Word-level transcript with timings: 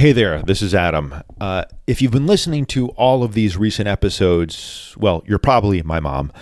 Hey 0.00 0.12
there, 0.12 0.42
this 0.42 0.62
is 0.62 0.74
Adam. 0.74 1.14
Uh, 1.42 1.64
if 1.86 2.00
you've 2.00 2.10
been 2.10 2.26
listening 2.26 2.64
to 2.68 2.88
all 2.92 3.22
of 3.22 3.34
these 3.34 3.58
recent 3.58 3.86
episodes, 3.86 4.94
well, 4.96 5.22
you're 5.26 5.38
probably 5.38 5.82
my 5.82 6.00
mom. 6.00 6.32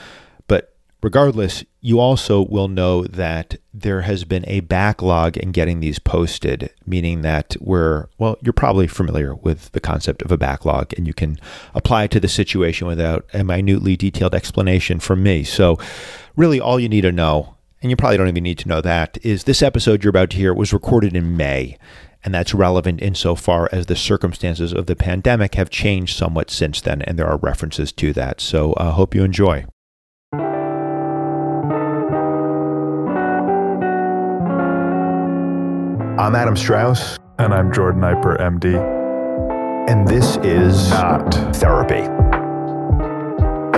But 0.46 0.76
regardless, 1.02 1.64
you 1.80 1.98
also 1.98 2.40
will 2.40 2.68
know 2.68 3.02
that 3.02 3.56
there 3.74 4.02
has 4.02 4.22
been 4.22 4.44
a 4.46 4.60
backlog 4.60 5.36
in 5.36 5.50
getting 5.50 5.80
these 5.80 5.98
posted, 5.98 6.70
meaning 6.86 7.22
that 7.22 7.56
we're, 7.58 8.06
well, 8.16 8.36
you're 8.42 8.52
probably 8.52 8.86
familiar 8.86 9.34
with 9.34 9.72
the 9.72 9.80
concept 9.80 10.22
of 10.22 10.30
a 10.30 10.38
backlog 10.38 10.92
and 10.96 11.08
you 11.08 11.12
can 11.12 11.36
apply 11.74 12.06
to 12.06 12.20
the 12.20 12.28
situation 12.28 12.86
without 12.86 13.26
a 13.34 13.42
minutely 13.42 13.96
detailed 13.96 14.36
explanation 14.36 15.00
from 15.00 15.24
me. 15.24 15.42
So, 15.42 15.80
really, 16.36 16.60
all 16.60 16.78
you 16.78 16.88
need 16.88 17.00
to 17.00 17.10
know, 17.10 17.56
and 17.82 17.90
you 17.90 17.96
probably 17.96 18.18
don't 18.18 18.28
even 18.28 18.44
need 18.44 18.58
to 18.58 18.68
know 18.68 18.80
that, 18.82 19.18
is 19.24 19.44
this 19.44 19.62
episode 19.62 20.04
you're 20.04 20.10
about 20.10 20.30
to 20.30 20.36
hear 20.36 20.54
was 20.54 20.72
recorded 20.72 21.16
in 21.16 21.36
May 21.36 21.76
and 22.24 22.34
that's 22.34 22.54
relevant 22.54 23.00
insofar 23.00 23.68
as 23.72 23.86
the 23.86 23.96
circumstances 23.96 24.72
of 24.72 24.86
the 24.86 24.96
pandemic 24.96 25.54
have 25.54 25.70
changed 25.70 26.16
somewhat 26.16 26.50
since 26.50 26.80
then, 26.80 27.02
and 27.02 27.18
there 27.18 27.26
are 27.26 27.38
references 27.38 27.92
to 27.92 28.12
that. 28.12 28.40
So 28.40 28.72
I 28.74 28.88
uh, 28.88 28.92
hope 28.92 29.14
you 29.14 29.24
enjoy. 29.24 29.64
I'm 36.18 36.34
Adam 36.34 36.56
Strauss. 36.56 37.16
And 37.38 37.54
I'm 37.54 37.72
Jordan 37.72 38.02
Eiper, 38.02 38.36
MD. 38.40 38.74
And 39.88 40.06
this 40.08 40.36
is 40.38 40.90
not 40.90 41.32
therapy. 41.54 42.02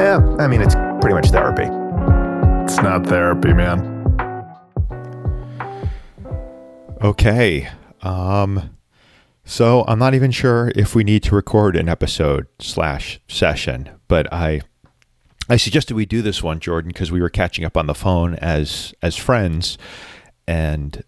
Yeah, 0.01 0.19
I 0.39 0.49
mean, 0.49 0.63
it's 0.63 0.75
pretty 1.03 1.15
much 1.15 1.29
therapy. 1.29 1.65
It's 2.65 2.79
not 2.79 3.07
therapy, 3.07 3.53
man. 3.53 3.87
Okay. 7.03 7.69
Um, 8.03 8.77
so 9.45 9.85
I'm 9.89 9.99
not 9.99 10.15
even 10.15 10.31
sure 10.31 10.73
if 10.77 10.95
we 10.95 11.05
need 11.05 11.23
to 11.25 11.35
record 11.35 11.77
an 11.77 11.89
episode 11.89 12.47
slash 12.59 13.21
session, 13.29 13.91
but 14.09 14.33
I 14.33 14.63
I 15.49 15.57
suggested 15.57 15.95
we 15.95 16.07
do 16.07 16.23
this 16.23 16.43
one, 16.43 16.61
Jordan, 16.61 16.91
because 16.91 17.11
we 17.11 17.21
were 17.21 17.29
catching 17.29 17.65
up 17.65 17.77
on 17.77 17.87
the 17.87 17.95
phone 17.95 18.37
as 18.37 18.95
as 19.03 19.17
friends, 19.17 19.77
and 20.47 21.03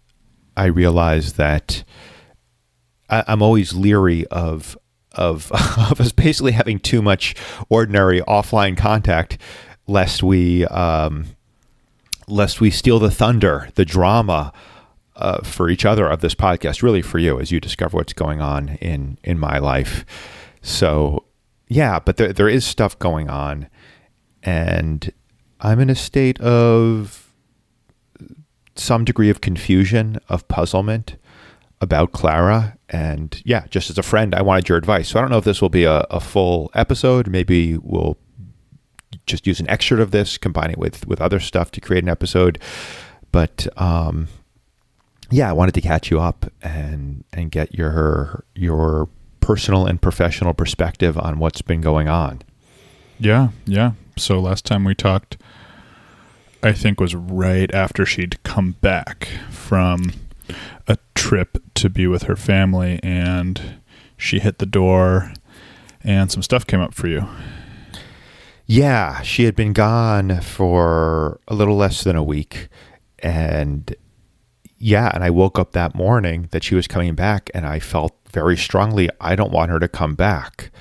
I 0.57 0.65
realized 0.65 1.37
that 1.37 1.85
I, 3.09 3.23
I'm 3.27 3.41
always 3.41 3.73
leery 3.73 4.27
of 4.27 4.77
of 5.13 5.49
of 5.91 6.01
us 6.01 6.11
basically 6.11 6.51
having 6.51 6.79
too 6.79 7.01
much 7.01 7.35
ordinary 7.69 8.19
offline 8.21 8.75
contact, 8.75 9.37
lest 9.87 10.21
we 10.21 10.65
um, 10.65 11.27
lest 12.27 12.59
we 12.59 12.69
steal 12.69 12.99
the 12.99 13.11
thunder, 13.11 13.69
the 13.75 13.85
drama 13.85 14.51
uh, 15.15 15.43
for 15.43 15.69
each 15.69 15.85
other 15.85 16.07
of 16.07 16.21
this 16.21 16.35
podcast, 16.35 16.81
really 16.81 17.01
for 17.01 17.19
you 17.19 17.39
as 17.39 17.51
you 17.51 17.59
discover 17.59 17.97
what's 17.97 18.13
going 18.13 18.41
on 18.41 18.69
in 18.81 19.17
in 19.23 19.39
my 19.39 19.59
life. 19.59 20.05
So 20.61 21.25
yeah, 21.67 21.99
but 21.99 22.17
there 22.17 22.33
there 22.33 22.49
is 22.49 22.65
stuff 22.65 22.97
going 22.99 23.29
on, 23.29 23.67
and 24.41 25.11
I'm 25.59 25.79
in 25.79 25.89
a 25.89 25.95
state 25.95 26.39
of 26.41 27.31
some 28.75 29.05
degree 29.05 29.29
of 29.29 29.41
confusion, 29.41 30.19
of 30.29 30.47
puzzlement 30.47 31.15
about 31.79 32.11
Clara. 32.11 32.77
And 32.89 33.41
yeah, 33.45 33.65
just 33.69 33.89
as 33.89 33.97
a 33.97 34.03
friend, 34.03 34.33
I 34.33 34.41
wanted 34.41 34.69
your 34.69 34.77
advice. 34.77 35.09
So 35.09 35.19
I 35.19 35.21
don't 35.21 35.31
know 35.31 35.37
if 35.37 35.45
this 35.45 35.61
will 35.61 35.69
be 35.69 35.83
a, 35.83 35.99
a 36.09 36.19
full 36.19 36.71
episode. 36.73 37.27
Maybe 37.27 37.77
we'll 37.77 38.17
just 39.25 39.45
use 39.45 39.59
an 39.59 39.69
excerpt 39.69 40.01
of 40.01 40.11
this, 40.11 40.37
combine 40.37 40.71
it 40.71 40.77
with 40.77 41.07
with 41.07 41.21
other 41.21 41.39
stuff 41.39 41.71
to 41.71 41.81
create 41.81 42.03
an 42.03 42.09
episode. 42.09 42.59
But 43.31 43.67
um, 43.77 44.27
yeah, 45.33 45.49
I 45.49 45.53
wanted 45.53 45.73
to 45.73 45.81
catch 45.81 46.11
you 46.11 46.21
up 46.21 46.45
and 46.61 47.23
and 47.33 47.49
get 47.49 47.73
your 47.73 48.43
your 48.55 49.09
personal 49.39 49.85
and 49.87 50.01
professional 50.01 50.53
perspective 50.53 51.17
on 51.17 51.39
what's 51.39 51.61
been 51.61 51.81
going 51.81 52.07
on. 52.07 52.41
Yeah, 53.19 53.49
yeah. 53.65 53.93
So 54.15 54.39
last 54.39 54.63
time 54.63 54.83
we 54.83 54.93
talked, 54.93 55.37
I 56.61 56.71
think 56.71 56.99
was 56.99 57.15
right 57.15 57.73
after 57.73 58.05
she'd 58.05 58.41
come 58.43 58.73
back 58.81 59.27
from 59.49 60.13
a 60.87 60.97
trip 61.15 61.57
to 61.75 61.89
be 61.89 62.05
with 62.05 62.23
her 62.23 62.35
family, 62.35 62.99
and 63.01 63.79
she 64.15 64.39
hit 64.39 64.59
the 64.59 64.67
door, 64.67 65.33
and 66.03 66.31
some 66.31 66.43
stuff 66.43 66.67
came 66.67 66.79
up 66.79 66.93
for 66.93 67.07
you. 67.07 67.27
Yeah, 68.67 69.21
she 69.23 69.45
had 69.45 69.55
been 69.55 69.73
gone 69.73 70.41
for 70.41 71.39
a 71.47 71.55
little 71.55 71.75
less 71.75 72.03
than 72.03 72.15
a 72.15 72.23
week, 72.23 72.67
and 73.19 73.95
yeah, 74.83 75.09
and 75.13 75.23
I 75.23 75.29
woke 75.29 75.57
up 75.57 75.71
that 75.71 75.95
morning 75.95 76.49
that 76.51 76.61
she 76.61 76.75
was 76.75 76.87
coming 76.87 77.15
back 77.15 77.49
and 77.53 77.65
I 77.65 77.79
felt 77.79 78.13
very 78.31 78.57
strongly 78.57 79.09
I 79.21 79.33
don't 79.33 79.51
want 79.51 79.71
her 79.71 79.79
to 79.79 79.87
come 79.87 80.13
back. 80.13 80.71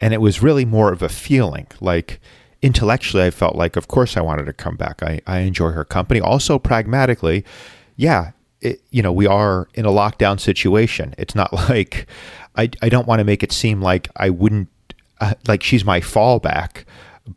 And 0.00 0.12
it 0.12 0.20
was 0.20 0.42
really 0.42 0.64
more 0.64 0.92
of 0.92 1.00
a 1.00 1.08
feeling 1.08 1.68
like 1.80 2.20
intellectually 2.60 3.22
I 3.22 3.30
felt 3.30 3.54
like 3.54 3.76
of 3.76 3.86
course 3.86 4.16
I 4.16 4.20
wanted 4.20 4.46
to 4.46 4.52
come 4.52 4.74
back. 4.74 5.00
I, 5.00 5.20
I 5.28 5.38
enjoy 5.40 5.70
her 5.70 5.84
company. 5.84 6.20
Also 6.20 6.58
pragmatically, 6.58 7.44
yeah, 7.94 8.32
it, 8.60 8.82
you 8.90 9.00
know, 9.00 9.12
we 9.12 9.28
are 9.28 9.68
in 9.74 9.84
a 9.84 9.90
lockdown 9.90 10.40
situation. 10.40 11.14
It's 11.16 11.36
not 11.36 11.52
like 11.68 12.08
I, 12.56 12.68
I 12.82 12.88
don't 12.88 13.06
want 13.06 13.20
to 13.20 13.24
make 13.24 13.44
it 13.44 13.52
seem 13.52 13.80
like 13.80 14.08
I 14.16 14.30
wouldn't 14.30 14.70
uh, 15.20 15.34
like 15.46 15.62
she's 15.62 15.84
my 15.84 16.00
fallback, 16.00 16.84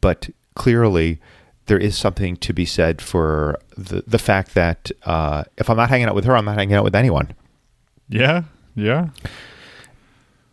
but 0.01 0.27
clearly 0.55 1.19
there 1.67 1.77
is 1.77 1.97
something 1.97 2.37
to 2.37 2.53
be 2.53 2.65
said 2.65 3.01
for 3.01 3.59
the 3.77 4.03
the 4.05 4.19
fact 4.19 4.53
that 4.53 4.91
uh, 5.03 5.43
if 5.57 5.69
I'm 5.69 5.77
not 5.77 5.89
hanging 5.89 6.07
out 6.07 6.15
with 6.15 6.25
her, 6.25 6.35
I'm 6.35 6.45
not 6.45 6.57
hanging 6.57 6.75
out 6.75 6.83
with 6.83 6.95
anyone. 6.95 7.33
Yeah, 8.07 8.43
yeah. 8.75 9.09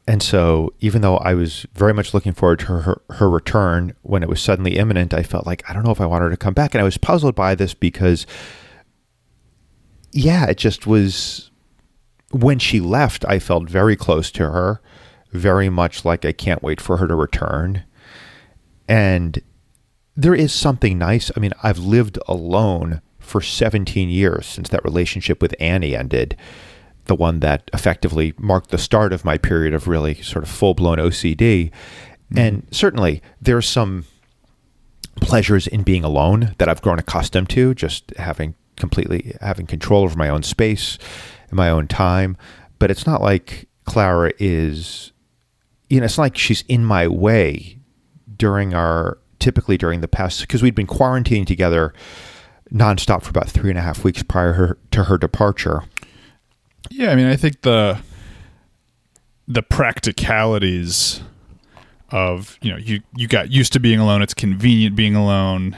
And 0.06 0.22
so, 0.22 0.72
even 0.80 1.00
though 1.00 1.18
I 1.18 1.34
was 1.34 1.64
very 1.74 1.94
much 1.94 2.12
looking 2.12 2.32
forward 2.32 2.58
to 2.60 2.66
her, 2.66 3.02
her 3.10 3.30
return, 3.30 3.94
when 4.02 4.22
it 4.22 4.28
was 4.28 4.40
suddenly 4.40 4.76
imminent, 4.76 5.14
I 5.14 5.22
felt 5.22 5.46
like 5.46 5.62
I 5.68 5.72
don't 5.72 5.84
know 5.84 5.92
if 5.92 6.00
I 6.00 6.06
want 6.06 6.22
her 6.22 6.30
to 6.30 6.36
come 6.36 6.54
back, 6.54 6.74
and 6.74 6.80
I 6.80 6.84
was 6.84 6.98
puzzled 6.98 7.36
by 7.36 7.54
this 7.54 7.72
because, 7.72 8.26
yeah, 10.12 10.46
it 10.46 10.56
just 10.56 10.86
was. 10.86 11.50
When 12.32 12.58
she 12.58 12.80
left, 12.80 13.26
I 13.28 13.38
felt 13.38 13.68
very 13.68 13.94
close 13.94 14.30
to 14.32 14.50
her, 14.50 14.80
very 15.32 15.68
much 15.68 16.02
like 16.04 16.24
I 16.24 16.32
can't 16.32 16.62
wait 16.62 16.80
for 16.80 16.96
her 16.96 17.06
to 17.06 17.14
return, 17.14 17.84
and 18.88 19.40
there 20.16 20.34
is 20.34 20.52
something 20.52 20.98
nice. 20.98 21.30
I 21.36 21.40
mean, 21.40 21.52
I've 21.62 21.78
lived 21.78 22.18
alone 22.28 23.00
for 23.18 23.40
17 23.40 24.08
years 24.08 24.46
since 24.46 24.68
that 24.68 24.84
relationship 24.84 25.40
with 25.40 25.54
Annie 25.58 25.96
ended, 25.96 26.36
the 27.06 27.14
one 27.14 27.40
that 27.40 27.70
effectively 27.72 28.34
marked 28.38 28.70
the 28.70 28.78
start 28.78 29.12
of 29.12 29.24
my 29.24 29.38
period 29.38 29.72
of 29.74 29.88
really 29.88 30.14
sort 30.22 30.44
of 30.44 30.50
full 30.50 30.74
blown 30.74 30.98
OCD. 30.98 31.70
Mm-hmm. 31.70 32.38
And 32.38 32.66
certainly 32.70 33.22
there's 33.40 33.66
some 33.66 34.04
pleasures 35.16 35.66
in 35.66 35.82
being 35.82 36.04
alone 36.04 36.54
that 36.58 36.68
I've 36.68 36.82
grown 36.82 36.98
accustomed 36.98 37.48
to, 37.50 37.74
just 37.74 38.10
having 38.16 38.54
completely 38.76 39.36
having 39.40 39.66
control 39.66 40.02
over 40.02 40.16
my 40.16 40.28
own 40.28 40.42
space 40.42 40.98
and 41.48 41.56
my 41.56 41.70
own 41.70 41.86
time. 41.86 42.36
But 42.78 42.90
it's 42.90 43.06
not 43.06 43.22
like 43.22 43.68
Clara 43.84 44.32
is, 44.38 45.12
you 45.88 46.00
know, 46.00 46.04
it's 46.04 46.18
like 46.18 46.36
she's 46.36 46.64
in 46.68 46.84
my 46.84 47.06
way 47.08 47.78
during 48.36 48.74
our 48.74 49.18
typically 49.42 49.76
during 49.76 50.00
the 50.00 50.08
past 50.08 50.40
because 50.40 50.62
we'd 50.62 50.74
been 50.74 50.86
quarantining 50.86 51.44
together 51.44 51.92
nonstop 52.72 53.22
for 53.22 53.30
about 53.30 53.50
three 53.50 53.70
and 53.70 53.78
a 53.78 53.82
half 53.82 54.04
weeks 54.04 54.22
prior 54.22 54.52
her, 54.52 54.78
to 54.92 55.04
her 55.04 55.18
departure. 55.18 55.82
Yeah, 56.90 57.10
I 57.10 57.16
mean, 57.16 57.26
I 57.26 57.36
think 57.36 57.62
the 57.62 57.98
the 59.48 59.62
practicalities 59.62 61.20
of 62.10 62.56
you 62.62 62.70
know 62.70 62.78
you 62.78 63.00
you 63.16 63.26
got 63.26 63.50
used 63.50 63.72
to 63.72 63.80
being 63.80 63.98
alone. 63.98 64.22
It's 64.22 64.34
convenient 64.34 64.94
being 64.94 65.16
alone. 65.16 65.76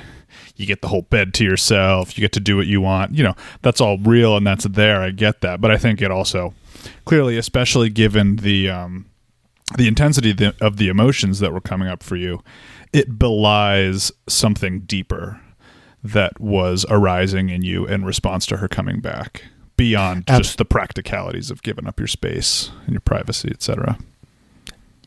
You 0.57 0.67
get 0.67 0.83
the 0.83 0.89
whole 0.89 1.03
bed 1.03 1.35
to 1.35 1.45
yourself. 1.45 2.17
You 2.17 2.21
get 2.21 2.33
to 2.33 2.41
do 2.41 2.57
what 2.57 2.67
you 2.67 2.81
want. 2.81 3.15
You 3.15 3.25
know 3.25 3.35
that's 3.63 3.81
all 3.81 3.99
real 3.99 4.37
and 4.37 4.47
that's 4.47 4.65
there. 4.65 5.01
I 5.01 5.11
get 5.11 5.41
that, 5.41 5.61
but 5.61 5.71
I 5.71 5.79
think 5.79 6.03
it 6.03 6.11
also 6.11 6.55
clearly, 7.07 7.39
especially 7.39 7.89
given 7.89 8.37
the 8.37 8.69
um, 8.69 9.06
the 9.77 9.88
intensity 9.88 10.31
of 10.31 10.37
the, 10.37 10.55
of 10.61 10.77
the 10.77 10.88
emotions 10.88 11.38
that 11.41 11.53
were 11.53 11.61
coming 11.61 11.88
up 11.88 12.03
for 12.03 12.17
you, 12.17 12.43
it 12.94 13.19
belies 13.19 14.12
something 14.29 14.81
deeper 14.82 15.41
that 16.05 16.38
was 16.41 16.87
arising 16.88 17.50
in 17.50 17.61
you 17.62 17.85
in 17.87 18.05
response 18.05 18.46
to 18.46 18.58
her 18.58 18.69
coming 18.69 19.00
back 19.00 19.44
beyond 19.76 20.25
just 20.29 20.58
the 20.58 20.64
practicalities 20.64 21.50
of 21.50 21.62
giving 21.64 21.88
up 21.88 21.99
your 21.99 22.06
space 22.06 22.70
and 22.85 22.93
your 22.93 23.00
privacy, 23.00 23.50
etc. 23.50 23.99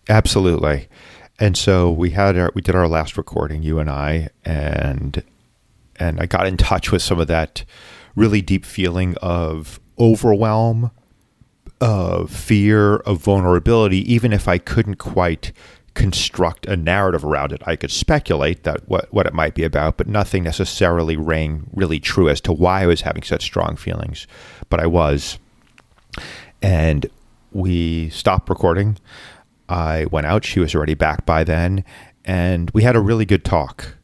Absolutely. 0.10 0.90
And 1.40 1.56
so 1.56 1.90
we 1.90 2.10
had 2.10 2.38
our 2.38 2.52
we 2.54 2.62
did 2.62 2.76
our 2.76 2.90
last 2.90 3.18
recording, 3.18 3.64
you 3.64 3.80
and 3.80 3.90
I, 3.90 4.30
and 4.44 5.24
and 5.96 6.20
I 6.20 6.26
got 6.26 6.46
in 6.46 6.58
touch 6.58 6.92
with 6.92 7.02
some 7.02 7.22
of 7.22 7.28
that 7.28 7.64
really 8.16 8.42
deep 8.42 8.66
feeling 8.66 9.16
of 9.22 9.80
overwhelm, 9.98 10.92
of 11.80 12.32
fear, 12.32 12.98
of 12.98 13.20
vulnerability, 13.20 14.00
even 14.12 14.34
if 14.34 14.50
I 14.50 14.58
couldn't 14.58 14.96
quite 14.96 15.54
construct 15.98 16.68
a 16.68 16.78
narrative 16.78 17.26
around 17.26 17.52
it. 17.52 17.64
I 17.66 17.76
could 17.76 17.90
speculate 17.90 18.64
that 18.64 18.88
what, 18.88 19.12
what 19.12 19.26
it 19.26 19.34
might 19.34 19.56
be 19.56 19.64
about, 19.64 19.98
but 19.98 20.08
nothing 20.08 20.44
necessarily 20.44 21.18
rang 21.18 21.68
really 21.74 22.00
true 22.00 22.30
as 22.30 22.40
to 22.42 22.54
why 22.54 22.84
I 22.84 22.86
was 22.86 23.02
having 23.02 23.24
such 23.24 23.42
strong 23.42 23.76
feelings. 23.76 24.28
But 24.70 24.80
I 24.80 24.86
was. 24.86 25.40
And 26.62 27.08
we 27.52 28.10
stopped 28.10 28.48
recording. 28.48 29.00
I 29.68 30.06
went 30.12 30.28
out. 30.28 30.46
She 30.46 30.60
was 30.60 30.76
already 30.76 30.94
back 30.94 31.26
by 31.26 31.44
then. 31.44 31.84
And 32.24 32.70
we 32.76 32.84
had 32.84 32.96
a 32.96 33.02
really 33.02 33.26
good 33.26 33.44
talk. 33.44 33.98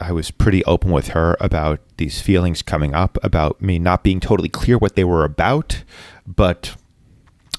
I 0.00 0.12
was 0.12 0.30
pretty 0.30 0.62
open 0.66 0.90
with 0.90 1.08
her 1.08 1.38
about 1.40 1.80
these 1.96 2.20
feelings 2.20 2.60
coming 2.60 2.94
up, 2.94 3.16
about 3.22 3.62
me 3.62 3.78
not 3.78 4.04
being 4.04 4.20
totally 4.20 4.50
clear 4.50 4.76
what 4.76 4.94
they 4.94 5.04
were 5.04 5.24
about, 5.24 5.84
but 6.26 6.76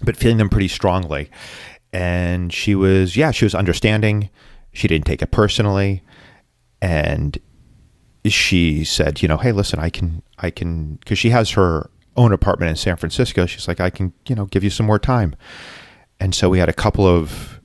but 0.04 0.18
feeling 0.18 0.38
them 0.38 0.50
pretty 0.50 0.68
strongly. 0.68 1.32
And 1.96 2.52
she 2.52 2.76
was, 2.76 3.16
yeah, 3.16 3.32
she 3.32 3.46
was 3.46 3.56
understanding. 3.56 4.30
She 4.74 4.90
didn't 4.90 5.06
take 5.06 5.22
it 5.22 5.32
personally. 5.32 6.04
And 6.82 7.38
she 8.26 8.84
said, 8.84 9.22
you 9.22 9.30
know, 9.30 9.38
hey, 9.38 9.54
listen, 9.54 9.80
I 9.80 9.90
can, 9.90 10.22
I 10.40 10.50
can, 10.50 10.96
because 10.96 11.18
she 11.18 11.30
has 11.30 11.52
her 11.52 11.90
own 12.18 12.34
apartment 12.34 12.70
in 12.70 12.76
San 12.76 12.98
Francisco. 12.98 13.46
She's 13.46 13.70
like, 13.70 13.80
I 13.80 13.90
can, 13.90 14.12
you 14.28 14.36
know, 14.36 14.44
give 14.44 14.62
you 14.62 14.70
some 14.70 14.86
more 14.86 15.00
time. 15.00 15.38
And 16.20 16.36
so 16.36 16.50
we 16.50 16.60
had 16.60 16.68
a 16.68 16.74
couple 16.74 17.08
of, 17.08 17.62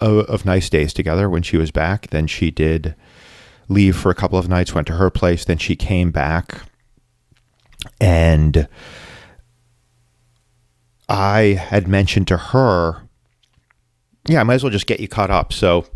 of, 0.00 0.24
of 0.26 0.44
nice 0.44 0.68
days 0.68 0.92
together 0.92 1.30
when 1.30 1.44
she 1.44 1.56
was 1.56 1.70
back. 1.70 2.10
Then 2.10 2.26
she 2.26 2.50
did 2.50 2.96
leave 3.68 3.96
for 3.96 4.10
a 4.10 4.14
couple 4.16 4.40
of 4.40 4.48
nights, 4.48 4.74
went 4.74 4.88
to 4.88 4.94
her 4.94 5.08
place. 5.08 5.44
Then 5.44 5.58
she 5.58 5.76
came 5.76 6.10
back 6.10 6.62
and 8.00 8.66
I 11.08 11.40
had 11.70 11.86
mentioned 11.86 12.26
to 12.26 12.36
her, 12.36 13.05
yeah, 14.28 14.40
I 14.40 14.44
might 14.44 14.54
as 14.54 14.62
well 14.62 14.72
just 14.72 14.86
get 14.86 15.00
you 15.00 15.08
caught 15.08 15.30
up. 15.30 15.52
So, 15.52 15.86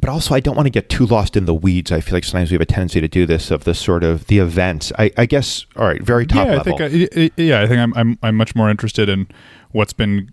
but 0.00 0.10
also 0.10 0.34
I 0.34 0.40
don't 0.40 0.56
want 0.56 0.66
to 0.66 0.70
get 0.70 0.88
too 0.88 1.06
lost 1.06 1.36
in 1.36 1.44
the 1.44 1.54
weeds. 1.54 1.92
I 1.92 2.00
feel 2.00 2.14
like 2.14 2.24
sometimes 2.24 2.50
we 2.50 2.54
have 2.54 2.60
a 2.60 2.66
tendency 2.66 3.00
to 3.00 3.08
do 3.08 3.26
this 3.26 3.50
of 3.50 3.64
the 3.64 3.74
sort 3.74 4.04
of 4.04 4.26
the 4.26 4.38
events. 4.38 4.92
I, 4.98 5.10
I 5.16 5.26
guess. 5.26 5.66
All 5.76 5.86
right, 5.86 6.02
very 6.02 6.26
top 6.26 6.46
yeah, 6.46 6.56
level. 6.56 6.82
I 6.82 6.88
think 6.88 7.16
I, 7.16 7.30
yeah, 7.42 7.62
I 7.62 7.66
think 7.66 7.80
I'm, 7.80 7.94
I'm 7.94 8.18
I'm 8.22 8.36
much 8.36 8.54
more 8.54 8.70
interested 8.70 9.08
in 9.08 9.28
what's 9.70 9.92
been 9.92 10.30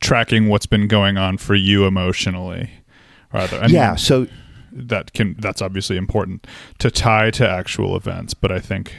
tracking 0.00 0.48
what's 0.48 0.66
been 0.66 0.88
going 0.88 1.18
on 1.18 1.38
for 1.38 1.54
you 1.54 1.86
emotionally, 1.86 2.70
rather. 3.32 3.58
I 3.58 3.66
yeah. 3.66 3.90
mean, 3.90 3.98
So 3.98 4.26
that 4.72 5.12
can 5.12 5.36
that's 5.38 5.60
obviously 5.60 5.96
important 5.96 6.46
to 6.78 6.90
tie 6.90 7.30
to 7.32 7.48
actual 7.48 7.96
events, 7.96 8.34
but 8.34 8.50
I 8.50 8.58
think 8.58 8.94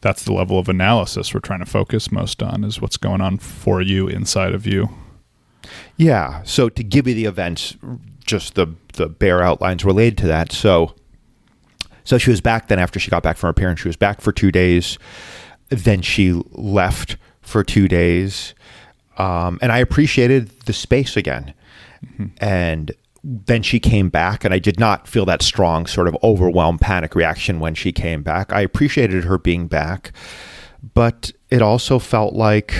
that's 0.00 0.22
the 0.24 0.32
level 0.32 0.58
of 0.58 0.68
analysis 0.68 1.32
we're 1.32 1.40
trying 1.40 1.60
to 1.60 1.66
focus 1.66 2.12
most 2.12 2.42
on 2.42 2.62
is 2.62 2.80
what's 2.80 2.98
going 2.98 3.20
on 3.20 3.38
for 3.38 3.80
you 3.80 4.06
inside 4.06 4.52
of 4.52 4.66
you. 4.66 4.90
Yeah. 5.96 6.42
So 6.44 6.68
to 6.68 6.82
give 6.82 7.06
you 7.06 7.14
the 7.14 7.26
events, 7.26 7.76
just 8.24 8.54
the 8.54 8.74
the 8.94 9.08
bare 9.08 9.42
outlines 9.42 9.84
related 9.84 10.18
to 10.18 10.26
that. 10.28 10.52
So 10.52 10.94
so 12.04 12.18
she 12.18 12.30
was 12.30 12.40
back 12.40 12.68
then 12.68 12.78
after 12.78 13.00
she 13.00 13.10
got 13.10 13.22
back 13.22 13.36
from 13.36 13.48
her 13.48 13.54
parents. 13.54 13.82
She 13.82 13.88
was 13.88 13.96
back 13.96 14.20
for 14.20 14.32
two 14.32 14.52
days. 14.52 14.98
Then 15.70 16.02
she 16.02 16.32
left 16.52 17.16
for 17.40 17.64
two 17.64 17.88
days. 17.88 18.54
Um, 19.16 19.58
and 19.62 19.72
I 19.72 19.78
appreciated 19.78 20.50
the 20.66 20.72
space 20.72 21.16
again. 21.16 21.54
And 22.38 22.92
then 23.22 23.62
she 23.62 23.80
came 23.80 24.10
back, 24.10 24.44
and 24.44 24.52
I 24.52 24.58
did 24.58 24.78
not 24.78 25.08
feel 25.08 25.24
that 25.24 25.40
strong, 25.40 25.86
sort 25.86 26.08
of 26.08 26.16
overwhelmed 26.22 26.82
panic 26.82 27.14
reaction 27.14 27.58
when 27.58 27.74
she 27.74 27.90
came 27.90 28.22
back. 28.22 28.52
I 28.52 28.60
appreciated 28.60 29.24
her 29.24 29.38
being 29.38 29.66
back, 29.66 30.12
but 30.92 31.32
it 31.48 31.62
also 31.62 31.98
felt 31.98 32.34
like 32.34 32.74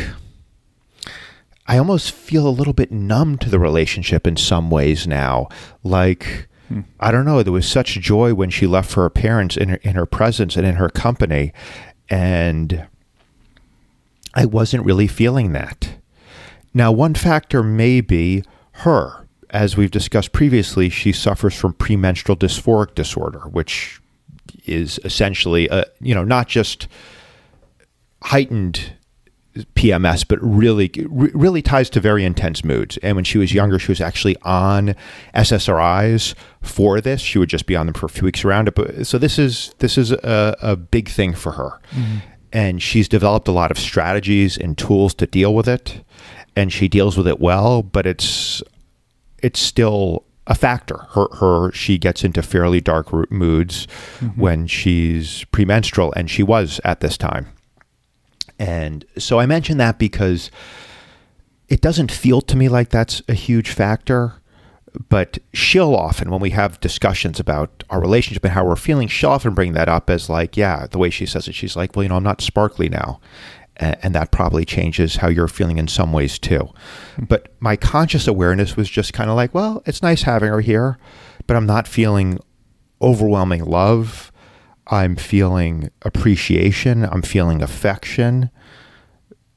I 1.66 1.78
almost 1.78 2.12
feel 2.12 2.46
a 2.46 2.50
little 2.50 2.72
bit 2.72 2.92
numb 2.92 3.38
to 3.38 3.48
the 3.48 3.58
relationship 3.58 4.26
in 4.26 4.36
some 4.36 4.70
ways 4.70 5.06
now. 5.06 5.48
Like, 5.82 6.48
hmm. 6.68 6.80
I 7.00 7.10
don't 7.10 7.24
know, 7.24 7.42
there 7.42 7.52
was 7.52 7.68
such 7.68 8.00
joy 8.00 8.34
when 8.34 8.50
she 8.50 8.66
left 8.66 8.90
for 8.90 9.02
her 9.02 9.10
parents 9.10 9.56
in 9.56 9.70
her, 9.70 9.76
in 9.76 9.94
her 9.94 10.06
presence 10.06 10.56
and 10.56 10.66
in 10.66 10.74
her 10.74 10.90
company. 10.90 11.52
And 12.10 12.86
I 14.34 14.44
wasn't 14.44 14.84
really 14.84 15.06
feeling 15.06 15.52
that. 15.52 15.96
Now, 16.74 16.92
one 16.92 17.14
factor 17.14 17.62
may 17.62 18.00
be 18.00 18.42
her. 18.72 19.26
As 19.50 19.76
we've 19.76 19.90
discussed 19.90 20.32
previously, 20.32 20.88
she 20.88 21.12
suffers 21.12 21.54
from 21.54 21.74
premenstrual 21.74 22.36
dysphoric 22.36 22.94
disorder, 22.96 23.40
which 23.50 24.00
is 24.66 24.98
essentially, 25.04 25.68
a, 25.68 25.84
you 26.00 26.14
know, 26.14 26.24
not 26.24 26.48
just 26.48 26.88
heightened 28.24 28.94
PMS, 29.74 30.26
but 30.26 30.38
really, 30.42 30.90
really 31.08 31.62
ties 31.62 31.88
to 31.90 32.00
very 32.00 32.24
intense 32.24 32.64
moods. 32.64 32.96
And 32.98 33.14
when 33.14 33.24
she 33.24 33.38
was 33.38 33.52
younger, 33.52 33.78
she 33.78 33.92
was 33.92 34.00
actually 34.00 34.36
on 34.42 34.94
SSRIs 35.34 36.34
for 36.62 37.00
this. 37.00 37.20
She 37.20 37.38
would 37.38 37.48
just 37.48 37.66
be 37.66 37.76
on 37.76 37.86
them 37.86 37.94
for 37.94 38.06
a 38.06 38.08
few 38.08 38.24
weeks 38.24 38.44
around 38.44 38.68
it. 38.68 38.74
But 38.74 39.06
so 39.06 39.18
this 39.18 39.38
is 39.38 39.74
this 39.78 39.96
is 39.96 40.10
a, 40.10 40.56
a 40.60 40.76
big 40.76 41.08
thing 41.08 41.34
for 41.34 41.52
her, 41.52 41.80
mm-hmm. 41.90 42.16
and 42.52 42.82
she's 42.82 43.08
developed 43.08 43.46
a 43.46 43.52
lot 43.52 43.70
of 43.70 43.78
strategies 43.78 44.58
and 44.58 44.76
tools 44.76 45.14
to 45.14 45.26
deal 45.26 45.54
with 45.54 45.68
it, 45.68 46.04
and 46.56 46.72
she 46.72 46.88
deals 46.88 47.16
with 47.16 47.28
it 47.28 47.40
well. 47.40 47.82
But 47.82 48.06
it's 48.06 48.62
it's 49.38 49.60
still 49.60 50.24
a 50.46 50.54
factor. 50.54 51.06
Her, 51.10 51.28
her, 51.36 51.72
she 51.72 51.96
gets 51.96 52.24
into 52.24 52.42
fairly 52.42 52.80
dark 52.80 53.12
moods 53.30 53.86
mm-hmm. 54.18 54.40
when 54.40 54.66
she's 54.66 55.44
premenstrual, 55.44 56.12
and 56.16 56.30
she 56.30 56.42
was 56.42 56.80
at 56.84 57.00
this 57.00 57.16
time. 57.16 57.48
And 58.58 59.04
so 59.18 59.38
I 59.40 59.46
mention 59.46 59.78
that 59.78 59.98
because 59.98 60.50
it 61.68 61.80
doesn't 61.80 62.12
feel 62.12 62.40
to 62.42 62.56
me 62.56 62.68
like 62.68 62.90
that's 62.90 63.22
a 63.28 63.34
huge 63.34 63.70
factor. 63.70 64.34
But 65.08 65.38
she'll 65.52 65.96
often, 65.96 66.30
when 66.30 66.40
we 66.40 66.50
have 66.50 66.78
discussions 66.78 67.40
about 67.40 67.82
our 67.90 68.00
relationship 68.00 68.44
and 68.44 68.52
how 68.52 68.64
we're 68.64 68.76
feeling, 68.76 69.08
she'll 69.08 69.30
often 69.30 69.52
bring 69.52 69.72
that 69.72 69.88
up 69.88 70.08
as 70.08 70.28
like, 70.28 70.56
yeah, 70.56 70.86
the 70.86 70.98
way 70.98 71.10
she 71.10 71.26
says 71.26 71.48
it, 71.48 71.54
she's 71.56 71.74
like, 71.74 71.96
well, 71.96 72.04
you 72.04 72.08
know, 72.08 72.16
I'm 72.16 72.22
not 72.22 72.40
sparkly 72.40 72.88
now. 72.88 73.20
And 73.76 74.14
that 74.14 74.30
probably 74.30 74.64
changes 74.64 75.16
how 75.16 75.26
you're 75.26 75.48
feeling 75.48 75.78
in 75.78 75.88
some 75.88 76.12
ways 76.12 76.38
too. 76.38 76.72
But 77.18 77.52
my 77.58 77.74
conscious 77.74 78.28
awareness 78.28 78.76
was 78.76 78.88
just 78.88 79.12
kind 79.12 79.28
of 79.28 79.34
like, 79.34 79.52
well, 79.52 79.82
it's 79.84 80.00
nice 80.00 80.22
having 80.22 80.48
her 80.48 80.60
here, 80.60 80.96
but 81.48 81.56
I'm 81.56 81.66
not 81.66 81.88
feeling 81.88 82.38
overwhelming 83.02 83.64
love. 83.64 84.30
I'm 84.88 85.16
feeling 85.16 85.90
appreciation. 86.02 87.04
I'm 87.04 87.22
feeling 87.22 87.62
affection. 87.62 88.50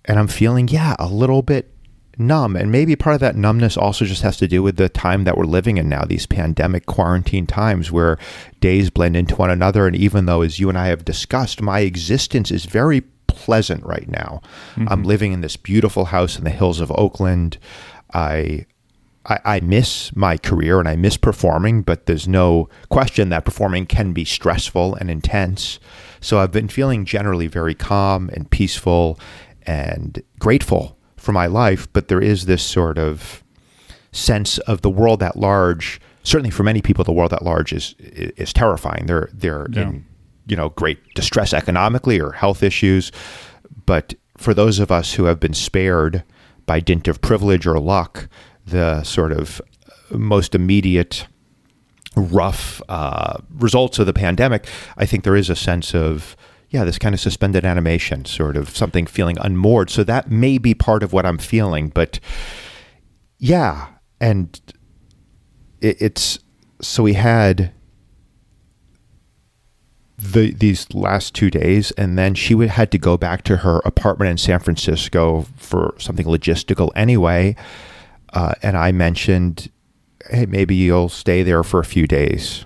And 0.06 0.20
I'm 0.20 0.28
feeling, 0.28 0.68
yeah, 0.70 0.96
a 1.00 1.08
little 1.08 1.42
bit 1.42 1.74
numb. 2.18 2.56
And 2.56 2.72
maybe 2.72 2.96
part 2.96 3.16
of 3.16 3.20
that 3.20 3.36
numbness 3.36 3.78
also 3.78 4.06
just 4.06 4.22
has 4.22 4.38
to 4.38 4.48
do 4.48 4.64
with 4.64 4.78
the 4.78 4.90
time 4.90 5.24
that 5.26 5.38
we're 5.38 5.46
living 5.46 5.78
in 5.78 5.90
now, 5.90 6.04
these 6.04 6.26
pandemic 6.26 6.86
quarantine 6.86 7.46
times 7.46 7.92
where 7.92 8.18
days 8.60 8.90
blend 8.90 9.16
into 9.16 9.36
one 9.36 9.50
another. 9.50 9.86
And 9.86 9.96
even 9.96 10.26
though, 10.26 10.42
as 10.42 10.60
you 10.60 10.70
and 10.70 10.78
I 10.78 10.88
have 10.88 11.06
discussed, 11.06 11.62
my 11.62 11.82
existence 11.82 12.50
is 12.50 12.66
very 12.66 13.02
pleasant 13.28 13.86
right 13.86 14.08
now. 14.08 14.42
I'm 14.78 14.86
mm-hmm. 14.86 15.04
living 15.04 15.34
in 15.34 15.42
this 15.42 15.58
beautiful 15.58 16.06
house 16.06 16.38
in 16.38 16.44
the 16.44 16.50
hills 16.50 16.80
of 16.80 16.92
Oakland. 16.92 17.58
I 18.14 18.66
I, 19.28 19.40
I 19.44 19.60
miss 19.60 20.16
my 20.16 20.38
career 20.38 20.80
and 20.80 20.88
I 20.88 20.96
miss 20.96 21.18
performing, 21.18 21.82
but 21.82 22.06
there's 22.06 22.28
no 22.28 22.70
question 22.90 23.30
that 23.30 23.46
performing 23.46 23.86
can 23.86 24.14
be 24.14 24.26
stressful 24.26 24.96
and 24.96 25.10
intense. 25.10 25.80
So 26.22 26.40
I've 26.40 26.52
been 26.52 26.68
feeling 26.70 27.06
generally 27.06 27.48
very 27.48 27.76
calm 27.76 28.30
and 28.34 28.50
peaceful 28.50 29.20
and 29.64 30.22
grateful 30.40 30.98
for 31.18 31.32
my 31.34 31.46
life, 31.48 31.92
but 31.94 32.08
there 32.08 32.22
is 32.22 32.46
this 32.46 32.64
sort 32.64 32.98
of 32.98 33.44
sense 34.12 34.58
of 34.60 34.82
the 34.82 34.90
world 34.90 35.22
at 35.22 35.36
large. 35.36 36.00
Certainly, 36.24 36.52
for 36.52 36.64
many 36.64 36.82
people, 36.82 37.04
the 37.04 37.12
world 37.12 37.34
at 37.34 37.44
large 37.44 37.74
is 37.74 37.96
is 38.00 38.54
terrifying. 38.54 39.06
They're 39.06 39.30
they're 39.34 39.68
Yeah. 39.72 39.82
in 39.84 40.06
you 40.48 40.56
know 40.56 40.70
great 40.70 41.00
distress 41.16 41.54
economically 41.54 42.20
or 42.20 42.32
health 42.32 42.64
issues, 42.64 43.12
but 43.86 44.14
for 44.38 44.54
those 44.54 44.80
of 44.80 44.92
us 44.92 45.14
who 45.16 45.26
have 45.26 45.40
been 45.40 45.54
spared 45.54 46.24
by 46.66 46.80
dint 46.80 47.08
of 47.08 47.22
privilege 47.22 47.66
or 47.68 47.80
luck, 47.80 48.30
the 48.68 49.04
sort 49.04 49.32
of 49.32 49.62
most 50.12 50.56
immediate 50.56 51.28
rough 52.16 52.82
uh, 52.90 53.38
results 53.56 54.00
of 54.00 54.06
the 54.06 54.14
pandemic, 54.14 54.68
I 54.98 55.06
think 55.06 55.24
there 55.24 55.36
is 55.36 55.50
a 55.50 55.56
sense 55.56 55.94
of 55.94 56.36
yeah, 56.70 56.84
this 56.84 56.98
kind 57.00 57.16
of 57.16 57.22
suspended 57.22 57.64
animation, 57.64 58.26
sort 58.26 58.58
of 58.58 58.76
something 58.76 59.06
feeling 59.06 59.38
unmoored. 59.40 59.90
So 59.90 60.04
that 60.04 60.30
may 60.30 60.58
be 60.58 60.74
part 60.74 61.02
of 61.02 61.14
what 61.14 61.26
I'm 61.26 61.38
feeling, 61.38 61.88
but 61.88 62.20
yeah, 63.38 63.88
and 64.20 64.60
it, 65.80 66.02
it's 66.02 66.40
so 66.82 67.04
we 67.04 67.14
had 67.14 67.72
the 70.18 70.52
these 70.52 70.94
last 70.94 71.34
two 71.34 71.50
days, 71.50 71.92
and 71.92 72.18
then 72.18 72.34
she 72.36 72.54
would, 72.54 72.70
had 72.70 72.92
to 72.92 72.98
go 72.98 73.18
back 73.18 73.44
to 73.44 73.58
her 73.58 73.80
apartment 73.86 74.32
in 74.32 74.38
San 74.38 74.60
Francisco 74.60 75.46
for 75.56 75.96
something 76.00 76.26
logistical 76.26 76.90
anyway. 76.96 77.56
Uh, 78.38 78.54
and 78.62 78.78
I 78.78 78.92
mentioned, 78.92 79.72
hey, 80.30 80.46
maybe 80.46 80.76
you'll 80.76 81.10
stay 81.10 81.42
there 81.42 81.64
for 81.64 81.80
a 81.80 81.86
few 81.86 82.06
days. 82.06 82.66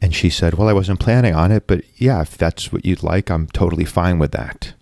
And 0.00 0.14
she 0.14 0.30
said, 0.30 0.54
well, 0.54 0.68
I 0.68 0.72
wasn't 0.72 1.00
planning 1.00 1.34
on 1.34 1.50
it, 1.50 1.66
but 1.66 1.82
yeah, 1.96 2.22
if 2.22 2.38
that's 2.38 2.72
what 2.72 2.86
you'd 2.86 3.02
like, 3.02 3.28
I'm 3.28 3.48
totally 3.48 3.84
fine 3.84 4.20
with 4.20 4.30
that. 4.30 4.74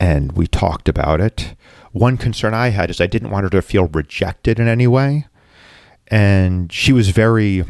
And 0.00 0.32
we 0.32 0.48
talked 0.48 0.88
about 0.88 1.20
it. 1.20 1.54
One 1.92 2.16
concern 2.16 2.54
I 2.54 2.70
had 2.70 2.90
is 2.90 3.00
I 3.00 3.06
didn't 3.06 3.30
want 3.30 3.44
her 3.44 3.50
to 3.50 3.62
feel 3.62 3.86
rejected 3.86 4.58
in 4.58 4.66
any 4.66 4.88
way. 4.88 5.28
And 6.08 6.72
she 6.72 6.92
was 6.92 7.10
very 7.10 7.62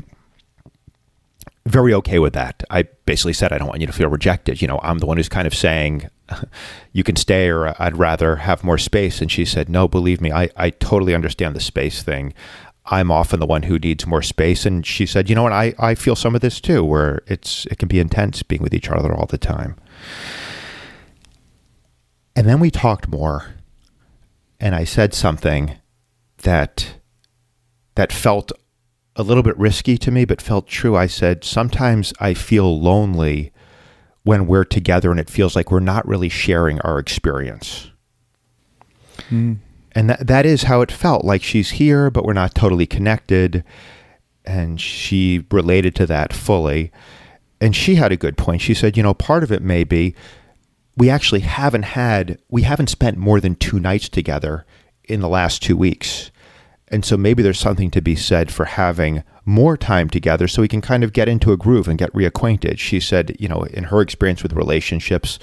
very 1.67 1.95
okay 1.95 2.19
with 2.19 2.35
that. 2.35 2.63
I 2.71 2.83
basically 3.07 3.33
said, 3.33 3.53
I 3.53 3.59
don't 3.59 3.69
want 3.69 3.81
you 3.81 3.87
to 3.87 3.93
feel 3.93 4.09
rejected. 4.09 4.61
You 4.61 4.69
know, 4.69 4.81
I'm 4.83 4.99
the 4.99 5.07
one 5.07 5.17
who's 5.17 5.29
kind 5.29 5.47
of 5.47 5.55
saying, 5.55 6.11
you 6.93 7.03
can 7.03 7.17
stay 7.17 7.49
or 7.49 7.75
I'd 7.81 7.97
rather 7.97 8.37
have 8.37 8.65
more 8.65 8.79
space. 8.79 9.21
And 9.21 9.31
she 9.31 9.45
said, 9.45 9.69
no, 9.69 9.89
believe 9.89 10.21
me, 10.21 10.31
I, 10.31 10.51
I 10.57 10.71
totally 10.71 11.15
understand 11.15 11.57
the 11.57 11.61
space 11.61 12.03
thing. 12.03 12.35
I'm 12.87 13.11
often 13.11 13.41
the 13.41 13.47
one 13.47 13.63
who 13.63 13.79
needs 13.79 14.07
more 14.07 14.21
space. 14.21 14.67
And 14.67 14.85
she 14.85 15.07
said, 15.07 15.31
you 15.31 15.35
know 15.35 15.43
what, 15.43 15.53
I, 15.53 15.75
I 15.79 15.95
feel 15.95 16.17
some 16.17 16.35
of 16.35 16.43
this 16.43 16.61
too, 16.61 16.85
where 16.85 17.23
it's 17.27 17.65
it 17.67 17.79
can 17.79 17.89
be 17.89 17.99
intense 17.99 18.43
being 18.43 18.63
with 18.63 18.75
each 18.75 18.91
other 18.91 19.15
all 19.15 19.27
the 19.27 19.39
time. 19.39 19.77
And 22.37 22.47
then 22.47 22.61
we 22.61 22.71
talked 22.71 23.09
more 23.09 23.55
and 24.61 24.75
I 24.75 24.85
said 24.85 25.15
something 25.15 25.77
that 26.39 26.97
that 27.95 28.13
felt 28.13 28.53
a 29.17 29.23
little 29.23 29.43
bit 29.43 29.57
risky 29.57 29.97
to 29.99 30.11
me, 30.11 30.25
but 30.25 30.43
felt 30.43 30.67
true. 30.67 30.97
I 30.97 31.07
said, 31.07 31.45
Sometimes 31.45 32.13
I 32.19 32.35
feel 32.35 32.81
lonely 32.81 33.53
when 34.23 34.47
we're 34.47 34.65
together 34.65 35.11
and 35.11 35.21
it 35.21 35.31
feels 35.31 35.55
like 35.55 35.71
we're 35.71 35.81
not 35.81 36.07
really 36.07 36.29
sharing 36.29 36.81
our 36.81 36.99
experience. 36.99 37.91
Mm. 39.31 39.59
And 39.93 40.11
that, 40.11 40.27
that 40.27 40.47
is 40.47 40.65
how 40.65 40.81
it 40.81 40.91
felt 40.91 41.25
like 41.25 41.43
she's 41.43 41.73
here, 41.73 42.11
but 42.11 42.25
we're 42.25 42.33
not 42.33 42.55
totally 42.55 42.87
connected. 42.87 43.63
And 44.45 44.81
she 44.81 45.47
related 45.51 45.95
to 45.97 46.07
that 46.07 46.33
fully. 46.33 46.91
And 47.61 47.77
she 47.77 47.95
had 47.95 48.13
a 48.13 48.17
good 48.17 48.37
point. 48.37 48.61
She 48.61 48.75
said, 48.75 48.97
You 48.97 49.03
know, 49.03 49.15
part 49.15 49.43
of 49.43 49.53
it 49.53 49.63
may 49.63 49.85
be 49.85 50.15
we 50.97 51.11
actually 51.11 51.41
haven't 51.41 51.83
had, 51.83 52.39
we 52.49 52.63
haven't 52.63 52.89
spent 52.89 53.19
more 53.19 53.41
than 53.41 53.57
two 53.57 53.81
nights 53.81 54.09
together 54.09 54.65
in 55.05 55.21
the 55.21 55.29
last 55.29 55.63
two 55.63 55.77
weeks. 55.77 56.31
And 56.89 57.05
so 57.05 57.17
maybe 57.17 57.43
there's 57.43 57.59
something 57.59 57.91
to 57.93 58.03
be 58.03 58.15
said 58.15 58.53
for 58.53 58.67
having 58.67 59.25
more 59.47 59.77
time 59.77 60.09
together 60.09 60.47
so 60.47 60.63
we 60.63 60.69
can 60.69 60.81
kind 60.81 61.03
of 61.03 61.13
get 61.13 61.29
into 61.29 61.53
a 61.53 61.57
groove 61.57 61.89
and 61.89 61.99
get 61.99 62.13
reacquainted. 62.13 62.79
She 62.79 63.01
said, 63.01 63.37
you 63.39 63.49
know, 63.49 63.65
in 63.65 63.85
her 63.85 64.01
experience 64.01 64.43
with 64.43 64.53
relationships, 64.53 65.39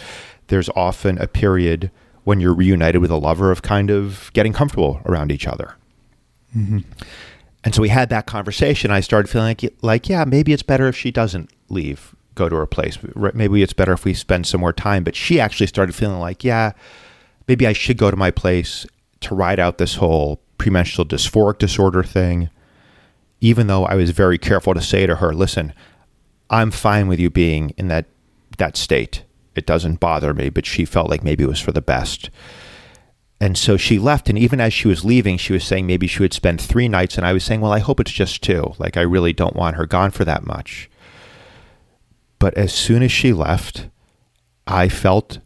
there's 0.47 0.69
often 0.75 1.17
a 1.17 1.27
period 1.27 1.91
when 2.23 2.39
you're 2.39 2.53
reunited 2.53 3.01
with 3.01 3.11
a 3.11 3.17
lover 3.17 3.51
of 3.51 3.63
kind 3.63 3.89
of 3.89 4.29
getting 4.33 4.53
comfortable 4.53 5.01
around 5.05 5.31
each 5.31 5.47
other. 5.47 5.75
Mm-hmm. 6.55 6.79
And 7.63 7.75
so 7.75 7.81
we 7.81 7.89
had 7.89 8.09
that 8.09 8.25
conversation. 8.25 8.91
I 8.91 8.99
started 8.99 9.29
feeling 9.29 9.47
like, 9.47 9.73
like, 9.81 10.09
yeah, 10.09 10.25
maybe 10.25 10.53
it's 10.53 10.63
better 10.63 10.87
if 10.87 10.95
she 10.95 11.11
doesn't 11.11 11.51
leave, 11.69 12.15
go 12.35 12.49
to 12.49 12.55
her 12.55 12.65
place. 12.65 12.97
Maybe 13.15 13.63
it's 13.63 13.73
better 13.73 13.93
if 13.93 14.05
we 14.05 14.13
spend 14.13 14.47
some 14.47 14.61
more 14.61 14.73
time. 14.73 15.03
But 15.03 15.15
she 15.15 15.39
actually 15.39 15.67
started 15.67 15.93
feeling 15.93 16.19
like, 16.19 16.43
yeah, 16.43 16.73
maybe 17.47 17.65
I 17.67 17.73
should 17.73 17.97
go 17.97 18.11
to 18.11 18.17
my 18.17 18.31
place 18.31 18.85
to 19.21 19.35
ride 19.35 19.59
out 19.59 19.77
this 19.77 19.95
whole 19.95 20.41
premenstrual 20.61 21.07
dysphoric 21.07 21.57
disorder 21.57 22.03
thing, 22.03 22.47
even 23.39 23.65
though 23.65 23.83
I 23.83 23.95
was 23.95 24.11
very 24.11 24.37
careful 24.37 24.75
to 24.75 24.81
say 24.81 25.07
to 25.07 25.15
her, 25.15 25.33
listen, 25.33 25.73
I'm 26.51 26.69
fine 26.69 27.07
with 27.07 27.19
you 27.19 27.31
being 27.31 27.71
in 27.77 27.87
that 27.87 28.05
that 28.59 28.77
state. 28.77 29.23
It 29.55 29.65
doesn't 29.65 29.99
bother 29.99 30.35
me, 30.35 30.51
but 30.51 30.67
she 30.67 30.85
felt 30.85 31.09
like 31.09 31.23
maybe 31.23 31.43
it 31.43 31.49
was 31.49 31.59
for 31.59 31.71
the 31.71 31.81
best. 31.81 32.29
And 33.39 33.57
so 33.57 33.75
she 33.75 33.97
left, 33.97 34.29
and 34.29 34.37
even 34.37 34.61
as 34.61 34.71
she 34.71 34.87
was 34.87 35.03
leaving, 35.03 35.37
she 35.37 35.51
was 35.51 35.63
saying 35.63 35.87
maybe 35.87 36.05
she 36.05 36.21
would 36.21 36.31
spend 36.31 36.61
three 36.61 36.87
nights, 36.87 37.17
and 37.17 37.25
I 37.25 37.33
was 37.33 37.43
saying, 37.43 37.61
well, 37.61 37.73
I 37.73 37.79
hope 37.79 37.99
it's 37.99 38.11
just 38.11 38.43
two. 38.43 38.75
Like 38.77 38.97
I 38.97 39.01
really 39.01 39.33
don't 39.33 39.55
want 39.55 39.77
her 39.77 39.87
gone 39.87 40.11
for 40.11 40.25
that 40.25 40.45
much. 40.45 40.91
But 42.37 42.53
as 42.53 42.71
soon 42.71 43.01
as 43.01 43.11
she 43.11 43.33
left, 43.33 43.89
I 44.67 44.89
felt 44.89 45.39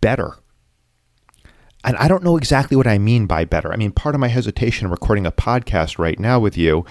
better 0.00 0.39
and 1.84 1.96
I 1.96 2.08
don't 2.08 2.22
know 2.22 2.36
exactly 2.36 2.76
what 2.76 2.86
I 2.86 2.98
mean 2.98 3.26
by 3.26 3.44
better. 3.44 3.72
I 3.72 3.76
mean, 3.76 3.92
part 3.92 4.14
of 4.14 4.20
my 4.20 4.28
hesitation 4.28 4.86
in 4.86 4.90
recording 4.90 5.26
a 5.26 5.32
podcast 5.32 5.98
right 5.98 6.18
now 6.18 6.38
with 6.38 6.56
you 6.56 6.84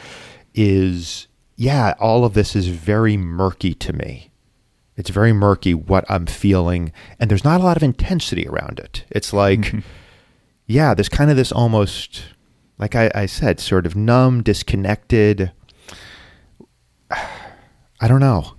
is 0.54 1.28
yeah, 1.60 1.94
all 2.00 2.24
of 2.24 2.36
this 2.36 2.56
is 2.56 2.70
very 2.70 3.18
murky 3.18 3.74
to 3.74 3.92
me. 3.92 4.32
It's 4.96 5.10
very 5.10 5.34
murky 5.34 5.74
what 5.74 6.10
I'm 6.10 6.26
feeling, 6.26 6.94
and 7.20 7.30
there's 7.30 7.44
not 7.44 7.60
a 7.60 7.64
lot 7.66 7.76
of 7.76 7.84
intensity 7.84 8.48
around 8.48 8.80
it. 8.80 9.04
It's 9.10 9.34
like, 9.34 9.60
mm-hmm. 9.60 9.80
yeah, 10.68 10.94
there's 10.94 11.10
kind 11.10 11.30
of 11.30 11.36
this 11.36 11.52
almost, 11.52 12.24
like 12.78 12.96
I, 12.96 13.12
I 13.14 13.26
said, 13.26 13.60
sort 13.60 13.86
of 13.86 13.94
numb, 13.94 14.42
disconnected. 14.42 15.52
I 17.12 18.08
don't 18.08 18.22
know. 18.22 18.54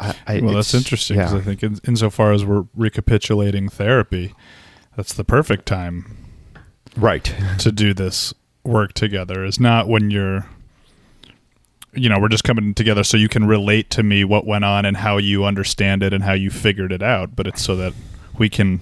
I, 0.00 0.14
I, 0.28 0.40
well, 0.40 0.54
that's 0.54 0.72
interesting 0.72 1.16
because 1.16 1.32
yeah. 1.32 1.38
I 1.38 1.42
think 1.42 1.64
in, 1.64 1.78
insofar 1.84 2.32
as 2.32 2.44
we're 2.44 2.66
recapitulating 2.76 3.68
therapy, 3.68 4.32
that's 4.96 5.14
the 5.14 5.24
perfect 5.24 5.66
time 5.66 6.16
right. 6.96 7.34
to 7.58 7.72
do 7.72 7.94
this 7.94 8.34
work 8.64 8.92
together 8.92 9.44
is 9.44 9.60
not 9.60 9.88
when 9.88 10.10
you're 10.10 10.46
you 11.92 12.08
know 12.08 12.18
we're 12.18 12.28
just 12.28 12.44
coming 12.44 12.74
together 12.74 13.04
so 13.04 13.16
you 13.16 13.28
can 13.28 13.46
relate 13.46 13.90
to 13.90 14.02
me 14.02 14.24
what 14.24 14.46
went 14.46 14.64
on 14.64 14.84
and 14.84 14.96
how 14.96 15.16
you 15.16 15.44
understand 15.44 16.02
it 16.02 16.12
and 16.12 16.24
how 16.24 16.32
you 16.32 16.50
figured 16.50 16.90
it 16.90 17.02
out 17.02 17.36
but 17.36 17.46
it's 17.46 17.62
so 17.62 17.76
that 17.76 17.92
we 18.38 18.48
can 18.48 18.80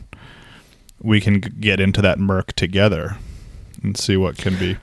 we 1.03 1.21
can 1.21 1.41
get 1.41 1.81
into 1.81 2.01
that 2.01 2.19
murk 2.19 2.53
together 2.53 3.17
and 3.83 3.97
see 3.97 4.17
what 4.17 4.39
can 4.39 4.57
be 4.57 4.77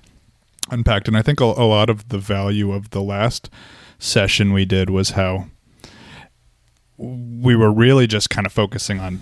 unpacked. 0.70 1.08
And 1.08 1.18
i 1.18 1.22
think 1.22 1.40
a, 1.40 1.46
a 1.46 1.66
lot 1.66 1.90
of 1.90 2.10
the 2.10 2.20
value 2.20 2.72
of 2.72 2.92
the 2.92 3.02
last 3.02 3.50
session 3.98 4.54
we 4.54 4.66
did 4.66 4.90
was 4.90 5.12
how 5.12 5.48
we 6.98 7.56
were 7.56 7.72
really 7.72 8.06
just 8.06 8.30
kind 8.30 8.46
of 8.46 8.52
focusing 8.52 9.00
on 9.00 9.22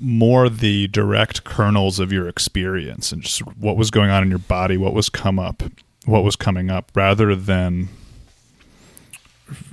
more 0.00 0.48
the 0.48 0.88
direct 0.88 1.44
kernels 1.44 1.98
of 1.98 2.12
your 2.12 2.28
experience 2.28 3.12
and 3.12 3.22
just 3.22 3.40
what 3.56 3.76
was 3.76 3.90
going 3.90 4.10
on 4.10 4.22
in 4.22 4.30
your 4.30 4.38
body, 4.38 4.76
what 4.76 4.94
was 4.94 5.08
come 5.08 5.38
up, 5.38 5.62
what 6.06 6.24
was 6.24 6.36
coming 6.36 6.70
up, 6.70 6.90
rather 6.94 7.34
than 7.34 7.88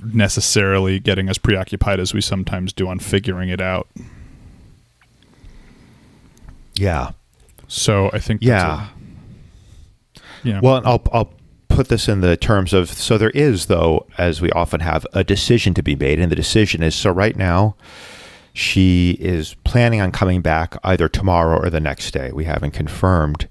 necessarily 0.02 0.98
getting 0.98 1.28
as 1.28 1.38
preoccupied 1.38 2.00
as 2.00 2.14
we 2.14 2.20
sometimes 2.20 2.72
do 2.72 2.88
on 2.88 2.98
figuring 2.98 3.48
it 3.48 3.60
out. 3.60 3.88
Yeah. 6.74 7.12
So 7.68 8.10
I 8.12 8.18
think 8.18 8.42
yeah. 8.42 8.88
A, 8.88 10.20
yeah. 10.44 10.60
Well, 10.62 10.82
I'll 10.84 11.02
I'll 11.12 11.32
put 11.68 11.88
this 11.88 12.08
in 12.08 12.20
the 12.20 12.36
terms 12.36 12.72
of 12.72 12.88
so 12.90 13.18
there 13.18 13.30
is 13.30 13.66
though 13.66 14.06
as 14.16 14.40
we 14.40 14.50
often 14.52 14.80
have 14.80 15.06
a 15.12 15.24
decision 15.24 15.74
to 15.74 15.82
be 15.82 15.94
made 15.94 16.18
and 16.18 16.30
the 16.30 16.36
decision 16.36 16.82
is 16.82 16.94
so 16.94 17.10
right 17.10 17.36
now 17.36 17.76
she 18.56 19.18
is 19.20 19.52
planning 19.64 20.00
on 20.00 20.10
coming 20.10 20.40
back 20.40 20.78
either 20.82 21.10
tomorrow 21.10 21.58
or 21.58 21.68
the 21.68 21.78
next 21.78 22.12
day. 22.12 22.32
We 22.32 22.44
haven't 22.44 22.70
confirmed. 22.70 23.48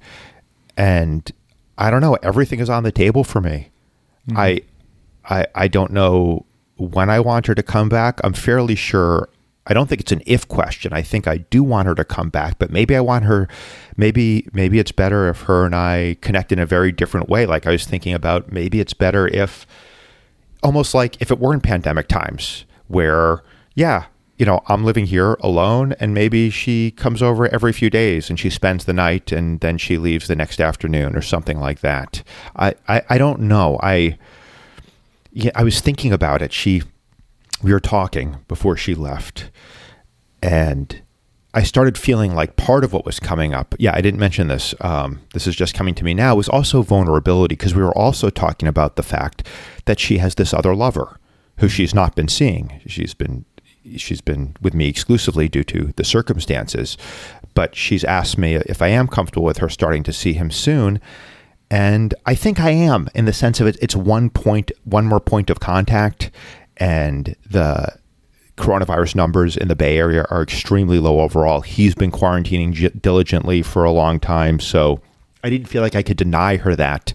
And 0.75 1.31
I 1.77 1.91
don't 1.91 2.01
know, 2.01 2.15
everything 2.23 2.59
is 2.59 2.71
on 2.71 2.81
the 2.81 2.91
table 2.91 3.23
for 3.23 3.39
me. 3.39 3.69
Mm-hmm. 4.27 4.37
I 4.39 4.61
I 5.29 5.45
I 5.53 5.67
don't 5.67 5.91
know 5.91 6.47
when 6.77 7.11
I 7.11 7.19
want 7.19 7.45
her 7.45 7.53
to 7.53 7.61
come 7.61 7.87
back. 7.87 8.19
I'm 8.23 8.33
fairly 8.33 8.73
sure 8.73 9.29
I 9.67 9.75
don't 9.75 9.87
think 9.87 10.01
it's 10.01 10.11
an 10.11 10.23
if 10.25 10.47
question. 10.47 10.91
I 10.91 11.03
think 11.03 11.27
I 11.27 11.37
do 11.37 11.63
want 11.63 11.87
her 11.87 11.93
to 11.93 12.03
come 12.03 12.29
back, 12.29 12.57
but 12.57 12.71
maybe 12.71 12.95
I 12.95 13.01
want 13.01 13.25
her 13.25 13.47
maybe 13.97 14.47
maybe 14.53 14.79
it's 14.79 14.91
better 14.91 15.29
if 15.29 15.41
her 15.41 15.67
and 15.67 15.75
I 15.75 16.17
connect 16.21 16.51
in 16.51 16.57
a 16.57 16.65
very 16.65 16.91
different 16.91 17.29
way. 17.29 17.45
Like 17.45 17.67
I 17.67 17.71
was 17.71 17.85
thinking 17.85 18.15
about 18.15 18.51
maybe 18.51 18.79
it's 18.79 18.95
better 18.95 19.27
if 19.27 19.67
almost 20.63 20.95
like 20.95 21.21
if 21.21 21.29
it 21.29 21.39
were 21.39 21.53
in 21.53 21.61
pandemic 21.61 22.07
times 22.07 22.65
where 22.87 23.43
yeah, 23.75 24.05
you 24.37 24.45
know, 24.45 24.61
I'm 24.67 24.83
living 24.83 25.05
here 25.05 25.37
alone, 25.39 25.93
and 25.93 26.13
maybe 26.13 26.49
she 26.49 26.91
comes 26.91 27.21
over 27.21 27.47
every 27.47 27.71
few 27.71 27.89
days 27.89 28.29
and 28.29 28.39
she 28.39 28.49
spends 28.49 28.85
the 28.85 28.93
night 28.93 29.31
and 29.31 29.61
then 29.61 29.77
she 29.77 29.97
leaves 29.97 30.27
the 30.27 30.35
next 30.35 30.59
afternoon 30.59 31.15
or 31.15 31.21
something 31.21 31.59
like 31.59 31.79
that. 31.79 32.21
I, 32.55 32.75
I, 32.87 33.01
I 33.09 33.17
don't 33.17 33.41
know. 33.41 33.79
I, 33.81 34.17
yeah, 35.31 35.51
I 35.55 35.63
was 35.63 35.79
thinking 35.79 36.11
about 36.11 36.41
it. 36.41 36.51
She, 36.51 36.83
we 37.63 37.71
were 37.71 37.79
talking 37.79 38.37
before 38.47 38.75
she 38.75 38.93
left, 38.93 39.49
and 40.43 41.01
I 41.53 41.63
started 41.63 41.97
feeling 41.97 42.35
like 42.35 42.57
part 42.57 42.83
of 42.83 42.91
what 42.91 43.05
was 43.05 43.21
coming 43.21 43.53
up. 43.53 43.73
Yeah, 43.79 43.95
I 43.95 44.01
didn't 44.01 44.19
mention 44.19 44.49
this. 44.49 44.75
Um, 44.81 45.21
this 45.33 45.47
is 45.47 45.55
just 45.55 45.73
coming 45.73 45.95
to 45.95 46.03
me 46.03 46.13
now. 46.13 46.35
Was 46.35 46.49
also 46.49 46.81
vulnerability 46.81 47.55
because 47.55 47.73
we 47.73 47.81
were 47.81 47.97
also 47.97 48.29
talking 48.29 48.67
about 48.67 48.97
the 48.97 49.03
fact 49.03 49.47
that 49.85 49.97
she 49.97 50.17
has 50.17 50.35
this 50.35 50.53
other 50.53 50.75
lover 50.75 51.17
who 51.59 51.69
she's 51.69 51.93
not 51.93 52.15
been 52.15 52.27
seeing. 52.27 52.81
She's 52.85 53.13
been 53.13 53.45
she's 53.97 54.21
been 54.21 54.55
with 54.61 54.73
me 54.73 54.87
exclusively 54.87 55.47
due 55.47 55.63
to 55.65 55.93
the 55.95 56.03
circumstances. 56.03 56.97
But 57.53 57.75
she's 57.75 58.03
asked 58.03 58.37
me 58.37 58.55
if 58.55 58.81
I 58.81 58.89
am 58.89 59.07
comfortable 59.07 59.45
with 59.45 59.57
her 59.57 59.69
starting 59.69 60.03
to 60.03 60.13
see 60.13 60.33
him 60.33 60.51
soon. 60.51 60.99
And 61.71 62.13
I 62.25 62.35
think 62.35 62.59
I 62.59 62.71
am 62.71 63.09
in 63.15 63.25
the 63.25 63.33
sense 63.33 63.59
of 63.59 63.67
it, 63.67 63.77
it's 63.81 63.95
one 63.95 64.29
point, 64.29 64.71
one 64.83 65.05
more 65.05 65.19
point 65.19 65.49
of 65.49 65.59
contact. 65.59 66.31
And 66.77 67.35
the 67.49 67.97
coronavirus 68.57 69.15
numbers 69.15 69.57
in 69.57 69.67
the 69.67 69.75
Bay 69.75 69.97
Area 69.97 70.25
are 70.29 70.41
extremely 70.41 70.99
low 70.99 71.21
overall. 71.21 71.61
He's 71.61 71.95
been 71.95 72.11
quarantining 72.11 72.73
j- 72.73 72.89
diligently 72.89 73.61
for 73.61 73.83
a 73.83 73.91
long 73.91 74.19
time. 74.19 74.59
So 74.59 75.01
I 75.43 75.49
didn't 75.49 75.67
feel 75.67 75.81
like 75.81 75.95
I 75.95 76.03
could 76.03 76.17
deny 76.17 76.57
her 76.57 76.75
that 76.75 77.13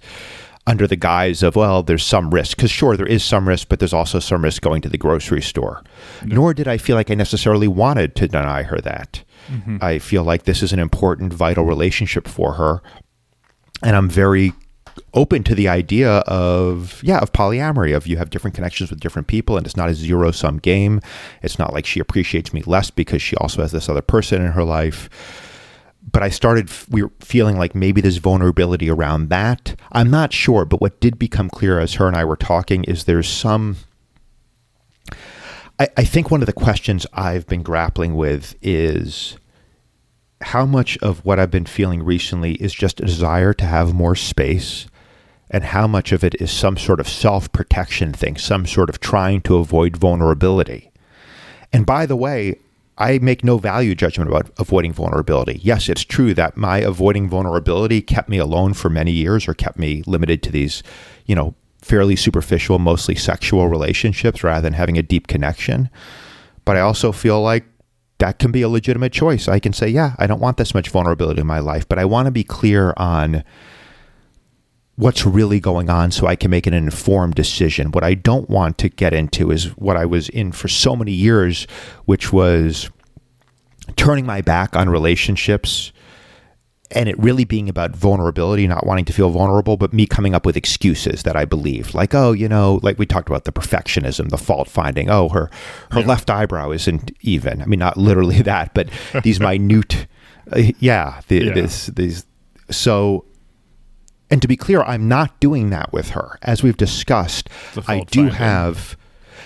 under 0.71 0.87
the 0.87 0.95
guise 0.95 1.43
of, 1.43 1.57
well, 1.57 1.83
there's 1.83 2.07
some 2.07 2.31
risk. 2.31 2.57
Because 2.57 2.71
sure, 2.71 2.97
there 2.97 3.05
is 3.07 3.25
some 3.25 3.49
risk, 3.49 3.69
but 3.69 3.81
there's 3.81 3.93
also 3.93 4.21
some 4.21 4.45
risk 4.45 4.63
going 4.63 4.81
to 4.83 4.89
the 4.89 4.97
grocery 4.97 5.43
store. 5.43 5.83
Nor 6.25 6.55
did 6.55 6.69
I 6.69 6.79
feel 6.79 6.95
like 6.95 7.11
I 7.11 7.15
necessarily 7.15 7.67
wanted 7.67 8.15
to 8.17 8.29
deny 8.29 8.63
her 8.63 8.81
that. 8.81 9.25
Mm-hmm. 9.49 9.79
I 9.81 9.99
feel 9.99 10.23
like 10.23 10.45
this 10.45 10.63
is 10.63 10.73
an 10.73 10.79
important, 10.79 11.33
vital 11.33 11.65
relationship 11.65 12.29
for 12.29 12.53
her. 12.53 12.83
And 13.83 13.97
I'm 13.97 14.09
very 14.09 14.53
open 15.15 15.43
to 15.43 15.55
the 15.55 15.69
idea 15.69 16.19
of 16.27 17.01
yeah 17.03 17.19
of 17.19 17.33
polyamory 17.33 17.97
of 17.97 18.07
you 18.07 18.17
have 18.17 18.29
different 18.29 18.55
connections 18.55 18.91
with 18.91 19.01
different 19.01 19.29
people 19.29 19.57
and 19.57 19.65
it's 19.65 19.77
not 19.77 19.89
a 19.89 19.95
zero 19.95 20.31
sum 20.33 20.59
game 20.59 21.01
it's 21.43 21.59
not 21.59 21.73
like 21.73 21.87
she 21.87 22.01
appreciates 22.01 22.53
me 22.53 22.61
less 22.67 22.91
because 22.91 23.23
she 23.23 23.37
also 23.37 23.63
has 23.63 23.73
this 23.73 23.89
other 23.89 24.03
person 24.03 24.43
in 24.43 24.51
her 24.51 24.65
life 24.65 25.09
but 26.11 26.23
i 26.23 26.29
started 26.29 26.71
we 26.91 27.03
were 27.03 27.13
feeling 27.21 27.59
like 27.59 27.75
maybe 27.75 28.01
there's 28.01 28.19
vulnerability 28.19 28.89
around 28.89 29.29
that 29.29 29.75
i'm 29.93 30.11
not 30.11 30.33
sure 30.33 30.65
but 30.65 30.81
what 30.81 31.01
did 31.01 31.19
become 31.19 31.49
clear 31.51 31.79
as 31.79 31.95
her 31.95 32.09
and 32.09 32.17
i 32.17 32.25
were 32.25 32.37
talking 32.37 32.85
is 32.85 33.05
there's 33.05 33.29
some 33.29 33.77
I, 35.79 35.89
I 35.97 36.05
think 36.05 36.31
one 36.31 36.43
of 36.43 36.47
the 36.47 36.53
questions 36.53 37.07
i've 37.13 37.47
been 37.47 37.63
grappling 37.63 38.15
with 38.17 38.55
is 38.63 39.37
how 40.43 40.65
much 40.65 40.97
of 40.99 41.25
what 41.25 41.39
I've 41.39 41.51
been 41.51 41.67
feeling 41.67 42.03
recently 42.03 42.55
is 42.55 42.73
just 42.73 43.01
a 43.01 43.07
desire 43.07 43.53
to 43.55 43.65
have 43.65 43.93
more 43.93 44.17
space, 44.17 44.87
and 45.51 45.65
how 45.65 45.87
much 45.87 46.13
of 46.13 46.25
it 46.25 46.35
is 46.41 46.51
some 46.51 46.77
sort 46.77 47.01
of 47.01 47.09
self 47.09 47.51
protection 47.53 48.13
thing, 48.13 48.37
some 48.37 48.67
sort 48.67 48.89
of 48.89 49.01
trying 49.01 49.43
to 49.43 49.57
avoid 49.57 49.97
vulnerability. 49.97 50.91
And 51.73 51.85
by 51.85 52.07
the 52.07 52.17
way, 52.17 52.57
I 53.01 53.19
make 53.19 53.43
no 53.43 53.57
value 53.57 53.95
judgment 53.95 54.29
about 54.29 54.51
avoiding 54.59 54.93
vulnerability. 54.93 55.59
Yes, 55.63 55.89
it's 55.89 56.05
true 56.05 56.35
that 56.35 56.59
my 56.59 56.79
avoiding 56.79 57.31
vulnerability 57.31 58.03
kept 58.03 58.29
me 58.29 58.37
alone 58.37 58.75
for 58.75 58.91
many 58.91 59.11
years 59.11 59.49
or 59.49 59.55
kept 59.55 59.79
me 59.79 60.03
limited 60.07 60.43
to 60.45 60.53
these, 60.53 60.83
you 61.25 61.35
know, 61.35 61.55
fairly 61.81 62.15
superficial, 62.15 62.79
mostly 62.79 63.15
sexual 63.15 63.69
relationships 63.69 64.45
rather 64.45 64.61
than 64.61 64.75
having 64.75 64.99
a 64.99 65.03
deep 65.03 65.29
connection. 65.29 65.89
But 66.67 66.77
I 66.77 66.81
also 66.81 67.11
feel 67.11 67.41
like 67.41 67.65
that 68.19 68.39
can 68.39 68.53
be 68.53 68.61
a 68.61 68.69
legitimate 68.69 69.15
choice. 69.15 69.49
I 69.49 69.61
can 69.61 69.73
say, 69.73 69.89
yeah, 69.89 70.15
I 70.19 70.27
don't 70.27 70.41
want 70.41 70.59
this 70.59 70.75
much 70.75 70.91
vulnerability 70.91 71.41
in 71.41 71.47
my 71.47 71.59
life, 71.59 71.89
but 71.89 71.99
I 71.99 72.05
want 72.05 72.27
to 72.27 72.31
be 72.31 72.45
clear 72.45 72.93
on 72.99 73.43
what's 75.01 75.25
really 75.25 75.61
going 75.61 75.89
on 75.89 76.11
so 76.11 76.27
I 76.27 76.37
can 76.37 76.51
make 76.51 76.67
an 76.67 76.75
informed 76.75 77.35
decision. 77.35 77.91
What 77.91 78.05
I 78.05 78.15
don't 78.15 78.51
want 78.51 78.77
to 78.79 78.91
get 78.91 79.15
into 79.15 79.51
is 79.51 79.77
what 79.79 79.97
I 79.97 80.05
was 80.05 80.29
in 80.29 80.53
for 80.53 80.69
so 80.69 80.95
many 80.95 81.13
years, 81.13 81.67
which 82.05 82.33
was 82.33 82.91
turning 83.97 84.27
my 84.27 84.43
back 84.43 84.77
on 84.77 84.91
relationships 84.91 85.93
and 86.91 87.09
it 87.09 87.19
really 87.19 87.45
being 87.45 87.69
about 87.69 87.93
vulnerability, 87.93 88.67
not 88.67 88.85
wanting 88.85 89.05
to 89.05 89.13
feel 89.13 89.31
vulnerable, 89.31 89.77
but 89.77 89.93
me 89.93 90.07
coming 90.07 90.35
up 90.35 90.45
with 90.45 90.57
excuses 90.57 91.23
that 91.23 91.37
I 91.37 91.45
believed, 91.45 91.95
like, 91.95 92.15
oh, 92.15 92.33
you 92.33 92.49
know, 92.49 92.81
like 92.83 92.99
we 92.99 93.07
talked 93.07 93.29
about 93.29 93.45
the 93.45 93.53
perfectionism, 93.53 94.29
the 94.31 94.37
fault 94.37 94.69
finding. 94.69 95.09
Oh, 95.09 95.29
her 95.29 95.51
her 95.93 96.01
yeah. 96.01 96.07
left 96.07 96.31
eyebrow 96.31 96.73
isn't 96.73 97.13
even. 97.21 97.63
I 97.63 97.67
mean, 97.67 97.79
not 97.79 97.97
literally 97.97 98.43
that, 98.43 98.75
but 98.75 98.91
these 99.23 99.41
minute, 99.41 100.09
uh, 100.53 100.63
yeah, 100.81 101.21
the, 101.29 101.45
yeah, 101.45 101.55
this 101.55 101.87
these. 101.87 102.27
So, 102.71 103.25
and 104.31 104.41
to 104.43 104.49
be 104.49 104.57
clear, 104.57 104.83
I'm 104.83 105.09
not 105.09 105.39
doing 105.41 105.71
that 105.71 105.93
with 105.93 106.11
her, 106.11 106.39
as 106.43 106.63
we've 106.63 106.77
discussed. 106.77 107.49
I 107.89 108.01
do 108.01 108.27
have 108.29 108.97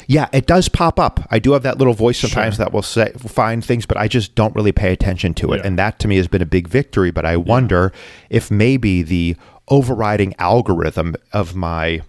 yeah, 0.07 0.29
it 0.33 0.47
does 0.47 0.69
pop 0.69 1.00
up. 1.00 1.26
I 1.31 1.38
do 1.38 1.53
have 1.53 1.62
that 1.62 1.79
little 1.79 1.95
voice 1.95 2.19
sometimes 2.19 2.57
sure. 2.57 2.64
that 2.64 2.73
will 2.73 2.83
say 2.83 3.12
find 3.12 3.64
things, 3.64 3.87
but 3.87 3.97
I 3.97 4.09
just 4.09 4.35
don't 4.35 4.55
really 4.55 4.73
pay 4.73 4.93
attention 4.93 5.35
to 5.35 5.53
it. 5.53 5.59
Yeah. 5.59 5.67
And 5.67 5.79
that 5.79 5.99
to 6.00 6.09
me 6.09 6.17
has 6.17 6.29
been 6.29 6.43
a 6.43 6.47
big 6.47 6.69
victory. 6.69 7.11
But 7.11 7.25
I 7.25 7.37
wonder 7.37 7.93
yeah. 7.93 8.37
if 8.37 8.50
maybe 8.50 9.03
the 9.03 9.37
overriding 9.69 10.35
algorithm 10.38 11.14
of 11.33 11.55
my 11.55 12.03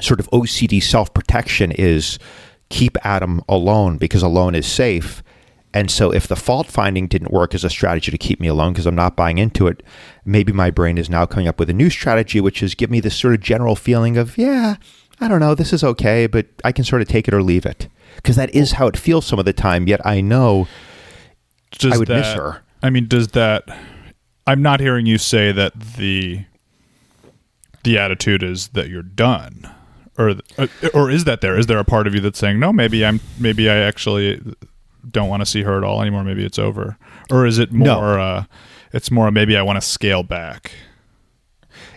sort 0.00 0.20
of 0.20 0.28
OCD 0.30 0.82
self 0.82 1.12
protection 1.12 1.72
is 1.72 2.18
keep 2.68 2.96
Adam 3.04 3.42
alone 3.48 3.96
because 3.98 4.22
alone 4.22 4.54
is 4.54 4.66
safe. 4.66 5.22
And 5.76 5.90
so, 5.90 6.10
if 6.10 6.26
the 6.26 6.36
fault 6.36 6.68
finding 6.68 7.06
didn't 7.06 7.30
work 7.30 7.54
as 7.54 7.62
a 7.62 7.68
strategy 7.68 8.10
to 8.10 8.16
keep 8.16 8.40
me 8.40 8.48
alone 8.48 8.72
because 8.72 8.86
I'm 8.86 8.94
not 8.94 9.14
buying 9.14 9.36
into 9.36 9.66
it, 9.66 9.82
maybe 10.24 10.50
my 10.50 10.70
brain 10.70 10.96
is 10.96 11.10
now 11.10 11.26
coming 11.26 11.48
up 11.48 11.58
with 11.58 11.68
a 11.68 11.74
new 11.74 11.90
strategy, 11.90 12.40
which 12.40 12.62
is 12.62 12.74
give 12.74 12.90
me 12.90 12.98
this 12.98 13.14
sort 13.14 13.34
of 13.34 13.40
general 13.40 13.76
feeling 13.76 14.16
of, 14.16 14.38
yeah, 14.38 14.76
I 15.20 15.28
don't 15.28 15.38
know, 15.38 15.54
this 15.54 15.74
is 15.74 15.84
okay, 15.84 16.28
but 16.28 16.46
I 16.64 16.72
can 16.72 16.82
sort 16.86 17.02
of 17.02 17.08
take 17.08 17.28
it 17.28 17.34
or 17.34 17.42
leave 17.42 17.66
it. 17.66 17.88
Because 18.14 18.36
that 18.36 18.54
is 18.54 18.72
how 18.72 18.86
it 18.86 18.96
feels 18.96 19.26
some 19.26 19.38
of 19.38 19.44
the 19.44 19.52
time, 19.52 19.86
yet 19.86 20.00
I 20.06 20.22
know 20.22 20.66
does 21.72 21.92
I 21.92 21.98
would 21.98 22.08
that, 22.08 22.20
miss 22.20 22.32
her. 22.32 22.62
I 22.82 22.88
mean, 22.88 23.06
does 23.06 23.28
that. 23.28 23.64
I'm 24.46 24.62
not 24.62 24.80
hearing 24.80 25.04
you 25.04 25.18
say 25.18 25.52
that 25.52 25.78
the 25.78 26.46
the 27.84 27.98
attitude 27.98 28.42
is 28.42 28.68
that 28.68 28.88
you're 28.88 29.02
done 29.02 29.70
or 30.16 30.36
uh, 30.56 30.66
or 30.94 31.10
is 31.10 31.24
that 31.24 31.42
there 31.42 31.58
is 31.58 31.66
there 31.66 31.78
a 31.78 31.84
part 31.84 32.06
of 32.06 32.14
you 32.14 32.20
that's 32.20 32.38
saying 32.38 32.58
no 32.58 32.72
maybe 32.72 33.06
i'm 33.06 33.20
maybe 33.38 33.70
i 33.70 33.76
actually 33.76 34.42
don't 35.10 35.28
want 35.28 35.40
to 35.40 35.46
see 35.46 35.62
her 35.62 35.76
at 35.76 35.84
all 35.84 36.00
anymore 36.00 36.24
maybe 36.24 36.44
it's 36.44 36.58
over 36.58 36.96
or 37.30 37.46
is 37.46 37.58
it 37.58 37.72
more 37.72 37.86
no. 37.86 38.20
uh 38.20 38.44
it's 38.92 39.10
more 39.10 39.30
maybe 39.30 39.56
i 39.56 39.62
want 39.62 39.76
to 39.76 39.86
scale 39.86 40.22
back 40.22 40.72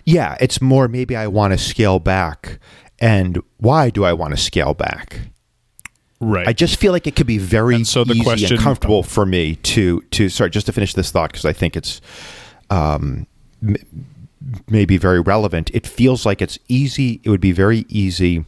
yeah 0.05 0.35
it's 0.39 0.61
more 0.61 0.87
maybe 0.87 1.15
i 1.15 1.27
want 1.27 1.51
to 1.53 1.57
scale 1.57 1.99
back 1.99 2.59
and 2.99 3.41
why 3.57 3.89
do 3.89 4.03
I 4.03 4.13
want 4.13 4.35
to 4.35 4.37
scale 4.37 4.73
back? 4.73 5.19
Right. 6.19 6.47
I 6.47 6.53
just 6.53 6.79
feel 6.79 6.91
like 6.91 7.07
it 7.07 7.15
could 7.15 7.27
be 7.27 7.37
very 7.37 7.75
and 7.75 7.87
so 7.87 8.03
the 8.03 8.13
easy 8.13 8.23
question, 8.23 8.53
and 8.53 8.61
comfortable 8.61 9.03
for 9.03 9.25
me 9.25 9.55
to 9.55 10.01
to 10.01 10.27
sorry 10.27 10.49
just 10.49 10.65
to 10.65 10.73
finish 10.73 10.93
this 10.93 11.11
thought 11.11 11.31
because 11.31 11.45
I 11.45 11.53
think 11.53 11.77
it's 11.77 12.01
um, 12.69 13.25
m- 13.63 13.77
maybe 14.69 14.97
very 14.97 15.21
relevant. 15.21 15.71
It 15.73 15.87
feels 15.87 16.25
like 16.25 16.41
it's 16.41 16.59
easy. 16.67 17.21
It 17.23 17.29
would 17.29 17.39
be 17.39 17.53
very 17.53 17.85
easy 17.87 18.45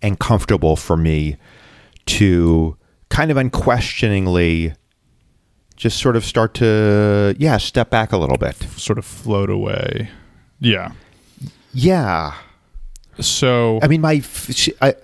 and 0.00 0.18
comfortable 0.20 0.76
for 0.76 0.96
me 0.96 1.38
to 2.06 2.76
kind 3.08 3.30
of 3.30 3.36
unquestioningly 3.36 4.74
just 5.76 5.98
sort 5.98 6.16
of 6.16 6.24
start 6.24 6.54
to 6.54 7.34
yeah 7.38 7.56
step 7.56 7.90
back 7.90 8.12
a 8.12 8.16
little 8.16 8.38
bit, 8.38 8.56
sort 8.76 8.98
of 8.98 9.04
float 9.04 9.50
away. 9.50 10.10
Yeah. 10.60 10.92
Yeah. 11.72 12.34
So 13.20 13.80
I 13.82 13.88
mean, 13.88 14.00
my 14.00 14.22
I 14.80 14.94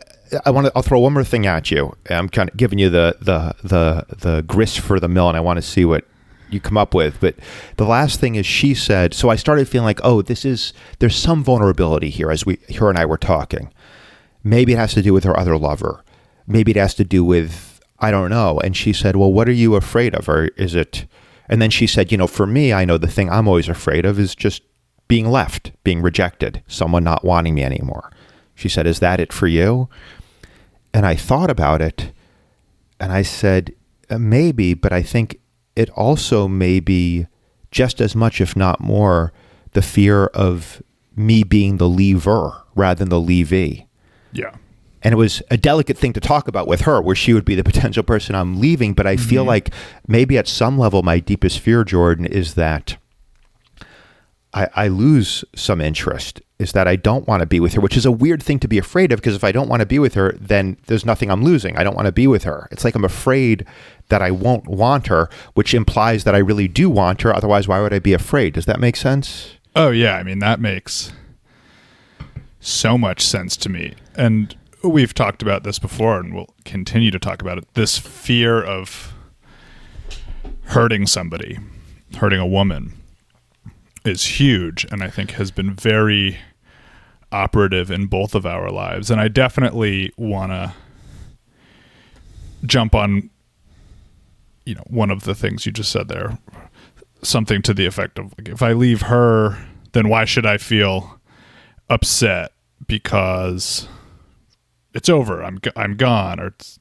I 0.44 0.50
want 0.50 0.66
to. 0.66 0.72
I'll 0.74 0.82
throw 0.82 1.00
one 1.00 1.12
more 1.12 1.24
thing 1.24 1.46
at 1.46 1.70
you. 1.70 1.96
I'm 2.08 2.28
kind 2.28 2.48
of 2.48 2.56
giving 2.56 2.78
you 2.78 2.90
the 2.90 3.16
the 3.20 3.54
the 3.62 4.16
the 4.16 4.42
grist 4.42 4.80
for 4.80 5.00
the 5.00 5.08
mill, 5.08 5.28
and 5.28 5.36
I 5.36 5.40
want 5.40 5.56
to 5.58 5.62
see 5.62 5.84
what 5.84 6.04
you 6.50 6.60
come 6.60 6.76
up 6.76 6.94
with. 6.94 7.20
But 7.20 7.36
the 7.76 7.84
last 7.84 8.20
thing 8.20 8.34
is 8.36 8.46
she 8.46 8.74
said. 8.74 9.14
So 9.14 9.28
I 9.28 9.36
started 9.36 9.68
feeling 9.68 9.86
like, 9.86 10.00
oh, 10.02 10.22
this 10.22 10.44
is 10.44 10.72
there's 10.98 11.16
some 11.16 11.42
vulnerability 11.44 12.10
here 12.10 12.30
as 12.30 12.46
we 12.46 12.58
her 12.78 12.88
and 12.88 12.98
I 12.98 13.06
were 13.06 13.18
talking. 13.18 13.72
Maybe 14.42 14.72
it 14.72 14.78
has 14.78 14.94
to 14.94 15.02
do 15.02 15.12
with 15.12 15.24
her 15.24 15.38
other 15.38 15.56
lover. 15.58 16.04
Maybe 16.46 16.70
it 16.70 16.76
has 16.76 16.94
to 16.94 17.04
do 17.04 17.24
with 17.24 17.69
I 18.00 18.10
don't 18.10 18.30
know. 18.30 18.58
And 18.60 18.76
she 18.76 18.92
said, 18.92 19.16
well, 19.16 19.32
what 19.32 19.48
are 19.48 19.52
you 19.52 19.74
afraid 19.74 20.14
of, 20.14 20.28
or 20.28 20.46
is 20.56 20.74
it? 20.74 21.06
And 21.48 21.60
then 21.60 21.70
she 21.70 21.86
said, 21.86 22.10
you 22.10 22.18
know, 22.18 22.26
for 22.26 22.46
me, 22.46 22.72
I 22.72 22.84
know 22.84 22.96
the 22.96 23.08
thing 23.08 23.28
I'm 23.28 23.48
always 23.48 23.68
afraid 23.68 24.04
of 24.06 24.18
is 24.18 24.34
just 24.34 24.62
being 25.08 25.28
left, 25.28 25.72
being 25.82 26.02
rejected, 26.02 26.62
someone 26.68 27.02
not 27.02 27.24
wanting 27.24 27.54
me 27.54 27.64
anymore. 27.64 28.12
She 28.54 28.68
said, 28.68 28.86
Is 28.86 29.00
that 29.00 29.18
it 29.18 29.32
for 29.32 29.48
you? 29.48 29.88
And 30.94 31.04
I 31.04 31.16
thought 31.16 31.50
about 31.50 31.82
it 31.82 32.12
and 33.00 33.10
I 33.10 33.22
said, 33.22 33.74
uh, 34.08 34.18
Maybe, 34.18 34.74
but 34.74 34.92
I 34.92 35.02
think 35.02 35.40
it 35.74 35.90
also 35.90 36.46
may 36.46 36.78
be 36.78 37.26
just 37.72 38.00
as 38.00 38.14
much, 38.14 38.40
if 38.40 38.54
not 38.54 38.80
more, 38.80 39.32
the 39.72 39.82
fear 39.82 40.26
of 40.26 40.80
me 41.16 41.42
being 41.42 41.78
the 41.78 41.88
leaver 41.88 42.62
rather 42.76 42.98
than 42.98 43.08
the 43.08 43.16
leavee. 43.16 43.86
Yeah. 44.32 44.54
And 45.02 45.12
it 45.12 45.16
was 45.16 45.42
a 45.50 45.56
delicate 45.56 45.96
thing 45.96 46.12
to 46.12 46.20
talk 46.20 46.48
about 46.48 46.66
with 46.66 46.82
her, 46.82 47.00
where 47.00 47.16
she 47.16 47.32
would 47.32 47.44
be 47.44 47.54
the 47.54 47.64
potential 47.64 48.02
person 48.02 48.34
I'm 48.34 48.60
leaving. 48.60 48.92
But 48.94 49.06
I 49.06 49.16
mm-hmm. 49.16 49.28
feel 49.28 49.44
like 49.44 49.70
maybe 50.06 50.36
at 50.36 50.48
some 50.48 50.78
level, 50.78 51.02
my 51.02 51.18
deepest 51.20 51.60
fear, 51.60 51.84
Jordan, 51.84 52.26
is 52.26 52.54
that 52.54 52.96
I, 54.52 54.68
I 54.74 54.88
lose 54.88 55.44
some 55.54 55.80
interest 55.80 56.42
is 56.60 56.72
that 56.72 56.86
I 56.86 56.94
don't 56.94 57.26
want 57.26 57.40
to 57.40 57.46
be 57.46 57.58
with 57.58 57.72
her, 57.72 57.80
which 57.80 57.96
is 57.96 58.04
a 58.04 58.12
weird 58.12 58.42
thing 58.42 58.58
to 58.58 58.68
be 58.68 58.76
afraid 58.76 59.12
of 59.12 59.20
because 59.20 59.34
if 59.34 59.44
I 59.44 59.50
don't 59.50 59.68
want 59.68 59.80
to 59.80 59.86
be 59.86 59.98
with 59.98 60.12
her, 60.12 60.36
then 60.38 60.76
there's 60.86 61.06
nothing 61.06 61.30
I'm 61.30 61.42
losing. 61.42 61.78
I 61.78 61.82
don't 61.82 61.96
want 61.96 62.04
to 62.04 62.12
be 62.12 62.26
with 62.26 62.44
her. 62.44 62.68
It's 62.70 62.84
like 62.84 62.94
I'm 62.94 63.04
afraid 63.04 63.64
that 64.08 64.20
I 64.20 64.30
won't 64.30 64.66
want 64.66 65.06
her, 65.06 65.30
which 65.54 65.72
implies 65.72 66.24
that 66.24 66.34
I 66.34 66.38
really 66.38 66.68
do 66.68 66.90
want 66.90 67.22
her. 67.22 67.34
Otherwise, 67.34 67.66
why 67.66 67.80
would 67.80 67.94
I 67.94 67.98
be 67.98 68.12
afraid? 68.12 68.52
Does 68.52 68.66
that 68.66 68.78
make 68.78 68.96
sense? 68.96 69.54
Oh, 69.74 69.88
yeah. 69.88 70.16
I 70.16 70.22
mean, 70.22 70.40
that 70.40 70.60
makes 70.60 71.12
so 72.60 72.98
much 72.98 73.24
sense 73.24 73.56
to 73.56 73.70
me. 73.70 73.94
And 74.14 74.54
we've 74.82 75.14
talked 75.14 75.42
about 75.42 75.62
this 75.62 75.78
before 75.78 76.18
and 76.18 76.34
we'll 76.34 76.54
continue 76.64 77.10
to 77.10 77.18
talk 77.18 77.42
about 77.42 77.58
it. 77.58 77.64
This 77.74 77.98
fear 77.98 78.62
of 78.62 79.12
hurting 80.64 81.06
somebody, 81.06 81.58
hurting 82.16 82.40
a 82.40 82.46
woman 82.46 82.92
is 84.04 84.24
huge 84.24 84.86
and 84.90 85.02
I 85.02 85.08
think 85.08 85.32
has 85.32 85.50
been 85.50 85.74
very 85.74 86.38
operative 87.32 87.90
in 87.90 88.06
both 88.06 88.34
of 88.34 88.46
our 88.46 88.70
lives. 88.70 89.10
And 89.10 89.20
I 89.20 89.28
definitely 89.28 90.12
want 90.16 90.52
to 90.52 90.74
jump 92.66 92.94
on 92.94 93.30
you 94.66 94.74
know 94.74 94.84
one 94.88 95.10
of 95.10 95.24
the 95.24 95.34
things 95.34 95.66
you 95.66 95.72
just 95.72 95.90
said 95.90 96.08
there 96.08 96.38
something 97.22 97.62
to 97.62 97.74
the 97.74 97.86
effect 97.86 98.18
of 98.18 98.34
like, 98.38 98.48
if 98.48 98.62
I 98.62 98.72
leave 98.72 99.02
her 99.02 99.58
then 99.92 100.08
why 100.08 100.24
should 100.24 100.46
I 100.46 100.58
feel 100.58 101.18
upset 101.88 102.52
because 102.86 103.88
it's 104.94 105.08
over 105.08 105.42
I'm 105.42 105.58
I'm 105.76 105.96
gone 105.96 106.40
or 106.40 106.48
it's 106.48 106.78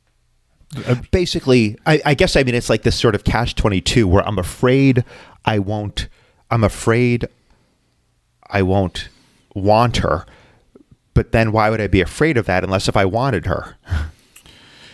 uh, 0.88 0.96
basically 1.12 1.78
I, 1.86 2.02
I 2.06 2.14
guess 2.14 2.36
I 2.36 2.44
mean 2.44 2.56
it's 2.56 2.70
like 2.70 2.84
this 2.84 2.96
sort 2.96 3.16
of 3.16 3.24
catch 3.24 3.56
22 3.56 4.08
where 4.08 4.28
I'm 4.28 4.40
afraid 4.40 5.04
I 5.46 5.60
won't 5.60 6.08
I'm 6.52 6.64
afraid 6.64 7.28
I 8.50 8.62
won't 8.62 9.10
want 9.54 9.98
her. 9.98 10.26
But 11.14 11.32
then 11.32 11.52
why 11.52 11.70
would 11.70 11.82
I 11.82 11.88
be 11.88 12.02
afraid 12.02 12.38
of 12.38 12.46
that 12.46 12.64
unless 12.64 12.88
if 12.88 12.98
I 12.98 13.06
wanted 13.06 13.46
her? 13.46 13.78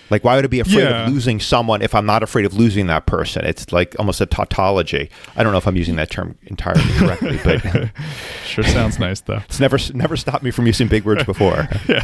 Like, 0.10 0.24
why 0.24 0.36
would 0.36 0.46
I 0.46 0.48
be 0.48 0.60
afraid 0.60 0.84
Yeah. 0.84 1.08
of 1.08 1.13
losing 1.13 1.39
someone 1.39 1.82
if 1.82 1.96
I'm 1.96 2.06
not 2.06 2.22
afraid 2.24 2.46
of 2.46 2.54
losing 2.54 2.88
that 2.88 3.06
person? 3.08 3.44
It's 3.46 3.72
like 3.72 3.96
almost 3.98 4.22
a 4.22 4.26
tautology. 4.26 5.10
I 5.36 5.44
don't 5.44 5.52
know 5.52 5.58
if 5.58 5.68
I'm 5.68 5.76
using 5.76 5.96
that 5.96 6.10
term 6.12 6.38
entirely 6.44 6.84
correctly, 6.98 7.39
but 7.44 7.89
Sure 8.46 8.63
sounds 8.63 9.00
nice 9.00 9.22
though. 9.22 9.41
it's 9.50 9.60
never 9.60 9.78
never 9.94 10.15
stopped 10.15 10.44
me 10.44 10.52
from 10.52 10.68
using 10.68 10.88
big 10.88 11.06
words 11.06 11.24
before. 11.24 11.68
yeah. 11.88 12.04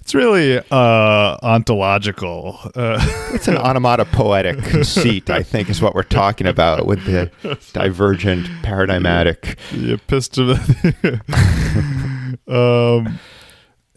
It's 0.00 0.14
really 0.14 0.58
uh, 0.58 1.36
ontological. 1.42 2.58
Uh, 2.74 2.98
It's 3.34 3.48
an 3.48 3.56
onomatopoetic 3.56 4.62
conceit, 4.64 5.30
I 5.30 5.42
think, 5.42 5.70
is 5.70 5.80
what 5.80 5.94
we're 5.94 6.02
talking 6.02 6.46
about 6.46 6.86
with 6.86 7.04
the 7.06 7.30
divergent 7.72 8.46
paradigmatic. 8.62 9.56
the 9.72 9.96
epistem. 9.96 10.58
um, 12.48 13.18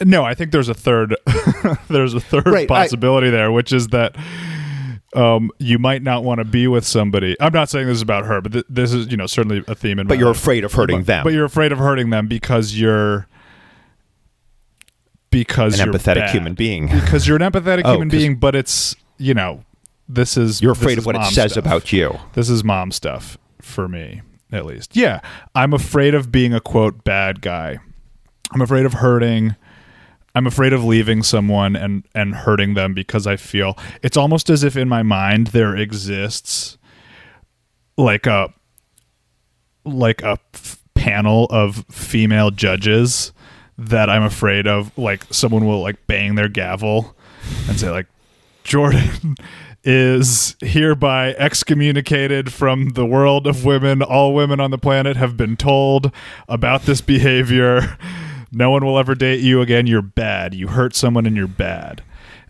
no, 0.03 0.23
I 0.23 0.33
think 0.33 0.51
there's 0.51 0.69
a 0.69 0.73
third. 0.73 1.15
there's 1.89 2.13
a 2.13 2.19
third 2.19 2.47
Right, 2.47 2.69
I- 2.69 2.83
possibility 2.83 3.29
there, 3.29 3.51
which 3.51 3.71
is 3.71 3.87
that 3.89 4.15
um, 5.15 5.49
you 5.59 5.79
might 5.79 6.01
not 6.03 6.23
want 6.23 6.39
to 6.39 6.45
be 6.45 6.67
with 6.67 6.85
somebody. 6.85 7.37
I'm 7.39 7.53
not 7.53 7.69
saying 7.69 7.87
this 7.87 7.95
is 7.97 8.01
about 8.01 8.25
her, 8.25 8.41
but 8.41 8.51
th- 8.51 8.65
this 8.69 8.91
is 8.93 9.07
you 9.09 9.17
know 9.17 9.27
certainly 9.27 9.63
a 9.67 9.75
theme 9.75 9.99
in. 9.99 10.07
But 10.07 10.17
you're 10.17 10.27
life. 10.27 10.37
afraid 10.37 10.63
of 10.63 10.73
hurting 10.73 10.99
but, 10.99 11.07
them. 11.07 11.23
But 11.23 11.33
you're 11.33 11.45
afraid 11.45 11.71
of 11.71 11.77
hurting 11.77 12.09
them 12.09 12.27
because 12.27 12.77
you're 12.77 13.27
because 15.31 15.79
an 15.79 15.89
empathetic 15.91 16.15
bad. 16.15 16.29
human 16.31 16.53
being. 16.53 16.87
Because 16.87 17.27
you're 17.27 17.37
an 17.41 17.49
empathetic 17.51 17.81
Oh, 17.85 17.93
human 17.93 18.09
being, 18.09 18.35
but 18.37 18.55
it's 18.55 18.95
you 19.17 19.33
know 19.33 19.63
this 20.07 20.37
is 20.37 20.61
You're 20.61 20.73
afraid 20.73 20.97
of 20.97 21.05
what 21.05 21.15
it 21.15 21.23
says 21.25 21.53
stuff. 21.53 21.65
about 21.65 21.91
you. 21.91 22.19
This 22.33 22.49
is 22.49 22.63
mom 22.63 22.91
stuff 22.91 23.37
for 23.61 23.87
me, 23.87 24.21
at 24.51 24.65
least. 24.65 24.95
Yeah, 24.95 25.21
I'm 25.55 25.73
afraid 25.73 26.13
of 26.13 26.31
being 26.31 26.53
a 26.53 26.59
quote 26.59 27.03
bad 27.03 27.41
guy. 27.41 27.79
I'm 28.51 28.61
afraid 28.61 28.85
of 28.85 28.93
hurting. 28.93 29.55
I'm 30.35 30.45
afraid 30.45 30.73
of 30.73 30.83
leaving 30.83 31.23
someone 31.23 31.75
and 31.75 32.05
and 32.13 32.35
hurting 32.35 32.73
them 32.73 32.93
because 32.93 33.25
I 33.25 33.37
feel 33.37 33.77
it's 34.03 34.17
almost 34.17 34.49
as 34.49 34.63
if 34.63 34.75
in 34.75 34.89
my 34.89 35.01
mind 35.01 35.47
there 35.47 35.75
exists 35.75 36.77
like 37.97 38.25
a 38.25 38.53
like 39.85 40.21
a 40.21 40.37
f- 40.53 40.83
panel 40.93 41.47
of 41.49 41.85
female 41.89 42.51
judges 42.51 43.31
that 43.77 44.09
I'm 44.09 44.23
afraid 44.23 44.67
of 44.67 44.95
like 44.97 45.25
someone 45.31 45.65
will 45.65 45.81
like 45.81 46.05
bang 46.07 46.35
their 46.35 46.49
gavel 46.49 47.15
and 47.67 47.79
say 47.79 47.89
like 47.89 48.07
Jordan 48.63 49.35
is 49.85 50.55
hereby 50.61 51.35
excommunicated 51.37 52.51
from 52.51 52.89
the 52.89 53.05
world 53.05 53.45
of 53.45 53.63
women. 53.63 54.01
All 54.01 54.33
women 54.33 54.59
on 54.59 54.71
the 54.71 54.79
planet 54.79 55.15
have 55.15 55.37
been 55.37 55.55
told 55.55 56.11
about 56.49 56.83
this 56.83 57.01
behavior. 57.01 57.97
No 58.55 58.69
one 58.69 58.85
will 58.85 58.97
ever 58.97 59.15
date 59.15 59.41
you 59.41 59.59
again. 59.59 59.85
You're 59.85 60.01
bad. 60.01 60.53
You 60.53 60.69
hurt 60.69 60.95
someone 60.95 61.25
and 61.25 61.35
you're 61.35 61.45
bad. 61.45 62.01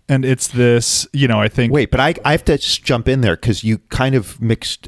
And 0.07 0.23
it's 0.23 0.47
this, 0.47 1.07
you 1.13 1.27
know, 1.27 1.41
I 1.41 1.47
think 1.47 1.73
Wait, 1.73 1.89
but 1.89 1.99
I, 1.99 2.13
I 2.23 2.33
have 2.33 2.45
to 2.45 2.59
just 2.59 2.83
jump 2.83 3.07
in 3.07 3.21
there 3.21 3.35
because 3.35 3.63
you 3.63 3.79
kind 3.89 4.13
of 4.13 4.39
mixed 4.39 4.87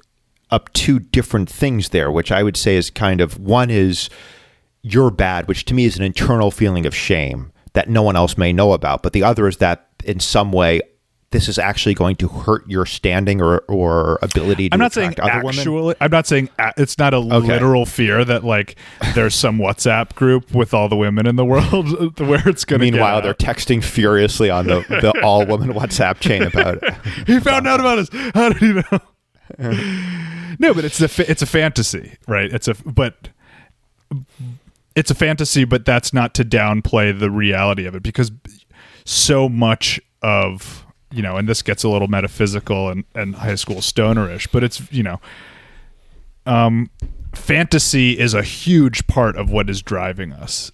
up 0.52 0.72
two 0.74 1.00
different 1.00 1.50
things 1.50 1.90
there, 1.90 2.12
which 2.12 2.32
I 2.32 2.44
would 2.44 2.56
say 2.56 2.76
is 2.76 2.92
kind 2.92 3.20
of 3.20 3.40
one 3.40 3.72
is 3.72 4.12
you're 4.84 5.10
bad, 5.10 5.48
which 5.48 5.66
to 5.66 5.74
me 5.74 5.86
is 5.86 5.98
an 5.98 6.04
internal 6.04 6.52
feeling 6.52 6.86
of 6.86 6.96
shame 6.96 7.52
that 7.74 7.90
no 7.90 8.04
one 8.04 8.16
else 8.16 8.38
may 8.38 8.54
know 8.54 8.74
about. 8.74 9.02
But 9.02 9.14
the 9.14 9.24
other 9.24 9.48
is 9.48 9.58
that 9.58 9.88
in 10.06 10.20
some 10.20 10.52
way, 10.52 10.82
this 11.32 11.50
is 11.50 11.60
actually 11.60 11.94
going 11.94 12.16
to 12.16 12.28
hurt 12.30 12.68
your 12.70 12.86
standing 12.86 13.42
or, 13.42 13.60
or 13.68 14.18
ability 14.22 14.70
to 14.70 14.74
I'm 14.74 14.80
not 14.80 14.94
saying 14.94 15.16
other 15.20 15.44
women. 15.44 15.60
actually. 15.60 15.96
I'm 16.00 16.12
not 16.12 16.26
saying 16.26 16.50
a- 16.58 16.74
it's 16.78 16.98
not 16.98 17.13
a 17.13 17.20
literal 17.20 17.86
fear 17.86 18.24
that 18.24 18.46
like 18.46 18.78
there's 19.13 19.36
some 19.36 19.58
WhatsApp 19.58 20.16
group 20.16 20.54
with 20.54 20.74
all 20.74 20.88
the 20.88 20.96
women 20.96 21.28
in 21.28 21.36
the 21.36 21.44
world 21.44 22.20
where 22.20 22.48
it's 22.48 22.63
going 22.63 22.80
to. 22.80 22.92
Meanwhile, 22.92 23.22
they're 23.24 23.34
texting 23.34 23.84
furiously 23.84 24.50
on 24.50 24.68
the, 24.68 24.86
the 24.88 25.22
all 25.22 25.46
woman 25.46 25.74
WhatsApp 25.74 26.20
chain 26.20 26.44
about 26.44 26.82
it. 26.82 26.94
he 27.28 27.40
found 27.42 27.68
out 27.68 27.82
about 27.82 28.00
us. 28.00 28.10
How 28.34 28.50
did 28.50 28.58
he 28.58 28.74
know? 28.74 30.56
no, 30.60 30.74
but 30.74 30.86
it's 30.86 31.02
a 31.02 31.30
it's 31.30 31.42
a 31.42 31.46
fantasy, 31.46 32.16
right? 32.28 32.52
It's 32.54 32.70
a 32.70 32.74
but 32.86 33.30
it's 34.96 35.12
a 35.12 35.16
fantasy, 35.16 35.66
but 35.66 35.86
that's 35.86 36.13
not 36.13 36.34
to 36.36 36.46
downplay 36.46 37.18
the 37.18 37.30
reality 37.30 37.86
of 37.86 37.96
it 37.96 38.04
because 38.04 38.32
so 39.06 39.48
much 39.50 40.00
of 40.22 40.86
you 41.12 41.22
know, 41.22 41.38
and 41.38 41.48
this 41.48 41.62
gets 41.62 41.84
a 41.84 41.89
little 41.89 42.08
metaphysical 42.08 42.89
and, 42.89 43.04
and 43.15 43.36
high 43.36 43.56
school 43.56 43.82
stonerish, 43.82 44.48
but 44.48 44.63
it's 44.63 44.82
you 44.91 45.04
know, 45.04 45.20
um, 46.46 46.89
fantasy 47.34 48.17
is 48.17 48.34
a 48.34 48.41
huge 48.43 49.08
part 49.08 49.36
of 49.38 49.50
what 49.50 49.70
is 49.70 49.82
driving 49.82 50.32
us 50.34 50.72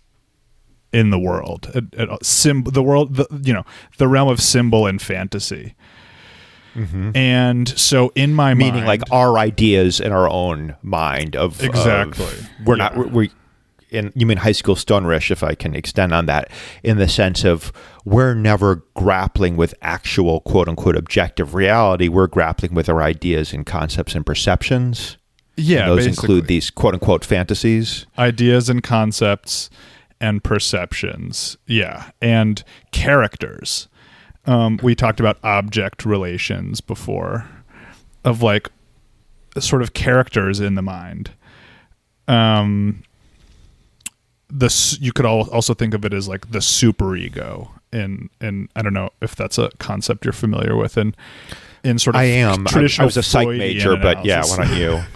in 0.92 1.10
the 1.10 1.20
world. 1.20 1.70
It, 1.74 1.86
it, 1.94 2.26
sim- 2.26 2.64
the 2.64 2.84
world, 2.84 3.16
the, 3.16 3.28
you 3.44 3.54
know, 3.54 3.66
the 3.98 4.08
realm 4.08 4.28
of 4.30 4.40
symbol 4.42 4.86
and 4.88 5.02
fantasy. 5.02 5.76
And 6.76 7.70
so, 7.70 8.12
in 8.16 8.34
my 8.34 8.52
Mm-hmm. 8.54 8.58
meaning 8.58 8.74
mind, 8.78 8.88
like 8.88 9.02
our 9.12 9.38
ideas 9.38 10.00
in 10.00 10.12
our 10.12 10.28
own 10.28 10.76
mind 10.82 11.36
of 11.36 11.60
of- 11.60 11.64
Exactly. 11.66 12.26
we're 12.66 12.78
Yeah. 12.78 12.90
not 12.96 13.12
we 13.12 13.30
in 13.94 14.12
you 14.16 14.26
mean 14.26 14.38
high 14.38 14.52
school 14.52 14.76
stonerish 14.76 15.32
if 15.32 15.44
i 15.44 15.54
can 15.56 15.76
extend 15.76 16.14
on 16.14 16.26
that 16.26 16.50
in 16.84 16.98
the 16.98 17.08
sense 17.08 17.44
of 17.44 17.72
we're 18.06 18.34
never 18.34 18.84
grappling 18.96 19.56
with 19.56 19.74
actual 19.82 20.42
quote 20.42 20.68
unquote 20.68 20.96
objective 20.96 21.54
reality 21.54 22.08
we're 22.08 22.28
grappling 22.28 22.74
with 22.74 22.90
our 22.90 23.02
ideas 23.02 23.54
and 23.54 23.66
concepts 23.66 24.16
and 24.16 24.26
perceptions 24.26 25.18
yeah, 25.56 25.82
And 25.82 25.92
those 25.92 26.06
basically. 26.08 26.26
include 26.26 26.48
these 26.48 26.70
quote 26.72 26.96
unquote 26.96 27.24
fantasies 27.24 28.08
ideas 28.18 28.70
and 28.70 28.82
concepts 28.82 29.70
and 30.20 30.44
perceptions. 30.44 31.58
Yeah, 31.68 32.12
and 32.22 32.64
characters. 32.92 33.88
Um, 34.46 34.80
we 34.82 34.96
talked 34.96 35.20
about 35.20 35.38
object 35.44 36.06
relations 36.06 36.82
before, 36.82 37.48
of 38.24 38.42
like 38.42 38.70
sort 39.60 39.82
of 39.82 39.94
characters 39.94 40.60
in 40.60 40.76
the 40.76 40.82
mind. 40.82 41.32
Um, 42.28 43.04
the 44.56 44.98
you 45.02 45.12
could 45.12 45.26
also 45.26 45.74
think 45.74 45.94
of 45.94 46.06
it 46.06 46.14
as 46.14 46.28
like 46.28 46.52
the 46.52 46.60
superego, 46.60 47.70
and 47.92 48.30
and 48.40 48.70
I 48.76 48.82
don't 48.82 48.94
know 48.94 49.10
if 49.22 49.36
that's 49.36 49.58
a 49.58 49.70
concept 49.80 50.26
you're 50.26 50.34
familiar 50.34 50.76
with, 50.76 50.96
and 50.96 51.18
in 51.84 52.00
sort 52.00 52.16
of 52.16 52.22
i 52.22 52.26
am. 52.26 52.68
I, 52.68 52.72
traditional 52.72 53.04
I 53.04 53.06
was 53.06 53.18
a 53.18 53.24
psych 53.24 53.46
Freudian 53.46 53.68
major 53.68 53.96
but 53.98 54.24
yeah 54.26 54.44
why 54.46 54.66
don't 54.66 54.78
you? 54.78 55.02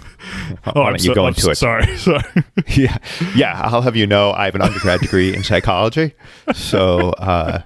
Oh, 0.66 0.82
why 0.82 0.90
don't 0.90 1.04
you 1.04 1.14
go 1.14 1.22
I'm 1.22 1.28
into 1.28 1.42
so 1.42 1.50
it? 1.52 1.54
Sorry, 1.54 1.96
sorry. 1.96 2.24
yeah 2.76 2.98
yeah 3.36 3.62
i'll 3.62 3.82
have 3.82 3.94
you 3.94 4.04
know 4.04 4.32
i 4.32 4.46
have 4.46 4.56
an 4.56 4.62
undergrad 4.62 5.00
degree 5.00 5.32
in 5.34 5.44
psychology. 5.44 6.12
So 6.52 7.10
uh 7.10 7.62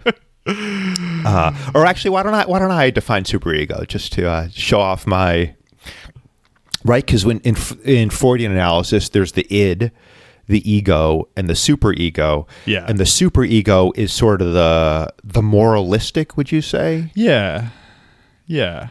uh 0.47 1.71
or 1.75 1.87
actually 1.87 2.11
why 2.11 2.23
don't 2.23 2.35
i 2.35 2.45
why 2.45 2.59
don't 2.59 2.71
i 2.71 2.91
define 2.91 3.25
superego 3.25 3.89
just 3.89 4.13
to 4.13 4.29
uh, 4.29 4.49
show 4.53 4.81
off 4.81 5.07
my 5.07 5.55
right? 6.85 7.05
Because 7.05 7.25
when 7.25 7.41
in 7.41 7.57
in 7.85 8.11
freudian 8.11 8.53
analysis 8.53 9.09
there's 9.09 9.33
the 9.33 9.47
id 9.53 9.91
the 10.53 10.71
ego 10.71 11.29
and 11.37 11.49
the 11.49 11.55
superego 11.55 12.47
Yeah. 12.67 12.85
and 12.89 12.99
the 12.99 13.05
superego 13.05 13.91
is 13.97 14.13
sort 14.13 14.41
of 14.43 14.53
the 14.53 15.13
the 15.25 15.43
moralistic 15.43 16.37
would 16.37 16.53
you 16.53 16.63
say 16.63 17.11
Yeah. 17.15 17.69
Yeah. 18.47 18.89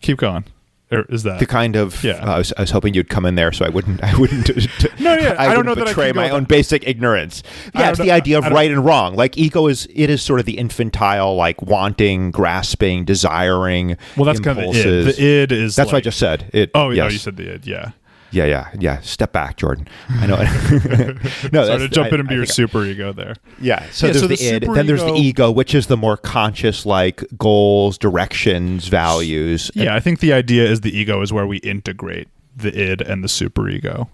Keep 0.00 0.18
going. 0.18 0.44
Or 0.90 1.02
is 1.10 1.22
that 1.24 1.38
the 1.38 1.44
kind 1.44 1.76
of 1.76 2.02
Yeah. 2.02 2.12
uh, 2.24 2.34
I, 2.36 2.38
was, 2.38 2.52
I 2.56 2.62
was 2.62 2.70
hoping 2.70 2.94
you'd 2.94 3.10
come 3.10 3.26
in 3.26 3.34
there 3.34 3.52
so 3.52 3.66
I 3.66 3.68
wouldn't 3.68 4.02
I 4.02 4.16
wouldn't 4.18 4.48
No, 5.00 5.14
yeah, 5.14 5.34
I 5.38 5.48
don't 5.48 5.58
wouldn't 5.58 5.66
know 5.66 5.74
that 5.74 5.88
I 5.88 5.90
betray 5.90 6.12
my 6.12 6.30
own 6.30 6.44
that. 6.44 6.48
basic 6.48 6.86
ignorance. 6.88 7.42
Yeah, 7.74 7.90
it's 7.90 7.98
know- 7.98 8.06
the 8.06 8.12
idea 8.12 8.38
of 8.38 8.44
right 8.46 8.70
and 8.70 8.82
wrong. 8.84 9.14
Like 9.14 9.36
ego 9.36 9.66
is 9.66 9.86
it 9.94 10.08
is 10.08 10.22
sort 10.22 10.40
of 10.40 10.46
the 10.46 10.56
infantile, 10.56 11.34
like 11.36 11.60
wanting, 11.60 12.30
grasping, 12.30 13.04
desiring. 13.04 13.96
Well, 14.16 14.24
that's 14.24 14.40
kind 14.40 14.58
of 14.58 14.72
the 14.72 14.80
id. 14.80 15.02
The 15.04 15.22
id 15.42 15.52
is 15.52 15.76
That's 15.76 15.92
what 15.92 15.98
I 15.98 16.00
just 16.00 16.18
said. 16.18 16.48
It. 16.54 16.70
Oh, 16.74 16.88
yes. 16.90 17.04
oh, 17.04 17.08
you 17.12 17.18
said 17.18 17.36
the 17.36 17.52
id. 17.54 17.66
Yeah. 17.66 17.90
Yeah, 18.30 18.44
yeah, 18.44 18.70
yeah. 18.78 19.00
Step 19.00 19.32
back, 19.32 19.56
Jordan. 19.56 19.88
I 20.08 20.26
know. 20.26 20.36
no, 21.52 21.66
Sorry 21.66 21.78
to 21.78 21.88
jump 21.88 22.12
I- 22.12 22.14
in 22.14 22.20
and 22.20 22.28
be 22.28 22.34
your 22.34 22.46
super 22.46 22.84
ego 22.84 23.12
there. 23.12 23.34
Yeah. 23.60 23.88
So 23.90 24.06
Yeah, 24.06 24.12
there's 24.12 24.22
so 24.22 24.28
the, 24.28 24.36
the 24.36 24.48
id. 24.48 24.66
Then 24.74 24.86
there's 24.86 25.02
the 25.04 25.14
ego, 25.14 25.50
which 25.50 25.74
is 25.74 25.86
the 25.86 25.96
more 25.96 26.16
conscious, 26.16 26.84
like 26.84 27.24
goals, 27.38 27.96
directions, 27.96 28.88
values. 28.88 29.70
Yeah, 29.74 29.94
I 29.94 30.00
think 30.00 30.20
the 30.20 30.32
idea 30.32 30.64
is 30.68 30.82
the 30.82 30.96
ego 30.96 31.22
is 31.22 31.32
where 31.32 31.46
we 31.46 31.58
integrate 31.58 32.28
the 32.56 32.68
id 32.92 33.00
and 33.02 33.24
the 33.24 33.28
superego. 33.28 34.08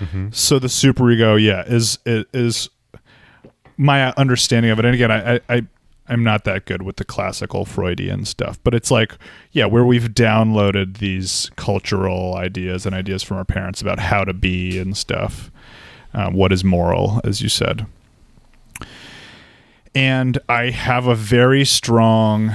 Mm-hmm. 0.00 0.28
So 0.30 0.58
the 0.58 0.68
superego, 0.68 1.42
yeah, 1.42 1.64
is 1.66 1.98
is, 2.06 2.24
is 2.32 2.70
my 3.76 4.12
understanding 4.12 4.70
of 4.70 4.78
it. 4.78 4.84
And 4.84 4.94
again, 4.94 5.10
I, 5.10 5.40
I 5.48 5.66
I'm 6.08 6.24
not 6.24 6.44
that 6.44 6.64
good 6.64 6.82
with 6.82 6.96
the 6.96 7.04
classical 7.04 7.64
Freudian 7.64 8.24
stuff, 8.24 8.58
but 8.64 8.74
it's 8.74 8.90
like, 8.90 9.16
yeah, 9.52 9.66
where 9.66 9.84
we've 9.84 10.08
downloaded 10.10 10.98
these 10.98 11.50
cultural 11.56 12.34
ideas 12.34 12.86
and 12.86 12.94
ideas 12.94 13.22
from 13.22 13.36
our 13.36 13.44
parents 13.44 13.80
about 13.80 13.98
how 13.98 14.24
to 14.24 14.32
be 14.32 14.78
and 14.78 14.96
stuff. 14.96 15.50
Um, 16.14 16.32
what 16.32 16.54
is 16.54 16.64
moral, 16.64 17.20
as 17.22 17.42
you 17.42 17.50
said. 17.50 17.84
And 19.94 20.38
I 20.48 20.70
have 20.70 21.06
a 21.06 21.14
very 21.14 21.66
strong, 21.66 22.54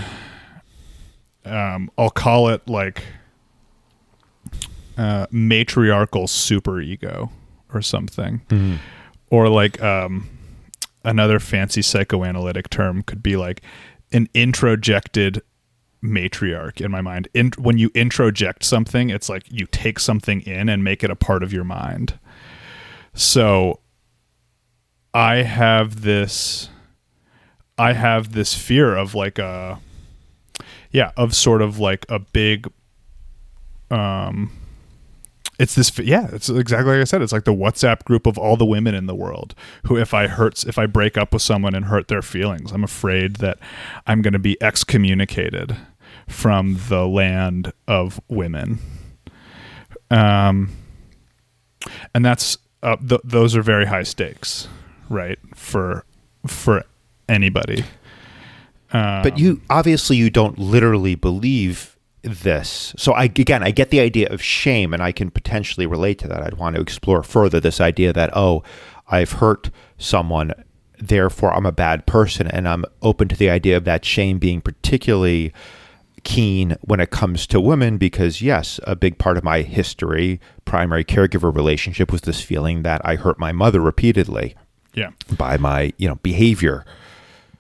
um, 1.46 1.92
I'll 1.96 2.10
call 2.10 2.50
it 2.50 2.68
like 2.68 3.04
uh, 4.98 5.28
matriarchal 5.30 6.26
superego 6.26 7.30
or 7.72 7.84
something. 7.84 8.42
Or 9.30 9.50
like 9.50 9.82
um, 9.84 10.30
another 11.04 11.40
fancy 11.40 11.82
psychoanalytic 11.82 12.70
term 12.70 13.04
could 13.04 13.22
be 13.22 13.36
like 13.36 13.62
an 14.12 14.28
introjected 14.34 15.42
matriarch 16.04 16.82
in 16.82 16.92
my 16.92 17.02
mind. 17.02 17.28
In, 17.34 17.52
when 17.58 17.78
you 17.78 17.90
introject 17.92 18.64
something, 18.64 19.10
it's 19.10 19.30
like 19.30 19.44
you 19.50 19.66
take 19.68 20.00
something 20.00 20.42
in 20.42 20.70
and 20.70 20.84
make 20.84 21.04
it 21.04 21.10
a 21.10 21.16
part 21.16 21.44
of 21.44 21.54
your 21.54 21.64
mind. 21.64 22.20
So 23.14 23.80
I 25.14 25.38
have 25.38 26.02
this 26.02 26.70
I 27.78 27.94
have 27.94 28.34
this 28.34 28.54
fear 28.54 28.96
of 28.96 29.16
like 29.16 29.40
a 29.40 29.80
yeah, 30.92 31.12
of 31.18 31.36
sort 31.36 31.62
of 31.62 31.80
like 31.80 32.06
a 32.10 32.20
big 32.20 32.72
um 33.90 34.52
it's 35.60 35.76
this 35.76 35.98
yeah 36.00 36.28
it's 36.32 36.50
exactly 36.50 36.92
like 36.94 37.02
i 37.02 37.04
said 37.04 37.22
it's 37.22 37.32
like 37.34 37.44
the 37.44 37.54
whatsapp 37.54 38.04
group 38.06 38.26
of 38.26 38.38
all 38.38 38.58
the 38.58 38.66
women 38.66 38.96
in 38.96 39.06
the 39.06 39.16
world 39.16 39.54
who 39.86 39.98
if 39.98 40.14
i 40.14 40.28
hurts 40.28 40.64
if 40.64 40.78
i 40.78 40.86
break 40.86 41.18
up 41.18 41.32
with 41.34 41.42
someone 41.42 41.76
and 41.76 41.86
hurt 41.86 42.08
their 42.08 42.22
feelings 42.24 42.72
i'm 42.72 42.84
afraid 42.84 43.36
that 43.38 43.60
i'm 44.08 44.22
going 44.22 44.34
to 44.34 44.40
be 44.40 44.58
excommunicated 44.62 45.78
from 46.28 46.80
the 46.90 47.06
land 47.06 47.74
of 47.88 48.20
women. 48.30 48.80
Um 50.10 50.70
and 52.14 52.24
that's 52.24 52.58
uh, 52.82 52.96
th- 52.98 53.22
those 53.24 53.56
are 53.56 53.62
very 53.62 53.86
high 53.86 54.04
stakes 54.04 54.68
right 55.10 55.40
for 55.54 56.06
for 56.48 56.84
anybody. 57.28 57.84
Um, 58.92 59.24
But 59.24 59.38
you 59.38 59.62
obviously 59.70 60.18
you 60.18 60.30
don't 60.30 60.58
literally 60.58 61.16
believe 61.16 61.93
this. 62.24 62.94
So 62.98 63.14
I 63.14 63.26
again 63.26 63.64
I 63.64 63.72
get 63.72 63.90
the 63.90 64.00
idea 64.00 64.30
of 64.30 64.42
shame 64.42 64.94
and 64.94 65.04
I 65.04 65.12
can 65.12 65.30
potentially 65.30 65.86
relate 65.86 66.18
to 66.20 66.28
that. 66.30 66.42
I'd 66.42 66.56
want 66.56 66.76
to 66.76 66.82
explore 66.82 67.22
further 67.22 67.60
this 67.60 67.80
idea 67.80 68.14
that 68.14 68.36
oh, 68.36 68.64
I've 69.08 69.34
hurt 69.34 69.70
someone 69.98 70.54
therefore 70.98 71.54
I'm 71.54 71.66
a 71.66 71.72
bad 71.72 72.06
person 72.06 72.48
and 72.48 72.68
I'm 72.68 72.86
open 73.02 73.28
to 73.28 73.36
the 73.36 73.50
idea 73.50 73.76
of 73.76 73.84
that 73.84 74.06
shame 74.06 74.40
being 74.40 74.62
particularly 74.62 75.54
keen 76.24 76.78
when 76.82 77.02
it 77.02 77.12
comes 77.12 77.46
to 77.48 77.60
women 77.60 77.98
because 77.98 78.42
yes, 78.42 78.80
a 78.84 78.96
big 78.96 79.18
part 79.18 79.38
of 79.38 79.44
my 79.44 79.62
history, 79.62 80.40
primary 80.64 81.04
caregiver 81.04 81.54
relationship 81.54 82.10
was 82.10 82.22
this 82.22 82.42
feeling 82.42 82.84
that 82.84 83.02
I 83.04 83.18
hurt 83.18 83.38
my 83.38 83.52
mother 83.52 83.82
repeatedly 83.82 84.56
yeah 84.94 85.10
by 85.38 85.58
my, 85.58 85.92
you 85.98 86.08
know, 86.08 86.16
behavior. 86.16 86.86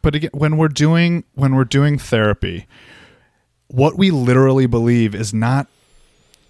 but 0.01 0.15
again 0.15 0.31
when 0.33 0.55
we're 0.55 0.69
doing 0.69 1.25
when 1.33 1.53
we're 1.53 1.65
doing 1.65 1.99
therapy 1.99 2.65
what 3.73 3.97
we 3.97 4.11
literally 4.11 4.67
believe 4.67 5.15
is 5.15 5.33
not 5.33 5.67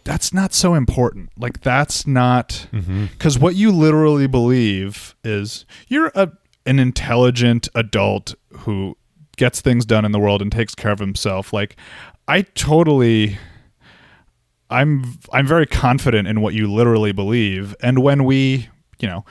that's 0.04 0.34
not 0.34 0.54
so 0.54 0.74
important. 0.74 1.32
Like 1.38 1.62
that's 1.62 2.06
not 2.06 2.68
mm-hmm. 2.74 3.06
because 3.06 3.40
what 3.40 3.56
you 3.56 3.72
literally 3.72 4.28
believe 4.28 5.16
is 5.24 5.66
you're 5.88 6.12
a, 6.14 6.30
an 6.66 6.80
intelligent 6.80 7.70
adult 7.74 8.36
who 8.52 8.98
gets 9.38 9.62
things 9.62 9.86
done 9.86 10.04
in 10.04 10.12
the 10.12 10.20
world 10.20 10.42
and 10.42 10.52
takes 10.52 10.76
care 10.76 10.92
of 10.92 11.00
himself. 11.00 11.54
Like 11.54 11.78
i 12.28 12.42
totally 12.42 13.38
i'm 14.70 15.18
i'm 15.32 15.46
very 15.46 15.66
confident 15.66 16.28
in 16.28 16.42
what 16.42 16.54
you 16.54 16.70
literally 16.70 17.14
believe. 17.14 17.74
And 17.82 18.00
when 18.00 18.26
we 18.26 18.68
you 19.00 19.08
know 19.08 19.24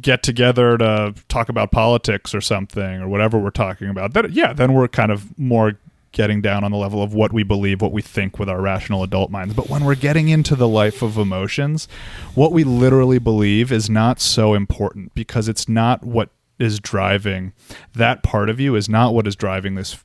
get 0.00 0.22
together 0.22 0.78
to 0.78 1.14
talk 1.28 1.50
about 1.50 1.72
politics 1.72 2.34
or 2.34 2.40
something 2.40 3.02
or 3.02 3.08
whatever 3.08 3.38
we're 3.38 3.50
talking 3.50 3.88
about 3.88 4.14
that 4.14 4.30
yeah 4.30 4.52
then 4.52 4.72
we're 4.72 4.86
kind 4.86 5.10
of 5.10 5.36
more 5.36 5.72
getting 6.12 6.40
down 6.40 6.64
on 6.64 6.70
the 6.70 6.76
level 6.76 7.02
of 7.02 7.14
what 7.14 7.32
we 7.32 7.42
believe 7.42 7.80
what 7.80 7.92
we 7.92 8.02
think 8.02 8.38
with 8.38 8.48
our 8.48 8.60
rational 8.60 9.02
adult 9.02 9.30
minds. 9.30 9.54
But 9.54 9.68
when 9.68 9.84
we're 9.84 9.94
getting 9.94 10.28
into 10.28 10.56
the 10.56 10.68
life 10.68 11.02
of 11.02 11.16
emotions 11.16 11.88
what 12.34 12.52
we 12.52 12.64
literally 12.64 13.18
believe 13.18 13.70
is 13.70 13.88
not 13.88 14.20
so 14.20 14.54
important 14.54 15.14
because 15.14 15.48
it's 15.48 15.68
not 15.68 16.04
what 16.04 16.30
is 16.58 16.78
driving 16.78 17.52
that 17.94 18.22
part 18.22 18.50
of 18.50 18.60
you 18.60 18.74
is 18.74 18.88
not 18.88 19.14
what 19.14 19.26
is 19.26 19.36
driving 19.36 19.74
this 19.74 20.02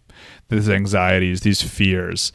these 0.49 0.69
anxieties 0.69 1.41
these 1.41 1.61
fears. 1.61 2.31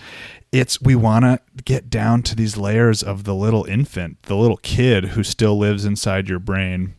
It's 0.52 0.80
we 0.82 0.96
want 0.96 1.24
to 1.24 1.40
get 1.64 1.88
down 1.88 2.22
to 2.24 2.34
these 2.34 2.56
layers 2.56 3.02
of 3.02 3.24
the 3.24 3.34
little 3.34 3.64
infant 3.64 4.22
the 4.24 4.36
little 4.36 4.56
kid 4.58 5.06
who 5.06 5.22
still 5.22 5.56
lives 5.56 5.84
inside 5.84 6.28
your 6.28 6.40
brain 6.40 6.94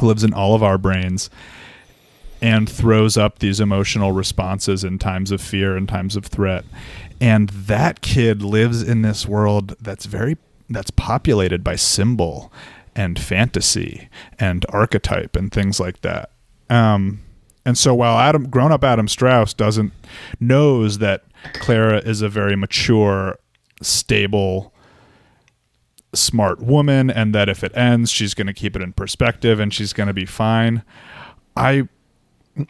who 0.00 0.06
lives 0.06 0.24
in 0.24 0.32
all 0.32 0.54
of 0.54 0.62
our 0.62 0.78
brains 0.78 1.30
and 2.42 2.68
throws 2.68 3.16
up 3.16 3.38
these 3.38 3.60
emotional 3.60 4.10
responses 4.10 4.82
in 4.82 4.98
times 4.98 5.30
of 5.30 5.40
fear 5.40 5.76
and 5.76 5.88
times 5.88 6.16
of 6.16 6.26
threat. 6.26 6.64
And 7.20 7.48
that 7.50 8.00
kid 8.00 8.42
lives 8.42 8.82
in 8.82 9.02
this 9.02 9.26
world 9.26 9.76
that's 9.80 10.06
very 10.06 10.36
that's 10.68 10.90
populated 10.90 11.62
by 11.62 11.76
symbol 11.76 12.52
and 12.96 13.18
fantasy 13.18 14.08
and 14.38 14.66
archetype 14.70 15.36
and 15.36 15.52
things 15.52 15.78
like 15.78 16.00
that. 16.00 16.32
Um 16.68 17.20
and 17.64 17.78
so 17.78 17.94
while 17.94 18.18
Adam 18.18 18.50
grown 18.50 18.72
up 18.72 18.82
Adam 18.82 19.06
Strauss 19.06 19.54
doesn't 19.54 19.92
knows 20.40 20.98
that 20.98 21.22
Clara 21.54 21.98
is 21.98 22.22
a 22.22 22.28
very 22.28 22.56
mature 22.56 23.38
stable 23.80 24.72
smart 26.14 26.60
woman 26.60 27.08
and 27.08 27.34
that 27.34 27.48
if 27.48 27.64
it 27.64 27.74
ends 27.76 28.10
she's 28.10 28.34
going 28.34 28.46
to 28.46 28.52
keep 28.52 28.76
it 28.76 28.82
in 28.82 28.92
perspective 28.92 29.58
and 29.58 29.72
she's 29.72 29.94
going 29.94 30.06
to 30.06 30.12
be 30.12 30.26
fine 30.26 30.82
i 31.56 31.88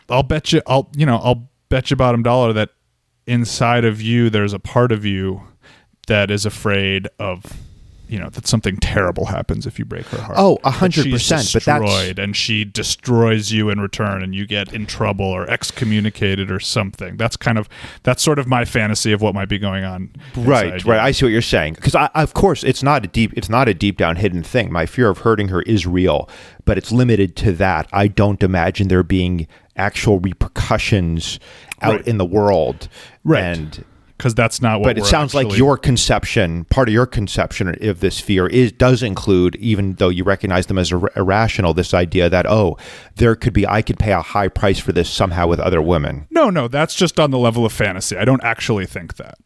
i'll 0.08 0.22
bet 0.22 0.52
you 0.52 0.62
i'll 0.66 0.88
you 0.96 1.06
know 1.06 1.16
i'll 1.16 1.48
bet 1.68 1.90
you 1.90 1.96
bottom 1.96 2.22
dollar 2.22 2.52
that 2.52 2.70
inside 3.26 3.84
of 3.84 4.00
you 4.00 4.30
there's 4.30 4.52
a 4.52 4.58
part 4.58 4.92
of 4.92 5.04
you 5.04 5.42
that 6.06 6.30
is 6.30 6.44
afraid 6.44 7.08
of 7.18 7.44
you 8.12 8.18
know 8.18 8.28
that 8.28 8.46
something 8.46 8.76
terrible 8.76 9.24
happens 9.24 9.66
if 9.66 9.78
you 9.78 9.86
break 9.86 10.04
her 10.06 10.20
heart. 10.20 10.36
Oh, 10.38 10.58
a 10.64 10.70
hundred 10.70 11.10
percent, 11.10 11.48
but 11.54 11.64
that's- 11.64 12.12
and 12.18 12.36
she 12.36 12.62
destroys 12.62 13.50
you 13.50 13.70
in 13.70 13.80
return 13.80 14.22
and 14.22 14.34
you 14.34 14.46
get 14.46 14.74
in 14.74 14.84
trouble 14.84 15.24
or 15.24 15.48
excommunicated 15.48 16.50
or 16.50 16.60
something. 16.60 17.16
That's 17.16 17.38
kind 17.38 17.56
of 17.56 17.70
that's 18.02 18.22
sort 18.22 18.38
of 18.38 18.46
my 18.46 18.66
fantasy 18.66 19.12
of 19.12 19.22
what 19.22 19.34
might 19.34 19.48
be 19.48 19.58
going 19.58 19.84
on 19.84 20.10
right 20.36 20.84
right 20.84 20.96
you. 20.96 21.00
i 21.00 21.10
see 21.10 21.24
what 21.24 21.32
you're 21.32 21.40
saying. 21.40 21.72
Because 21.74 21.94
of 21.94 22.34
course 22.34 22.62
it's 22.64 22.82
not 22.82 23.02
a 23.02 23.08
deep 23.08 23.32
it's 23.34 23.48
not 23.48 23.66
a 23.66 23.72
deep 23.72 23.96
down 23.96 24.16
hidden 24.16 24.42
thing. 24.42 24.70
My 24.70 24.84
fear 24.84 25.08
of 25.08 25.18
hurting 25.18 25.48
her 25.48 25.62
is 25.62 25.86
real 25.86 26.28
but 26.64 26.78
it's 26.78 26.92
limited 26.92 27.34
to 27.36 27.52
that. 27.52 27.88
I 27.92 28.08
don't 28.08 28.42
imagine 28.42 28.88
there 28.88 29.02
being 29.02 29.48
actual 29.76 30.18
repercussions 30.20 31.38
out 31.80 31.96
Right. 31.96 32.06
in 32.08 32.18
the 32.18 32.24
world 32.24 32.88
Right. 33.24 33.42
and 33.44 33.84
because 34.16 34.34
that's 34.36 34.62
not 34.62 34.78
what. 34.80 34.84
but 34.94 34.98
it 34.98 35.04
sounds 35.04 35.34
like 35.34 35.56
your 35.56 35.76
conception 35.76 36.64
part 36.66 36.88
of 36.88 36.94
your 36.94 37.06
conception 37.06 37.74
of 37.84 37.98
this 38.00 38.20
fear 38.20 38.46
is 38.46 38.70
does 38.70 39.02
include 39.02 39.56
even 39.56 39.94
though 39.94 40.10
you 40.10 40.22
recognize 40.22 40.66
them 40.66 40.78
as 40.78 40.92
ir- 40.92 41.10
irrational 41.16 41.74
this 41.74 41.92
idea 41.92 42.28
that 42.30 42.46
oh 42.46 42.76
there 43.16 43.34
could 43.34 43.52
be 43.52 43.66
i 43.66 43.82
could 43.82 43.98
pay 43.98 44.12
a 44.12 44.20
high 44.22 44.46
price 44.46 44.78
for 44.78 44.92
this 44.92 45.10
somehow 45.10 45.48
with 45.48 45.58
other 45.58 45.82
women 45.82 46.26
No, 46.30 46.50
no, 46.50 46.68
that's 46.68 46.94
just 46.94 47.18
on 47.18 47.30
the 47.32 47.38
level 47.38 47.64
of 47.66 47.72
fantasy. 47.72 48.16
I 48.16 48.24
don't 48.24 48.42
actually 48.44 48.86
think 48.86 49.16
that. 49.16 49.36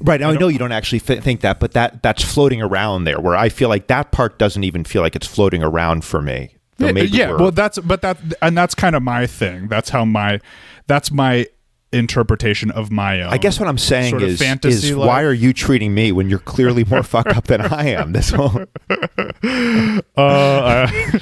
Right. 0.00 0.20
Now, 0.20 0.30
I, 0.30 0.36
know 0.36 0.48
you 0.48 0.58
don't 0.58 0.72
actually 0.72 0.98
th- 1.00 1.22
think 1.22 1.42
that, 1.42 1.60
but 1.60 1.72
that 1.72 2.02
that's 2.02 2.24
floating 2.24 2.60
around 2.60 3.04
there. 3.04 3.20
Where 3.20 3.36
I 3.36 3.48
feel 3.50 3.68
like 3.68 3.86
that 3.86 4.10
part 4.12 4.36
doesn't 4.38 4.64
even 4.64 4.82
feel 4.84 5.00
like 5.02 5.14
it's 5.14 5.26
floating 5.28 5.62
around 5.62 6.04
for 6.04 6.20
me. 6.20 6.56
Yeah, 6.78 6.90
yeah, 6.90 7.32
well, 7.32 7.50
that's 7.50 7.78
but 7.78 8.02
that 8.02 8.18
and 8.40 8.56
that's 8.56 8.74
kind 8.74 8.96
of 8.96 9.02
my 9.02 9.26
thing. 9.26 9.68
That's 9.68 9.90
how 9.90 10.04
my 10.04 10.40
that's 10.86 11.10
my 11.12 11.46
interpretation 11.92 12.70
of 12.70 12.90
my 12.90 13.20
own. 13.20 13.30
I 13.32 13.36
guess 13.36 13.60
what 13.60 13.68
I'm 13.68 13.78
saying 13.78 14.10
sort 14.10 14.22
of 14.22 14.28
is, 14.30 14.64
is 14.64 14.92
life. 14.96 15.06
why 15.06 15.22
are 15.22 15.32
you 15.32 15.52
treating 15.52 15.92
me 15.92 16.10
when 16.10 16.28
you're 16.30 16.38
clearly 16.38 16.84
more 16.84 17.02
fucked 17.02 17.36
up 17.36 17.44
than 17.44 17.60
I 17.60 17.88
am? 17.88 18.12
This 18.12 18.30
whole 18.30 18.64
Uh, 20.16 20.86
I- 20.88 21.20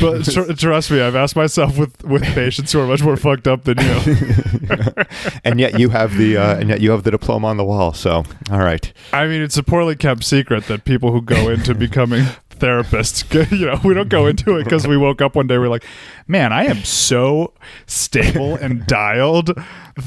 but 0.00 0.24
tr- 0.24 0.52
trust 0.52 0.90
me, 0.90 1.00
I've 1.00 1.16
asked 1.16 1.36
myself 1.36 1.76
with 1.78 2.02
with 2.04 2.22
patients 2.22 2.72
who 2.72 2.80
are 2.80 2.86
much 2.86 3.02
more 3.02 3.16
fucked 3.16 3.48
up 3.48 3.64
than 3.64 3.78
you. 3.78 5.04
and 5.44 5.58
yet 5.58 5.78
you 5.78 5.88
have 5.90 6.16
the 6.16 6.36
uh, 6.36 6.56
and 6.56 6.68
yet 6.68 6.80
you 6.80 6.90
have 6.92 7.02
the 7.02 7.10
diploma 7.10 7.48
on 7.48 7.56
the 7.56 7.64
wall. 7.64 7.92
So 7.92 8.24
all 8.50 8.58
right, 8.60 8.92
I 9.12 9.26
mean, 9.26 9.42
it's 9.42 9.56
a 9.56 9.62
poorly 9.62 9.96
kept 9.96 10.24
secret 10.24 10.66
that 10.66 10.84
people 10.84 11.12
who 11.12 11.22
go 11.22 11.48
into 11.48 11.74
becoming 11.86 12.26
therapists, 12.60 13.50
you 13.58 13.66
know, 13.66 13.80
we 13.84 13.94
don't 13.94 14.08
go 14.08 14.26
into 14.26 14.56
it 14.56 14.64
because 14.64 14.86
we 14.86 14.96
woke 14.96 15.20
up 15.20 15.34
one 15.34 15.46
day 15.46 15.58
we're 15.58 15.68
like, 15.68 15.84
man, 16.28 16.52
I 16.52 16.64
am 16.66 16.84
so 16.84 17.52
stable 17.86 18.54
and 18.56 18.86
dialed 18.86 19.50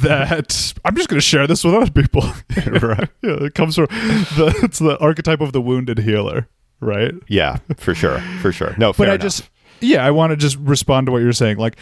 that 0.02 0.74
I'm 0.86 0.96
just 0.96 1.10
going 1.10 1.18
to 1.20 1.26
share 1.26 1.46
this 1.48 1.64
with 1.64 1.74
other 1.74 1.92
people. 1.92 2.24
Right. 2.82 3.10
yeah, 3.22 3.44
it 3.46 3.56
comes 3.56 3.76
from 3.76 3.88
the 3.88 4.60
it's 4.64 4.80
the 4.80 4.98
archetype 5.00 5.42
of 5.42 5.52
the 5.54 5.62
wounded 5.62 6.00
healer, 6.00 6.48
right? 6.80 7.14
yeah, 7.28 7.58
for 7.78 7.94
sure, 7.94 8.20
for 8.42 8.52
sure. 8.52 8.76
No, 8.78 8.94
But 8.94 9.10
I 9.10 9.14
enough. 9.16 9.22
just 9.24 9.50
yeah, 9.82 10.06
I 10.06 10.12
want 10.12 10.32
to 10.32 10.38
just 10.38 10.58
respond 10.60 11.08
to 11.08 11.12
what 11.12 11.22
you're 11.22 11.34
saying, 11.34 11.58
like. 11.58 11.78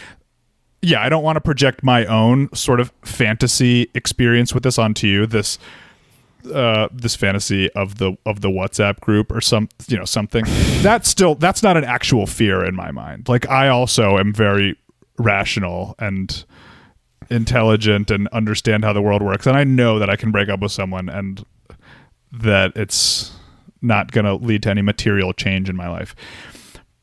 Yeah, 0.83 0.99
I 0.99 1.09
don't 1.09 1.21
want 1.21 1.35
to 1.35 1.41
project 1.41 1.83
my 1.83 2.05
own 2.07 2.49
sort 2.55 2.79
of 2.79 2.91
fantasy 3.03 3.91
experience 3.93 4.51
with 4.51 4.63
this 4.63 4.79
onto 4.79 5.05
you. 5.05 5.27
This 5.27 5.59
uh, 6.53 6.87
this 6.91 7.15
fantasy 7.15 7.71
of 7.73 7.97
the 7.97 8.17
of 8.25 8.41
the 8.41 8.49
WhatsApp 8.49 8.99
group 8.99 9.31
or 9.31 9.41
some 9.41 9.69
you 9.87 9.97
know 9.97 10.05
something 10.05 10.45
that's 10.81 11.09
still 11.09 11.35
that's 11.35 11.63
not 11.63 11.77
an 11.77 11.83
actual 11.83 12.25
fear 12.25 12.63
in 12.63 12.75
my 12.75 12.91
mind. 12.91 13.29
Like 13.29 13.49
I 13.49 13.67
also 13.67 14.17
am 14.17 14.33
very 14.33 14.77
rational 15.17 15.95
and 15.99 16.43
intelligent 17.29 18.11
and 18.11 18.27
understand 18.29 18.83
how 18.83 18.93
the 18.93 19.01
world 19.01 19.21
works, 19.21 19.45
and 19.45 19.57
I 19.57 19.63
know 19.63 19.99
that 19.99 20.09
I 20.09 20.15
can 20.15 20.31
break 20.31 20.49
up 20.49 20.59
with 20.59 20.71
someone 20.71 21.09
and 21.09 21.45
that 22.31 22.71
it's 22.75 23.31
not 23.81 24.11
going 24.11 24.25
to 24.25 24.35
lead 24.35 24.63
to 24.63 24.69
any 24.69 24.81
material 24.81 25.33
change 25.33 25.69
in 25.69 25.75
my 25.75 25.89
life. 25.89 26.15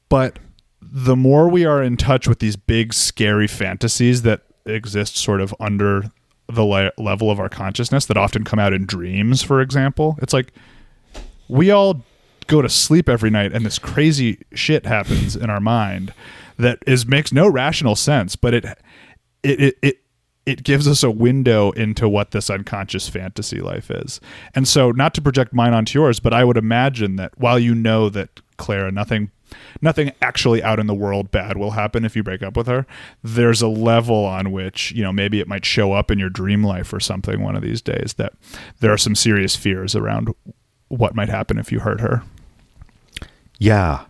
but 0.08 0.38
the 0.90 1.16
more 1.16 1.48
we 1.48 1.66
are 1.66 1.82
in 1.82 1.96
touch 1.96 2.26
with 2.26 2.38
these 2.38 2.56
big 2.56 2.94
scary 2.94 3.46
fantasies 3.46 4.22
that 4.22 4.42
exist 4.64 5.16
sort 5.16 5.40
of 5.40 5.54
under 5.60 6.10
the 6.48 6.64
le- 6.64 6.92
level 6.98 7.30
of 7.30 7.38
our 7.38 7.48
consciousness 7.48 8.06
that 8.06 8.16
often 8.16 8.44
come 8.44 8.58
out 8.58 8.72
in 8.72 8.86
dreams 8.86 9.42
for 9.42 9.60
example 9.60 10.18
it's 10.22 10.32
like 10.32 10.52
we 11.48 11.70
all 11.70 12.02
go 12.46 12.62
to 12.62 12.68
sleep 12.68 13.08
every 13.08 13.30
night 13.30 13.52
and 13.52 13.64
this 13.66 13.78
crazy 13.78 14.40
shit 14.54 14.86
happens 14.86 15.36
in 15.36 15.50
our 15.50 15.60
mind 15.60 16.12
that 16.58 16.78
is 16.86 17.06
makes 17.06 17.32
no 17.32 17.48
rational 17.48 17.94
sense 17.94 18.36
but 18.36 18.54
it 18.54 18.64
it 19.42 19.60
it, 19.60 19.78
it 19.82 19.98
it 20.48 20.62
gives 20.62 20.88
us 20.88 21.02
a 21.02 21.10
window 21.10 21.72
into 21.72 22.08
what 22.08 22.30
this 22.30 22.48
unconscious 22.48 23.06
fantasy 23.06 23.60
life 23.60 23.90
is. 23.90 24.18
And 24.54 24.66
so 24.66 24.90
not 24.90 25.12
to 25.14 25.20
project 25.20 25.52
mine 25.52 25.74
onto 25.74 25.98
yours, 25.98 26.20
but 26.20 26.32
I 26.32 26.42
would 26.42 26.56
imagine 26.56 27.16
that 27.16 27.38
while 27.38 27.58
you 27.58 27.74
know 27.74 28.08
that 28.08 28.40
Clara 28.58 28.92
nothing 28.92 29.30
nothing 29.80 30.12
actually 30.20 30.62
out 30.62 30.78
in 30.78 30.86
the 30.86 30.94
world 30.94 31.30
bad 31.30 31.56
will 31.56 31.72
happen 31.72 32.04
if 32.04 32.14
you 32.14 32.22
break 32.22 32.42
up 32.42 32.56
with 32.56 32.66
her, 32.66 32.86
there's 33.22 33.62
a 33.62 33.68
level 33.68 34.24
on 34.24 34.52
which, 34.52 34.92
you 34.92 35.02
know, 35.02 35.12
maybe 35.12 35.40
it 35.40 35.48
might 35.48 35.64
show 35.64 35.92
up 35.92 36.10
in 36.10 36.18
your 36.18 36.28
dream 36.28 36.62
life 36.62 36.92
or 36.92 37.00
something 37.00 37.42
one 37.42 37.56
of 37.56 37.62
these 37.62 37.80
days 37.80 38.14
that 38.18 38.32
there 38.80 38.92
are 38.92 38.98
some 38.98 39.14
serious 39.14 39.56
fears 39.56 39.94
around 39.94 40.34
what 40.88 41.14
might 41.14 41.28
happen 41.28 41.58
if 41.58 41.72
you 41.72 41.80
hurt 41.80 42.00
her. 42.00 42.22
Yeah. 43.58 44.04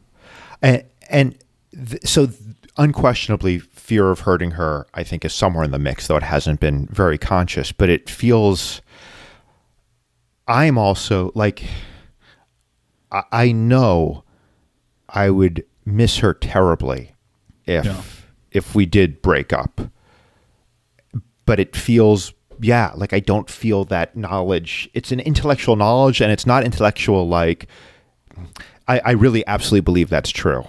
And 0.63 0.85
and 1.09 1.39
th- 1.73 2.07
so 2.07 2.29
unquestionably 2.77 3.59
fear 3.59 4.11
of 4.11 4.21
hurting 4.21 4.53
her, 4.53 4.87
I 4.95 5.03
think, 5.03 5.25
is 5.25 5.33
somewhere 5.33 5.65
in 5.65 5.71
the 5.71 5.79
mix, 5.79 6.07
though 6.07 6.17
it 6.17 6.23
hasn't 6.23 6.61
been 6.61 6.87
very 6.87 7.19
conscious. 7.19 7.73
But 7.73 7.89
it 7.89 8.09
feels. 8.11 8.83
I'm 10.47 10.79
also 10.79 11.33
like. 11.35 11.65
I 13.33 13.53
know 13.53 14.25
I 15.09 15.31
would 15.31 15.65
miss 15.85 16.19
her 16.19 16.35
terribly 16.35 17.15
if 17.67 17.85
Yeah. 17.85 18.03
if 18.51 18.75
we 18.75 18.87
did 18.87 19.23
break 19.23 19.53
up. 19.53 19.81
But 21.47 21.61
it 21.61 21.75
feels 21.75 22.33
yeah, 22.61 22.93
like 22.97 23.13
I 23.13 23.21
don't 23.21 23.49
feel 23.49 23.85
that 23.87 24.17
knowledge. 24.17 24.91
It's 24.93 25.13
an 25.13 25.21
intellectual 25.21 25.77
knowledge 25.77 26.21
and 26.21 26.33
it's 26.33 26.47
not 26.47 26.65
intellectual 26.65 27.29
like 27.29 27.69
I, 28.89 29.01
I 29.05 29.11
really 29.13 29.47
absolutely 29.47 29.83
believe 29.83 30.09
that's 30.09 30.31
true. 30.31 30.65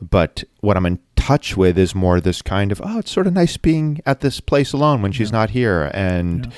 But 0.00 0.42
what 0.60 0.76
I'm 0.76 0.86
in 0.86 0.98
touch 1.14 1.56
with 1.56 1.78
is 1.78 1.94
more 1.94 2.20
this 2.20 2.42
kind 2.42 2.72
of, 2.72 2.80
oh, 2.82 2.98
it's 2.98 3.10
sort 3.12 3.26
of 3.28 3.34
nice 3.34 3.56
being 3.56 4.00
at 4.04 4.20
this 4.20 4.40
place 4.40 4.72
alone 4.72 5.00
when 5.02 5.12
she's 5.12 5.30
not 5.30 5.50
here. 5.50 5.90
And 5.94 6.52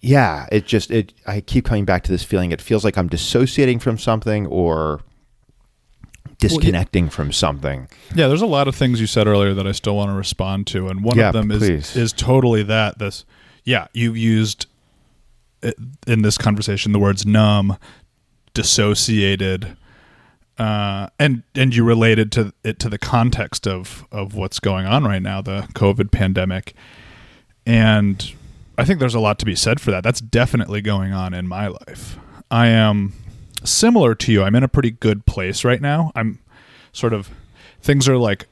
yeah. 0.00 0.46
it 0.52 0.64
just, 0.66 0.92
it, 0.92 1.12
I 1.26 1.40
keep 1.40 1.64
coming 1.64 1.84
back 1.84 2.04
to 2.04 2.12
this 2.12 2.22
feeling. 2.22 2.52
It 2.52 2.60
feels 2.62 2.84
like 2.84 2.96
I'm 2.96 3.08
dissociating 3.08 3.80
from 3.80 3.98
something 3.98 4.46
or 4.46 5.00
disconnecting 6.38 7.08
from 7.08 7.32
something. 7.32 7.88
Yeah, 8.14 8.28
there's 8.28 8.42
a 8.42 8.46
lot 8.46 8.68
of 8.68 8.74
things 8.76 9.00
you 9.00 9.06
said 9.06 9.26
earlier 9.26 9.54
that 9.54 9.66
I 9.66 9.72
still 9.72 9.96
want 9.96 10.10
to 10.10 10.14
respond 10.14 10.66
to, 10.68 10.88
and 10.88 11.02
one 11.02 11.16
Yeah, 11.18 11.28
of 11.28 11.32
them 11.34 11.50
is 11.50 11.58
please. 11.58 11.96
is 11.96 12.12
totally 12.12 12.62
that. 12.64 12.98
This, 12.98 13.24
yeah, 13.64 13.88
you 13.92 14.12
used 14.14 14.66
uh, 15.62 15.72
in 16.06 16.22
this 16.22 16.38
conversation 16.38 16.92
the 16.92 16.98
words 16.98 17.26
numb, 17.26 17.76
dissociated, 18.54 19.76
uh, 20.58 21.08
and 21.18 21.42
and 21.54 21.74
you 21.74 21.84
related 21.84 22.30
to 22.32 22.52
it 22.64 22.78
to 22.80 22.88
the 22.88 22.98
context 22.98 23.66
of 23.66 24.04
of 24.12 24.34
what's 24.34 24.58
going 24.60 24.86
on 24.86 25.04
right 25.04 25.22
now, 25.22 25.40
the 25.42 25.68
COVID 25.74 26.10
pandemic, 26.12 26.74
and 27.66 28.32
I 28.76 28.84
think 28.84 29.00
there's 29.00 29.14
a 29.14 29.20
lot 29.20 29.38
to 29.40 29.44
be 29.46 29.54
said 29.56 29.80
for 29.80 29.90
that. 29.90 30.02
That's 30.04 30.20
definitely 30.20 30.80
going 30.80 31.12
on 31.12 31.34
in 31.34 31.48
my 31.48 31.66
life. 31.68 32.16
I 32.50 32.68
am 32.68 33.12
similar 33.64 34.14
to 34.14 34.32
you. 34.32 34.42
I'm 34.42 34.54
in 34.54 34.62
a 34.62 34.68
pretty 34.68 34.90
good 34.90 35.26
place 35.26 35.64
right 35.64 35.80
now. 35.80 36.12
I'm 36.14 36.38
sort 36.92 37.12
of 37.12 37.30
things 37.80 38.08
are 38.08 38.16
like 38.16 38.46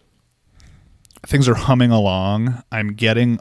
things 1.27 1.49
are 1.49 1.55
humming 1.55 1.91
along. 1.91 2.63
I'm 2.71 2.95
getting 2.95 3.41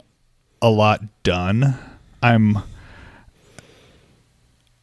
a 0.60 0.70
lot 0.70 1.02
done. 1.22 1.78
I'm 2.22 2.58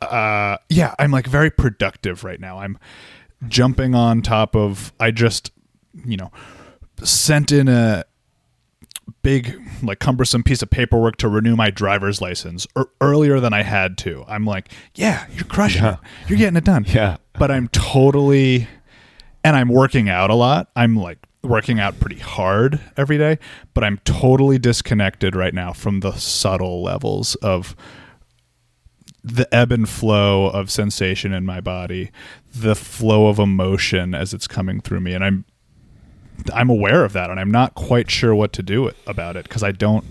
uh 0.01 0.57
yeah, 0.69 0.95
I'm 0.99 1.11
like 1.11 1.27
very 1.27 1.49
productive 1.49 2.23
right 2.23 2.39
now. 2.39 2.59
I'm 2.59 2.77
jumping 3.47 3.95
on 3.95 4.21
top 4.21 4.55
of 4.55 4.93
I 4.99 5.11
just, 5.11 5.51
you 6.05 6.17
know, 6.17 6.31
sent 7.03 7.51
in 7.51 7.67
a 7.67 8.05
big 9.23 9.59
like 9.81 9.99
cumbersome 9.99 10.43
piece 10.43 10.61
of 10.61 10.69
paperwork 10.69 11.15
to 11.17 11.27
renew 11.27 11.55
my 11.55 11.69
driver's 11.71 12.21
license 12.21 12.67
er- 12.77 12.89
earlier 13.01 13.39
than 13.39 13.53
I 13.53 13.63
had 13.63 13.97
to. 13.99 14.23
I'm 14.27 14.45
like, 14.45 14.71
yeah, 14.95 15.25
you're 15.33 15.45
crushing 15.45 15.83
Yeah. 15.83 15.93
it. 15.93 15.99
You're 16.29 16.37
getting 16.37 16.57
it 16.57 16.63
done. 16.65 16.85
Yeah. 16.87 17.17
But 17.33 17.49
I'm 17.49 17.67
totally 17.69 18.67
and 19.43 19.55
I'm 19.55 19.69
working 19.69 20.09
out 20.09 20.29
a 20.29 20.35
lot. 20.35 20.69
I'm 20.75 20.95
like 20.95 21.17
working 21.41 21.79
out 21.79 21.99
pretty 21.99 22.19
hard 22.19 22.79
every 22.95 23.17
day, 23.17 23.39
but 23.73 23.83
I'm 23.83 23.97
totally 24.05 24.57
disconnected 24.59 25.35
right 25.35 25.53
now 25.53 25.73
from 25.73 25.99
the 26.01 26.11
subtle 26.13 26.83
levels 26.83 27.35
of 27.35 27.75
the 29.23 29.53
ebb 29.55 29.71
and 29.71 29.87
flow 29.87 30.47
of 30.47 30.69
sensation 30.69 31.31
in 31.33 31.45
my 31.45 31.61
body, 31.61 32.11
the 32.53 32.75
flow 32.75 33.27
of 33.27 33.39
emotion 33.39 34.13
as 34.13 34.33
it's 34.33 34.47
coming 34.47 34.81
through 34.81 34.99
me 34.99 35.13
and 35.13 35.23
I'm 35.23 35.45
I'm 36.53 36.69
aware 36.69 37.03
of 37.03 37.13
that 37.13 37.29
and 37.29 37.39
I'm 37.39 37.51
not 37.51 37.75
quite 37.75 38.09
sure 38.09 38.33
what 38.35 38.53
to 38.53 38.63
do 38.63 38.91
about 39.07 39.35
it 39.35 39.43
because 39.43 39.63
I 39.63 39.71
don't 39.71 40.05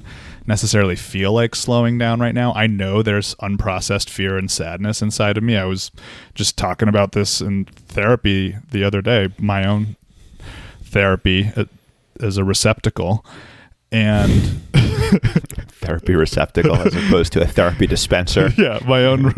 necessarily 0.47 0.97
feel 0.97 1.33
like 1.33 1.55
slowing 1.55 1.99
down 1.99 2.21
right 2.21 2.35
now. 2.35 2.53
I 2.55 2.67
know 2.67 3.03
there's 3.03 3.35
unprocessed 3.37 4.09
fear 4.09 4.37
and 4.37 4.51
sadness 4.51 5.03
inside 5.03 5.37
of 5.37 5.45
me. 5.45 5.57
I 5.57 5.65
was 5.65 5.91
just 6.35 6.57
talking 6.57 6.89
about 6.89 7.13
this 7.13 7.41
in 7.41 7.65
therapy 7.67 8.57
the 8.71 8.83
other 8.85 9.03
day, 9.03 9.29
my 9.39 9.67
own 9.67 9.97
therapy 10.83 11.51
uh, 11.57 11.65
as 12.21 12.39
a 12.39 12.45
receptacle. 12.45 13.25
And 13.91 14.63
Therapy 15.83 16.15
receptacle 16.15 16.77
as 16.77 16.95
opposed 16.95 17.33
to 17.35 17.43
a 17.43 17.47
therapy 17.47 17.87
dispenser. 17.87 18.49
yeah, 18.57 18.79
my 18.87 19.05
own 19.05 19.25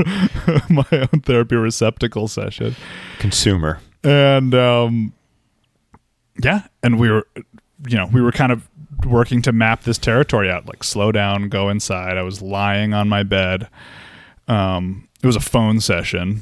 my 0.70 0.87
own 0.92 1.20
therapy 1.23 1.57
receptacle 1.57 2.29
session. 2.29 2.77
Consumer. 3.18 3.81
and 4.05 4.55
um 4.55 5.12
yeah 6.42 6.62
and 6.83 6.99
we 6.99 7.11
were 7.11 7.27
you 7.87 7.97
know 7.97 8.07
we 8.12 8.20
were 8.20 8.33
kind 8.33 8.53
of 8.53 8.68
working 9.07 9.42
to 9.42 9.53
map 9.53 9.83
this 9.83 9.99
territory 9.99 10.51
out 10.51 10.66
like 10.66 10.83
slow 10.83 11.12
down 11.12 11.49
go 11.49 11.68
inside 11.68 12.16
i 12.16 12.23
was 12.23 12.40
lying 12.40 12.94
on 12.94 13.09
my 13.09 13.23
bed 13.23 13.68
um 14.49 15.09
it 15.23 15.27
was 15.27 15.37
a 15.37 15.40
phone 15.40 15.81
session 15.81 16.40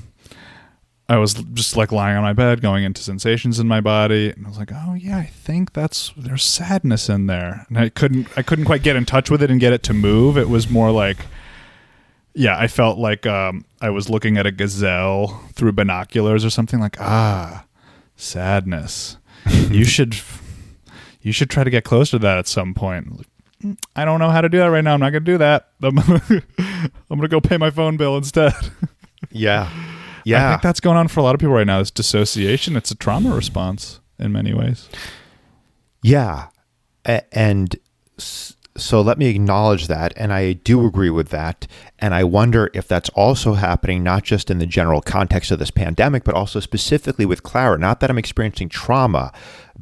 i 1.09 1.16
was 1.16 1.35
just 1.55 1.76
like 1.76 1.90
lying 1.90 2.16
on 2.16 2.22
my 2.22 2.33
bed 2.33 2.61
going 2.61 2.85
into 2.85 3.02
sensations 3.02 3.59
in 3.59 3.66
my 3.66 3.81
body 3.81 4.31
and 4.31 4.46
i 4.46 4.48
was 4.48 4.59
like 4.59 4.70
oh 4.72 4.94
yeah 4.94 5.18
i 5.18 5.26
think 5.26 5.72
that's 5.72 6.12
there's 6.16 6.44
sadness 6.44 7.09
in 7.09 7.26
there 7.26 7.66
and 7.68 7.78
i 7.78 7.88
couldn't 7.88 8.26
i 8.37 8.42
couldn't 8.42 8.64
quite 8.64 8.83
get 8.83 8.96
in 8.96 9.05
touch 9.05 9.31
with 9.31 9.42
it 9.42 9.50
and 9.50 9.61
get 9.61 9.72
it 9.72 9.83
to 9.83 9.92
move 9.92 10.38
it 10.38 10.48
was 10.48 10.70
more 10.70 10.90
like 10.90 11.18
yeah, 12.35 12.59
I 12.59 12.66
felt 12.66 12.98
like 12.98 13.26
um, 13.26 13.64
I 13.81 13.90
was 13.90 14.09
looking 14.09 14.38
at 14.38 14.46
a 14.46 14.52
gazelle 14.52 15.42
through 15.52 15.72
binoculars 15.72 16.44
or 16.44 16.50
something. 16.50 16.81
Like, 16.81 16.96
ah, 17.00 17.64
sadness. 18.16 19.18
You 19.70 19.85
should, 19.85 20.16
you 21.20 21.33
should 21.33 21.50
try 21.50 21.64
to 21.64 21.70
get 21.70 21.85
close 21.85 22.11
to 22.11 22.18
that 22.20 22.38
at 22.38 22.46
some 22.46 22.74
point. 22.74 23.26
"Mm, 23.62 23.76
I 23.96 24.05
don't 24.05 24.18
know 24.18 24.31
how 24.31 24.40
to 24.40 24.48
do 24.48 24.59
that 24.59 24.66
right 24.66 24.83
now. 24.85 24.94
I'm 24.94 25.00
not 25.00 25.11
going 25.11 25.24
to 25.24 25.33
do 25.33 25.38
that. 25.38 25.68
I'm, 25.83 25.98
I'm 25.98 26.12
going 27.09 27.20
to 27.22 27.28
go 27.28 27.40
pay 27.40 27.57
my 27.57 27.70
phone 27.70 27.96
bill 27.96 28.16
instead. 28.16 28.52
Yeah. 29.31 29.68
I 29.72 30.22
Yeah. 30.24 30.50
think 30.52 30.62
that's 30.62 30.81
going 30.81 30.96
on 30.96 31.09
for 31.09 31.20
a 31.20 31.22
lot 31.24 31.35
of 31.35 31.40
people 31.40 31.55
right 31.55 31.66
now. 31.66 31.78
This 31.81 31.90
dissociation. 31.90 32.76
It's 32.76 32.90
a 32.90 32.94
trauma 32.94 33.35
response 33.35 34.00
in 34.18 34.31
many 34.33 34.55
ways. 34.55 34.88
Yeah. 36.02 36.48
A- 37.05 37.22
and 37.37 37.74
s- 38.18 38.55
so 38.76 39.00
let 39.02 39.18
me 39.18 39.26
acknowledge 39.26 39.87
that. 39.88 40.12
And 40.16 40.32
I 40.32 40.54
do 40.54 40.87
agree 40.87 41.11
with 41.11 41.28
that. 41.28 41.66
And 41.98 42.14
I 42.14 42.24
wonder 42.24 42.70
if 42.72 42.88
that's 42.88 43.11
also 43.11 43.54
happening, 43.54 44.02
not 44.02 44.24
just 44.24 44.50
in 44.50 44.58
the 44.58 44.66
general 44.66 45.02
context 45.02 45.50
of 45.50 45.58
this 45.58 45.70
pandemic, 45.70 46.24
but 46.24 46.35
also 46.35 46.58
specifically 46.61 47.26
with 47.26 47.42
Clara. 47.42 47.78
Not 47.78 48.00
that 48.00 48.11
I'm 48.11 48.18
experiencing 48.18 48.68
trauma, 48.68 49.32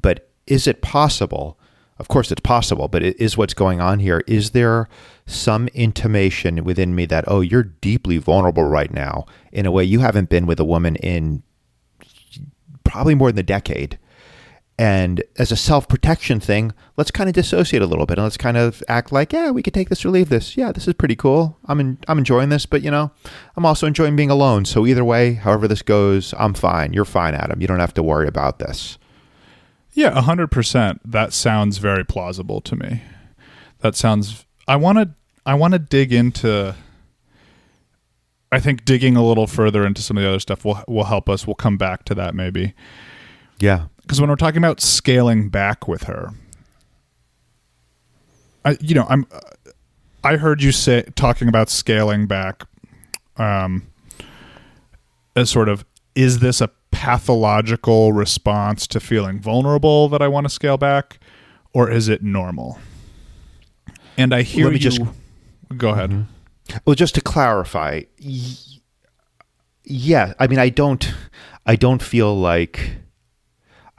but 0.01 0.29
is 0.47 0.67
it 0.67 0.83
possible? 0.83 1.57
Of 1.99 2.09
course, 2.09 2.33
it's 2.33 2.41
possible, 2.41 2.89
but 2.89 3.03
it 3.03 3.21
is 3.21 3.37
what's 3.37 3.55
going 3.55 3.81
on 3.81 4.01
here. 4.01 4.25
Is 4.27 4.51
there 4.51 4.89
some 5.27 5.69
intimation 5.69 6.65
within 6.65 6.95
me 6.95 7.07
that, 7.07 7.25
oh, 7.29 7.43
you're 7.43 7.63
deeply 7.63 8.19
vulnerable 8.19 8.65
right 8.65 8.93
now 8.93 9.27
in 9.53 9.67
a 9.67 9.71
way 9.71 9.85
you 9.85 10.01
haven't 10.01 10.31
been 10.31 10.47
with 10.47 10.59
a 10.59 10.65
woman 10.65 10.97
in 10.97 11.43
probably 12.83 13.15
more 13.15 13.31
than 13.31 13.39
a 13.39 13.45
decade? 13.45 14.00
And 14.81 15.23
as 15.37 15.53
a 15.53 15.57
self 15.57 15.89
protection 15.89 16.41
thing, 16.41 16.73
let's 16.97 17.11
kind 17.11 17.29
of 17.29 17.35
dissociate 17.35 17.83
a 17.83 17.87
little 17.87 18.07
bit 18.07 18.17
and 18.17 18.25
let's 18.25 18.39
kind 18.39 18.57
of 18.57 18.83
act 18.89 19.13
like, 19.13 19.31
yeah, 19.31 19.51
we 19.51 19.63
could 19.63 19.75
take 19.75 19.91
this 19.91 20.07
or 20.07 20.09
leave 20.09 20.31
this. 20.31 20.57
Yeah, 20.57 20.73
this 20.73 20.89
is 20.89 20.95
pretty 20.95 21.17
cool. 21.17 21.59
I'm 21.67 21.81
in, 21.81 21.99
I'm 22.09 22.17
enjoying 22.17 22.49
this, 22.49 22.65
but 22.65 22.81
you 22.81 22.91
know, 22.91 23.11
I'm 23.57 23.67
also 23.67 23.87
enjoying 23.87 24.17
being 24.17 24.31
alone. 24.31 24.65
So 24.65 24.87
either 24.87 25.05
way, 25.05 25.35
however 25.35 25.69
this 25.69 25.83
goes, 25.83 26.33
I'm 26.39 26.55
fine. 26.55 26.95
You're 26.95 27.05
fine, 27.05 27.35
Adam. 27.35 27.61
You 27.61 27.67
don't 27.67 27.79
have 27.79 27.93
to 27.93 28.03
worry 28.03 28.27
about 28.27 28.59
this. 28.59 28.97
Yeah, 29.93 30.17
a 30.17 30.23
hundred 30.23 30.51
percent. 30.51 31.03
That 31.05 31.35
sounds 31.35 31.77
very 31.77 32.03
plausible 32.03 32.63
to 32.63 32.75
me. 32.75 33.03
That 33.81 33.97
sounds. 33.97 34.47
I 34.67 34.77
want 34.77 34.97
to. 34.97 35.11
I 35.45 35.57
want 35.57 35.75
to 35.75 35.79
dig 35.79 36.11
into. 36.11 36.75
I 38.51 38.61
think 38.61 38.87
digging 38.87 39.15
a 39.15 39.23
little 39.23 39.47
further 39.47 39.85
into 39.85 40.01
some 40.01 40.17
of 40.17 40.23
the 40.23 40.29
other 40.31 40.41
stuff 40.41 40.65
will 40.65 40.83
will 40.89 41.05
help 41.05 41.29
us. 41.29 41.47
We'll 41.47 41.55
come 41.55 41.77
back 41.77 42.07
to 42.07 42.15
that 42.15 42.35
maybe 42.35 42.73
Yeah. 43.59 43.89
Because 44.11 44.21
when 44.21 44.29
we're 44.29 44.35
talking 44.35 44.59
about 44.59 44.81
scaling 44.81 45.51
back 45.51 45.87
with 45.87 46.03
her, 46.03 46.31
I 48.65 48.77
you 48.81 48.93
know 48.93 49.07
I'm 49.09 49.25
I 50.25 50.37
heard 50.37 50.65
you 50.65 50.73
say 50.73 51.05
talking 51.15 51.47
about 51.47 51.71
scaling 51.71 52.27
back, 52.27 52.65
um, 53.37 53.87
as 55.37 55.49
sort 55.49 55.69
of 55.69 55.85
is 56.17 56.41
this 56.41 56.61
a 56.61 56.71
pathological 56.91 58.13
response 58.13 58.89
to 58.89 58.99
feeling 58.99 59.39
vulnerable 59.39 60.09
that 60.09 60.21
I 60.21 60.27
want 60.27 60.45
to 60.47 60.51
scale 60.51 60.77
back, 60.77 61.21
or 61.73 61.89
is 61.89 62.09
it 62.09 62.21
normal? 62.21 62.81
And 64.19 64.35
I 64.35 64.43
hear 64.43 64.65
Let 64.65 64.71
me 64.73 64.79
you. 64.81 64.91
just- 64.91 65.01
go 65.77 65.91
ahead. 65.91 66.27
Well, 66.85 66.97
just 66.97 67.15
to 67.15 67.21
clarify, 67.21 68.03
y- 68.21 68.57
yeah, 69.85 70.35
I 70.41 70.49
mean, 70.49 70.59
I 70.59 70.69
don't, 70.69 71.15
I 71.65 71.77
don't 71.77 72.03
feel 72.03 72.37
like, 72.37 72.97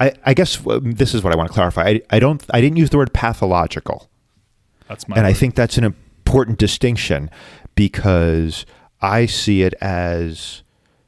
I, 0.01 0.13
I 0.25 0.33
guess 0.33 0.65
uh, 0.65 0.79
this 0.81 1.13
is 1.13 1.23
what 1.23 1.31
I 1.33 1.35
want 1.37 1.49
to 1.49 1.53
clarify. 1.53 1.83
I, 1.87 2.01
I 2.09 2.19
don't, 2.19 2.43
I 2.53 2.59
didn't 2.61 2.77
use 2.77 2.89
the 2.89 2.97
word 2.97 3.13
pathological, 3.13 4.09
That's 4.87 5.07
my. 5.07 5.15
and 5.17 5.25
I 5.27 5.33
think 5.33 5.55
that's 5.55 5.77
an 5.77 5.83
important 5.83 6.57
distinction 6.57 7.29
because 7.75 8.65
I 9.01 9.25
see 9.25 9.61
it 9.63 9.73
as 9.81 10.63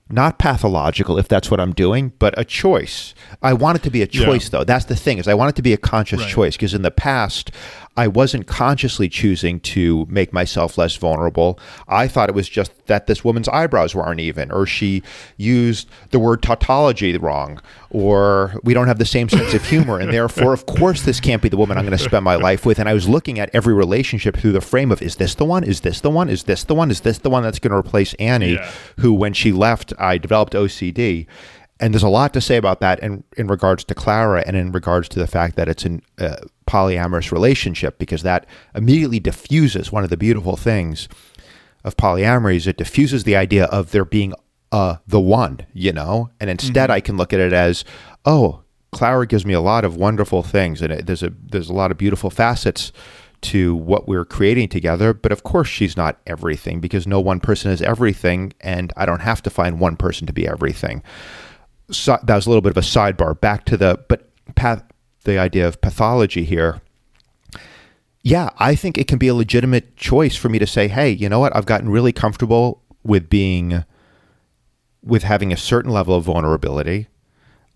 not 0.09 0.37
pathological 0.37 1.17
if 1.17 1.27
that's 1.27 1.49
what 1.49 1.59
I'm 1.59 1.73
doing, 1.73 2.13
but 2.19 2.33
a 2.37 2.45
choice. 2.45 3.15
I 3.41 3.53
want 3.53 3.77
it 3.77 3.83
to 3.83 3.89
be 3.89 4.01
a 4.03 4.07
Yeah. 4.11 4.25
choice 4.25 4.49
though. 4.49 4.63
That's 4.63 4.85
the 4.85 4.95
thing 4.95 5.17
is 5.17 5.27
I 5.27 5.33
want 5.33 5.49
it 5.49 5.55
to 5.55 5.61
be 5.63 5.73
a 5.73 5.77
conscious 5.77 6.19
Right. 6.21 6.29
choice 6.29 6.55
because 6.55 6.73
in 6.73 6.81
the 6.83 6.91
past 6.91 7.49
I 7.95 8.07
wasn't 8.07 8.47
consciously 8.47 9.07
choosing 9.07 9.59
to 9.59 10.07
make 10.09 10.33
myself 10.33 10.77
less 10.79 10.95
vulnerable. 10.95 11.59
I 11.87 12.07
thought 12.07 12.27
it 12.27 12.35
was 12.35 12.49
just 12.49 12.71
that 12.87 13.05
this 13.05 13.23
woman's 13.23 13.47
eyebrows 13.49 13.93
were 13.93 14.11
uneven 14.11 14.51
or 14.51 14.65
she 14.65 15.03
used 15.37 15.87
the 16.09 16.19
word 16.19 16.41
tautology 16.41 17.15
wrong 17.17 17.61
or 17.91 18.55
we 18.63 18.73
don't 18.73 18.87
have 18.87 18.97
the 18.97 19.05
same 19.05 19.29
sense 19.29 19.53
of 19.53 19.63
humor 19.65 19.99
and 19.99 20.11
therefore 20.11 20.53
of 20.53 20.65
course 20.65 21.03
this 21.03 21.19
can't 21.19 21.41
be 21.43 21.49
the 21.49 21.57
woman 21.57 21.77
I'm 21.77 21.85
going 21.85 21.97
to 21.97 22.03
spend 22.03 22.25
my 22.25 22.35
life 22.35 22.65
with 22.65 22.79
and 22.79 22.89
I 22.89 22.93
was 22.93 23.07
looking 23.07 23.39
at 23.39 23.51
every 23.53 23.73
relationship 23.73 24.37
through 24.37 24.53
the 24.53 24.61
frame 24.61 24.91
of 24.91 25.01
is 25.01 25.17
this 25.17 25.35
the 25.35 25.45
one? 25.45 25.63
Is 25.63 25.81
this 25.81 26.01
the 26.01 26.09
one? 26.09 26.29
Is 26.29 26.43
this 26.43 26.63
the 26.63 26.75
one? 26.75 26.89
Is 26.89 27.01
this 27.01 27.19
the 27.19 27.29
one 27.29 27.43
that's 27.43 27.59
going 27.59 27.71
to 27.71 27.77
replace 27.77 28.13
Annie 28.15 28.53
Yeah. 28.53 28.71
who 28.99 29.13
when 29.13 29.33
she 29.33 29.51
left 29.51 29.93
I 29.99 30.17
developed 30.17 30.53
OCD. 30.53 31.27
And 31.79 31.93
there's 31.93 32.03
a 32.03 32.07
lot 32.09 32.33
to 32.33 32.39
say 32.41 32.55
about 32.55 32.79
that 32.79 32.99
in, 33.01 33.23
in 33.35 33.47
regards 33.47 33.83
to 33.85 33.95
Clara 33.95 34.43
and 34.47 34.55
in 34.55 34.71
regards 34.71 35.09
to 35.09 35.19
the 35.19 35.27
fact 35.27 35.55
that 35.57 35.67
it's 35.67 35.85
a 35.85 35.99
uh, 36.17 36.35
polyamorous 36.73 37.31
relationship 37.31 37.99
because 37.99 38.23
that 38.23 38.47
immediately 38.73 39.19
diffuses 39.19 39.91
one 39.91 40.03
of 40.03 40.09
the 40.09 40.17
beautiful 40.17 40.57
things 40.57 41.07
of 41.83 41.95
polyamory 41.95 42.55
is 42.55 42.65
it 42.65 42.77
diffuses 42.77 43.25
the 43.25 43.35
idea 43.35 43.65
of 43.65 43.91
there 43.91 44.05
being 44.05 44.33
uh, 44.71 44.95
the 45.05 45.19
one, 45.19 45.59
you 45.73 45.93
know? 45.93 46.31
And 46.39 46.49
instead 46.49 46.89
I 46.89 46.99
can 46.99 47.15
look 47.15 47.31
at 47.31 47.39
it 47.39 47.53
as, 47.53 47.85
oh, 48.25 48.63
Clara 48.91 49.27
gives 49.27 49.45
me 49.45 49.53
a 49.53 49.61
lot 49.61 49.85
of 49.85 49.97
wonderful 49.97 50.41
things 50.41 50.81
and 50.81 50.91
it, 50.93 51.05
there's 51.05 51.21
a 51.21 51.31
there's 51.51 51.69
a 51.69 51.73
lot 51.73 51.91
of 51.91 51.97
beautiful 51.97 52.29
facets 52.29 52.91
to 53.41 53.75
what 53.75 54.07
we're 54.07 54.25
creating 54.25 54.69
together. 54.69 55.13
But 55.13 55.31
of 55.31 55.43
course, 55.43 55.67
she's 55.67 55.95
not 55.95 56.19
everything 56.25 56.79
because 56.79 57.05
no 57.05 57.19
one 57.19 57.39
person 57.39 57.71
is 57.71 57.81
everything, 57.81 58.53
and 58.61 58.93
I 58.95 59.05
don't 59.05 59.19
have 59.19 59.43
to 59.43 59.49
find 59.49 59.79
one 59.79 59.97
person 59.97 60.25
to 60.27 60.33
be 60.33 60.47
everything. 60.47 61.03
So 61.91 62.17
that 62.23 62.35
was 62.35 62.45
a 62.45 62.49
little 62.49 62.61
bit 62.61 62.71
of 62.71 62.77
a 62.77 62.81
sidebar. 62.81 63.39
Back 63.39 63.65
to 63.65 63.77
the 63.77 63.99
but 64.07 64.29
path, 64.55 64.83
the 65.23 65.37
idea 65.37 65.67
of 65.67 65.81
pathology 65.81 66.43
here. 66.43 66.81
Yeah, 68.21 68.51
I 68.57 68.75
think 68.75 68.97
it 68.97 69.07
can 69.07 69.17
be 69.17 69.27
a 69.27 69.35
legitimate 69.35 69.97
choice 69.97 70.35
for 70.35 70.47
me 70.47 70.57
to 70.59 70.67
say, 70.67 70.87
hey, 70.87 71.09
you 71.09 71.27
know 71.27 71.39
what? 71.39 71.55
I've 71.55 71.65
gotten 71.65 71.89
really 71.89 72.13
comfortable 72.13 72.81
with 73.03 73.29
being, 73.29 73.83
with 75.03 75.23
having 75.23 75.51
a 75.51 75.57
certain 75.57 75.91
level 75.91 76.15
of 76.15 76.23
vulnerability. 76.23 77.07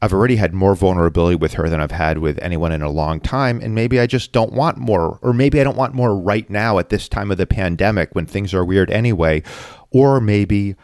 I've 0.02 0.14
already 0.14 0.36
had 0.36 0.54
more 0.54 0.76
vulnerability 0.76 1.36
with 1.36 1.54
her 1.54 1.70
than 1.70 1.82
I've 1.82 1.92
had 1.92 2.20
with 2.20 2.38
anyone 2.40 2.72
in 2.72 2.82
a 2.82 2.90
long 2.90 3.20
time. 3.20 3.60
And 3.62 3.74
maybe 3.74 4.00
I 4.00 4.06
just 4.06 4.32
don't 4.32 4.54
want 4.54 4.78
more, 4.78 5.20
or 5.22 5.34
maybe 5.34 5.60
I 5.60 5.64
don't 5.64 5.76
want 5.76 5.96
more 5.96 6.16
right 6.16 6.50
now 6.50 6.78
at 6.78 6.90
this 6.90 7.10
time 7.10 7.32
of 7.32 7.38
the 7.38 7.48
pandemic 7.48 8.14
when 8.14 8.26
things 8.26 8.54
are 8.54 8.64
weird 8.64 8.92
anyway. 8.92 9.42
Or 9.90 10.22
maybe 10.22 10.76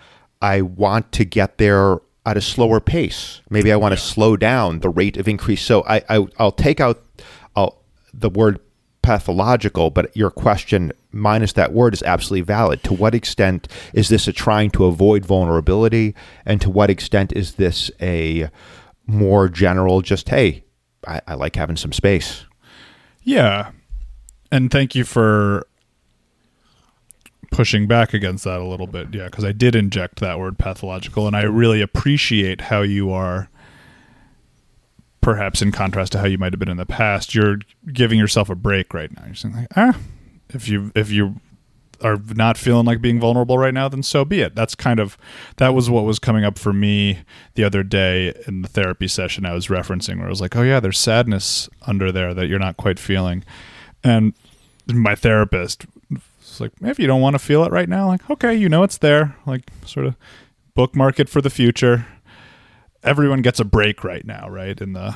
I 0.42 0.62
want 0.62 1.12
to 1.14 1.26
get 1.26 1.58
there 1.58 2.00
at 2.26 2.38
a 2.38 2.42
slower 2.42 2.80
pace. 2.80 3.42
Maybe 3.50 3.72
I 3.72 3.76
want 3.76 3.94
to 3.94 3.98
slow 3.98 4.38
down 4.38 4.80
the 4.80 4.90
rate 4.90 5.18
of 5.18 5.28
increase. 5.28 5.62
So 5.62 5.84
I, 5.86 6.02
I 6.10 6.28
I'll 6.40 6.52
take 6.52 6.80
out 6.80 7.04
I'll, 7.56 7.82
the 8.14 8.30
word 8.30 8.60
pathological, 9.02 9.90
but 9.90 10.16
your 10.16 10.32
question 10.32 10.94
minus 11.12 11.54
that 11.54 11.74
word 11.74 11.94
is 11.94 12.02
absolutely 12.04 12.42
valid. 12.42 12.84
To 12.84 12.94
what 12.94 13.14
extent 13.14 13.68
is 13.94 14.10
this 14.10 14.28
a 14.28 14.34
trying 14.34 14.72
to 14.72 14.86
avoid 14.86 15.26
vulnerability, 15.26 16.16
and 16.46 16.62
to 16.62 16.70
what 16.70 16.90
extent 16.90 17.34
is 17.34 17.56
this 17.56 17.92
a 18.02 18.50
more 19.06 19.50
general, 19.50 20.02
just 20.02 20.30
hey, 20.30 20.64
I, 21.06 21.22
I 21.28 21.34
like 21.34 21.56
having 21.56 21.76
some 21.76 21.92
space. 21.92 22.46
Yeah. 23.22 23.72
And 24.52 24.72
thank 24.72 24.96
you 24.96 25.04
for 25.04 25.68
pushing 27.54 27.88
back 27.88 28.14
against 28.14 28.44
that 28.44 28.60
a 28.60 28.66
little 28.66 28.88
bit. 28.88 29.14
Yeah, 29.14 29.26
because 29.26 29.46
I 29.46 29.52
did 29.54 29.76
inject 29.76 30.20
that 30.20 30.40
word 30.40 30.58
pathological, 30.58 31.28
and 31.28 31.36
I 31.36 31.44
really 31.44 31.82
appreciate 31.82 32.62
how 32.62 32.82
you 32.82 33.12
are, 33.12 33.50
perhaps 35.22 35.62
in 35.62 35.72
contrast 35.72 36.12
to 36.14 36.20
how 36.20 36.26
you 36.26 36.38
might 36.38 36.52
have 36.52 36.60
been 36.60 36.70
in 36.70 36.78
the 36.78 36.86
past, 36.86 37.34
you're 37.34 37.60
giving 37.94 38.20
yourself 38.20 38.50
a 38.50 38.56
break 38.56 38.94
right 38.94 39.16
now. 39.16 39.26
You're 39.26 39.36
saying, 39.36 39.56
like, 39.56 39.68
ah, 39.78 39.98
if 40.50 40.68
you 40.68 40.92
if 40.96 41.12
you 41.12 41.36
are 42.02 42.18
not 42.36 42.58
feeling 42.58 42.86
like 42.86 43.02
being 43.02 43.20
vulnerable 43.20 43.58
right 43.58 43.74
now, 43.74 43.88
then 43.88 44.04
so 44.04 44.26
be 44.26 44.42
it. 44.42 44.56
That's 44.56 44.76
kind 44.76 45.00
of 45.00 45.18
that 45.58 45.74
was 45.74 45.90
what 45.90 46.04
was 46.04 46.20
coming 46.20 46.44
up 46.44 46.58
for 46.58 46.74
me 46.74 47.20
the 47.54 47.64
other 47.64 47.84
day 47.84 48.34
in 48.48 48.64
the 48.64 48.68
therapy 48.68 49.08
session 49.08 49.46
I 49.46 49.54
was 49.54 49.68
referencing, 49.68 50.18
where 50.18 50.26
I 50.26 50.30
was 50.30 50.42
like, 50.42 50.56
oh 50.56 50.64
yeah, 50.64 50.80
there's 50.80 51.00
sadness 51.00 51.70
under 51.84 52.12
there 52.12 52.34
that 52.34 52.48
you're 52.48 52.60
not 52.60 52.78
quite 52.78 53.00
feeling, 53.00 53.44
and 54.04 54.34
my 54.88 55.16
therapist 55.16 55.86
was 56.54 56.62
like, 56.62 56.72
if 56.82 57.00
you 57.00 57.08
don't 57.08 57.22
want 57.22 57.34
to 57.34 57.40
feel 57.40 57.64
it 57.64 57.72
right 57.72 57.90
now, 57.90 58.08
like 58.08 58.30
okay, 58.30 58.54
you 58.54 58.70
know 58.70 58.84
it's 58.84 58.98
there, 58.98 59.36
like 59.46 59.70
sort 59.86 60.06
of 60.06 60.16
bookmark 60.76 61.20
it 61.20 61.30
for 61.30 61.42
the 61.42 61.50
future. 61.50 62.06
Everyone 63.04 63.42
gets 63.42 63.60
a 63.60 63.66
break 63.66 64.04
right 64.04 64.26
now, 64.26 64.50
right? 64.50 64.80
In 64.80 64.94
the 64.94 65.16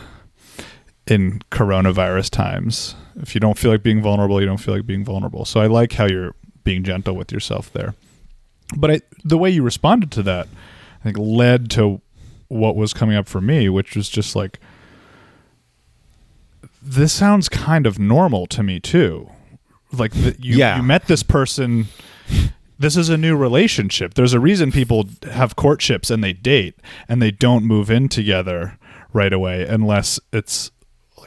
in 1.08 1.40
coronavirus 1.52 2.30
times. 2.30 2.96
If 3.16 3.34
you 3.34 3.40
don't 3.40 3.58
feel 3.58 3.72
like 3.72 3.84
being 3.84 4.02
vulnerable, 4.02 4.40
you 4.42 4.48
don't 4.48 4.58
feel 4.58 4.76
like 4.76 4.86
being 4.86 5.06
vulnerable. 5.06 5.46
So 5.46 5.60
I 5.60 5.68
like 5.68 5.94
how 5.94 6.06
you're 6.06 6.36
being 6.64 6.84
gentle 6.84 7.16
with 7.16 7.32
yourself 7.32 7.72
there. 7.72 7.96
But 8.76 8.92
I, 8.92 9.02
the 9.24 9.38
way 9.38 9.50
you 9.50 9.64
responded 9.64 10.12
to 10.12 10.24
that, 10.24 10.48
I 11.00 11.04
think, 11.04 11.18
led 11.18 11.70
to 11.72 12.02
what 12.50 12.76
was 12.76 12.94
coming 12.94 13.16
up 13.16 13.28
for 13.28 13.40
me, 13.40 13.70
which 13.70 13.96
was 13.96 14.10
just 14.10 14.36
like, 14.36 14.60
this 16.82 17.14
sounds 17.14 17.48
kind 17.48 17.88
of 17.88 17.98
normal 17.98 18.46
to 18.48 18.64
me 18.64 18.80
too. 18.80 19.30
Like 19.92 20.12
the, 20.14 20.36
you, 20.40 20.58
Yeah. 20.58 20.78
you 20.78 20.84
met 20.84 21.08
this 21.08 21.24
person. 21.24 21.88
This 22.80 22.96
is 22.96 23.10
a 23.10 23.18
new 23.18 23.36
relationship. 23.36 24.14
There's 24.14 24.34
a 24.34 24.40
reason 24.40 24.72
people 24.72 25.10
have 25.32 25.56
courtships 25.56 26.10
and 26.12 26.24
they 26.24 26.34
date 26.34 26.76
and 27.10 27.22
they 27.22 27.32
don't 27.32 27.64
move 27.64 27.90
in 27.90 28.08
together 28.10 28.78
right 29.14 29.34
away 29.34 29.66
unless 29.66 30.20
it's 30.32 30.70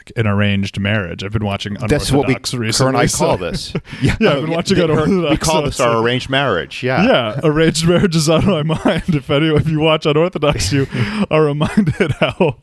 like 0.01 0.11
an 0.17 0.27
arranged 0.27 0.79
marriage. 0.79 1.23
I've 1.23 1.31
been 1.31 1.45
watching 1.45 1.73
Unorthodox 1.73 2.09
That's 2.09 2.11
what 2.11 2.27
we 2.27 2.35
recently. 2.35 2.71
Her 2.85 2.87
and 2.89 2.97
I 2.97 3.07
call 3.07 3.37
this. 3.37 3.73
Yeah, 4.01 4.13
I've 4.13 4.19
been 4.19 4.49
watching 4.51 4.77
her- 4.77 4.83
Unorthodox, 4.85 5.31
We 5.31 5.37
call 5.37 5.61
this 5.63 5.79
our 5.79 6.01
arranged 6.03 6.29
marriage. 6.29 6.81
Yeah. 6.81 7.03
yeah, 7.05 7.39
arranged 7.43 7.87
marriage 7.87 8.15
is 8.15 8.27
on 8.29 8.45
my 8.45 8.63
mind. 8.85 9.03
If 9.09 9.29
any, 9.29 9.47
if 9.53 9.67
you 9.69 9.79
watch 9.79 10.05
Unorthodox, 10.05 10.71
you 10.73 10.87
are 11.29 11.43
reminded 11.45 12.11
how 12.19 12.57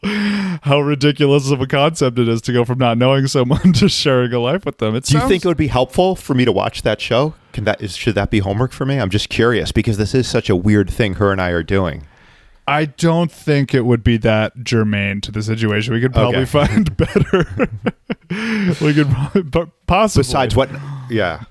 how 0.63 0.81
ridiculous 0.81 1.51
of 1.51 1.61
a 1.61 1.67
concept 1.67 2.19
it 2.19 2.29
is 2.29 2.41
to 2.43 2.53
go 2.53 2.65
from 2.65 2.79
not 2.79 2.99
knowing 2.99 3.27
someone 3.29 3.73
to 3.75 3.89
sharing 3.89 4.33
a 4.33 4.41
life 4.41 4.65
with 4.65 4.79
them. 4.79 4.97
It 4.97 5.05
Do 5.05 5.17
you 5.17 5.29
think 5.29 5.45
it 5.45 5.49
would 5.49 5.57
be 5.57 5.69
helpful 5.69 6.17
for 6.17 6.35
me 6.35 6.45
to 6.45 6.53
watch 6.53 6.83
that 6.83 7.01
show? 7.01 7.35
Can 7.53 7.65
that 7.65 7.81
is 7.81 7.97
should 7.97 8.15
that 8.17 8.31
be 8.31 8.41
homework 8.41 8.73
for 8.73 8.85
me? 8.85 8.99
I'm 8.99 9.11
just 9.11 9.29
curious 9.29 9.71
because 9.73 9.97
this 9.97 10.15
is 10.15 10.29
such 10.29 10.51
a 10.51 10.57
weird 10.57 10.91
thing 10.91 11.15
her 11.15 11.31
and 11.33 11.41
I 11.41 11.51
are 11.51 11.63
doing. 11.63 12.05
I 12.69 12.85
don't 12.85 13.33
think 13.33 13.75
it 13.75 13.87
would 13.87 14.05
be 14.05 14.19
that 14.19 14.63
germane 14.63 15.21
to 15.23 15.33
the 15.33 15.43
situation. 15.43 15.95
We 15.95 16.01
could 16.01 16.13
probably 16.13 16.41
Okay. 16.43 16.45
find 16.45 16.97
better. 16.97 17.69
we 18.85 18.95
could 18.95 19.09
probably, 19.09 19.43
but 19.43 19.71
possibly. 19.87 20.21
Besides 20.23 20.55
what? 20.55 20.69
Yeah. 21.11 21.45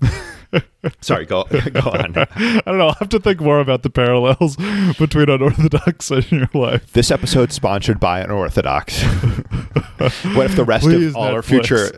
Sorry. 1.01 1.25
Go 1.25 1.43
go 1.71 1.89
on. 1.89 2.17
I 2.35 2.61
don't 2.65 2.77
know. 2.77 2.87
I'll 2.87 2.93
have 2.93 3.09
to 3.09 3.19
think 3.19 3.41
more 3.41 3.59
about 3.59 3.83
the 3.83 3.89
parallels 3.89 4.55
between 4.99 5.29
unorthodox 5.29 6.11
and 6.11 6.31
your 6.31 6.49
life. 6.53 6.91
This 6.93 7.11
episode's 7.11 7.55
sponsored 7.55 7.99
by 7.99 8.21
Unorthodox. 8.21 9.03
what 9.03 10.45
if 10.45 10.55
the 10.55 10.65
rest 10.65 10.85
Please, 10.85 11.07
of 11.07 11.15
all 11.15 11.25
our 11.25 11.41
future? 11.41 11.89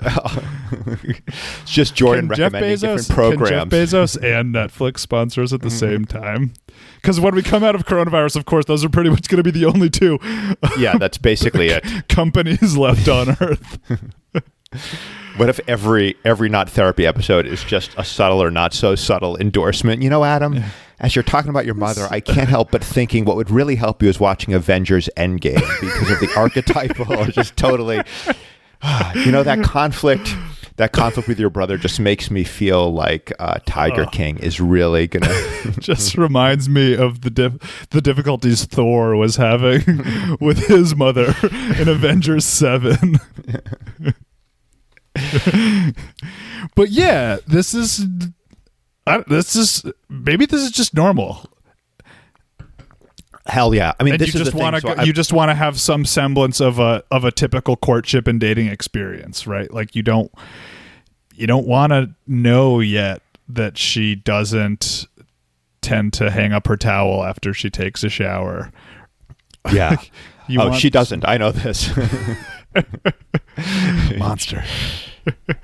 it's 0.98 1.72
just 1.72 1.96
Jordan 1.96 2.30
Can 2.30 2.44
recommending 2.44 2.72
Bezos, 2.72 2.82
different 2.82 3.10
programs. 3.10 3.50
Jeff 3.50 3.68
Bezos 3.68 4.16
and 4.24 4.54
Netflix 4.54 5.00
sponsors 5.00 5.54
at 5.54 5.62
the 5.62 5.68
mm-hmm. 5.68 5.78
same 5.78 6.06
time? 6.06 6.54
Because 6.96 7.20
when 7.20 7.36
we 7.36 7.44
come 7.44 7.64
out 7.64 7.76
of 7.76 7.86
coronavirus, 7.86 8.38
of 8.38 8.46
course, 8.46 8.66
those 8.66 8.84
are 8.84 8.90
pretty 8.90 9.10
much 9.10 9.28
going 9.28 9.44
to 9.44 9.44
be 9.44 9.52
the 9.52 9.66
only 9.66 9.90
two 9.90 10.20
yeah, 10.78 10.98
that's 10.98 11.18
basically 11.18 11.70
it. 11.70 12.08
companies 12.08 12.78
left 12.78 13.08
on 13.08 13.30
Earth. 13.42 13.80
What 15.38 15.50
if 15.50 15.60
every 15.68 16.16
every 16.26 16.50
not 16.50 16.70
therapy 16.70 17.06
episode 17.06 17.46
is 17.46 17.64
just 17.64 17.92
a 17.98 18.04
subtle 18.04 18.42
or 18.44 18.52
not 18.52 18.74
so 18.74 18.96
subtle 18.96 19.38
endorsement? 19.38 20.02
You 20.02 20.10
know, 20.10 20.24
Adam, 20.24 20.62
as 21.00 21.16
you're 21.16 21.24
talking 21.24 21.50
about 21.50 21.66
your 21.66 21.76
mother, 21.76 22.08
I 22.12 22.20
can't 22.20 22.50
help 22.50 22.72
but 22.72 22.84
thinking 22.84 23.26
what 23.26 23.36
would 23.36 23.50
really 23.50 23.76
help 23.76 24.04
you 24.04 24.10
is 24.10 24.20
watching 24.20 24.54
Avengers 24.54 25.10
Endgame 25.18 25.62
because 25.82 26.12
of 26.12 26.20
the 26.20 26.30
archetypal, 26.36 27.26
just 27.32 27.56
totally, 27.56 27.98
you 29.16 29.32
know, 29.32 29.44
that 29.44 29.64
conflict. 29.64 30.36
That 30.76 30.94
conflict 30.94 31.28
with 31.28 31.40
your 31.42 31.50
brother 31.50 31.78
just 31.78 32.00
makes 32.00 32.32
me 32.32 32.46
feel 32.46 32.94
like 32.94 33.34
uh, 33.38 33.60
Tiger 33.66 34.04
Oh. 34.04 34.10
King 34.12 34.38
is 34.38 34.62
really 34.62 35.08
gonna. 35.08 35.28
just 35.80 36.18
reminds 36.18 36.70
me 36.70 36.96
of 36.96 37.20
the 37.20 37.30
dif- 37.30 37.88
the 37.90 38.00
difficulties 38.00 38.64
Thor 38.64 39.18
was 39.18 39.36
having 39.36 39.82
with 40.40 40.68
his 40.68 40.96
mother 40.96 41.36
in 41.78 41.90
Avengers 41.90 42.46
7. 42.46 43.20
but 46.76 46.90
yeah, 46.90 47.38
this 47.48 47.74
is 47.74 48.06
I, 49.08 49.24
this 49.28 49.56
is 49.56 49.84
maybe 50.10 50.46
this 50.46 50.62
is 50.62 50.72
just 50.72 50.94
normal. 50.94 51.46
Hell 53.46 53.74
yeah! 53.74 53.94
I 54.00 54.04
mean, 54.04 54.14
you 54.20 54.28
just 54.28 54.54
want 54.54 54.76
to 54.76 54.82
so 54.82 55.02
you 55.04 55.12
just 55.14 55.34
want 55.34 55.50
to 55.50 55.56
have 55.56 55.80
some 55.80 56.06
semblance 56.06 56.60
of 56.60 56.78
a 56.78 57.04
of 57.10 57.24
a 57.26 57.32
typical 57.32 57.76
courtship 57.76 58.28
and 58.28 58.40
dating 58.40 58.68
experience, 58.68 59.48
right? 59.48 59.74
Like 59.74 59.96
you 59.96 60.04
don't 60.04 60.32
you 61.34 61.48
don't 61.48 61.66
want 61.66 61.92
to 61.92 62.14
know 62.28 62.80
yet 62.80 63.24
that 63.48 63.78
she 63.78 64.14
doesn't 64.14 65.08
tend 65.82 66.14
to 66.14 66.30
hang 66.30 66.54
up 66.54 66.68
her 66.68 66.78
towel 66.78 67.24
after 67.24 67.54
she 67.54 67.70
takes 67.70 68.04
a 68.04 68.10
shower. 68.10 68.72
yeah. 69.72 69.96
Oh, 70.58 70.70
want- 70.70 70.80
she 70.80 70.90
doesn't. 70.90 71.28
I 71.28 71.38
know 71.38 71.52
this. 71.52 71.92
monster. 74.18 74.64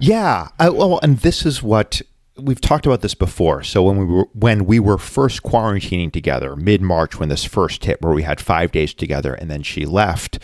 Yeah. 0.00 0.48
I, 0.58 0.68
well, 0.70 0.98
and 1.02 1.18
this 1.18 1.46
is 1.46 1.62
what 1.62 2.02
we've 2.36 2.60
talked 2.60 2.86
about 2.86 3.02
this 3.02 3.14
before. 3.14 3.62
So 3.62 3.82
when 3.82 3.98
we 3.98 4.04
were 4.04 4.26
when 4.32 4.66
we 4.66 4.80
were 4.80 4.98
first 4.98 5.42
quarantining 5.42 6.12
together, 6.12 6.56
mid 6.56 6.82
March, 6.82 7.18
when 7.18 7.28
this 7.28 7.44
first 7.44 7.84
hit, 7.84 8.02
where 8.02 8.12
we 8.12 8.22
had 8.22 8.40
five 8.40 8.72
days 8.72 8.92
together, 8.94 9.34
and 9.34 9.50
then 9.50 9.62
she 9.62 9.84
left. 9.86 10.38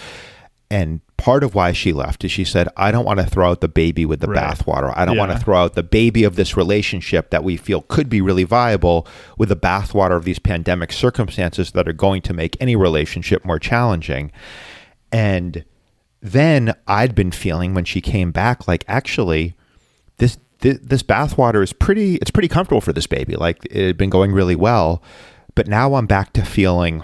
And 0.71 1.01
part 1.19 1.45
of 1.45 1.55
why 1.55 1.73
she 1.73 1.93
left 1.93 2.25
is 2.25 2.31
she 2.33 2.45
said, 2.45 2.69
"I 2.77 2.93
don't 2.93 3.05
want 3.05 3.21
to 3.21 3.27
throw 3.27 3.51
out 3.51 3.61
the 3.61 3.69
baby 3.69 4.07
with 4.07 4.21
the 4.21 4.29
Right. 4.29 4.57
bathwater. 4.57 4.93
I 4.97 5.05
don't 5.05 5.19
want 5.19 5.33
to 5.33 5.39
throw 5.39 5.57
out 5.63 5.75
the 5.75 5.83
baby 5.83 6.25
of 6.25 6.37
this 6.37 6.57
relationship 6.57 7.31
that 7.31 7.45
we 7.45 7.57
feel 7.57 7.83
could 7.83 8.09
be 8.09 8.21
really 8.21 8.45
viable 8.45 9.07
with 9.37 9.49
the 9.51 9.57
bathwater 9.57 10.17
of 10.17 10.25
these 10.25 10.39
pandemic 10.39 10.93
circumstances 10.93 11.73
that 11.73 11.87
are 11.89 11.93
going 11.93 12.23
to 12.23 12.33
make 12.33 12.57
any 12.61 12.77
relationship 12.77 13.45
more 13.45 13.59
challenging." 13.59 14.31
And 15.11 15.65
then 16.23 16.73
I'd 16.87 17.15
been 17.15 17.33
feeling 17.33 17.75
when 17.75 17.85
she 17.85 18.01
came 18.01 18.31
back, 18.31 18.69
like 18.69 18.85
actually, 18.87 19.55
this 20.19 20.39
this, 20.61 20.79
this 20.81 21.03
bathwater 21.03 21.63
is 21.63 21.73
pretty. 21.73 22.15
It's 22.17 22.31
pretty 22.31 22.49
comfortable 22.49 22.81
for 22.81 22.93
this 22.93 23.09
baby. 23.09 23.35
Like 23.35 23.59
it 23.67 23.87
had 23.87 23.99
been 23.99 24.11
going 24.11 24.33
really 24.33 24.55
well, 24.55 25.03
but 25.57 25.67
now 25.67 25.95
I'm 25.95 26.07
back 26.07 26.33
to 26.35 26.45
feeling. 26.45 27.03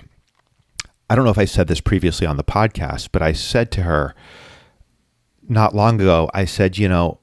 I 1.10 1.16
don't 1.16 1.24
know 1.24 1.30
if 1.30 1.38
I 1.38 1.46
said 1.46 1.66
this 1.68 1.80
previously 1.80 2.26
on 2.26 2.36
the 2.36 2.44
podcast, 2.44 3.08
but 3.12 3.22
I 3.22 3.32
said 3.32 3.72
to 3.72 3.82
her 3.82 4.14
not 5.48 5.74
long 5.74 6.00
ago. 6.00 6.30
I 6.32 6.44
said, 6.44 6.78
you 6.78 6.88
know, 6.88 7.18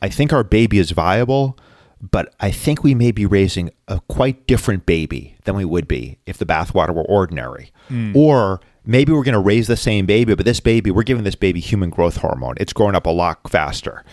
I 0.00 0.10
think 0.10 0.32
our 0.32 0.44
baby 0.44 0.78
is 0.78 0.90
viable, 0.90 1.58
but 2.00 2.34
I 2.38 2.50
think 2.50 2.84
we 2.84 2.94
may 2.94 3.10
be 3.10 3.26
raising 3.26 3.70
a 3.88 4.00
quite 4.08 4.46
different 4.46 4.86
baby 4.86 5.36
than 5.44 5.56
we 5.56 5.64
would 5.64 5.88
be 5.88 6.18
if 6.26 6.36
the 6.38 6.46
bathwater 6.46 6.94
were 6.94 7.04
ordinary. 7.04 7.72
Hmm. 7.88 8.12
Or 8.14 8.60
maybe 8.84 9.12
we're 9.12 9.22
going 9.24 9.32
to 9.34 9.38
raise 9.40 9.66
the 9.68 9.76
same 9.76 10.06
baby, 10.06 10.34
but 10.34 10.44
this 10.44 10.60
baby, 10.60 10.90
we're 10.90 11.02
giving 11.02 11.24
this 11.24 11.34
baby 11.34 11.60
human 11.60 11.90
growth 11.90 12.16
hormone. 12.18 12.54
It's 12.58 12.72
growing 12.72 12.94
up 12.94 13.06
a 13.06 13.10
lot 13.10 13.48
faster. 13.50 14.04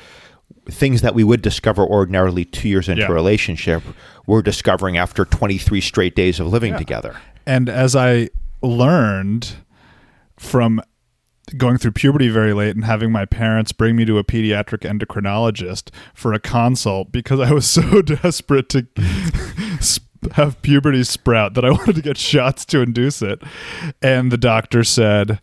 Things 0.70 1.02
that 1.02 1.16
we 1.16 1.24
would 1.24 1.42
discover 1.42 1.84
ordinarily 1.84 2.46
two 2.46 2.70
years 2.70 2.88
into 2.90 3.02
Yeah. 3.04 3.10
a 3.10 3.14
relationship, 3.14 3.84
we're 4.28 4.42
discovering 4.42 4.98
after 4.98 5.26
23 5.26 5.82
straight 5.82 6.16
days 6.16 6.40
of 6.40 6.48
living 6.48 6.76
together. 6.78 7.16
And 7.46 7.70
as 7.70 7.96
I 7.96 8.30
learned 8.62 9.56
from 10.38 10.82
going 11.58 11.78
through 11.80 11.92
puberty 11.94 12.30
very 12.30 12.54
late 12.54 12.76
and 12.76 12.86
having 12.86 13.12
my 13.12 13.26
parents 13.26 13.72
bring 13.72 13.96
me 13.96 14.06
to 14.06 14.20
a 14.20 14.24
pediatric 14.24 14.82
endocrinologist 14.88 15.90
for 16.14 16.32
a 16.34 16.40
consult 16.40 17.12
because 17.12 17.40
I 17.40 17.52
was 17.52 17.68
so 17.68 18.02
desperate 18.04 18.70
to 18.70 18.86
have 20.34 20.62
puberty 20.62 21.04
sprout 21.04 21.54
that 21.54 21.66
I 21.66 21.70
wanted 21.72 21.96
to 21.96 22.02
get 22.02 22.18
shots 22.18 22.66
to 22.66 22.82
induce 22.82 23.22
it. 23.22 23.42
And 24.02 24.32
the 24.32 24.38
doctor 24.38 24.84
said, 24.84 25.40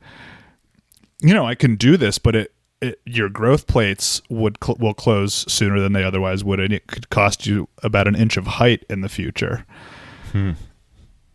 you 1.21 1.35
know, 1.35 1.47
I 1.47 1.55
can 1.55 1.77
do 1.77 1.97
this, 1.97 2.19
but 2.19 2.37
it, 2.37 2.55
it 2.81 3.01
your 3.05 3.29
growth 3.29 3.67
plates 3.67 4.21
would 4.29 4.59
cl- 4.63 4.77
will 4.79 4.95
close 4.95 5.51
sooner 5.51 5.81
than 5.81 5.93
they 5.93 6.05
otherwise 6.05 6.45
would, 6.45 6.61
and 6.61 6.73
it 6.73 6.87
could 6.87 7.11
cost 7.11 7.47
you 7.47 7.69
about 7.83 8.07
an 8.07 8.15
inch 8.15 8.37
of 8.37 8.47
height 8.47 8.85
in 8.91 9.01
the 9.01 9.09
future. 9.09 9.65
Hmm. 10.33 10.53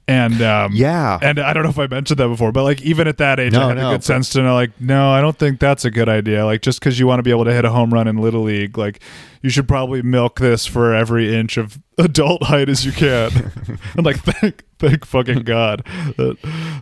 And 0.07 0.41
um, 0.41 0.71
Yeah. 0.73 1.19
and 1.21 1.39
I 1.39 1.53
don't 1.53 1.63
know 1.63 1.69
if 1.69 1.79
I 1.79 1.87
mentioned 1.87 2.19
that 2.19 2.27
before, 2.27 2.51
but 2.51 2.63
like 2.63 2.81
even 2.81 3.07
at 3.07 3.17
that 3.19 3.39
age, 3.39 3.53
No, 3.53 3.61
I 3.65 3.67
had 3.69 3.77
no, 3.77 3.89
a 3.89 3.93
good 3.93 4.03
sense 4.03 4.29
to 4.31 4.41
know, 4.41 4.53
like, 4.53 4.71
no, 4.81 5.11
I 5.11 5.21
don't 5.21 5.37
think 5.37 5.59
that's 5.59 5.85
a 5.85 5.91
good 5.91 6.09
idea. 6.09 6.45
Like, 6.45 6.61
just 6.61 6.79
because 6.79 6.99
you 6.99 7.07
want 7.07 7.19
to 7.19 7.23
be 7.23 7.29
able 7.31 7.45
to 7.45 7.53
hit 7.53 7.63
a 7.65 7.69
home 7.69 7.93
run 7.93 8.07
in 8.07 8.17
little 8.17 8.41
league, 8.41 8.77
like, 8.77 9.01
you 9.41 9.49
should 9.49 9.67
probably 9.67 10.01
milk 10.01 10.39
this 10.39 10.65
for 10.65 10.93
every 10.93 11.33
inch 11.33 11.57
of 11.57 11.79
adult 11.97 12.43
height 12.43 12.67
as 12.67 12.85
you 12.85 12.91
can. 12.91 13.31
I'm 13.97 14.03
like, 14.03 14.17
thank, 14.19 14.63
thank 14.79 15.05
fucking 15.05 15.43
god 15.43 15.85
that 16.17 16.37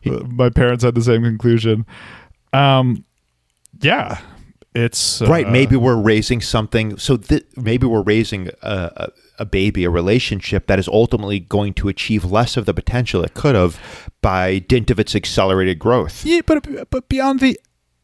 uh, 0.06 0.24
my 0.28 0.50
parents 0.50 0.84
had 0.84 0.96
the 0.96 1.02
same 1.04 1.22
conclusion. 1.24 1.86
Um, 2.54 3.06
yeah, 3.82 4.20
it's 4.76 5.22
right 5.22 5.46
uh, 5.48 5.50
maybe 5.52 5.76
we're 5.76 5.96
raising 6.00 6.42
something 6.42 6.96
so 6.98 7.18
th- 7.18 7.46
maybe 7.56 7.88
we're 7.88 8.04
raising 8.04 8.50
a, 8.62 8.92
a, 8.96 9.10
a 9.40 9.46
baby 9.46 9.86
a 9.86 9.90
relationship 9.90 10.68
that 10.68 10.78
is 10.78 10.88
ultimately 10.88 11.40
going 11.40 11.74
to 11.74 11.88
achieve 11.88 12.26
less 12.26 12.58
of 12.58 12.66
the 12.66 12.74
potential 12.74 13.24
it 13.24 13.34
could 13.34 13.56
have 13.56 13.80
by 14.22 14.60
dint 14.60 14.92
of 14.92 15.00
its 15.00 15.16
accelerated 15.16 15.80
growth. 15.80 16.26
Yeah, 16.26 16.42
but 16.46 16.90
but 16.90 17.10
beyond 17.10 17.40
the, 17.40 17.60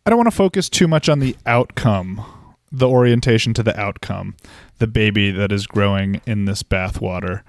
I 0.06 0.10
don't 0.10 0.18
want 0.18 0.28
to 0.28 0.36
focus 0.36 0.70
too 0.70 0.88
much 0.88 1.10
on 1.10 1.20
the 1.20 1.36
outcome, 1.46 2.24
the 2.72 2.88
orientation 2.88 3.54
to 3.56 3.64
the 3.64 3.78
outcome, 3.80 4.36
the 4.80 4.88
baby 4.88 5.32
that 5.32 5.52
is 5.52 5.68
growing 5.68 6.22
in 6.26 6.46
this 6.46 6.64
bathwater, 6.64 7.44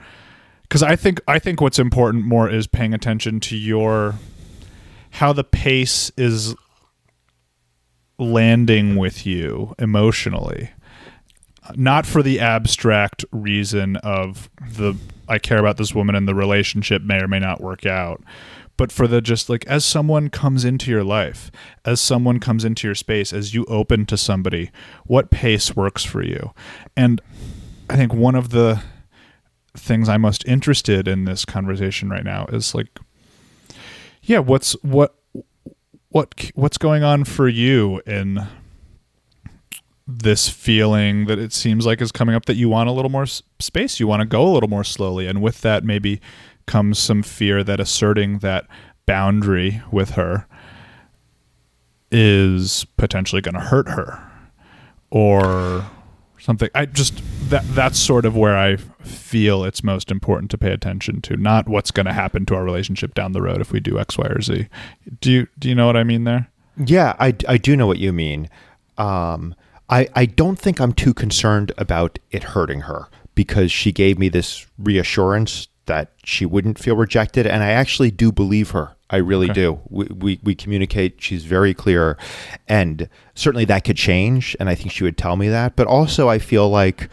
because 0.63 0.83
I 0.83 0.97
think 0.97 1.21
I 1.29 1.39
think 1.39 1.61
what's 1.61 1.79
important 1.79 2.25
more 2.25 2.51
is 2.51 2.67
paying 2.67 2.93
attention 2.93 3.41
to 3.41 3.57
your, 3.57 4.17
how 5.11 5.33
the 5.33 5.45
pace 5.45 6.11
is 6.17 6.55
landing 8.19 8.97
with 8.97 9.27
you 9.27 9.75
emotionally 9.79 10.71
not 11.75 12.07
for 12.07 12.23
the 12.23 12.41
abstract 12.41 13.25
reason 13.33 13.97
of 13.97 14.49
the 14.61 14.97
I 15.29 15.39
care 15.39 15.59
about 15.59 15.77
this 15.77 15.95
woman 15.95 16.15
and 16.15 16.29
the 16.29 16.35
relationship 16.35 17.03
may 17.03 17.21
or 17.21 17.29
may 17.29 17.41
not 17.41 17.61
work 17.61 17.85
out, 17.85 18.23
but 18.77 18.93
for 18.93 19.09
the 19.09 19.21
just 19.21 19.49
like 19.49 19.67
as 19.67 19.85
someone 19.85 20.29
comes 20.29 20.65
into 20.65 20.91
your 20.91 21.05
life, 21.05 21.51
as 21.85 22.01
someone 22.01 22.39
comes 22.39 22.65
into 22.65 22.87
your 22.87 22.95
space, 22.95 23.33
as 23.33 23.55
you 23.55 23.65
open 23.67 24.07
to 24.07 24.17
somebody, 24.17 24.71
what 25.05 25.31
pace 25.31 25.75
works 25.75 26.05
for 26.05 26.23
you? 26.23 26.53
And 26.97 27.21
I 27.91 27.97
think 27.97 28.15
one 28.15 28.35
of 28.35 28.51
the 28.51 28.83
things 29.75 30.09
I'm 30.09 30.23
most 30.23 30.47
interested 30.47 31.07
in 31.09 31.25
this 31.25 31.45
conversation 31.45 32.09
right 32.09 32.25
now 32.25 32.47
is 32.47 32.75
like 32.75 32.89
yeah, 34.27 34.41
what's 34.41 34.73
what 34.83 35.15
what 36.09 36.51
what's 36.55 36.79
going 36.79 37.03
on 37.03 37.25
for 37.25 37.49
you 37.49 38.03
in 38.07 38.47
this 40.07 40.49
feeling 40.49 41.27
that 41.27 41.39
it 41.39 41.53
seems 41.53 41.85
like 41.85 42.01
is 42.01 42.13
coming 42.13 42.35
up 42.35 42.45
that 42.47 42.55
you 42.55 42.69
want 42.69 42.89
a 42.89 42.93
little 42.93 43.11
more 43.11 43.27
space 43.27 43.99
you 43.99 44.07
want 44.07 44.21
to 44.21 44.27
go 44.27 44.47
a 44.47 44.53
little 44.53 44.69
more 44.69 44.85
slowly 44.85 45.27
and 45.27 45.43
with 45.43 45.63
that 45.63 45.83
maybe 45.85 46.21
comes 46.67 46.99
some 46.99 47.23
fear 47.23 47.65
that 47.65 47.81
asserting 47.81 48.39
that 48.39 48.67
boundary 49.07 49.83
with 49.91 50.11
her 50.11 50.47
is 52.11 52.85
potentially 52.97 53.43
going 53.43 53.55
to 53.55 53.61
hurt 53.61 53.89
her 53.89 54.23
or 55.11 55.85
something. 56.39 56.69
I 56.75 56.87
just 56.87 57.23
that 57.51 57.65
that's 57.75 57.99
sort 57.99 58.25
of 58.25 58.37
where 58.37 58.57
i 58.57 58.77
feel 58.77 59.63
it's 59.65 59.85
most 59.85 60.11
important 60.11 60.51
to 60.51 60.59
pay 60.59 60.73
attention 60.73 61.21
to 61.23 61.37
not 61.37 61.69
what's 61.69 61.93
going 61.93 62.07
to 62.07 62.13
happen 62.13 62.45
to 62.47 62.57
our 62.57 62.65
relationship 62.65 63.15
down 63.15 63.31
the 63.33 63.41
road 63.41 63.61
if 63.61 63.71
we 63.71 63.79
do 63.79 63.99
x 63.99 64.19
y 64.19 64.27
or 64.27 64.41
z. 64.41 64.69
Do 65.21 65.31
you 65.31 65.47
do 65.59 65.69
you 65.69 65.75
know 65.75 65.87
what 65.87 65.97
i 65.97 66.05
mean 66.05 66.25
there? 66.25 66.49
Yeah 66.77 67.15
i, 67.19 67.35
I 67.49 67.57
do 67.57 67.77
know 67.77 67.87
what 67.87 67.99
you 67.99 68.13
mean. 68.13 68.49
Um, 68.99 69.55
I, 69.89 70.09
I 70.15 70.27
don't 70.27 70.59
think 70.59 70.81
i'm 70.81 70.93
too 70.93 71.15
concerned 71.15 71.73
about 71.79 72.19
it 72.31 72.43
hurting 72.43 72.83
her 72.83 73.09
because 73.35 73.71
she 73.71 73.93
gave 73.93 74.19
me 74.19 74.29
this 74.29 74.67
reassurance 74.79 75.69
that 75.87 76.13
she 76.25 76.45
wouldn't 76.45 76.79
feel 76.79 76.97
rejected 76.97 77.47
and 77.47 77.63
i 77.63 77.71
actually 77.71 78.11
do 78.11 78.33
believe 78.33 78.71
her. 78.71 78.93
I 79.09 79.19
really 79.19 79.47
Okay. 79.51 79.61
do. 79.63 79.81
We, 79.89 80.07
we, 80.07 80.41
we 80.43 80.55
communicate. 80.57 81.23
She's 81.23 81.45
very 81.45 81.73
clear 81.75 82.19
and 82.67 83.09
certainly 83.37 83.65
that 83.67 83.85
could 83.85 83.97
change 83.97 84.57
and 84.59 84.69
i 84.69 84.75
think 84.75 84.91
she 84.91 85.05
would 85.05 85.17
tell 85.17 85.37
me 85.37 85.49
that. 85.49 85.77
But 85.77 85.87
also 85.87 86.29
i 86.29 86.39
feel 86.41 86.69
like 86.69 87.09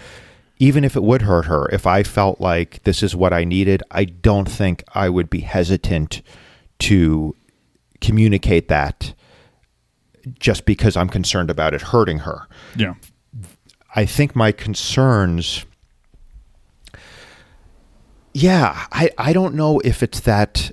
even 0.58 0.84
if 0.84 0.96
it 0.96 1.04
would 1.04 1.22
hurt 1.24 1.46
her 1.46 1.68
if 1.72 1.86
i 1.86 2.02
felt 2.02 2.42
like 2.42 2.82
this 2.84 3.04
is 3.04 3.16
what 3.16 3.34
i 3.34 3.44
needed 3.44 3.84
i 3.92 4.06
don't 4.06 4.50
think 4.50 4.84
i 4.96 5.08
would 5.10 5.30
be 5.30 5.42
hesitant 5.42 6.22
to 6.80 7.36
communicate 8.02 8.68
that 8.70 9.14
just 10.40 10.66
because 10.66 10.96
i'm 10.98 11.10
concerned 11.10 11.50
about 11.50 11.74
it 11.74 11.82
hurting 11.82 12.20
her 12.20 12.48
yeah, 12.76 12.94
I, 13.96 14.06
think 14.06 14.36
my 14.36 14.52
concerns 14.52 15.66
yeah, 18.34 18.88
I, 18.92 19.12
I 19.18 19.32
don't 19.32 19.54
know 19.54 19.80
if 19.80 20.02
it's 20.02 20.20
that 20.22 20.72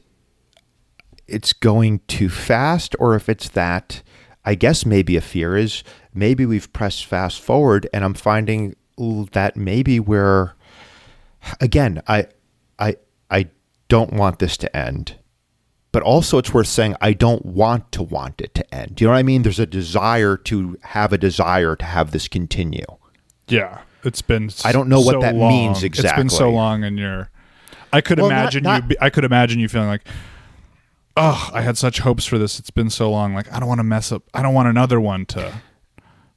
it's 1.29 1.53
going 1.53 2.01
too 2.09 2.29
fast 2.29 2.97
or 2.99 3.15
if 3.15 3.29
it's 3.29 3.51
that 3.51 4.03
I 4.45 4.55
guess 4.55 4.87
maybe 4.87 5.17
a 5.17 5.21
fear 5.21 5.57
is 5.57 5.85
maybe 6.15 6.47
we've 6.47 6.73
pressed 6.73 7.05
fast 7.05 7.41
forward 7.41 7.89
and 7.93 8.03
I'm 8.05 8.15
finding 8.15 8.75
that 9.33 9.57
maybe 9.57 10.01
we're 10.01 10.55
again, 11.61 12.03
I 12.09 12.27
I 12.79 12.97
I 13.31 13.51
don't 13.89 14.15
want 14.15 14.39
this 14.39 14.57
to 14.59 14.77
end. 14.77 15.17
But 15.93 16.03
also 16.05 16.39
it's 16.39 16.55
worth 16.55 16.69
saying 16.69 16.95
I 17.01 17.13
don't 17.13 17.45
want 17.45 17.91
to 17.93 18.03
want 18.03 18.41
it 18.41 18.55
to 18.55 18.75
end. 18.75 18.95
Do 18.97 19.03
you 19.05 19.09
know 19.09 19.13
what 19.15 19.19
I 19.19 19.23
mean? 19.25 19.43
There's 19.43 19.59
a 19.59 19.67
desire 19.67 20.37
to 20.37 20.79
have 20.83 21.13
a 21.13 21.19
desire 21.19 21.75
to 21.77 21.85
have 21.85 22.13
this 22.13 22.29
continue. 22.29 22.85
Yeah. 23.49 23.81
It's 24.05 24.23
been 24.23 24.51
I 24.65 24.71
don't 24.73 24.89
know 24.89 25.01
so 25.03 25.07
what 25.07 25.21
that 25.23 25.35
long. 25.35 25.49
means 25.51 25.83
exactly. 25.83 26.09
It's 26.25 26.33
been 26.33 26.39
so 26.39 26.51
long 26.51 26.85
and 26.85 26.99
you're 26.99 27.31
I 27.93 28.01
could 28.01 28.19
Well, 28.21 28.29
imagine 28.31 28.63
not- 28.63 28.83
you 28.85 28.89
be, 28.91 28.97
I 29.01 29.11
could 29.11 29.25
imagine 29.25 29.59
you 29.59 29.69
feeling 29.69 29.89
like 29.89 30.03
oh, 31.17 31.51
I 31.53 31.61
had 31.63 31.77
such 31.77 31.99
hopes 31.99 32.25
for 32.25 32.39
this. 32.39 32.59
It's 32.61 32.71
been 32.71 32.89
so 32.89 33.11
long. 33.11 33.35
Like 33.35 33.53
I 33.53 33.59
don't 33.59 33.69
want 33.69 33.81
to 33.81 33.85
mess 33.85 34.13
up. 34.13 34.23
I 34.33 34.43
don't 34.43 34.55
want 34.55 34.69
another 34.69 35.01
one 35.01 35.27
to 35.27 35.53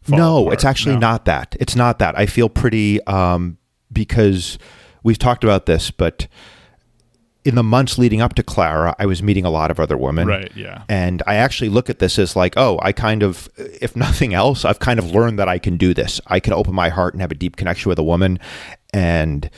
no, 0.09 0.41
apart. 0.41 0.53
it's 0.55 0.65
actually 0.65 0.95
No. 0.95 0.99
not 0.99 1.25
that. 1.25 1.55
It's 1.59 1.75
not 1.75 1.99
that. 1.99 2.17
I 2.17 2.25
feel 2.25 2.49
pretty 2.49 3.01
um, 3.05 3.57
because 3.91 4.57
we've 5.03 5.19
talked 5.19 5.43
about 5.45 5.65
this, 5.65 5.91
but 5.91 6.27
in 7.45 7.55
the 7.55 7.63
months 7.63 7.97
leading 7.97 8.21
up 8.21 8.35
to 8.35 8.43
Clara, 8.43 8.95
I 8.99 9.05
was 9.05 9.21
meeting 9.21 9.43
a 9.45 9.49
lot 9.49 9.69
of 9.69 9.79
other 9.79 9.97
women. 9.97 10.27
Right, 10.27 10.51
yeah. 10.55 10.83
And 10.87 11.21
I 11.27 11.35
actually 11.35 11.69
look 11.69 11.89
at 11.89 11.99
this 11.99 12.17
as 12.17 12.35
like, 12.35 12.53
oh, 12.57 12.79
I 12.81 12.91
kind 12.93 13.21
of, 13.23 13.49
if 13.57 13.95
nothing 13.95 14.33
else, 14.33 14.63
I've 14.63 14.79
kind 14.79 14.97
of 14.99 15.11
learned 15.11 15.39
that 15.39 15.49
I 15.49 15.59
can 15.59 15.75
do 15.77 15.93
this. 15.93 16.21
I 16.27 16.39
can 16.39 16.53
open 16.53 16.73
my 16.73 16.89
heart 16.89 17.13
and 17.13 17.21
have 17.21 17.31
a 17.31 17.35
deep 17.35 17.55
connection 17.57 17.89
with 17.89 17.99
a 17.99 18.03
woman. 18.03 18.39
And 18.93 19.49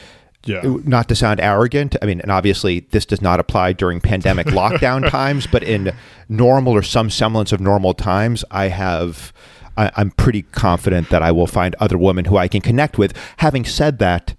Yeah. 0.45 0.61
not 0.83 1.09
to 1.09 1.15
sound 1.15 1.39
arrogant, 1.39 1.95
I 2.01 2.05
mean, 2.05 2.21
and 2.21 2.31
obviously 2.31 2.81
this 2.91 3.05
does 3.05 3.21
not 3.21 3.39
apply 3.39 3.73
during 3.73 3.99
pandemic 4.01 4.47
lockdown 4.61 5.07
times, 5.09 5.45
but 5.45 5.61
in 5.61 5.93
normal 6.29 6.73
or 6.73 6.81
some 6.81 7.09
semblance 7.09 7.51
of 7.51 7.59
normal 7.59 7.93
times, 7.93 8.43
I 8.49 8.69
have, 8.69 9.33
I, 9.77 9.91
I'm 9.95 10.11
pretty 10.11 10.43
confident 10.43 11.09
that 11.09 11.21
I 11.21 11.31
will 11.31 11.47
find 11.47 11.75
other 11.79 11.97
women 11.97 12.25
who 12.25 12.37
I 12.37 12.47
can 12.47 12.61
connect 12.61 12.97
with. 12.97 13.13
Having 13.37 13.65
said 13.65 13.99
that, 13.99 14.35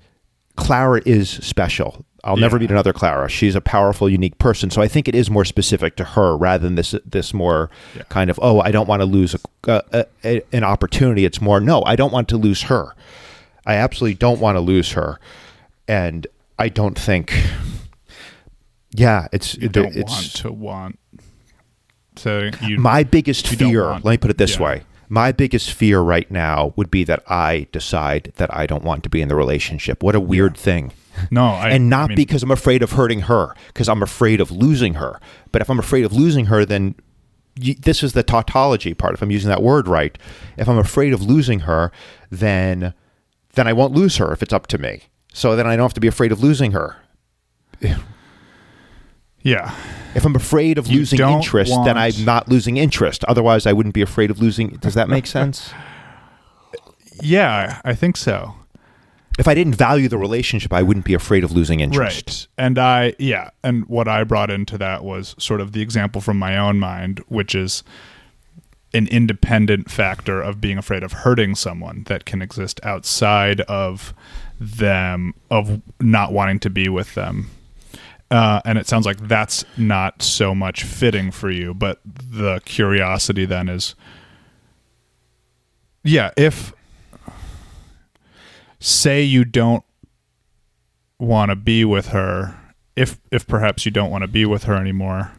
Clara 0.56 1.02
is 1.04 1.28
special. 1.28 2.05
I'll 2.26 2.36
never 2.36 2.58
meet 2.58 2.70
another 2.70 2.92
Clara. 2.92 3.28
She's 3.28 3.54
a 3.54 3.60
powerful, 3.60 4.08
unique 4.10 4.38
person. 4.38 4.68
So 4.70 4.82
I 4.82 4.88
think 4.88 5.06
it 5.08 5.14
is 5.14 5.30
more 5.30 5.44
specific 5.44 5.96
to 5.96 6.04
her 6.04 6.36
rather 6.36 6.62
than 6.64 6.74
this 6.74 6.94
this 7.04 7.32
more 7.32 7.70
Yeah. 7.96 8.02
kind 8.08 8.28
of 8.30 8.38
oh 8.42 8.60
I 8.60 8.70
don't 8.72 8.88
want 8.88 9.00
to 9.00 9.06
lose 9.06 9.34
a, 9.34 9.82
a, 9.92 10.06
a, 10.24 10.42
an 10.52 10.64
opportunity. 10.64 11.24
It's 11.24 11.40
more 11.40 11.60
no 11.60 11.82
I 11.84 11.96
don't 11.96 12.12
want 12.12 12.28
to 12.30 12.36
lose 12.36 12.62
her. 12.62 12.94
I 13.64 13.74
absolutely 13.76 14.14
don't 14.14 14.40
want 14.40 14.56
to 14.56 14.60
lose 14.60 14.92
her, 14.92 15.18
and 15.88 16.26
I 16.58 16.68
don't 16.68 16.98
think. 16.98 17.32
Yeah, 18.92 19.28
it's 19.32 19.54
you 19.56 19.68
don't 19.68 19.94
it's 19.94 20.10
want 20.12 20.34
to 20.36 20.52
want 20.52 20.98
so 22.16 22.50
you 22.62 22.78
my 22.78 23.02
biggest 23.04 23.46
fear. 23.46 23.84
want- 23.84 24.04
let 24.04 24.12
me 24.12 24.16
put 24.18 24.30
it 24.30 24.38
this 24.38 24.56
yeah. 24.56 24.62
way: 24.64 24.82
my 25.08 25.32
biggest 25.32 25.72
fear 25.72 26.00
right 26.00 26.30
now 26.30 26.72
would 26.76 26.90
be 26.90 27.04
that 27.04 27.22
I 27.30 27.66
decide 27.72 28.32
that 28.36 28.54
I 28.54 28.66
don't 28.66 28.84
want 28.84 29.02
to 29.02 29.08
be 29.10 29.20
in 29.20 29.28
the 29.28 29.36
relationship. 29.36 30.02
What 30.02 30.14
a 30.14 30.20
weird 30.20 30.56
thing. 30.56 30.92
No 31.30 31.44
I, 31.44 31.70
and 31.70 31.88
not 31.88 32.04
I 32.04 32.08
mean, 32.08 32.16
because 32.16 32.42
I'm 32.42 32.50
afraid 32.50 32.82
of 32.82 32.92
hurting 32.92 33.22
her, 33.22 33.54
because 33.68 33.88
I'm 33.88 34.02
afraid 34.02 34.40
of 34.40 34.50
losing 34.50 34.94
her. 34.94 35.20
But 35.52 35.62
if 35.62 35.70
I'm 35.70 35.78
afraid 35.78 36.04
of 36.04 36.12
losing 36.12 36.46
her, 36.46 36.64
then 36.64 36.94
y 37.60 37.74
this 37.78 38.02
is 38.02 38.12
the 38.12 38.22
tautology 38.22 38.94
part. 38.94 39.14
If 39.14 39.22
I'm 39.22 39.30
using 39.30 39.48
that 39.48 39.62
word 39.62 39.88
right, 39.88 40.16
if 40.56 40.68
I'm 40.68 40.78
afraid 40.78 41.12
of 41.12 41.22
losing 41.22 41.60
her, 41.60 41.90
then 42.30 42.94
then 43.54 43.66
I 43.66 43.72
won't 43.72 43.94
lose 43.94 44.16
her 44.18 44.32
if 44.32 44.42
it's 44.42 44.52
up 44.52 44.66
to 44.68 44.78
me. 44.78 45.04
So 45.32 45.56
then 45.56 45.66
I 45.66 45.76
don't 45.76 45.84
have 45.84 45.94
to 45.94 46.00
be 46.00 46.08
afraid 46.08 46.32
of 46.32 46.42
losing 46.42 46.72
her. 46.72 46.96
yeah 49.42 49.74
If 50.14 50.24
I'm 50.24 50.34
afraid 50.34 50.78
of 50.78 50.86
You 50.86 51.00
losing 51.00 51.20
interest, 51.20 51.72
then 51.84 51.98
I'm 51.98 52.24
not 52.24 52.48
losing 52.48 52.78
interest. 52.78 53.22
Otherwise, 53.24 53.66
I 53.66 53.72
wouldn't 53.74 53.94
be 53.94 54.02
afraid 54.02 54.30
of 54.30 54.40
losing. 54.40 54.70
Does 54.80 54.94
that 54.94 55.08
make 55.08 55.26
sense? 55.38 55.72
yeah 57.22 57.80
I 57.84 57.94
think 57.94 58.16
so 58.16 58.54
if 59.38 59.46
I 59.46 59.54
didn't 59.54 59.74
value 59.74 60.08
the 60.08 60.18
relationship, 60.18 60.72
I 60.72 60.82
wouldn't 60.82 61.04
be 61.04 61.14
afraid 61.14 61.44
of 61.44 61.52
losing 61.52 61.80
interest. 61.80 62.28
Right. 62.28 62.64
And 62.64 62.78
I, 62.78 63.14
yeah. 63.18 63.50
And 63.62 63.86
what 63.86 64.08
I 64.08 64.24
brought 64.24 64.50
into 64.50 64.78
that 64.78 65.04
was 65.04 65.34
sort 65.38 65.60
of 65.60 65.72
the 65.72 65.82
example 65.82 66.20
from 66.20 66.38
my 66.38 66.56
own 66.56 66.78
mind, 66.78 67.22
which 67.28 67.54
is 67.54 67.82
an 68.94 69.08
independent 69.08 69.90
factor 69.90 70.40
of 70.40 70.60
being 70.60 70.78
afraid 70.78 71.02
of 71.02 71.12
hurting 71.12 71.54
someone 71.54 72.04
that 72.04 72.24
can 72.24 72.40
exist 72.40 72.80
outside 72.82 73.60
of 73.62 74.14
them, 74.58 75.34
of 75.50 75.82
not 76.00 76.32
wanting 76.32 76.58
to 76.60 76.70
be 76.70 76.88
with 76.88 77.14
them. 77.14 77.50
Uh, 78.30 78.60
and 78.64 78.78
it 78.78 78.86
sounds 78.86 79.06
like 79.06 79.18
that's 79.28 79.64
not 79.76 80.22
so 80.22 80.54
much 80.54 80.82
fitting 80.82 81.30
for 81.30 81.50
you, 81.50 81.74
but 81.74 82.00
the 82.04 82.60
curiosity 82.64 83.44
then 83.44 83.68
is 83.68 83.94
yeah, 86.02 86.30
if 86.36 86.72
say 88.86 89.22
you 89.22 89.44
don't 89.44 89.84
want 91.18 91.50
to 91.50 91.56
be 91.56 91.84
with 91.84 92.08
her 92.08 92.56
if 92.94 93.18
if 93.32 93.46
perhaps 93.46 93.84
you 93.84 93.90
don't 93.90 94.10
want 94.10 94.22
to 94.22 94.28
be 94.28 94.44
with 94.44 94.64
her 94.64 94.74
anymore 94.74 95.32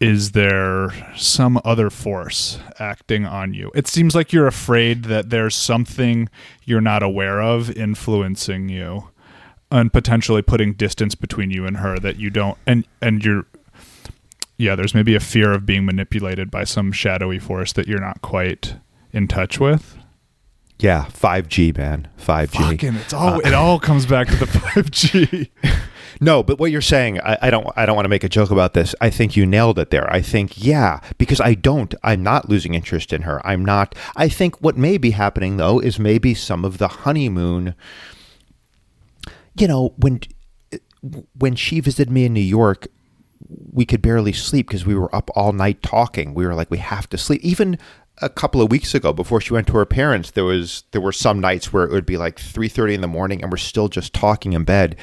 is 0.00 0.32
there 0.32 0.90
some 1.16 1.58
other 1.64 1.88
force 1.88 2.58
acting 2.78 3.24
on 3.24 3.54
you? 3.54 3.70
It 3.74 3.86
seems 3.86 4.14
like 4.14 4.34
you're 4.34 4.46
afraid 4.46 5.04
that 5.04 5.30
there's 5.30 5.54
something 5.54 6.28
you're 6.64 6.82
not 6.82 7.02
aware 7.02 7.40
of 7.40 7.70
influencing 7.70 8.68
you 8.68 9.08
and 9.70 9.90
potentially 9.90 10.42
putting 10.42 10.74
distance 10.74 11.14
between 11.14 11.50
you 11.50 11.64
and 11.64 11.78
her 11.78 11.98
that 12.00 12.16
you 12.16 12.28
don't 12.28 12.58
and 12.66 12.86
and 13.00 13.24
you're 13.24 13.46
yeah 14.58 14.76
there's 14.76 14.94
maybe 14.94 15.14
a 15.14 15.20
fear 15.20 15.52
of 15.52 15.64
being 15.64 15.86
manipulated 15.86 16.50
by 16.50 16.64
some 16.64 16.92
shadowy 16.92 17.38
force 17.38 17.72
that 17.72 17.88
you're 17.88 18.00
not 18.00 18.20
quite 18.20 18.76
in 19.10 19.26
touch 19.26 19.58
with 19.58 19.96
Yeah, 20.84 21.06
5G, 21.06 21.74
man. 21.78 22.08
5G. 22.18 22.72
Fucking, 22.72 22.94
it's 22.96 23.14
all 23.14 23.36
uh, 23.36 23.38
it 23.38 23.54
all 23.54 23.80
comes 23.80 24.04
back 24.04 24.28
to 24.28 24.36
the 24.36 24.44
5G. 24.44 25.48
No, 26.20 26.42
but 26.42 26.58
what 26.58 26.70
you're 26.70 26.82
saying, 26.82 27.18
I, 27.20 27.38
I 27.40 27.50
don't, 27.50 27.66
I 27.74 27.86
don't 27.86 27.96
want 27.96 28.04
to 28.04 28.10
make 28.10 28.22
a 28.22 28.28
joke 28.28 28.50
about 28.50 28.74
this. 28.74 28.94
I 29.00 29.08
think 29.08 29.34
you 29.34 29.46
nailed 29.46 29.78
it 29.78 29.90
there. 29.90 30.12
I 30.12 30.20
think, 30.20 30.62
yeah, 30.62 31.00
because 31.16 31.40
I 31.40 31.54
don't, 31.54 31.94
I'm 32.04 32.22
not 32.22 32.50
losing 32.50 32.74
interest 32.74 33.14
in 33.14 33.22
her. 33.22 33.44
I'm 33.46 33.64
not. 33.64 33.94
I 34.14 34.28
think 34.28 34.60
what 34.60 34.76
may 34.76 34.98
be 34.98 35.12
happening 35.12 35.56
though 35.56 35.78
is 35.78 35.98
maybe 35.98 36.34
some 36.34 36.66
of 36.66 36.76
the 36.76 36.88
honeymoon. 36.88 37.74
You 39.58 39.66
know, 39.66 39.94
when 39.96 40.20
when 41.38 41.54
she 41.54 41.80
visited 41.80 42.12
me 42.12 42.26
in 42.26 42.34
New 42.34 42.40
York, 42.40 42.88
we 43.72 43.86
could 43.86 44.02
barely 44.02 44.34
sleep 44.34 44.68
because 44.68 44.84
we 44.84 44.94
were 44.94 45.14
up 45.16 45.30
all 45.34 45.52
night 45.52 45.82
talking. 45.82 46.34
We 46.34 46.46
were 46.46 46.54
like, 46.54 46.70
we 46.70 46.78
have 46.78 47.08
to 47.08 47.16
sleep. 47.16 47.42
Even 47.42 47.78
a 48.18 48.28
couple 48.28 48.62
of 48.62 48.70
weeks 48.70 48.94
ago, 48.94 49.12
before 49.12 49.40
she 49.40 49.52
went 49.52 49.66
to 49.68 49.76
her 49.76 49.84
parents, 49.84 50.30
there 50.30 50.44
was 50.44 50.84
there 50.92 51.00
were 51.00 51.12
some 51.12 51.40
nights 51.40 51.72
where 51.72 51.84
it 51.84 51.90
would 51.90 52.06
be 52.06 52.16
like 52.16 52.38
three 52.38 52.68
thirty 52.68 52.94
in 52.94 53.00
the 53.00 53.08
morning, 53.08 53.42
and 53.42 53.50
we're 53.50 53.56
still 53.56 53.88
just 53.88 54.12
talking 54.12 54.52
in 54.52 54.64
bed, 54.64 54.96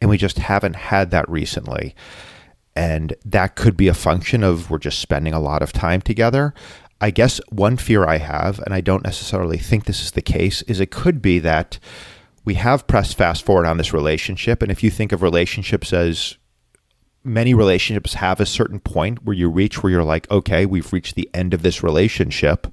and 0.00 0.10
we 0.10 0.16
just 0.16 0.38
haven't 0.38 0.76
had 0.76 1.10
that 1.10 1.28
recently. 1.28 1.94
And 2.74 3.14
that 3.24 3.56
could 3.56 3.76
be 3.76 3.88
a 3.88 3.94
function 3.94 4.42
of 4.42 4.70
we're 4.70 4.78
just 4.78 4.98
spending 4.98 5.32
a 5.32 5.40
lot 5.40 5.62
of 5.62 5.72
time 5.72 6.02
together. 6.02 6.52
I 7.00 7.10
guess 7.10 7.40
one 7.50 7.76
fear 7.76 8.06
I 8.06 8.18
have, 8.18 8.58
and 8.60 8.74
I 8.74 8.80
don't 8.80 9.04
necessarily 9.04 9.58
think 9.58 9.84
this 9.84 10.02
is 10.02 10.12
the 10.12 10.22
case, 10.22 10.62
is 10.62 10.80
it 10.80 10.90
could 10.90 11.20
be 11.20 11.38
that 11.40 11.78
we 12.44 12.54
have 12.54 12.86
pressed 12.86 13.16
fast 13.16 13.44
forward 13.44 13.66
on 13.66 13.76
this 13.76 13.92
relationship. 13.92 14.62
And 14.62 14.70
if 14.70 14.82
you 14.82 14.90
think 14.90 15.12
of 15.12 15.22
relationships 15.22 15.92
as 15.92 16.36
many 17.26 17.54
relationships 17.54 18.14
have 18.14 18.40
a 18.40 18.46
certain 18.46 18.80
point 18.80 19.24
where 19.24 19.36
you 19.36 19.50
reach 19.50 19.82
where 19.82 19.90
you're 19.90 20.04
like, 20.04 20.30
okay, 20.30 20.64
we've 20.66 20.92
reached 20.92 21.14
the 21.14 21.28
end 21.34 21.52
of 21.52 21.62
this 21.62 21.82
relationship. 21.82 22.66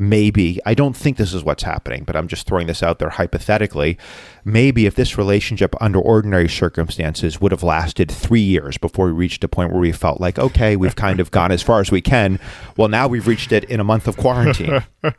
Maybe, 0.00 0.60
I 0.64 0.74
don't 0.74 0.94
think 0.94 1.16
this 1.16 1.34
is 1.34 1.42
what's 1.42 1.64
happening, 1.64 2.04
but 2.04 2.14
I'm 2.14 2.28
just 2.28 2.46
throwing 2.46 2.68
this 2.68 2.84
out 2.84 3.00
there 3.00 3.10
hypothetically. 3.10 3.98
Maybe 4.44 4.86
if 4.86 4.94
this 4.94 5.18
relationship 5.18 5.74
under 5.80 5.98
ordinary 5.98 6.48
circumstances 6.48 7.40
would 7.40 7.50
have 7.50 7.64
lasted 7.64 8.08
three 8.08 8.42
years 8.42 8.78
before 8.78 9.06
we 9.06 9.12
reached 9.12 9.42
a 9.42 9.48
point 9.48 9.72
where 9.72 9.80
we 9.80 9.90
felt 9.90 10.20
like, 10.20 10.38
okay, 10.38 10.76
we've 10.76 10.94
kind 10.94 11.18
of 11.18 11.32
gone 11.32 11.50
as 11.50 11.62
far 11.62 11.80
as 11.80 11.90
we 11.90 12.00
can. 12.00 12.38
Well, 12.76 12.86
now 12.86 13.08
we've 13.08 13.26
reached 13.26 13.50
it 13.50 13.64
in 13.64 13.80
a 13.80 13.84
month 13.84 14.06
of 14.06 14.16
quarantine. 14.16 14.84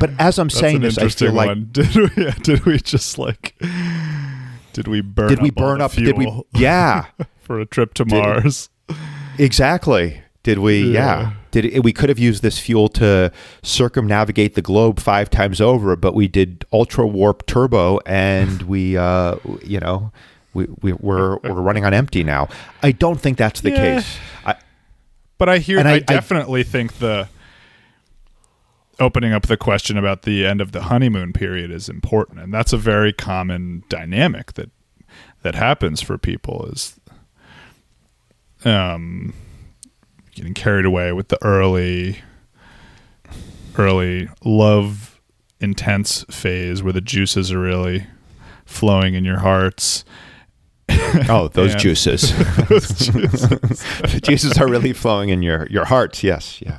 But 0.00 0.10
as 0.18 0.38
I'm 0.38 0.48
That's 0.48 0.58
saying 0.58 0.80
this, 0.80 0.98
I 0.98 1.08
feel 1.08 1.32
like. 1.32 1.56
Did 1.72 1.94
we? 1.94 2.30
Did 2.42 2.64
we 2.64 2.78
just 2.78 3.18
like? 3.18 3.54
Did 4.72 4.88
we 4.88 5.00
burn? 5.00 5.28
did 5.28 5.40
we 5.40 5.50
burn 5.50 5.78
the 5.78 5.84
up? 5.84 5.92
Did 5.92 6.18
we? 6.18 6.24
fuel 6.24 6.46
Yeah, 6.52 7.06
for 7.44 7.60
a 7.60 7.66
trip 7.66 7.94
to 7.94 8.04
Mars? 8.04 8.68
exactly. 9.38 10.20
Did 10.42 10.58
we? 10.58 10.92
Yeah. 10.92 11.20
Yeah. 11.20 11.32
Did 11.50 11.64
it, 11.66 11.84
we 11.84 11.92
could 11.92 12.08
have 12.08 12.18
used 12.18 12.42
this 12.42 12.58
fuel 12.58 12.88
to 12.90 13.30
circumnavigate 13.62 14.54
the 14.56 14.62
globe 14.62 14.98
five 14.98 15.30
times 15.30 15.60
over, 15.60 15.94
but 15.96 16.12
we 16.14 16.26
did 16.26 16.64
ultra 16.72 17.06
warp 17.06 17.46
turbo, 17.46 18.00
and 18.06 18.62
we, 18.62 18.96
uh, 18.96 19.36
you 19.62 19.78
know, 19.78 20.10
we, 20.52 20.66
we 20.82 20.92
we're 20.94 21.36
we're 21.38 21.52
running 21.62 21.84
on 21.84 21.94
empty 21.94 22.24
now. 22.24 22.48
I 22.82 22.90
don't 22.92 23.20
think 23.20 23.38
that's 23.38 23.60
the 23.60 23.70
Yeah. 23.70 23.76
case. 24.00 24.16
I, 24.44 24.56
But 25.38 25.48
I 25.48 25.58
hear. 25.58 25.78
I, 25.78 25.82
I- 25.82 25.94
I- 25.94 25.98
definitely 26.00 26.64
think 26.64 26.94
the 26.98 27.28
opening 29.00 29.32
up 29.32 29.46
the 29.46 29.56
question 29.56 29.96
about 29.96 30.22
the 30.22 30.44
end 30.46 30.60
of 30.60 30.72
the 30.72 30.82
honeymoon 30.82 31.32
period 31.32 31.70
is 31.70 31.88
important, 31.88 32.40
and 32.40 32.52
that's 32.52 32.72
a 32.72 32.76
very 32.76 33.12
common 33.12 33.82
dynamic 33.88 34.52
that 34.54 34.70
that 35.42 35.54
happens 35.54 36.00
for 36.00 36.16
people 36.18 36.66
is 36.72 36.98
um 38.66 39.32
getting 40.34 40.54
carried 40.54 40.84
away 40.84 41.12
with 41.12 41.28
the 41.28 41.38
early 41.44 42.18
early 43.76 44.28
love 44.44 45.20
intense 45.60 46.24
phase 46.30 46.82
where 46.82 46.92
the 46.92 47.00
juices 47.00 47.52
are 47.52 47.58
really 47.60 48.06
flowing 48.64 49.14
in 49.14 49.24
your 49.24 49.38
hearts 49.38 50.04
Oh, 51.28 51.48
those 51.48 51.72
And- 51.72 51.80
juices. 51.80 52.30
the 52.32 54.20
juices 54.22 54.58
are 54.58 54.68
really 54.68 54.92
flowing 54.92 55.30
in 55.30 55.42
your 55.42 55.66
your 55.68 55.84
heart. 55.86 56.22
Yes, 56.22 56.60
yeah. 56.60 56.78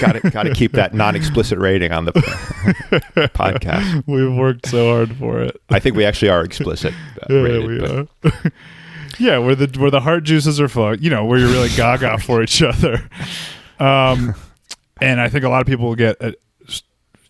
Got 0.00 0.12
to 0.14 0.30
got 0.32 0.42
to 0.44 0.52
keep 0.54 0.72
that 0.72 0.92
non-explicit 0.92 1.58
rating 1.58 1.92
on 1.92 2.06
the 2.06 2.12
podcast. 2.12 4.02
we've 4.08 4.32
worked 4.34 4.66
so 4.66 4.90
hard 4.92 5.14
for 5.16 5.40
it 5.40 5.60
I 5.70 5.78
think 5.78 5.94
we 5.96 6.04
actually 6.04 6.30
are 6.30 6.42
explicit. 6.42 6.92
uh, 7.22 7.26
Yeah, 7.32 7.40
rated, 7.42 7.66
we 7.68 7.78
but- 7.78 8.08
are. 8.32 8.52
Yeah, 9.20 9.36
where 9.36 9.54
the 9.54 9.78
where 9.78 9.90
the 9.90 10.00
heart 10.00 10.24
juices 10.24 10.60
are 10.60 10.68
flowing, 10.68 11.02
you 11.02 11.10
know, 11.10 11.24
where 11.24 11.38
you're 11.38 11.50
really 11.50 11.68
gaga 11.68 12.18
for 12.22 12.42
each 12.42 12.62
other. 12.62 13.08
Um, 13.78 14.34
and 15.00 15.20
I 15.20 15.28
think 15.28 15.44
a 15.44 15.48
lot 15.48 15.60
of 15.60 15.66
people 15.66 15.86
will 15.86 15.94
get, 15.94 16.16
uh, 16.20 16.32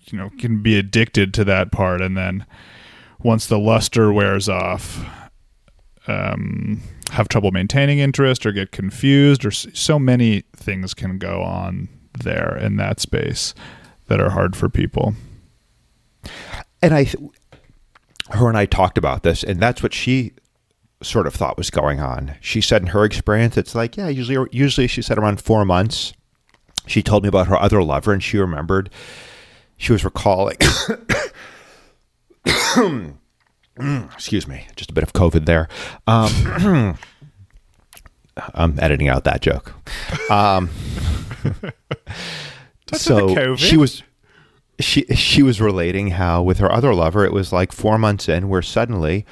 you 0.06 0.18
know, 0.18 0.30
can 0.38 0.62
be 0.62 0.78
addicted 0.78 1.34
to 1.34 1.44
that 1.44 1.72
part, 1.72 2.00
and 2.00 2.16
then 2.16 2.46
once 3.22 3.46
the 3.46 3.58
luster 3.58 4.12
wears 4.12 4.48
off, 4.48 5.04
um, 6.06 6.80
have 7.10 7.28
trouble 7.28 7.50
maintaining 7.50 7.98
interest 7.98 8.46
or 8.46 8.52
get 8.52 8.70
confused, 8.70 9.44
or 9.44 9.50
so 9.50 9.98
many 9.98 10.44
things 10.54 10.94
can 10.94 11.18
go 11.18 11.42
on 11.42 11.88
there 12.22 12.56
in 12.56 12.76
that 12.76 13.00
space 13.00 13.52
that 14.06 14.20
are 14.20 14.30
hard 14.30 14.54
for 14.56 14.68
people. 14.68 15.14
and 16.82 16.94
I, 16.94 17.06
her 18.30 18.48
and 18.48 18.56
I 18.56 18.66
talked 18.66 18.96
about 18.96 19.22
this, 19.24 19.42
and 19.42 19.60
that's 19.60 19.82
what 19.82 19.92
she 19.92 20.32
sort 21.02 21.26
of 21.26 21.34
thought 21.34 21.56
was 21.56 21.70
going 21.70 22.00
on. 22.00 22.36
She 22.40 22.60
said 22.60 22.82
in 22.82 22.88
her 22.88 23.04
experience, 23.04 23.56
it's 23.56 23.74
like, 23.74 23.96
yeah, 23.96 24.08
usually, 24.08 24.48
usually 24.52 24.86
she 24.86 25.02
said 25.02 25.18
around 25.18 25.40
four 25.40 25.64
months. 25.64 26.12
She 26.86 27.02
told 27.02 27.22
me 27.22 27.28
about 27.28 27.46
her 27.46 27.56
other 27.56 27.82
lover, 27.82 28.12
and 28.12 28.22
she 28.22 28.38
remembered. 28.38 28.90
She 29.76 29.92
was 29.92 30.04
recalling. 30.04 30.56
excuse 34.14 34.46
me, 34.46 34.66
just 34.76 34.90
a 34.90 34.94
bit 34.94 35.04
of 35.04 35.12
COVID 35.12 35.46
there. 35.46 35.68
Um, 36.06 36.98
I'm 38.54 38.78
editing 38.80 39.08
out 39.08 39.24
that 39.24 39.40
joke. 39.40 39.72
Um, 40.30 40.70
so 42.92 43.28
COVID. 43.28 43.58
she 43.58 43.76
was 43.76 44.02
she 44.78 45.04
she 45.14 45.42
was 45.42 45.60
relating 45.60 46.08
how 46.08 46.42
with 46.42 46.58
her 46.58 46.72
other 46.72 46.94
lover 46.94 47.24
it 47.24 47.32
was 47.32 47.52
like 47.52 47.72
four 47.72 47.98
months 47.98 48.28
in 48.28 48.48
where 48.48 48.62
suddenly 48.62 49.26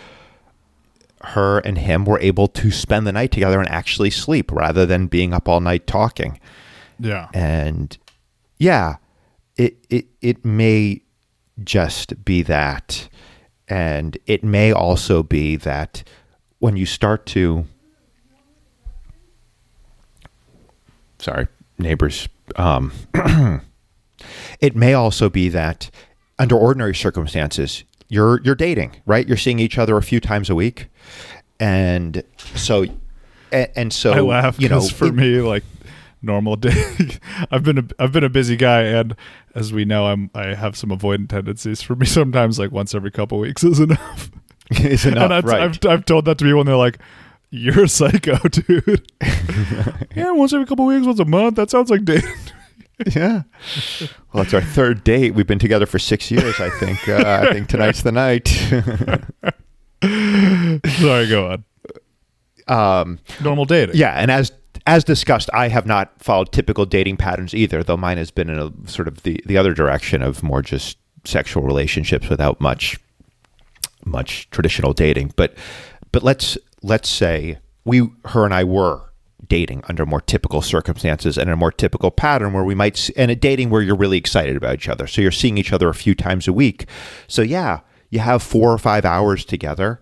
her 1.23 1.59
and 1.61 1.79
him 1.79 2.05
were 2.05 2.21
able 2.21 2.47
to 2.49 2.71
spend 2.71 3.07
the 3.07 3.13
night 3.13 3.33
together 3.33 3.59
and 3.59 3.69
actually 3.71 4.11
sleep 4.11 4.51
rather 4.53 4.87
than 4.87 5.07
being 5.07 5.33
up 5.35 5.49
all 5.49 5.61
night 5.61 5.87
talking 5.87 6.39
Yeah. 6.99 7.29
and 7.35 7.97
yeah 8.59 8.97
it 9.57 9.77
it 9.91 10.07
it 10.21 10.45
may 10.45 11.03
just 11.65 12.25
be 12.25 12.43
that 12.43 13.09
and 13.67 14.17
it 14.27 14.45
may 14.45 14.73
also 14.73 15.23
be 15.23 15.57
that 15.57 16.05
when 16.61 16.77
you 16.77 16.87
start 16.87 17.27
to 17.27 17.67
sorry 21.19 21.49
neighbors 21.79 22.29
um 22.57 22.93
it 24.61 24.75
may 24.77 24.95
also 24.95 25.29
be 25.29 25.49
that 25.49 25.91
under 26.39 26.57
ordinary 26.57 26.95
circumstances 26.95 27.85
you're 28.09 28.41
you're 28.43 28.55
dating 28.55 28.91
right 29.07 29.29
you're 29.29 29.37
seeing 29.37 29.59
each 29.59 29.77
other 29.79 29.97
a 29.97 30.03
few 30.03 30.19
times 30.21 30.49
a 30.49 30.55
week 30.55 30.87
and 31.61 32.23
so 32.55 32.85
and, 33.53 33.69
and 33.77 33.93
so 33.93 34.13
I 34.13 34.21
laugh 34.21 34.59
you 34.61 34.69
know 34.69 34.81
for 34.81 35.07
it- 35.07 35.15
me, 35.15 35.41
like 35.41 35.65
normal 36.21 36.57
day, 36.57 36.73
I've 37.51 37.63
been 37.63 37.79
a 37.79 37.85
I've 37.99 38.13
been 38.13 38.25
a 38.25 38.29
busy 38.29 38.57
guy, 38.57 38.83
and 38.83 39.15
as 39.55 39.73
we 39.73 39.85
know, 39.85 40.07
I'm 40.07 40.31
I 40.35 40.55
have 40.55 40.77
some 40.77 40.91
avoidant 40.91 41.29
tendencies. 41.29 41.81
For 41.81 41.95
me, 41.97 42.07
sometimes 42.19 42.59
like 42.59 42.73
once 42.73 42.95
every 42.95 43.11
couple 43.11 43.39
weeks 43.39 43.63
is 43.65 43.81
enough. 43.81 44.31
is 44.71 45.07
enough 45.07 45.25
and 45.25 45.33
I've, 45.35 45.45
right 45.45 45.63
I've 45.63 45.79
I've 45.87 46.05
told 46.05 46.25
that 46.27 46.37
to 46.39 46.45
people, 46.45 46.61
and 46.61 46.69
they're 46.69 46.77
like, 46.77 46.99
"You're 47.51 47.85
a 47.85 47.89
psycho, 47.89 48.37
dude." 48.49 49.11
yeah, 50.15 50.33
once 50.33 50.53
every 50.53 50.67
couple 50.67 50.85
weeks, 50.87 51.07
once 51.07 51.21
a 51.21 51.25
month. 51.25 51.55
That 51.57 51.71
sounds 51.71 51.89
like 51.91 52.05
dating. 52.05 52.31
Yeah. 53.07 53.43
Well, 54.33 54.43
it's 54.43 54.53
our 54.55 54.61
third 54.61 55.05
date. 55.05 55.35
We've 55.35 55.47
been 55.47 55.59
together 55.59 55.87
for 55.87 55.99
six 55.99 56.31
years. 56.31 56.61
I 56.61 56.69
think. 56.71 57.09
Uh, 57.09 57.45
I 57.49 57.53
think 57.53 57.69
tonight's 57.69 58.03
the 58.03 58.13
night. 58.13 58.49
Sorry, 61.01 61.29
go 61.29 61.51
on. 62.69 63.03
um, 63.03 63.19
Normal 63.43 63.65
dating. 63.65 63.97
yeah, 63.97 64.15
and 64.15 64.31
as 64.31 64.53
as 64.87 65.05
discussed, 65.05 65.51
I 65.53 65.69
have 65.69 65.87
not 65.87 66.13
followed 66.23 66.53
typical 66.53 66.87
dating 66.87 67.17
patterns 67.19 67.55
either. 67.55 67.83
Though 67.83 67.97
mine 67.97 68.19
has 68.19 68.31
been 68.31 68.49
in 68.51 68.59
a 68.59 68.73
sort 68.89 69.09
of 69.09 69.23
the 69.23 69.41
the 69.47 69.57
other 69.57 69.75
direction 69.75 70.23
of 70.23 70.43
more 70.43 70.63
just 70.63 70.99
sexual 71.25 71.63
relationships 71.63 72.29
without 72.29 72.61
much 72.61 72.99
much 74.05 74.49
traditional 74.51 74.93
dating. 74.93 75.33
But 75.37 75.55
but 76.13 76.23
let's 76.23 76.57
let's 76.83 77.09
say 77.09 77.59
we 77.85 78.09
her 78.27 78.45
and 78.45 78.55
I 78.55 78.65
were 78.65 79.03
dating 79.49 79.83
under 79.89 80.07
more 80.07 80.21
typical 80.21 80.63
circumstances 80.63 81.39
and 81.39 81.51
a 81.51 81.57
more 81.57 81.73
typical 81.73 82.11
pattern 82.11 82.53
where 82.53 82.65
we 82.65 82.75
might 82.75 83.11
and 83.17 83.31
a 83.31 83.37
dating 83.37 83.71
where 83.71 83.83
you're 83.83 83.97
really 83.97 84.19
excited 84.19 84.57
about 84.57 84.75
each 84.75 84.89
other. 84.89 85.07
So 85.07 85.21
you're 85.21 85.31
seeing 85.31 85.59
each 85.59 85.73
other 85.73 85.89
a 85.89 85.95
few 85.95 86.15
times 86.15 86.49
a 86.49 86.53
week. 86.53 86.87
So 87.27 87.43
yeah, 87.43 87.81
you 88.11 88.21
have 88.21 88.43
4 88.43 88.73
or 88.73 88.79
5 88.79 89.05
hours 89.05 89.45
together 89.45 90.01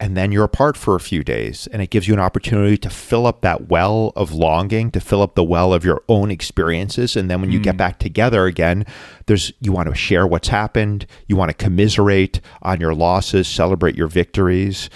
and 0.00 0.16
then 0.16 0.32
you're 0.32 0.44
apart 0.44 0.78
for 0.78 0.94
a 0.94 1.00
few 1.00 1.22
days 1.22 1.68
and 1.68 1.82
it 1.82 1.90
gives 1.90 2.08
you 2.08 2.14
an 2.14 2.20
opportunity 2.20 2.78
to 2.78 2.88
fill 2.88 3.26
up 3.26 3.42
that 3.42 3.68
well 3.68 4.12
of 4.16 4.32
longing 4.32 4.90
to 4.90 5.00
fill 5.00 5.20
up 5.20 5.34
the 5.34 5.44
well 5.44 5.74
of 5.74 5.84
your 5.84 6.02
own 6.08 6.30
experiences 6.30 7.14
and 7.14 7.30
then 7.30 7.40
when 7.40 7.52
you 7.52 7.60
get 7.60 7.74
mm. 7.74 7.78
back 7.78 7.98
together 7.98 8.46
again 8.46 8.84
there's 9.26 9.52
you 9.60 9.70
want 9.70 9.88
to 9.88 9.94
share 9.94 10.26
what's 10.26 10.48
happened 10.48 11.06
you 11.28 11.36
want 11.36 11.50
to 11.50 11.54
commiserate 11.54 12.40
on 12.62 12.80
your 12.80 12.94
losses 12.94 13.46
celebrate 13.46 13.94
your 13.94 14.08
victories 14.08 14.88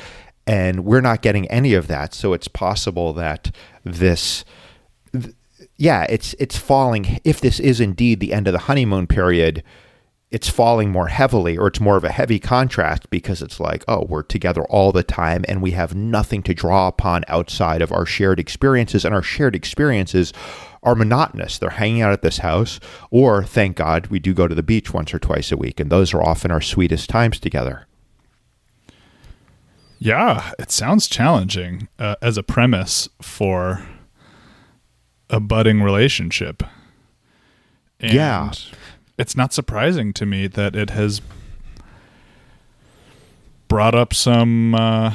and 0.46 0.84
we're 0.84 1.00
not 1.00 1.22
getting 1.22 1.46
any 1.48 1.74
of 1.74 1.86
that 1.86 2.14
so 2.14 2.32
it's 2.32 2.48
possible 2.48 3.12
that 3.12 3.54
this 3.84 4.44
yeah 5.76 6.06
it's 6.08 6.34
it's 6.38 6.56
falling 6.56 7.20
if 7.24 7.40
this 7.40 7.58
is 7.60 7.80
indeed 7.80 8.20
the 8.20 8.32
end 8.32 8.46
of 8.46 8.52
the 8.52 8.60
honeymoon 8.60 9.06
period 9.06 9.62
it's 10.30 10.48
falling 10.48 10.90
more 10.90 11.06
heavily 11.06 11.56
or 11.56 11.68
it's 11.68 11.78
more 11.80 11.96
of 11.96 12.02
a 12.02 12.10
heavy 12.10 12.40
contrast 12.40 13.08
because 13.08 13.40
it's 13.40 13.60
like 13.60 13.84
oh 13.86 14.04
we're 14.08 14.22
together 14.22 14.64
all 14.64 14.90
the 14.90 15.04
time 15.04 15.44
and 15.48 15.62
we 15.62 15.70
have 15.70 15.94
nothing 15.94 16.42
to 16.42 16.52
draw 16.52 16.88
upon 16.88 17.24
outside 17.28 17.80
of 17.80 17.92
our 17.92 18.04
shared 18.04 18.40
experiences 18.40 19.04
and 19.04 19.14
our 19.14 19.22
shared 19.22 19.54
experiences 19.54 20.32
are 20.82 20.94
monotonous. 20.94 21.58
They're 21.58 21.70
hanging 21.70 22.02
out 22.02 22.12
at 22.12 22.22
this 22.22 22.38
house 22.38 22.80
or 23.10 23.44
thank 23.44 23.76
god 23.76 24.08
we 24.08 24.18
do 24.18 24.34
go 24.34 24.48
to 24.48 24.54
the 24.56 24.62
beach 24.62 24.92
once 24.92 25.14
or 25.14 25.20
twice 25.20 25.52
a 25.52 25.56
week 25.56 25.78
and 25.78 25.88
those 25.88 26.12
are 26.12 26.22
often 26.22 26.50
our 26.50 26.60
sweetest 26.60 27.08
times 27.08 27.38
together 27.38 27.86
Yeah, 30.04 30.52
it 30.58 30.70
sounds 30.70 31.08
challenging 31.08 31.88
uh, 31.98 32.16
as 32.20 32.36
a 32.36 32.42
premise 32.42 33.08
for 33.22 33.82
a 35.30 35.40
budding 35.40 35.80
relationship. 35.82 36.62
And 37.98 38.12
Yeah. 38.12 38.52
It's 39.16 39.34
not 39.34 39.54
surprising 39.54 40.12
to 40.14 40.26
me 40.26 40.46
that 40.46 40.76
it 40.76 40.90
has 40.90 41.22
brought 43.66 43.94
up 43.94 44.12
some 44.12 44.74
uh, 44.74 45.14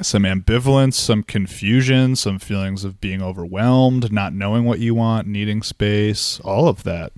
some 0.00 0.22
ambivalence, 0.22 0.94
some 0.94 1.22
confusion, 1.22 2.16
some 2.16 2.38
feelings 2.38 2.82
of 2.82 2.98
being 2.98 3.20
overwhelmed, 3.20 4.10
not 4.10 4.32
knowing 4.32 4.64
what 4.64 4.78
you 4.78 4.94
want, 4.94 5.26
needing 5.26 5.62
space, 5.62 6.40
all 6.40 6.66
of 6.66 6.82
that 6.84 7.12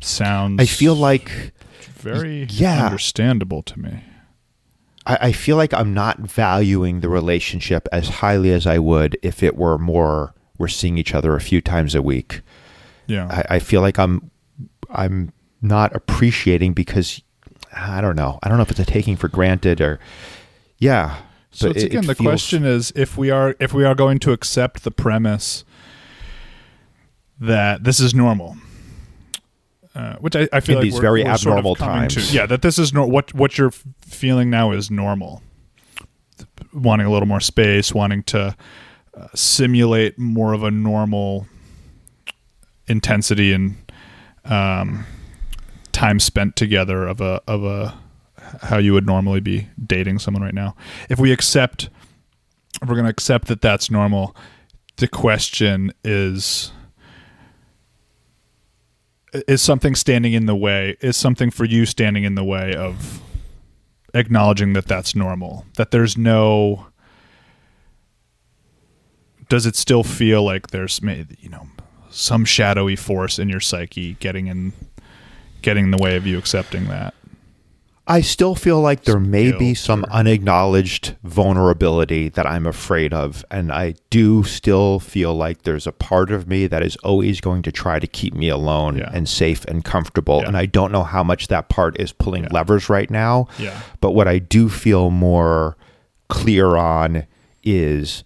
sounds 0.00 0.60
i 0.60 0.66
feel 0.66 0.94
like 0.94 1.52
very 2.04 2.46
Yeah. 2.50 2.86
understandable 2.86 3.62
to 3.62 3.78
me. 3.78 4.04
I, 5.06 5.18
I 5.28 5.32
feel 5.32 5.56
like 5.56 5.74
I'm 5.74 5.92
not 5.94 6.18
valuing 6.18 7.00
the 7.00 7.08
relationship 7.08 7.88
as 7.92 8.08
highly 8.08 8.52
as 8.52 8.66
I 8.66 8.78
would 8.78 9.18
if 9.22 9.42
it 9.42 9.56
were 9.56 9.78
more 9.78 10.34
we're 10.56 10.68
seeing 10.68 10.96
each 10.98 11.14
other 11.14 11.34
a 11.34 11.40
few 11.40 11.60
times 11.60 11.94
a 11.94 12.00
week. 12.02 12.40
Yeah. 13.06 13.26
I, 13.50 13.56
I 13.56 13.58
feel 13.58 13.80
like 13.80 13.98
I'm 13.98 14.30
I'm 14.90 15.32
not 15.60 15.94
appreciating 15.96 16.72
because 16.74 17.20
I 17.76 18.00
don't 18.00 18.14
know. 18.16 18.38
I 18.42 18.48
don't 18.48 18.56
know 18.58 18.62
if 18.62 18.70
it's 18.70 18.78
a 18.80 18.84
taking 18.84 19.16
for 19.16 19.28
granted 19.28 19.80
or 19.80 19.98
yeah. 20.78 21.16
so 21.50 21.68
it's 21.70 21.82
it- 21.82 21.86
again 21.86 22.04
it 22.04 22.06
the 22.06 22.14
feels- 22.14 22.26
question 22.30 22.64
is 22.64 22.92
if 22.94 23.18
we 23.18 23.30
are 23.30 23.56
if 23.60 23.74
we 23.74 23.84
are 23.84 23.94
going 23.96 24.18
to 24.20 24.32
accept 24.32 24.84
the 24.84 24.90
premise 24.90 25.64
that 27.40 27.84
this 27.84 28.00
is 28.00 28.14
normal. 28.14 28.56
Uh, 29.94 30.16
which 30.16 30.34
I, 30.34 30.48
I 30.52 30.58
feel 30.60 30.72
In 30.74 30.78
like 30.78 30.82
these 30.86 30.94
we're- 30.94 31.02
very 31.02 31.22
we're 31.24 31.36
sort 31.36 31.52
of 31.52 31.58
abnormal 31.58 31.76
coming 31.76 32.08
to- 32.08 32.14
times. 32.16 32.34
yeah, 32.34 32.46
that 32.46 32.62
this 32.62 32.78
is 32.80 32.92
no, 32.92 33.06
what 33.06 33.32
what 33.32 33.56
you're 33.56 33.68
f- 33.68 33.84
feeling 34.04 34.50
now 34.50 34.72
is 34.72 34.90
normal. 34.90 35.40
Wanting 36.72 37.06
a 37.06 37.10
little 37.12 37.28
more 37.28 37.38
space, 37.40 37.94
wanting 37.94 38.24
to 38.24 38.56
uh, 39.16 39.26
simulate 39.36 40.18
more 40.18 40.52
of 40.52 40.64
a 40.64 40.70
normal 40.72 41.46
intensity 42.88 43.52
and 43.52 43.76
um, 44.44 45.06
time 45.92 46.18
spent 46.20 46.56
together 46.56 47.06
of 47.06 47.20
a 47.20 47.40
of 47.46 47.64
a 47.64 47.94
how 48.62 48.78
you 48.78 48.92
would 48.92 49.06
normally 49.06 49.40
be 49.40 49.68
dating 49.86 50.18
someone 50.18 50.42
right 50.42 50.54
now. 50.54 50.74
If 51.08 51.18
we 51.18 51.32
accept, 51.32 51.88
if 52.82 52.88
we're 52.88 52.94
going 52.96 53.04
to 53.06 53.10
accept 53.10 53.48
that 53.48 53.60
that's 53.62 53.90
normal, 53.90 54.36
the 54.96 55.08
question 55.08 55.92
is 56.02 56.72
is 59.48 59.62
something 59.62 59.94
standing 59.94 60.32
in 60.32 60.46
the 60.46 60.54
way 60.54 60.96
is 61.00 61.16
something 61.16 61.50
for 61.50 61.64
you 61.64 61.86
standing 61.86 62.24
in 62.24 62.34
the 62.34 62.44
way 62.44 62.74
of 62.74 63.20
acknowledging 64.14 64.74
that 64.74 64.86
that's 64.86 65.14
normal 65.14 65.66
that 65.76 65.90
there's 65.90 66.16
no 66.16 66.86
does 69.48 69.66
it 69.66 69.76
still 69.76 70.04
feel 70.04 70.42
like 70.42 70.68
there's 70.68 71.00
you 71.40 71.48
know 71.48 71.66
some 72.10 72.44
shadowy 72.44 72.94
force 72.94 73.38
in 73.38 73.48
your 73.48 73.60
psyche 73.60 74.14
getting 74.20 74.46
in 74.46 74.72
getting 75.62 75.86
in 75.86 75.90
the 75.90 75.98
way 75.98 76.16
of 76.16 76.26
you 76.26 76.38
accepting 76.38 76.86
that 76.86 77.12
I 78.06 78.20
still 78.20 78.54
feel 78.54 78.82
like 78.82 79.04
there 79.04 79.18
may 79.18 79.50
be 79.52 79.72
some 79.72 80.04
unacknowledged 80.10 81.16
vulnerability 81.24 82.28
that 82.28 82.46
I'm 82.46 82.66
afraid 82.66 83.14
of. 83.14 83.44
And 83.50 83.72
I 83.72 83.94
do 84.10 84.44
still 84.44 85.00
feel 85.00 85.34
like 85.34 85.62
there's 85.62 85.86
a 85.86 85.92
part 85.92 86.30
of 86.30 86.46
me 86.46 86.66
that 86.66 86.82
is 86.82 86.96
always 86.96 87.40
going 87.40 87.62
to 87.62 87.72
try 87.72 87.98
to 87.98 88.06
keep 88.06 88.34
me 88.34 88.50
alone 88.50 88.98
Yeah. 88.98 89.10
and 89.14 89.26
safe 89.26 89.64
and 89.64 89.82
comfortable. 89.82 90.40
Yeah. 90.42 90.48
And 90.48 90.56
I 90.56 90.66
don't 90.66 90.92
know 90.92 91.02
how 91.02 91.22
much 91.24 91.48
that 91.48 91.70
part 91.70 91.98
is 91.98 92.12
pulling 92.12 92.42
Yeah. 92.42 92.50
levers 92.52 92.90
right 92.90 93.10
now. 93.10 93.48
Yeah. 93.58 93.80
But 94.02 94.10
what 94.10 94.28
I 94.28 94.38
do 94.38 94.68
feel 94.68 95.08
more 95.10 95.76
clear 96.28 96.76
on 96.76 97.24
is 97.62 98.22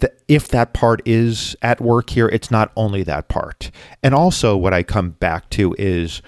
that 0.00 0.14
if 0.26 0.48
that 0.48 0.72
part 0.72 1.02
is 1.04 1.54
at 1.62 1.80
work 1.80 2.10
here, 2.10 2.26
it's 2.28 2.50
not 2.50 2.72
only 2.74 3.04
that 3.04 3.28
part. 3.28 3.70
And 4.02 4.12
also, 4.12 4.56
what 4.56 4.74
I 4.74 4.82
come 4.82 5.10
back 5.10 5.50
to 5.50 5.72
is 5.78 6.20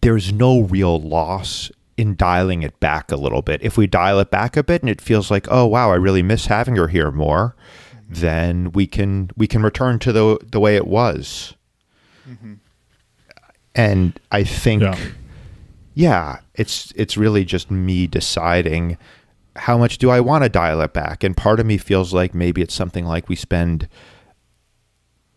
there's 0.00 0.32
no 0.32 0.60
real 0.60 1.00
loss 1.00 1.70
in 1.96 2.14
dialing 2.14 2.62
it 2.62 2.78
back 2.80 3.10
a 3.10 3.16
little 3.16 3.42
bit. 3.42 3.60
If 3.62 3.76
we 3.76 3.86
dial 3.86 4.20
it 4.20 4.30
back 4.30 4.56
a 4.56 4.62
bit 4.62 4.82
and 4.82 4.90
it 4.90 5.00
feels 5.00 5.30
like, 5.30 5.46
oh 5.50 5.66
wow, 5.66 5.90
I 5.90 5.96
really 5.96 6.22
miss 6.22 6.46
having 6.46 6.76
her 6.76 6.88
here 6.88 7.10
more, 7.10 7.56
then 8.08 8.70
we 8.72 8.86
can 8.86 9.30
we 9.36 9.46
can 9.46 9.62
return 9.62 9.98
to 10.00 10.12
the 10.12 10.38
the 10.50 10.60
way 10.60 10.76
it 10.76 10.86
was. 10.86 11.54
Mm-hmm. 12.28 12.54
And 13.74 14.18
I 14.30 14.44
think 14.44 14.82
Yeah. 14.82 14.98
yeah, 15.94 16.38
it's 16.54 16.92
it's 16.96 17.16
really 17.16 17.44
just 17.44 17.70
me 17.70 18.06
deciding 18.06 18.96
how 19.56 19.76
much 19.76 19.98
do 19.98 20.08
I 20.10 20.20
want 20.20 20.44
to 20.44 20.48
dial 20.48 20.80
it 20.82 20.92
back. 20.92 21.24
And 21.24 21.36
part 21.36 21.58
of 21.58 21.66
me 21.66 21.78
feels 21.78 22.14
like 22.14 22.34
maybe 22.34 22.62
it's 22.62 22.74
something 22.74 23.04
like 23.04 23.28
we 23.28 23.36
spend 23.36 23.88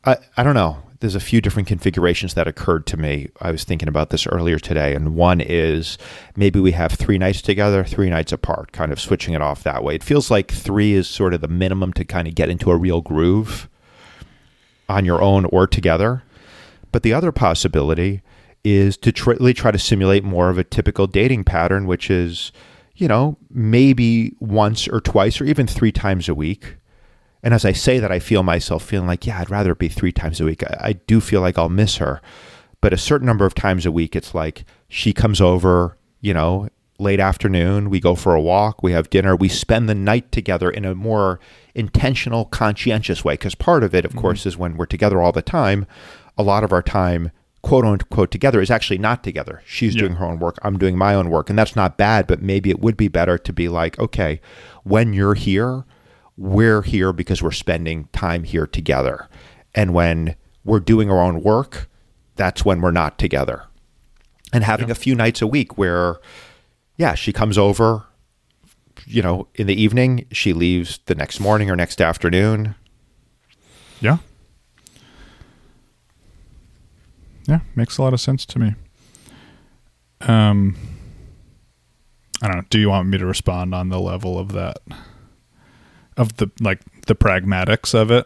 I, 0.04 0.18
I 0.38 0.43
don't 0.43 0.56
know. 0.56 0.78
There's 1.02 1.16
a 1.16 1.20
few 1.20 1.41
different 1.41 1.68
configurations 1.68 2.36
that 2.36 2.47
occurred 2.47 2.86
to 2.86 2.95
me. 2.97 3.30
I 3.41 3.52
was 3.52 3.64
thinking 3.64 3.89
about 3.89 4.12
this 4.12 4.28
earlier 4.28 4.60
today, 4.60 4.93
and 4.93 5.16
one 5.16 5.41
is 5.41 5.97
maybe 6.36 6.60
we 6.60 6.74
have 6.74 6.91
three 6.91 7.18
nights 7.18 7.41
together, 7.41 7.84
three 7.84 8.12
nights 8.12 8.32
apart, 8.32 8.72
kind 8.72 8.91
of 8.91 9.02
switching 9.02 9.34
it 9.34 9.41
off 9.41 9.64
that 9.64 9.84
way. 9.84 9.95
It 9.95 10.04
feels 10.04 10.30
like 10.30 10.52
three 10.52 10.93
is 10.93 11.08
sort 11.08 11.34
of 11.34 11.41
the 11.41 11.47
minimum 11.47 11.91
to 11.93 12.06
kind 12.06 12.28
of 12.28 12.36
get 12.36 12.49
into 12.49 12.70
a 12.70 12.78
real 12.78 13.02
groove 13.02 13.68
on 14.88 15.04
your 15.04 15.24
own 15.24 15.45
or 15.45 15.66
together. 15.66 16.22
But 16.91 17.02
the 17.02 17.14
other 17.14 17.32
possibility 17.32 18.22
is 18.64 18.95
to 18.97 19.12
tr- 19.12 19.32
really 19.32 19.56
try 19.56 19.72
to 19.72 19.80
simulate 19.80 20.24
more 20.24 20.49
of 20.49 20.60
a 20.60 20.64
typical 20.64 21.08
dating 21.08 21.45
pattern, 21.45 21.88
which 21.88 22.12
is, 22.12 22.52
you 22.93 23.08
know, 23.08 23.38
maybe 23.49 24.36
once 24.39 24.88
or 24.88 25.02
twice 25.02 25.41
or 25.41 25.45
even 25.45 25.66
three 25.66 25.91
times 25.91 26.30
a 26.30 26.36
week. 26.36 26.76
And 27.44 27.54
as 27.54 27.66
I 27.66 27.72
say 27.72 28.00
that, 28.00 28.12
I 28.12 28.20
feel 28.20 28.44
myself 28.44 28.84
feeling 28.84 29.08
like, 29.08 29.26
yeah, 29.26 29.39
I'd 29.39 29.50
rather 29.50 29.72
it 29.72 29.80
be 29.80 29.88
three 29.88 30.12
times 30.12 30.39
a 30.39 30.46
week. 30.46 30.64
I, 30.64 30.78
I 30.80 30.94
do 30.94 31.20
feel 31.20 31.42
like 31.42 31.58
I'll 31.58 31.70
miss 31.70 31.98
her. 31.98 32.22
But 32.82 32.94
a 32.94 32.98
certain 32.98 33.28
number 33.28 33.46
of 33.46 33.56
times 33.56 33.86
a 33.86 33.92
week, 33.92 34.16
it's 34.16 34.34
like 34.34 34.66
she 34.88 35.14
comes 35.14 35.39
over, 35.42 35.98
you 36.20 36.34
know, 36.34 36.70
late 37.00 37.20
afternoon. 37.20 37.89
We 37.89 38.00
go 38.00 38.16
for 38.16 38.36
a 38.36 38.42
walk. 38.42 38.84
We 38.84 38.92
have 38.92 39.10
dinner. 39.10 39.36
We 39.36 39.50
spend 39.50 39.89
the 39.89 39.96
night 39.96 40.32
together 40.32 40.70
in 40.70 40.86
a 40.86 40.96
more 40.96 41.39
intentional, 41.74 42.46
conscientious 42.46 43.24
way. 43.26 43.34
Because 43.34 43.56
part 43.56 43.84
of 43.84 43.96
it, 43.96 44.06
of 44.06 44.12
mm-hmm. 44.12 44.22
course, 44.22 44.46
is 44.46 44.58
when 44.58 44.78
we're 44.78 44.86
together 44.86 45.22
all 45.22 45.32
the 45.32 45.42
time, 45.42 45.86
a 46.38 46.44
lot 46.44 46.64
of 46.64 46.72
our 46.72 46.82
time, 46.84 47.32
quote 47.62 47.86
unquote, 47.86 48.32
together 48.32 48.62
is 48.62 48.72
actually 48.72 48.98
not 48.98 49.24
together. 49.24 49.62
She's 49.66 49.96
Yeah. 49.96 50.02
doing 50.02 50.16
her 50.16 50.26
own 50.26 50.39
work. 50.39 50.58
I'm 50.64 50.78
doing 50.78 50.98
my 50.98 51.16
own 51.16 51.30
work. 51.30 51.50
And 51.50 51.58
that's 51.58 51.76
not 51.76 51.98
bad, 51.98 52.28
but 52.28 52.42
maybe 52.42 52.70
it 52.70 52.80
would 52.80 52.98
be 52.98 53.08
better 53.08 53.38
to 53.38 53.54
be 53.54 53.68
like, 53.68 53.98
okay, 54.00 54.42
when 54.84 55.14
you're 55.14 55.36
here, 55.36 55.86
we're 56.38 56.82
here 56.82 57.14
because 57.14 57.42
we're 57.42 57.52
spending 57.52 58.08
time 58.14 58.44
here 58.44 58.68
together. 58.68 59.28
And 59.76 59.94
when 59.94 60.36
we're 60.64 60.80
doing 60.80 61.10
our 61.10 61.22
own 61.22 61.42
work, 61.42 61.90
that's 62.36 62.66
when 62.66 62.82
we're 62.82 62.92
not 62.92 63.18
together. 63.18 63.66
And 64.54 64.64
having 64.64 64.92
a 64.92 64.96
few 64.96 65.16
nights 65.16 65.42
a 65.42 65.48
week 65.48 65.78
where, 65.78 66.20
yeah, 66.98 67.14
she 67.16 67.32
comes 67.32 67.58
over, 67.58 68.06
you 69.06 69.22
know, 69.22 69.48
in 69.56 69.68
the 69.68 69.82
evening, 69.82 70.26
she 70.32 70.54
leaves 70.54 71.00
the 71.06 71.16
next 71.16 71.40
morning 71.40 71.70
or 71.70 71.76
next 71.76 72.02
afternoon. 72.02 72.76
Yeah. 74.00 74.18
Yeah, 77.48 77.62
makes 77.76 77.98
a 77.98 78.04
lot 78.04 78.14
of 78.14 78.22
sense 78.22 78.46
to 78.48 78.60
me. 78.60 78.76
Um 80.22 80.76
I 82.42 82.48
don't 82.48 82.58
know. 82.58 82.66
Do 82.70 82.80
you 82.80 82.90
want 82.90 83.08
me 83.08 83.20
to 83.20 83.26
respond 83.26 83.76
on 83.76 83.90
the 83.90 84.00
level 84.00 84.40
of 84.40 84.52
that 84.54 84.78
of 86.22 86.38
the 86.38 86.50
like 86.60 86.80
the 87.08 87.16
pragmatics 87.16 87.94
of 87.94 88.12
it? 88.12 88.26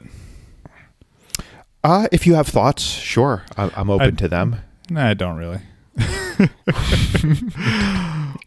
Uh, 1.84 2.08
if 2.12 2.26
you 2.28 2.34
have 2.36 2.48
thoughts, 2.48 2.84
sure, 2.84 3.44
I- 3.58 3.72
I'm 3.76 3.90
open 3.90 4.08
I- 4.08 4.12
to 4.12 4.28
them. 4.28 4.58
Nah, 4.90 5.08
I 5.08 5.14
don't 5.16 5.38
really. 5.38 5.60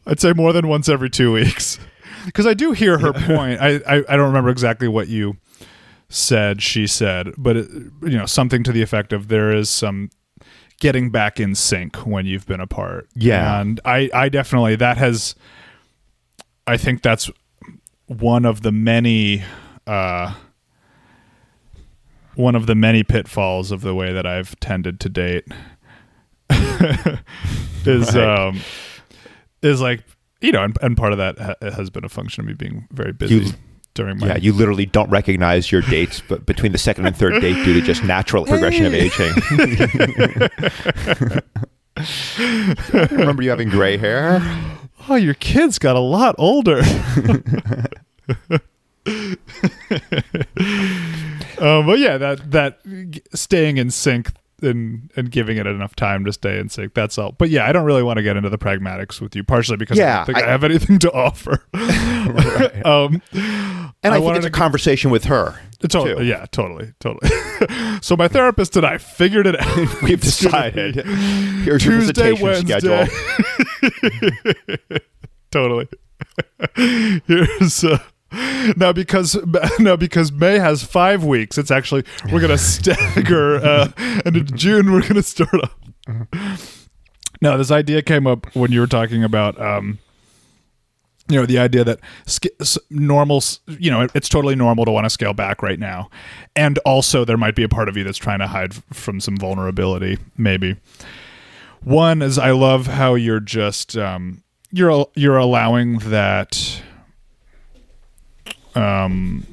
I'd 0.06 0.18
say 0.20 0.32
more 0.32 0.52
than 0.52 0.68
once 0.68 0.88
every 0.88 1.10
two 1.10 1.32
weeks. 1.32 1.78
Because 2.26 2.46
I 2.46 2.54
do 2.54 2.72
hear 2.72 2.98
her 2.98 3.12
point. 3.12 3.60
I, 3.60 3.76
I, 3.86 4.04
I 4.08 4.16
don't 4.16 4.26
remember 4.26 4.50
exactly 4.50 4.88
what 4.88 5.08
you 5.08 5.36
said, 6.08 6.62
she 6.62 6.86
said, 6.86 7.32
but 7.36 7.56
it, 7.56 7.70
you 8.02 8.16
know, 8.18 8.26
something 8.26 8.62
to 8.64 8.72
the 8.72 8.82
effect 8.82 9.12
of 9.12 9.28
there 9.28 9.50
is 9.54 9.68
some 9.70 10.10
getting 10.80 11.10
back 11.10 11.40
in 11.40 11.54
sync 11.54 11.96
when 12.06 12.26
you've 12.26 12.46
been 12.46 12.60
apart. 12.60 13.08
Yeah. 13.14 13.60
And 13.60 13.80
I, 13.84 14.10
I 14.14 14.28
definitely, 14.28 14.76
that 14.76 14.96
has, 14.98 15.34
I 16.66 16.76
think 16.76 17.02
that's 17.02 17.30
one 18.08 18.44
of 18.44 18.62
the 18.62 18.72
many, 18.72 19.42
uh, 19.86 20.34
one 22.34 22.54
of 22.56 22.66
the 22.66 22.74
many 22.74 23.02
pitfalls 23.04 23.70
of 23.70 23.80
the 23.82 23.94
way 23.94 24.12
that 24.12 24.26
I've 24.26 24.58
tended 24.60 24.98
to 25.00 25.08
date 25.08 25.44
is 27.84 28.14
Right. 28.14 28.46
um 28.48 28.60
is 29.62 29.80
like 29.80 30.02
you 30.40 30.52
know 30.52 30.62
and, 30.62 30.76
and 30.82 30.96
part 30.96 31.12
of 31.12 31.18
that 31.18 31.38
ha- 31.38 31.54
has 31.72 31.90
been 31.90 32.04
a 32.04 32.08
function 32.08 32.42
of 32.42 32.46
me 32.46 32.54
being 32.54 32.86
very 32.92 33.12
busy 33.12 33.34
You- 33.36 33.52
during 33.94 34.18
my 34.20 34.28
Yeah, 34.28 34.36
you 34.36 34.52
literally 34.52 34.86
don't 34.86 35.10
recognize 35.10 35.72
your 35.72 35.82
dates, 35.82 36.22
but 36.28 36.46
between 36.46 36.70
the 36.70 36.78
second 36.78 37.06
and 37.06 37.16
third 37.16 37.40
date 37.42 37.54
due 37.64 37.74
to 37.74 37.80
just 37.84 38.04
natural 38.04 38.44
progression 38.46 38.86
of 38.86 38.94
aging. 38.94 39.32
I 41.96 43.08
remember 43.10 43.42
you 43.42 43.50
having 43.50 43.68
gray 43.68 43.96
hair. 43.96 44.40
Oh 45.08 45.16
your 45.16 45.34
kids 45.34 45.78
got 45.78 45.96
a 45.96 46.00
lot 46.00 46.34
older. 46.38 46.80
Um, 46.80 47.44
but 51.86 51.98
yeah 51.98 52.18
that 52.18 52.50
that 52.50 52.80
staying 53.34 53.78
in 53.78 53.90
sync 53.90 54.32
and 54.62 55.10
and 55.16 55.30
giving 55.30 55.56
it 55.56 55.66
enough 55.66 55.94
time 55.96 56.24
to 56.24 56.32
stay 56.32 56.58
in 56.58 56.68
sync 56.68 56.92
that's 56.94 57.16
all 57.18 57.32
but 57.32 57.48
yeah 57.50 57.66
i 57.66 57.72
don't 57.72 57.84
really 57.84 58.02
want 58.02 58.16
to 58.16 58.22
get 58.22 58.36
into 58.36 58.48
the 58.50 58.58
pragmatics 58.58 59.20
with 59.20 59.36
you 59.36 59.44
partially 59.44 59.76
because 59.76 59.98
i 59.98 60.02
Yeah, 60.02 60.16
don't 60.18 60.26
think 60.26 60.38
i, 60.38 60.42
I- 60.46 60.50
have 60.50 60.64
anything 60.64 60.98
to 61.00 61.12
offer 61.12 61.62
um 62.84 63.22
And 64.04 64.12
I, 64.14 64.16
think 64.16 64.24
wanted 64.24 64.38
it's 64.38 64.46
a 64.46 64.50
conversation 64.50 65.10
with 65.10 65.24
her. 65.24 65.58
Totally, 65.88 66.28
yeah, 66.28 66.46
totally, 66.52 66.92
totally. 67.00 67.30
so 68.00 68.16
my 68.16 68.28
therapist 68.28 68.76
and 68.76 68.86
I 68.86 68.98
figured 68.98 69.46
it 69.46 69.58
out. 69.60 70.02
We've 70.02 70.20
decided. 70.20 70.94
Here's 71.04 71.84
your 71.84 71.98
Tuesday, 72.00 72.30
visitation 72.32 72.44
Wednesday. 72.44 73.06
schedule. 73.06 74.38
totally. 75.50 75.88
Here's 77.26 77.84
uh, 77.84 77.98
now 78.76 78.92
because 78.92 79.36
now 79.78 79.96
because 79.96 80.30
May 80.32 80.58
has 80.58 80.82
five 80.82 81.24
weeks. 81.24 81.56
It's 81.58 81.70
actually 81.70 82.04
we're 82.32 82.40
gonna 82.40 82.58
stagger, 82.58 83.56
uh, 83.56 83.88
and 84.24 84.36
in 84.36 84.46
June 84.56 84.92
we're 84.92 85.06
gonna 85.06 85.22
start 85.22 85.54
off. 85.54 86.88
Now 87.40 87.56
this 87.56 87.70
idea 87.70 88.02
came 88.02 88.26
up 88.26 88.54
when 88.54 88.72
you 88.72 88.80
were 88.80 88.86
talking 88.86 89.24
about. 89.24 89.60
Um, 89.60 89.98
you 91.30 91.36
know 91.38 91.44
the 91.44 91.58
idea 91.58 91.84
that 91.84 92.00
normal 92.88 93.42
you 93.66 93.90
know 93.90 94.00
it- 94.00 94.10
it's 94.14 94.30
totally 94.30 94.56
normal 94.56 94.86
to 94.86 94.90
want 94.90 95.04
to 95.04 95.10
scale 95.10 95.34
back 95.34 95.62
right 95.62 95.78
now 95.78 96.08
and 96.56 96.78
also 96.86 97.22
there 97.22 97.36
might 97.36 97.54
be 97.54 97.62
a 97.62 97.68
part 97.68 97.86
of 97.86 97.98
you 97.98 98.02
that's 98.02 98.16
trying 98.16 98.38
to 98.38 98.46
hide 98.46 98.72
from 98.94 99.20
some 99.20 99.36
vulnerability 99.36 100.16
maybe 100.38 100.76
one 101.82 102.22
is 102.22 102.38
i 102.38 102.50
love 102.50 102.86
how 102.86 103.14
you're 103.14 103.40
just 103.40 103.94
um 103.94 104.42
you're 104.72 105.06
you're 105.16 105.36
allowing 105.36 105.98
that 105.98 106.80
um 108.78 109.46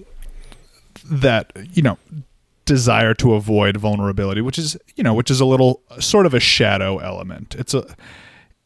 that 1.09 1.51
you 1.73 1.82
know 1.82 1.97
desire 2.65 3.13
to 3.13 3.34
avoid 3.34 3.78
vulnerability, 3.78 4.41
which 4.41 4.57
is 4.57 4.78
you 4.95 5.03
know 5.03 5.13
which 5.13 5.32
is 5.32 5.39
a 5.39 5.45
little 5.45 5.82
sort 5.99 6.26
of 6.26 6.34
a 6.34 6.39
shadow 6.39 6.97
element. 6.97 7.55
It's 7.57 7.73
a 7.73 7.95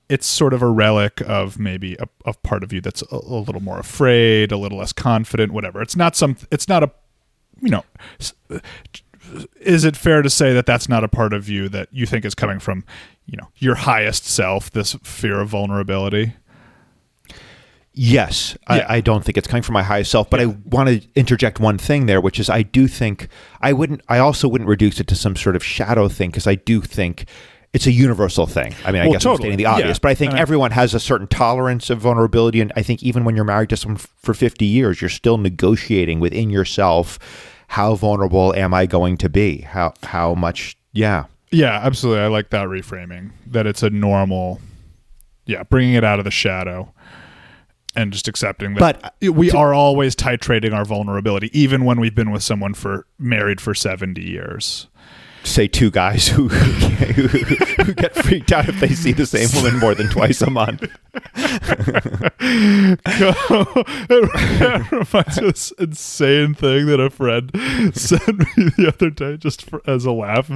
it's 0.10 0.26
sort 0.26 0.54
of 0.54 0.62
a 0.62 0.68
relic 0.68 1.22
of 1.22 1.60
maybe 1.60 1.96
a, 2.00 2.08
a 2.26 2.34
part 2.34 2.64
of 2.64 2.74
you 2.74 2.82
that's 2.82 3.04
a, 3.04 3.16
a 3.16 3.40
little 3.40 3.62
more 3.62 3.80
afraid, 3.80 4.52
a 4.52 4.58
little 4.58 4.80
less 4.80 4.92
confident, 4.92 5.52
whatever. 5.52 5.82
It's 5.82 5.96
not 5.96 6.16
some. 6.16 6.38
It's 6.52 6.68
not 6.68 6.84
a 6.84 6.92
you 7.62 7.70
know. 7.70 7.84
Is 9.62 9.86
it 9.86 9.96
fair 9.96 10.24
to 10.24 10.30
say 10.30 10.54
that 10.54 10.66
that's 10.66 10.90
not 10.90 11.04
a 11.04 11.08
part 11.08 11.34
of 11.34 11.48
you 11.48 11.70
that 11.70 11.90
you 11.92 12.08
think 12.08 12.26
is 12.26 12.34
coming 12.34 12.58
from, 12.58 12.84
you 13.28 13.38
know, 13.38 13.50
your 13.58 13.76
highest 13.76 14.26
self? 14.26 14.72
This 14.72 14.96
fear 15.04 15.40
of 15.40 15.50
vulnerability. 15.50 16.34
Yes, 17.94 18.58
Yeah. 18.70 18.86
I, 18.88 18.98
I 18.98 19.02
don't 19.02 19.26
think 19.26 19.38
it's 19.38 19.48
coming 19.48 19.64
from 19.64 19.74
my 19.74 19.84
highest 19.84 20.12
self, 20.12 20.30
but 20.30 20.40
I 20.40 20.46
want 20.46 20.90
to 20.90 21.02
interject 21.16 21.60
one 21.60 21.78
thing 21.78 22.06
there, 22.06 22.22
which 22.22 22.40
is 22.40 22.50
I 22.50 22.62
do 22.62 22.88
think 22.88 23.28
I 23.62 23.74
wouldn't. 23.74 24.02
I 24.08 24.20
also 24.20 24.48
wouldn't 24.48 24.70
reduce 24.70 25.00
it 25.00 25.08
to 25.08 25.16
some 25.16 25.36
sort 25.36 25.56
of 25.56 25.64
shadow 25.64 26.08
thing 26.08 26.30
because 26.30 26.48
I 26.48 26.56
do 26.56 26.82
think 26.82 27.26
it's 27.74 27.88
a 27.88 27.92
universal 27.92 28.46
thing. 28.48 28.74
I 28.86 28.92
mean, 28.92 29.02
I 29.02 29.06
Well, 29.06 29.14
guess 29.14 29.24
totally. 29.24 29.36
I'm 29.36 29.42
stating 29.42 29.58
the 29.58 29.66
obvious, 29.66 29.98
Yeah. 29.98 30.00
but 30.02 30.10
I 30.12 30.16
think 30.16 30.34
I- 30.34 30.40
everyone 30.40 30.72
has 30.72 30.94
a 30.94 31.00
certain 31.00 31.28
tolerance 31.28 31.90
of 31.90 32.00
vulnerability, 32.00 32.62
and 32.62 32.72
I 32.76 32.84
think 32.84 33.04
even 33.04 33.26
when 33.26 33.36
you're 33.36 33.46
married 33.46 33.70
to 33.70 33.78
someone 33.78 33.98
f- 34.00 34.08
for 34.22 34.34
50 34.34 34.66
years, 34.66 35.02
you're 35.02 35.10
still 35.10 35.38
negotiating 35.38 36.20
within 36.20 36.50
yourself. 36.50 37.20
How 37.70 37.96
vulnerable 37.96 38.56
am 38.56 38.74
I 38.74 38.86
going 38.86 39.18
to 39.18 39.30
be? 39.30 39.62
How 39.62 39.94
how 40.04 40.34
much? 40.36 40.78
Yeah, 40.94 41.26
Yeah, 41.52 41.80
absolutely. 41.84 42.22
I 42.24 42.28
like 42.28 42.50
that 42.52 42.68
reframing. 42.68 43.32
That 43.48 43.66
it's 43.68 43.84
a 43.84 43.90
normal, 43.90 44.62
yeah, 45.46 45.64
bringing 45.64 45.96
it 45.96 46.04
out 46.04 46.18
of 46.20 46.26
the 46.26 46.32
shadow 46.32 46.92
and 47.96 48.14
just 48.14 48.28
accepting 48.28 48.76
that 48.76 48.80
But, 49.02 49.16
uh, 49.28 49.32
we 49.32 49.52
are 49.52 49.74
always 49.74 50.16
titrating 50.16 50.74
our 50.74 50.86
vulnerability, 50.86 51.50
even 51.60 51.86
when 51.86 52.00
we've 52.00 52.16
been 52.16 52.32
with 52.32 52.44
someone 52.44 52.74
for 52.74 53.06
married 53.18 53.60
for 53.62 53.74
seventy 53.74 54.24
years. 54.24 54.88
Say 55.44 55.68
two 55.68 55.92
guys 55.92 56.28
who 56.28 56.48
who, 57.10 57.94
get 57.94 58.14
freaked 58.16 58.52
out 58.52 58.70
if 58.70 58.80
they 58.80 58.90
see 58.90 59.12
the 59.12 59.26
same 59.26 59.50
woman 59.56 59.80
more 59.80 59.96
than 59.96 60.10
twice 60.10 60.42
a 60.42 60.50
month. 60.50 60.84
it 61.36 63.00
reminds 64.92 65.42
me 65.42 65.48
of 65.48 65.54
this 65.54 65.72
insane 65.80 66.54
thing 66.54 66.86
that 66.88 67.00
a 67.00 67.10
friend 67.10 67.52
sent 67.96 68.40
me 68.40 68.70
the 68.78 68.94
other 68.94 69.10
day, 69.10 69.38
just 69.38 69.64
for, 69.64 69.82
as 69.88 70.06
a 70.06 70.12
laugh. 70.12 70.50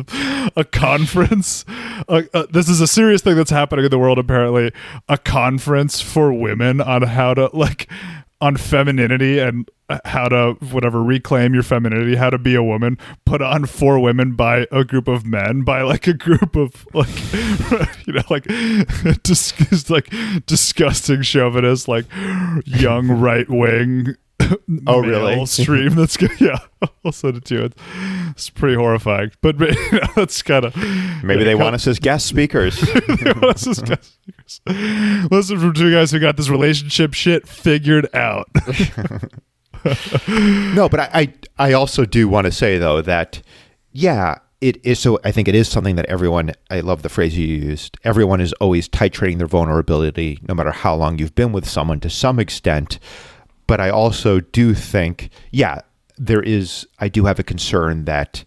A 0.55 0.63
conference. 0.63 1.65
Uh, 2.07 2.23
uh, 2.33 2.45
this 2.49 2.69
is 2.69 2.81
a 2.81 2.87
serious 2.87 3.21
thing 3.21 3.35
that's 3.35 3.51
happening 3.51 3.85
in 3.85 3.91
the 3.91 3.99
world. 3.99 4.19
Apparently, 4.19 4.71
a 5.07 5.17
conference 5.17 6.01
for 6.01 6.33
women 6.33 6.81
on 6.81 7.03
how 7.03 7.33
to 7.33 7.49
like 7.53 7.89
on 8.43 8.57
femininity 8.57 9.39
and 9.39 9.71
uh, 9.87 9.99
how 10.03 10.27
to 10.27 10.51
whatever 10.69 11.01
reclaim 11.01 11.53
your 11.53 11.63
femininity, 11.63 12.17
how 12.17 12.29
to 12.29 12.37
be 12.37 12.55
a 12.55 12.61
woman, 12.61 12.97
put 13.25 13.41
on 13.41 13.65
for 13.65 13.97
women 13.99 14.33
by 14.33 14.67
a 14.69 14.83
group 14.83 15.07
of 15.07 15.25
men, 15.25 15.61
by 15.61 15.81
like 15.81 16.07
a 16.07 16.13
group 16.13 16.57
of 16.57 16.85
like 16.93 17.07
you 18.05 18.11
know 18.11 18.21
like 18.29 18.43
dis- 19.23 19.89
like 19.89 20.13
disgusting 20.45 21.21
chauvinist, 21.21 21.87
like 21.87 22.05
young 22.65 23.07
right 23.07 23.49
wing. 23.49 24.15
Oh, 24.87 24.99
really? 24.99 25.45
Stream 25.47 25.95
that's 25.95 26.17
good. 26.17 26.31
Yeah, 26.39 26.57
I'll 27.05 27.11
send 27.11 27.37
it 27.37 27.45
to 27.45 27.55
you. 27.55 27.69
It's, 28.31 28.49
pretty 28.49 28.75
horrifying, 28.75 29.31
but 29.41 29.59
you 29.59 29.67
know, 29.91 30.07
that's 30.15 30.41
kind 30.41 30.65
of 30.65 30.75
Maybe 31.23 31.43
they 31.43 31.55
want 31.55 31.75
us 31.75 31.87
as 31.87 31.99
guest 31.99 32.25
speakers. 32.25 32.81
Listen 34.65 35.59
from 35.59 35.73
two 35.73 35.91
guys 35.91 36.11
who 36.11 36.19
got 36.19 36.37
this 36.37 36.49
relationship 36.49 37.13
shit 37.13 37.47
figured 37.47 38.13
out. 38.13 38.49
no, 40.27 40.89
but 40.89 40.99
I, 40.99 41.09
I 41.13 41.33
I 41.59 41.73
also 41.73 42.05
do 42.05 42.27
want 42.27 42.45
to 42.45 42.51
say 42.51 42.77
though 42.77 43.01
that 43.01 43.41
yeah, 43.91 44.39
it 44.59 44.83
is 44.85 44.99
so 44.99 45.19
I 45.23 45.31
think 45.31 45.47
it 45.47 45.55
is 45.55 45.67
something 45.67 45.95
that 45.95 46.05
everyone 46.07 46.51
I 46.69 46.79
love 46.79 47.01
the 47.03 47.09
phrase 47.09 47.37
you 47.37 47.45
used. 47.45 47.97
Everyone 48.03 48.41
is 48.41 48.53
always 48.53 48.89
titrating 48.89 49.37
their 49.37 49.47
vulnerability 49.47 50.39
no 50.47 50.55
matter 50.55 50.71
how 50.71 50.95
long 50.95 51.19
you've 51.19 51.35
been 51.35 51.51
with 51.51 51.67
someone 51.67 51.99
to 52.01 52.09
some 52.09 52.39
extent. 52.39 52.99
But 53.73 53.81
I 53.81 53.89
also 53.89 54.39
do 54.39 54.75
think, 54.75 55.31
yeah, 55.49 55.81
there 56.15 56.43
is 56.43 56.85
I 56.99 57.09
do 57.09 57.25
have 57.25 57.39
a 57.39 57.43
concern 57.43 58.05
that 58.05 58.43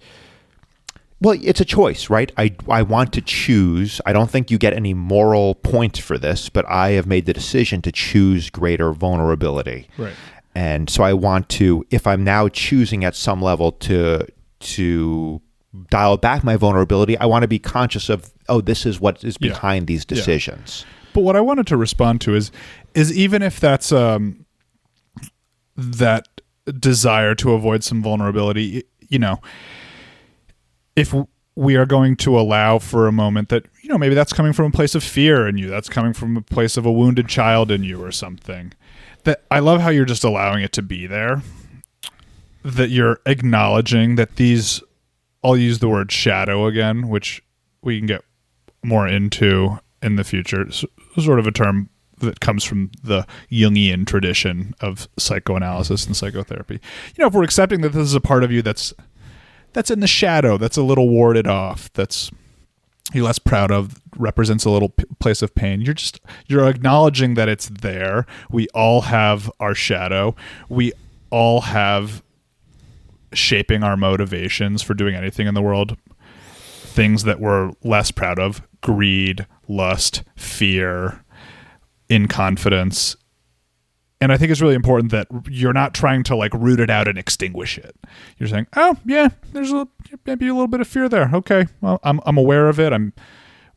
well, 1.20 1.36
it's 1.42 1.60
a 1.60 1.64
choice, 1.64 2.08
right? 2.08 2.30
I, 2.36 2.54
I 2.70 2.82
want 2.82 3.12
to 3.14 3.20
choose. 3.20 4.00
I 4.06 4.12
don't 4.12 4.30
think 4.30 4.52
you 4.52 4.56
get 4.56 4.72
any 4.72 4.94
moral 4.94 5.56
points 5.56 5.98
for 5.98 6.16
this, 6.16 6.48
but 6.48 6.64
I 6.68 6.90
have 6.90 7.08
made 7.08 7.26
the 7.26 7.32
decision 7.32 7.82
to 7.82 7.90
choose 7.90 8.50
greater 8.50 8.92
vulnerability. 8.92 9.88
Right. 9.98 10.14
And 10.54 10.88
so 10.88 11.02
I 11.02 11.12
want 11.12 11.48
to, 11.58 11.84
if 11.90 12.06
I'm 12.06 12.22
now 12.22 12.46
choosing 12.46 13.04
at 13.04 13.16
some 13.16 13.42
level 13.42 13.72
to 13.72 14.28
to 14.60 15.42
dial 15.90 16.18
back 16.18 16.44
my 16.44 16.54
vulnerability, 16.54 17.18
I 17.18 17.26
want 17.26 17.42
to 17.42 17.48
be 17.48 17.58
conscious 17.58 18.08
of, 18.08 18.32
oh, 18.48 18.60
this 18.60 18.86
is 18.86 19.00
what 19.00 19.24
is 19.24 19.36
Yeah. 19.40 19.48
behind 19.48 19.88
these 19.88 20.04
decisions. 20.04 20.86
But 21.14 21.22
what 21.22 21.34
I 21.34 21.40
wanted 21.40 21.66
to 21.66 21.76
respond 21.76 22.20
to 22.20 22.36
is 22.36 22.52
is 22.94 23.12
even 23.18 23.42
if 23.42 23.58
that's 23.58 23.90
um 23.90 24.45
that 25.76 26.40
desire 26.78 27.34
to 27.36 27.52
avoid 27.52 27.84
some 27.84 28.02
vulnerability, 28.02 28.84
you 29.08 29.18
know, 29.18 29.40
if 30.94 31.14
we 31.54 31.74
are 31.76 31.86
going 31.86 32.16
to 32.16 32.38
allow 32.38 32.78
for 32.78 33.06
a 33.06 33.12
moment 33.12 33.48
that 33.48 33.64
you 33.82 33.88
know 33.88 33.98
maybe 33.98 34.14
that's 34.14 34.32
coming 34.32 34.52
from 34.52 34.66
a 34.66 34.70
place 34.70 34.94
of 34.94 35.02
fear 35.02 35.46
in 35.48 35.56
you, 35.56 35.68
that's 35.68 35.88
coming 35.88 36.12
from 36.12 36.36
a 36.36 36.42
place 36.42 36.76
of 36.76 36.84
a 36.84 36.92
wounded 36.92 37.28
child 37.28 37.70
in 37.70 37.82
you 37.82 38.02
or 38.02 38.12
something. 38.12 38.72
That 39.24 39.42
I 39.50 39.58
love 39.58 39.80
how 39.80 39.88
you're 39.88 40.04
just 40.04 40.24
allowing 40.24 40.62
it 40.62 40.72
to 40.72 40.82
be 40.82 41.06
there. 41.06 41.42
That 42.62 42.90
you're 42.90 43.20
acknowledging 43.26 44.16
that 44.16 44.36
these 44.36 44.82
I'll 45.42 45.56
use 45.56 45.78
the 45.78 45.88
word 45.88 46.10
shadow 46.12 46.66
again, 46.66 47.08
which 47.08 47.42
we 47.82 47.98
can 47.98 48.06
get 48.06 48.24
more 48.82 49.06
into 49.06 49.78
in 50.02 50.16
the 50.16 50.24
future. 50.24 50.70
Sort 50.70 51.38
of 51.38 51.46
a 51.46 51.52
term 51.52 51.88
that 52.18 52.40
comes 52.40 52.64
from 52.64 52.90
the 53.02 53.26
Jungian 53.50 54.06
tradition 54.06 54.74
of 54.80 55.08
psychoanalysis 55.18 56.06
and 56.06 56.16
psychotherapy. 56.16 56.80
You 57.16 57.22
know, 57.22 57.26
if 57.28 57.34
we're 57.34 57.44
accepting 57.44 57.80
that 57.82 57.90
this 57.90 58.06
is 58.06 58.14
a 58.14 58.20
part 58.20 58.44
of 58.44 58.50
you 58.50 58.62
that's 58.62 58.94
that's 59.72 59.90
in 59.90 60.00
the 60.00 60.06
shadow, 60.06 60.56
that's 60.56 60.76
a 60.76 60.82
little 60.82 61.08
warded 61.08 61.46
off, 61.46 61.92
that's 61.92 62.30
you're 63.12 63.24
less 63.24 63.38
proud 63.38 63.70
of, 63.70 64.00
represents 64.16 64.64
a 64.64 64.70
little 64.70 64.88
p- 64.88 65.04
place 65.20 65.42
of 65.42 65.54
pain. 65.54 65.80
You're 65.80 65.94
just 65.94 66.20
you're 66.46 66.68
acknowledging 66.68 67.34
that 67.34 67.48
it's 67.48 67.68
there. 67.68 68.26
We 68.50 68.68
all 68.68 69.02
have 69.02 69.50
our 69.60 69.74
shadow. 69.74 70.34
We 70.68 70.92
all 71.30 71.62
have 71.62 72.22
shaping 73.32 73.82
our 73.82 73.96
motivations 73.96 74.82
for 74.82 74.94
doing 74.94 75.14
anything 75.14 75.46
in 75.46 75.54
the 75.54 75.62
world 75.62 75.96
things 76.96 77.24
that 77.24 77.38
we're 77.38 77.72
less 77.84 78.10
proud 78.10 78.38
of 78.38 78.62
greed, 78.80 79.46
lust, 79.68 80.22
fear, 80.34 81.22
inconfidence. 82.08 83.16
And 84.20 84.32
I 84.32 84.38
think 84.38 84.50
it's 84.50 84.62
really 84.62 84.74
important 84.74 85.10
that 85.12 85.28
you're 85.46 85.74
not 85.74 85.92
trying 85.92 86.22
to 86.24 86.36
like 86.36 86.54
root 86.54 86.80
it 86.80 86.88
out 86.88 87.06
and 87.06 87.18
extinguish 87.18 87.76
it. 87.76 87.94
You're 88.38 88.48
saying, 88.48 88.66
"Oh, 88.74 88.96
yeah, 89.04 89.28
there's 89.52 89.72
a 89.72 89.86
maybe 90.24 90.48
a 90.48 90.54
little 90.54 90.68
bit 90.68 90.80
of 90.80 90.88
fear 90.88 91.08
there. 91.08 91.30
Okay, 91.34 91.66
well, 91.82 92.00
I'm 92.02 92.20
I'm 92.24 92.38
aware 92.38 92.68
of 92.68 92.80
it. 92.80 92.94
I'm 92.94 93.12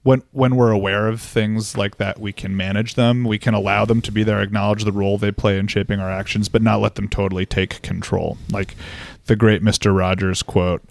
when 0.03 0.23
when 0.31 0.55
we're 0.55 0.71
aware 0.71 1.07
of 1.07 1.21
things 1.21 1.75
like 1.75 1.97
that, 1.97 2.19
we 2.19 2.31
can 2.31 2.55
manage 2.55 2.95
them. 2.95 3.25
We 3.25 3.37
can 3.37 3.53
allow 3.53 3.83
them 3.83 4.01
to 4.01 4.11
be 4.11 4.23
there, 4.23 4.41
acknowledge 4.41 4.85
the 4.85 4.93
role 4.93 5.17
they 5.17 5.31
play 5.31 5.59
in 5.59 5.67
shaping 5.67 5.99
our 5.99 6.09
actions, 6.09 6.47
but 6.47 6.61
not 6.61 6.79
let 6.79 6.95
them 6.95 7.09
totally 7.09 7.45
take 7.45 7.81
control. 7.81 8.37
Like 8.49 8.75
the 9.25 9.35
great 9.35 9.61
Mister 9.61 9.91
Rogers 9.91 10.41
quote: 10.41 10.83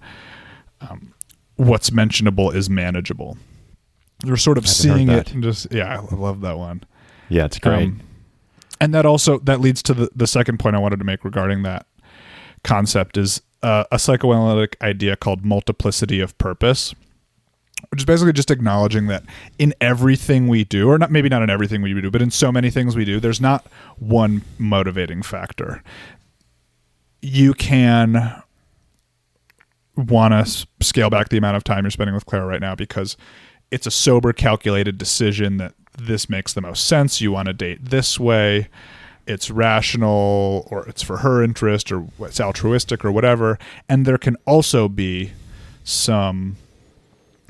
um, 0.82 1.14
"What's 1.56 1.90
mentionable 1.90 2.50
is 2.50 2.68
manageable." 2.68 3.38
You're 4.24 4.36
sort 4.36 4.58
of 4.58 4.68
seeing 4.68 5.08
it 5.08 5.32
and 5.32 5.42
just 5.42 5.72
yeah, 5.72 6.00
I 6.00 6.14
love 6.14 6.42
that 6.42 6.58
one. 6.58 6.82
Yeah, 7.28 7.44
it's 7.44 7.58
Um, 7.84 8.00
and 8.80 8.94
that 8.94 9.06
also 9.06 9.38
that 9.40 9.60
leads 9.60 9.82
to 9.84 9.94
the, 9.94 10.10
the 10.14 10.26
second 10.26 10.58
point 10.58 10.76
I 10.76 10.78
wanted 10.78 10.98
to 10.98 11.04
make 11.04 11.24
regarding 11.24 11.62
that 11.64 11.86
concept 12.64 13.16
is 13.16 13.42
uh, 13.62 13.84
a 13.90 13.98
psychoanalytic 13.98 14.76
idea 14.80 15.16
called 15.16 15.44
multiplicity 15.44 16.20
of 16.20 16.36
purpose, 16.38 16.94
which 17.90 18.00
is 18.00 18.04
basically 18.04 18.32
just 18.32 18.50
acknowledging 18.50 19.06
that 19.08 19.24
in 19.58 19.74
everything 19.80 20.48
we 20.48 20.64
do, 20.64 20.88
or 20.88 20.98
not 20.98 21.10
maybe 21.10 21.28
not 21.28 21.42
in 21.42 21.50
everything 21.50 21.82
we 21.82 21.92
do, 22.00 22.10
but 22.10 22.22
in 22.22 22.30
so 22.30 22.52
many 22.52 22.70
things 22.70 22.96
we 22.96 23.04
do, 23.04 23.20
there's 23.20 23.40
not 23.40 23.66
one 23.98 24.42
motivating 24.58 25.22
factor. 25.22 25.82
You 27.20 27.52
can 27.54 28.42
want 29.96 30.32
to 30.32 30.66
scale 30.80 31.10
back 31.10 31.28
the 31.28 31.36
amount 31.36 31.56
of 31.56 31.64
time 31.64 31.84
you're 31.84 31.90
spending 31.90 32.14
with 32.14 32.26
Clara 32.26 32.46
right 32.46 32.60
now 32.60 32.76
because 32.76 33.16
it's 33.72 33.86
a 33.86 33.90
sober, 33.90 34.32
calculated 34.32 34.96
decision 34.96 35.56
that 35.56 35.74
this 35.98 36.28
makes 36.30 36.52
the 36.52 36.60
most 36.60 36.86
sense. 36.86 37.20
You 37.20 37.32
want 37.32 37.46
to 37.46 37.52
date 37.52 37.84
this 37.84 38.18
way. 38.18 38.68
It's 39.26 39.50
rational, 39.50 40.66
or 40.70 40.88
it's 40.88 41.02
for 41.02 41.18
her 41.18 41.42
interest, 41.42 41.92
or 41.92 42.06
it's 42.20 42.40
altruistic, 42.40 43.04
or 43.04 43.12
whatever. 43.12 43.58
And 43.88 44.06
there 44.06 44.16
can 44.16 44.36
also 44.46 44.88
be 44.88 45.32
some 45.84 46.56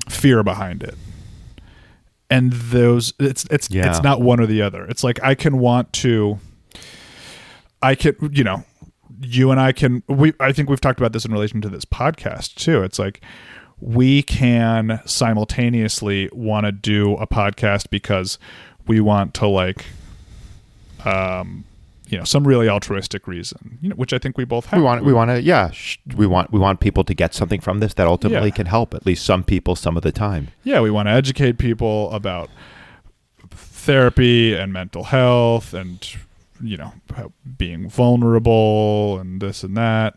fear 0.09 0.43
behind 0.43 0.83
it. 0.83 0.95
And 2.29 2.51
those, 2.51 3.13
it's 3.19 3.45
it's 3.45 3.69
Yeah. 3.71 3.89
it's 3.89 4.03
not 4.03 4.21
one 4.21 4.39
or 4.41 4.45
the 4.45 4.61
other. 4.61 4.85
It's 4.85 5.03
like 5.03 5.23
I 5.23 5.35
can 5.35 5.57
want 5.57 5.93
to, 5.93 6.39
I 7.81 7.95
can 7.95 8.15
you 8.33 8.43
know, 8.43 8.65
you 9.21 9.49
and 9.51 9.59
I 9.59 9.71
can 9.71 10.03
we 10.07 10.33
I 10.39 10.51
think 10.51 10.69
we've 10.69 10.81
talked 10.81 10.99
about 10.99 11.13
this 11.13 11.25
in 11.25 11.31
relation 11.31 11.61
to 11.61 11.69
this 11.69 11.85
podcast 11.85 12.55
too. 12.55 12.83
It's 12.83 12.99
like 12.99 13.21
we 13.81 14.21
can 14.23 14.99
simultaneously 15.05 16.29
want 16.33 16.65
to 16.65 16.71
do 16.71 17.13
a 17.13 17.25
podcast 17.27 17.89
because 17.89 18.37
we 18.87 18.99
want 18.99 19.33
to 19.35 19.47
like 19.47 19.85
um 21.05 21.63
you 22.09 22.17
know 22.17 22.23
some 22.23 22.45
really 22.45 22.67
altruistic 22.67 23.25
reason 23.27 23.77
you 23.81 23.87
know 23.89 23.95
which 23.95 24.11
i 24.11 24.17
think 24.17 24.37
we 24.37 24.43
both 24.43 24.65
have. 24.65 24.79
we 24.79 24.83
want 24.83 25.05
we 25.05 25.13
want 25.13 25.29
to 25.29 25.41
yeah 25.41 25.69
sh- 25.71 25.97
we 26.17 26.25
want 26.27 26.51
we 26.51 26.59
want 26.59 26.79
people 26.81 27.03
to 27.03 27.13
get 27.13 27.33
something 27.33 27.61
from 27.61 27.79
this 27.79 27.93
that 27.93 28.07
ultimately 28.07 28.49
Yeah. 28.49 28.55
can 28.55 28.65
help 28.65 28.93
at 28.93 29.05
least 29.05 29.23
some 29.25 29.43
people 29.43 29.75
some 29.75 29.95
of 29.95 30.03
the 30.03 30.11
time. 30.11 30.49
Yeah 30.63 30.81
we 30.81 30.89
want 30.91 31.07
to 31.07 31.11
educate 31.11 31.57
people 31.57 32.11
about 32.11 32.49
therapy 33.49 34.53
and 34.55 34.73
mental 34.73 35.05
health 35.05 35.73
and 35.73 36.05
you 36.61 36.75
know 36.77 36.91
being 37.57 37.89
vulnerable 37.89 39.19
and 39.19 39.41
this 39.41 39.63
and 39.63 39.77
that. 39.77 40.15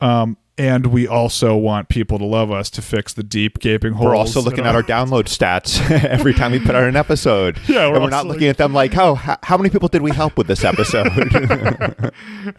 Um 0.00 0.36
and 0.58 0.86
we 0.86 1.08
also 1.08 1.56
want 1.56 1.88
people 1.88 2.18
to 2.18 2.24
love 2.24 2.50
us 2.50 2.68
to 2.70 2.82
fix 2.82 3.14
the 3.14 3.22
deep 3.22 3.58
gaping 3.58 3.94
holes 3.94 4.06
we're 4.06 4.14
also 4.14 4.40
looking 4.42 4.66
at 4.66 4.74
our 4.74 4.82
download 4.82 5.24
stats 5.24 5.80
every 6.04 6.34
time 6.34 6.52
we 6.52 6.58
put 6.60 6.74
out 6.74 6.84
an 6.84 6.96
episode. 6.96 7.58
Yeah, 7.68 7.88
we're 7.88 7.94
and 7.94 8.04
we're 8.04 8.10
not 8.10 8.26
looking 8.26 8.48
at 8.48 8.58
them 8.58 8.74
like 8.74 8.96
oh 8.96 9.14
how, 9.14 9.38
how 9.42 9.56
many 9.56 9.70
people 9.70 9.88
did 9.88 10.02
we 10.02 10.10
help 10.10 10.36
with 10.36 10.46
this 10.46 10.64
episode? 10.64 11.10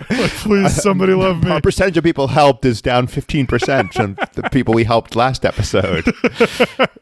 Like, 0.09 0.31
please 0.31 0.81
somebody 0.81 1.13
love 1.13 1.43
me. 1.43 1.51
Our 1.51 1.61
percentage 1.61 1.97
of 1.97 2.03
people 2.03 2.27
helped 2.27 2.65
is 2.65 2.81
down 2.81 3.07
15% 3.07 3.93
from 3.93 4.15
the 4.33 4.43
people 4.49 4.73
we 4.73 4.83
helped 4.85 5.15
last 5.15 5.45
episode. 5.45 6.05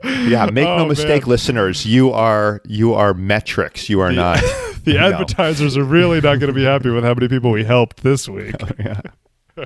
Yeah 0.04 0.48
make 0.52 0.68
Oh, 0.68 0.78
no 0.80 0.86
mistake 0.86 1.24
man. 1.24 1.30
listeners 1.30 1.86
you 1.86 2.12
are 2.12 2.62
you 2.66 2.94
are 2.94 3.14
metrics 3.14 3.90
you 3.90 4.00
are 4.00 4.12
not 4.12 4.40
the 4.84 4.98
advertisers 4.98 5.78
are 5.78 5.84
really 5.84 6.22
not 6.22 6.40
going 6.40 6.48
to 6.48 6.54
be 6.54 6.64
happy 6.64 6.90
with 6.90 7.04
how 7.04 7.14
many 7.14 7.28
people 7.28 7.52
we 7.52 7.64
helped 7.64 8.04
this 8.04 8.28
week. 8.28 8.56
Oh, 8.62 8.68
yeah. 8.80 9.02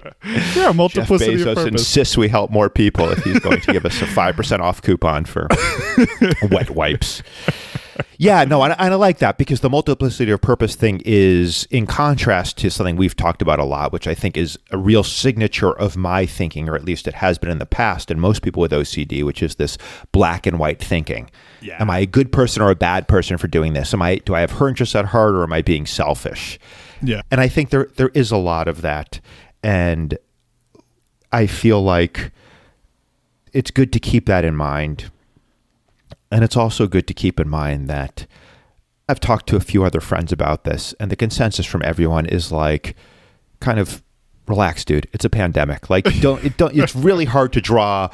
Yeah 0.03 0.53
Jeff 0.53 0.75
multiplicity 0.75 1.33
of 1.33 1.39
Bezos 1.39 1.55
purpose 1.55 1.65
insists 1.65 2.17
we 2.17 2.27
help 2.27 2.51
more 2.51 2.69
people 2.69 3.09
if 3.09 3.23
he's 3.23 3.39
going 3.39 3.61
to 3.61 3.71
give 3.71 3.85
us 3.85 4.01
a 4.01 4.05
5% 4.05 4.59
off 4.59 4.81
coupon 4.81 5.25
for 5.25 5.47
wet 6.49 6.71
wipes. 6.71 7.21
Yeah, 8.17 8.43
no, 8.45 8.63
and, 8.63 8.75
and 8.77 8.93
I 8.93 8.95
like 8.95 9.19
that 9.19 9.37
because 9.37 9.59
the 9.59 9.69
multiplicity 9.69 10.31
of 10.31 10.41
purpose 10.41 10.75
thing 10.75 11.01
is 11.05 11.67
in 11.69 11.85
contrast 11.85 12.57
to 12.59 12.69
something 12.69 12.95
we've 12.95 13.15
talked 13.15 13.41
about 13.41 13.59
a 13.59 13.63
lot, 13.63 13.91
which 13.91 14.07
I 14.07 14.15
think 14.15 14.37
is 14.37 14.57
a 14.71 14.77
real 14.77 15.03
signature 15.03 15.71
of 15.71 15.97
my 15.97 16.25
thinking, 16.25 16.69
or 16.69 16.75
at 16.75 16.83
least 16.83 17.07
it 17.07 17.15
has 17.15 17.37
been 17.37 17.49
in 17.49 17.59
the 17.59 17.65
past, 17.65 18.11
and 18.11 18.19
most 18.19 18.41
people 18.41 18.61
with 18.61 18.71
OCD, 18.71 19.23
which 19.23 19.43
is 19.43 19.55
this 19.55 19.77
black 20.11 20.45
and 20.45 20.59
white 20.59 20.79
thinking. 20.79 21.29
Yeah. 21.61 21.81
Am 21.81 21.89
I 21.89 21.99
a 21.99 22.05
good 22.05 22.31
person 22.31 22.61
or 22.61 22.69
a 22.69 22.75
bad 22.75 23.07
person 23.07 23.37
for 23.37 23.47
doing 23.47 23.73
this? 23.73 23.93
Am 23.93 24.01
I 24.01 24.17
do 24.17 24.35
I 24.35 24.41
have 24.41 24.51
her 24.51 24.67
interests 24.67 24.95
at 24.95 25.05
heart 25.05 25.35
or 25.35 25.43
am 25.43 25.53
I 25.53 25.61
being 25.61 25.85
selfish? 25.85 26.59
yeah 27.01 27.21
And 27.31 27.41
I 27.41 27.47
think 27.47 27.69
there 27.69 27.89
there 27.95 28.11
is 28.13 28.31
a 28.31 28.37
lot 28.37 28.67
of 28.67 28.81
that. 28.81 29.19
And 29.65 30.15
I 31.31 31.47
feel 31.47 31.81
like 31.81 32.31
it's 33.51 33.71
good 33.71 33.91
to 33.93 33.99
keep 33.99 34.27
that 34.27 34.45
in 34.45 34.55
mind. 34.55 35.09
And 36.31 36.43
it's 36.43 36.55
also 36.55 36.85
good 36.85 37.07
to 37.07 37.15
keep 37.15 37.39
in 37.39 37.49
mind 37.49 37.89
that 37.89 38.27
I've 39.09 39.19
talked 39.19 39.47
to 39.47 39.55
a 39.55 39.59
few 39.59 39.83
other 39.83 40.01
friends 40.01 40.31
about 40.31 40.65
this, 40.65 40.93
and 40.99 41.09
the 41.09 41.15
consensus 41.15 41.65
from 41.65 41.81
everyone 41.83 42.27
is 42.27 42.51
like, 42.51 42.95
kind 43.59 43.79
of 43.79 44.03
relax, 44.47 44.85
dude. 44.85 45.07
It's 45.13 45.25
a 45.25 45.29
pandemic. 45.31 45.89
Like, 45.89 46.05
don't 46.21 46.43
it 46.43 46.57
don't. 46.57 46.75
It's 46.75 46.95
really 47.09 47.25
hard 47.25 47.51
to 47.53 47.61
draw 47.61 48.09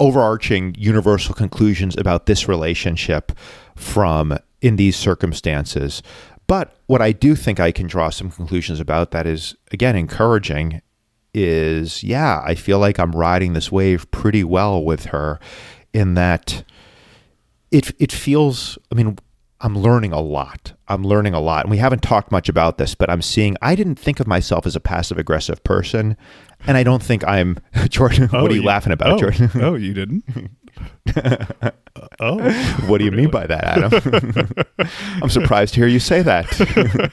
overarching 0.00 0.74
universal 0.78 1.34
conclusions 1.34 1.98
about 1.98 2.24
this 2.24 2.48
relationship 2.48 3.32
from 3.76 4.38
in 4.62 4.76
these 4.76 4.96
circumstances. 4.96 6.02
But 6.48 6.74
what 6.86 7.00
I 7.00 7.12
do 7.12 7.36
think 7.36 7.60
I 7.60 7.70
can 7.70 7.86
draw 7.86 8.10
some 8.10 8.30
conclusions 8.30 8.80
about 8.80 9.12
that 9.12 9.26
is 9.26 9.54
again 9.70 9.94
encouraging 9.94 10.82
is 11.32 12.02
yeah, 12.02 12.42
I 12.44 12.56
feel 12.56 12.80
like 12.80 12.98
I'm 12.98 13.12
riding 13.12 13.52
this 13.52 13.70
wave 13.70 14.10
pretty 14.10 14.42
well 14.42 14.82
with 14.82 15.06
her 15.06 15.38
in 15.92 16.14
that 16.14 16.64
it 17.70 17.92
it 18.00 18.10
feels 18.10 18.78
I 18.90 18.96
mean 18.96 19.18
I'm 19.60 19.76
learning 19.76 20.12
a 20.12 20.20
lot. 20.20 20.72
I'm 20.86 21.02
learning 21.02 21.34
a 21.34 21.40
lot. 21.40 21.64
And 21.64 21.70
we 21.70 21.78
haven't 21.78 22.00
talked 22.00 22.30
much 22.30 22.48
about 22.48 22.78
this, 22.78 22.94
but 22.94 23.10
I'm 23.10 23.22
seeing 23.22 23.56
I 23.60 23.74
didn't 23.74 23.96
think 23.96 24.20
of 24.20 24.26
myself 24.26 24.66
as 24.66 24.76
a 24.76 24.80
passive 24.80 25.18
aggressive 25.18 25.62
person. 25.64 26.16
And 26.66 26.76
I 26.76 26.84
don't 26.84 27.02
think 27.02 27.26
I'm 27.26 27.58
Jordan. 27.88 28.30
Oh, 28.32 28.42
what 28.42 28.52
are 28.52 28.54
you, 28.54 28.62
laughing 28.62 28.92
about, 28.92 29.12
oh, 29.12 29.18
Jordan? 29.18 29.50
oh 29.56 29.74
you 29.74 29.94
didn't 29.94 30.24
oh 32.20 32.38
What 32.86 32.98
do 32.98 33.04
you 33.04 33.12
mean 33.12 33.30
by 33.30 33.46
that, 33.46 33.64
Adam? 33.64 34.48
I'm 35.22 35.30
surprised 35.30 35.74
to 35.74 35.80
hear 35.80 35.88
you 35.88 36.00
say 36.00 36.22
that. 36.22 37.12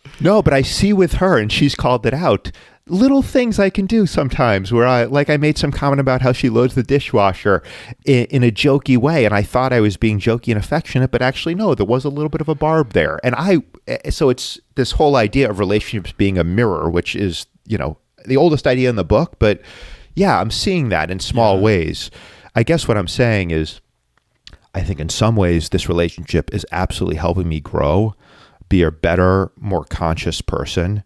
no, 0.20 0.42
but 0.42 0.52
I 0.52 0.62
see 0.62 0.92
with 0.92 1.14
her, 1.14 1.38
and 1.38 1.50
she's 1.50 1.74
called 1.74 2.06
it 2.06 2.14
out. 2.14 2.50
Little 2.86 3.22
things 3.22 3.60
I 3.60 3.70
can 3.70 3.86
do 3.86 4.06
sometimes 4.06 4.72
where 4.72 4.86
I, 4.86 5.04
like, 5.04 5.30
I 5.30 5.36
made 5.36 5.56
some 5.56 5.70
comment 5.70 6.00
about 6.00 6.20
how 6.20 6.32
she 6.32 6.48
loads 6.50 6.74
the 6.74 6.82
dishwasher 6.82 7.62
in, 8.04 8.24
in 8.26 8.42
a 8.42 8.50
jokey 8.50 8.96
way, 8.96 9.24
and 9.24 9.32
I 9.32 9.42
thought 9.42 9.72
I 9.72 9.80
was 9.80 9.96
being 9.96 10.18
jokey 10.18 10.48
and 10.48 10.58
affectionate, 10.58 11.12
but 11.12 11.22
actually, 11.22 11.54
no, 11.54 11.74
there 11.74 11.86
was 11.86 12.04
a 12.04 12.08
little 12.10 12.28
bit 12.28 12.40
of 12.40 12.48
a 12.48 12.56
barb 12.56 12.92
there. 12.92 13.20
And 13.22 13.34
I, 13.36 13.58
eh, 13.86 14.10
so 14.10 14.30
it's 14.30 14.58
this 14.74 14.92
whole 14.92 15.14
idea 15.14 15.48
of 15.48 15.60
relationships 15.60 16.12
being 16.12 16.38
a 16.38 16.44
mirror, 16.44 16.90
which 16.90 17.14
is, 17.14 17.46
you 17.66 17.78
know, 17.78 17.98
the 18.26 18.36
oldest 18.36 18.66
idea 18.66 18.90
in 18.90 18.96
the 18.96 19.04
book, 19.04 19.36
but 19.38 19.60
yeah, 20.14 20.40
I'm 20.40 20.50
seeing 20.50 20.88
that 20.90 21.10
in 21.10 21.20
small 21.20 21.60
ways. 21.60 22.10
I 22.54 22.62
guess 22.62 22.86
what 22.86 22.96
I'm 22.96 23.08
saying 23.08 23.50
is, 23.50 23.80
I 24.74 24.82
think 24.82 25.00
in 25.00 25.08
some 25.08 25.36
ways 25.36 25.68
this 25.68 25.88
relationship 25.88 26.52
is 26.54 26.66
absolutely 26.72 27.16
helping 27.16 27.48
me 27.48 27.60
grow, 27.60 28.14
be 28.68 28.82
a 28.82 28.90
better, 28.90 29.52
more 29.56 29.84
conscious 29.84 30.40
person. 30.40 31.02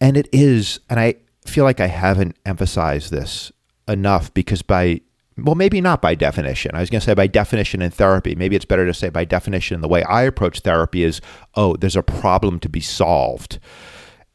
And 0.00 0.16
it 0.16 0.28
is, 0.32 0.80
and 0.90 0.98
I 0.98 1.16
feel 1.44 1.64
like 1.64 1.80
I 1.80 1.86
haven't 1.86 2.36
emphasized 2.44 3.12
this 3.12 3.52
enough 3.88 4.34
because 4.34 4.62
by, 4.62 5.00
well, 5.38 5.54
maybe 5.54 5.80
not 5.80 6.02
by 6.02 6.14
definition. 6.14 6.74
I 6.74 6.80
was 6.80 6.90
going 6.90 7.00
to 7.00 7.04
say 7.04 7.14
by 7.14 7.28
definition 7.28 7.82
in 7.82 7.90
therapy. 7.90 8.34
Maybe 8.34 8.56
it's 8.56 8.64
better 8.64 8.86
to 8.86 8.94
say 8.94 9.08
by 9.08 9.24
definition, 9.24 9.80
the 9.80 9.88
way 9.88 10.02
I 10.04 10.22
approach 10.22 10.60
therapy 10.60 11.04
is, 11.04 11.20
oh, 11.54 11.76
there's 11.76 11.96
a 11.96 12.02
problem 12.02 12.58
to 12.60 12.68
be 12.68 12.80
solved. 12.80 13.58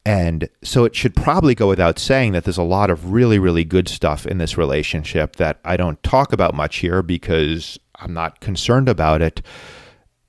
And 0.04 0.48
so 0.64 0.84
it 0.84 0.96
should 0.96 1.14
probably 1.14 1.54
go 1.54 1.68
without 1.68 1.98
saying 1.98 2.32
that 2.32 2.44
there's 2.44 2.58
a 2.58 2.64
lot 2.64 2.90
of 2.90 3.12
really, 3.12 3.38
really 3.38 3.64
good 3.64 3.88
stuff 3.88 4.26
in 4.26 4.38
this 4.38 4.58
relationship 4.58 5.36
that 5.36 5.60
I 5.64 5.76
don't 5.76 6.02
talk 6.02 6.32
about 6.32 6.54
much 6.54 6.76
here 6.76 7.02
because 7.02 7.78
I'm 7.96 8.12
not 8.12 8.40
concerned 8.40 8.88
about 8.88 9.22
it. 9.22 9.42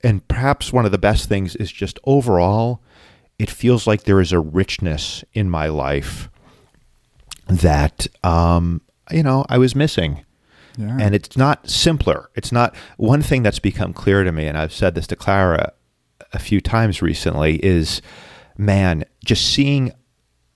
And 0.02 0.26
perhaps 0.28 0.72
one 0.72 0.84
of 0.84 0.92
the 0.92 0.98
best 0.98 1.28
things 1.28 1.56
is 1.56 1.72
just 1.72 1.98
overall, 2.04 2.82
it 3.38 3.50
feels 3.50 3.86
like 3.86 4.04
there 4.04 4.20
is 4.20 4.30
a 4.30 4.38
richness 4.38 5.24
in 5.32 5.50
my 5.50 5.66
life 5.66 6.28
that, 7.48 8.06
um, 8.22 8.80
you 9.10 9.22
know, 9.22 9.44
I 9.48 9.58
was 9.58 9.74
missing. 9.74 10.24
yeah 10.78 10.96
And 11.00 11.14
it's 11.16 11.36
not 11.36 11.68
simpler. 11.68 12.30
It's 12.36 12.52
not 12.52 12.76
one 12.96 13.22
thing 13.22 13.42
that's 13.42 13.58
become 13.58 13.92
clear 13.92 14.22
to 14.22 14.30
me, 14.30 14.46
and 14.46 14.56
I've 14.56 14.72
said 14.72 14.94
this 14.94 15.08
to 15.08 15.16
Clara 15.16 15.72
a 16.32 16.38
few 16.38 16.60
times 16.60 17.02
recently, 17.02 17.56
is 17.56 18.00
man, 18.56 19.04
just 19.24 19.52
seeing 19.52 19.92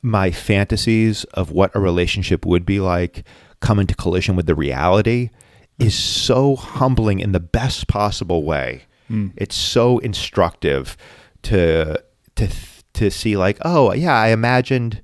my 0.02 0.30
fantasies 0.30 1.24
of 1.34 1.50
what 1.50 1.74
a 1.74 1.80
relationship 1.80 2.46
would 2.46 2.64
be 2.64 2.80
like 2.80 3.24
come 3.60 3.78
into 3.78 3.94
collision 3.94 4.36
with 4.36 4.46
the 4.46 4.54
reality 4.54 5.30
is 5.78 5.94
so 5.94 6.56
humbling 6.56 7.20
in 7.20 7.32
the 7.32 7.40
best 7.40 7.88
possible 7.88 8.44
way. 8.44 8.82
Hmm. 9.08 9.28
It's 9.36 9.56
so 9.56 9.98
instructive 9.98 10.96
to 11.42 12.02
to 12.36 12.48
to 12.94 13.10
see 13.10 13.36
like, 13.36 13.58
oh 13.62 13.92
yeah, 13.92 14.14
I 14.14 14.28
imagined 14.28 15.02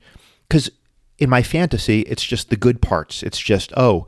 because 0.49 0.71
in 1.19 1.31
my 1.31 1.43
fantasy, 1.43 2.01
it's 2.03 2.25
just 2.25 2.51
the 2.51 2.57
good 2.57 2.83
parts. 2.83 3.23
It's 3.23 3.39
just 3.39 3.73
oh, 3.77 4.07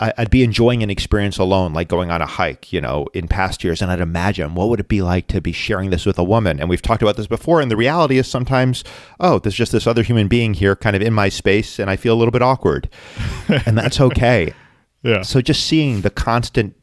I'd 0.00 0.30
be 0.30 0.44
enjoying 0.44 0.84
an 0.84 0.90
experience 0.90 1.38
alone, 1.38 1.72
like 1.72 1.88
going 1.88 2.10
on 2.10 2.22
a 2.22 2.26
hike, 2.26 2.72
you 2.72 2.80
know, 2.80 3.08
in 3.14 3.26
past 3.26 3.64
years, 3.64 3.82
and 3.82 3.90
I'd 3.90 4.00
imagine 4.00 4.54
what 4.54 4.68
would 4.68 4.78
it 4.78 4.86
be 4.86 5.02
like 5.02 5.26
to 5.28 5.40
be 5.40 5.50
sharing 5.50 5.90
this 5.90 6.06
with 6.06 6.18
a 6.18 6.24
woman. 6.24 6.60
And 6.60 6.68
we've 6.68 6.82
talked 6.82 7.02
about 7.02 7.16
this 7.16 7.26
before, 7.26 7.60
and 7.60 7.68
the 7.68 7.76
reality 7.76 8.16
is 8.16 8.28
sometimes, 8.28 8.84
oh, 9.18 9.40
there's 9.40 9.56
just 9.56 9.72
this 9.72 9.88
other 9.88 10.04
human 10.04 10.28
being 10.28 10.54
here, 10.54 10.76
kind 10.76 10.94
of 10.94 11.02
in 11.02 11.12
my 11.12 11.28
space, 11.28 11.80
and 11.80 11.90
I 11.90 11.96
feel 11.96 12.14
a 12.14 12.18
little 12.18 12.30
bit 12.30 12.42
awkward, 12.42 12.88
and 13.66 13.76
that's 13.76 14.00
okay. 14.00 14.54
yeah. 15.02 15.22
So 15.22 15.40
just 15.40 15.66
seeing 15.66 16.02
the 16.02 16.10
constant 16.10 16.76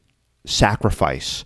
sacrifice 0.45 1.45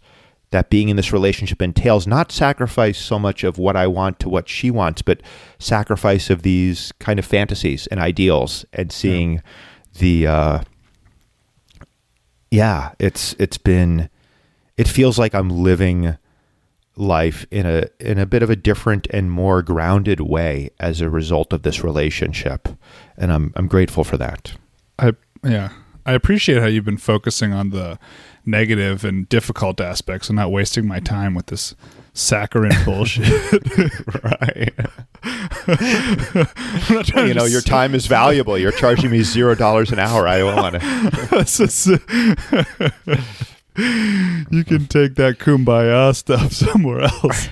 that 0.52 0.72
being 0.72 0.90
in 0.90 0.96
this 0.96 1.14
relationship 1.14 1.62
entails, 1.62 2.08
not 2.08 2.32
sacrifice 2.32 2.98
so 2.98 3.20
much 3.20 3.44
of 3.44 3.60
what 3.60 3.76
I 3.76 3.86
want 3.86 4.20
to 4.22 4.30
what 4.30 4.50
she 4.50 4.72
wants, 4.72 5.04
but 5.04 5.22
sacrifice 5.60 6.32
of 6.32 6.42
these 6.42 6.92
kind 7.00 7.20
of 7.20 7.26
fantasies 7.26 7.86
and 7.88 8.00
ideals 8.00 8.66
and 8.74 8.92
seeing 8.92 9.44
the 10.00 10.26
uh 10.26 10.62
yeah, 12.52 12.94
it's 13.00 13.36
it's 13.40 13.58
been 13.58 14.10
it 14.78 14.88
feels 14.88 15.20
like 15.20 15.34
I'm 15.36 15.50
living 15.50 16.18
life 16.96 17.46
in 17.50 17.66
a 17.66 17.86
in 18.00 18.18
a 18.18 18.26
bit 18.26 18.44
of 18.44 18.50
a 18.50 18.56
different 18.56 19.08
and 19.12 19.32
more 19.32 19.62
grounded 19.62 20.20
way 20.20 20.70
as 20.80 21.02
a 21.02 21.10
result 21.10 21.54
of 21.54 21.64
this 21.64 21.84
relationship. 21.84 22.68
And 23.18 23.32
I'm 23.32 23.54
I'm 23.56 23.68
grateful 23.68 24.04
for 24.04 24.18
that. 24.18 24.54
I 24.98 25.14
yeah, 25.44 25.70
I 26.06 26.14
appreciate 26.14 26.62
how 26.62 26.68
you've 26.68 26.86
been 26.86 26.98
focusing 26.98 27.54
on 27.54 27.70
the 27.70 28.00
negative 28.46 29.06
and 29.06 29.30
difficult 29.30 29.80
aspects 29.80 30.30
and 30.30 30.36
not 30.36 30.52
wasting 30.52 30.88
my 30.88 31.00
time 31.00 31.36
with 31.36 31.48
this 31.48 31.76
saccharine 32.20 32.84
bullshit. 32.86 33.30
right. 34.24 34.74
I'm 35.68 36.96
not 36.96 37.06
trying 37.06 37.28
you 37.28 37.34
know, 37.34 37.46
your 37.46 37.62
time 37.62 37.96
is 37.96 38.08
valuable. 38.08 38.58
You're 38.58 38.72
charging 38.72 39.12
me 39.12 39.24
zero 39.24 39.56
dollars 39.56 39.92
an 39.92 40.00
hour. 40.00 40.28
I 40.28 40.40
don't 40.40 40.56
want 40.56 40.76
to. 40.82 40.82
You 44.52 44.64
can 44.64 44.88
take 44.88 45.16
that 45.16 45.38
kumbaya 45.40 46.16
stuff 46.16 46.52
somewhere 46.54 47.02
else. 47.02 47.50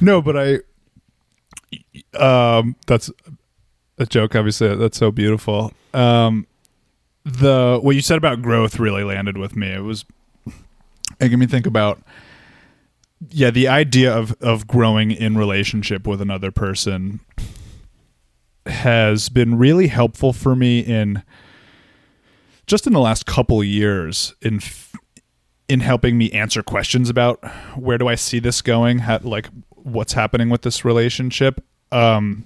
no, 0.00 0.22
but 0.22 0.36
I. 0.36 0.58
Um, 2.16 2.76
that's 2.86 3.10
a 3.98 4.06
joke. 4.06 4.34
Obviously, 4.34 4.74
that's 4.76 4.98
so 4.98 5.10
beautiful. 5.10 5.72
Um, 5.94 6.46
the 7.24 7.78
what 7.82 7.94
you 7.94 8.02
said 8.02 8.18
about 8.18 8.42
growth 8.42 8.78
really 8.78 9.04
landed 9.04 9.36
with 9.36 9.54
me. 9.54 9.68
It 9.72 9.82
was 9.82 10.04
making 11.20 11.38
me 11.38 11.46
think 11.46 11.66
about 11.66 12.02
yeah 13.28 13.50
the 13.50 13.68
idea 13.68 14.12
of 14.12 14.32
of 14.40 14.66
growing 14.66 15.10
in 15.10 15.36
relationship 15.36 16.06
with 16.06 16.20
another 16.20 16.50
person 16.50 17.20
has 18.66 19.28
been 19.28 19.58
really 19.58 19.88
helpful 19.88 20.32
for 20.32 20.54
me 20.56 20.80
in 20.80 21.22
just 22.66 22.86
in 22.86 22.92
the 22.92 23.00
last 23.00 23.26
couple 23.26 23.62
years 23.64 24.34
in 24.40 24.60
in 25.70 25.78
helping 25.80 26.18
me 26.18 26.30
answer 26.32 26.64
questions 26.64 27.08
about 27.08 27.38
where 27.76 27.96
do 27.96 28.08
I 28.08 28.16
see 28.16 28.40
this 28.40 28.60
going, 28.60 28.98
how, 28.98 29.20
like 29.22 29.48
what's 29.70 30.12
happening 30.12 30.50
with 30.50 30.62
this 30.62 30.84
relationship. 30.84 31.64
Um, 31.92 32.44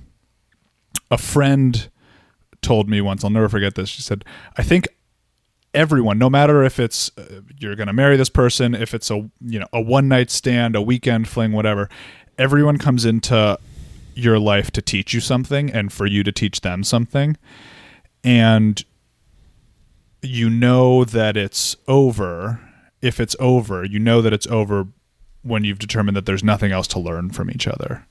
a 1.11 1.17
friend 1.17 1.89
told 2.61 2.89
me 2.89 3.01
once, 3.01 3.25
I'll 3.25 3.31
never 3.31 3.49
forget 3.49 3.77
this. 3.77 3.89
She 3.89 4.03
said, 4.03 4.27
"I 4.59 4.63
think 4.63 4.89
everyone, 5.75 6.19
no 6.19 6.31
matter 6.31 6.63
if 6.63 6.79
it's 6.79 7.11
uh, 7.19 7.41
you're 7.59 7.77
going 7.77 7.89
to 7.89 7.93
marry 7.93 8.17
this 8.17 8.29
person, 8.29 8.75
if 8.75 8.95
it's 8.95 9.11
a 9.11 9.29
you 9.41 9.59
know 9.59 9.67
a 9.73 9.81
one 9.81 10.09
night 10.09 10.31
stand, 10.31 10.77
a 10.77 10.83
weekend 10.83 11.29
fling, 11.29 11.53
whatever, 11.53 11.89
everyone 12.39 12.79
comes 12.79 13.05
into 13.05 13.59
your 14.15 14.39
life 14.39 14.71
to 14.71 14.81
teach 14.81 15.13
you 15.13 15.21
something 15.21 15.71
and 15.71 15.93
for 15.93 16.07
you 16.07 16.23
to 16.23 16.33
teach 16.33 16.61
them 16.61 16.85
something, 16.85 17.37
and 18.23 18.85
you 20.23 20.49
know 20.49 21.05
that 21.05 21.37
it's 21.37 21.77
over. 21.89 22.61
If 23.03 23.21
it's 23.21 23.37
over, 23.39 23.85
you 23.85 23.99
know 23.99 24.23
that 24.23 24.33
it's 24.33 24.47
over 24.47 24.87
when 25.43 25.63
you've 25.65 25.79
determined 25.79 26.17
that 26.17 26.25
there's 26.25 26.45
nothing 26.45 26.73
else 26.73 26.87
to 26.89 26.99
learn 26.99 27.31
from 27.31 27.51
each 27.51 27.69
other. 27.69 28.07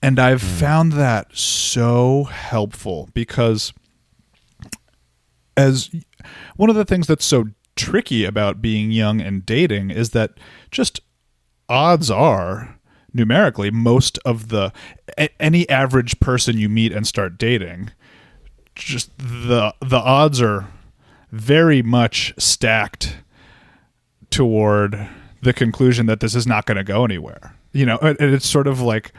And 0.00 0.20
I've 0.20 0.42
found 0.42 0.92
that 0.92 1.36
so 1.36 2.24
helpful 2.24 3.08
because 3.12 3.72
as 5.56 5.90
one 6.56 6.70
of 6.70 6.76
the 6.76 6.84
things 6.84 7.06
that's 7.06 7.24
so 7.24 7.46
tricky 7.74 8.24
about 8.24 8.62
being 8.62 8.90
young 8.90 9.20
and 9.20 9.44
dating 9.44 9.90
is 9.90 10.10
that 10.10 10.32
just 10.70 11.00
odds 11.68 12.10
are 12.10 12.78
numerically 13.12 13.70
most 13.70 14.18
of 14.24 14.48
the 14.48 14.72
a- 15.18 15.42
any 15.42 15.68
average 15.68 16.18
person 16.20 16.56
you 16.58 16.68
meet 16.68 16.92
and 16.92 17.06
start 17.06 17.38
dating 17.38 17.90
just 18.76 19.10
the 19.18 19.74
the 19.80 19.98
odds 19.98 20.40
are 20.40 20.68
very 21.32 21.82
much 21.82 22.32
stacked 22.38 23.16
toward 24.30 25.08
the 25.42 25.52
conclusion 25.52 26.06
that 26.06 26.20
this 26.20 26.34
is 26.34 26.46
not 26.46 26.66
going 26.66 26.76
to 26.76 26.84
go 26.84 27.04
anywhere. 27.04 27.54
You 27.72 27.86
know 27.86 27.98
and 27.98 28.20
and 28.20 28.34
it's 28.34 28.48
sort 28.48 28.66
of 28.66 28.80
like 28.80 29.12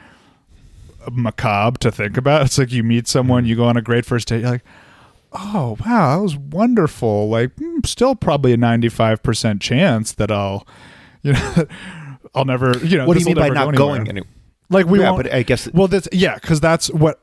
macabre 1.12 1.80
to 1.80 1.92
think 1.92 2.18
about. 2.18 2.46
It's 2.46 2.58
like 2.58 2.72
you 2.72 2.84
meet 2.84 3.08
someone 3.08 3.46
you 3.46 3.56
go 3.56 3.66
on 3.66 3.78
a 3.78 3.82
great 3.82 4.06
first 4.06 4.28
date 4.28 4.42
you're 4.42 4.52
like 4.52 4.66
oh 5.34 5.78
wow 5.86 6.16
that 6.16 6.22
was 6.22 6.38
wonderful 6.38 7.30
like 7.30 7.56
mm, 7.58 7.86
still 7.86 8.16
probably 8.16 8.54
a 8.54 8.58
95% 8.58 9.60
chance 9.62 10.14
that 10.14 10.32
i'll 10.32 10.66
you 11.24 11.34
know 11.34 11.66
i'll 12.36 12.46
never 12.46 12.78
you 12.80 12.98
know 12.98 13.06
What 13.06 13.16
do 13.16 13.20
you 13.20 13.26
mean 13.28 13.36
by 13.36 13.50
not 13.50 13.70
anywhere. 13.70 13.74
going? 13.78 14.08
Any- 14.08 14.24
like 14.70 14.86
we 14.86 15.00
yeah, 15.00 15.12
won't, 15.12 15.24
but 15.24 15.34
I 15.34 15.44
guess 15.44 15.72
well 15.74 15.88
that's 15.88 16.10
yeah 16.12 16.36
because 16.36 16.60
that's 16.60 16.90
what 16.92 17.22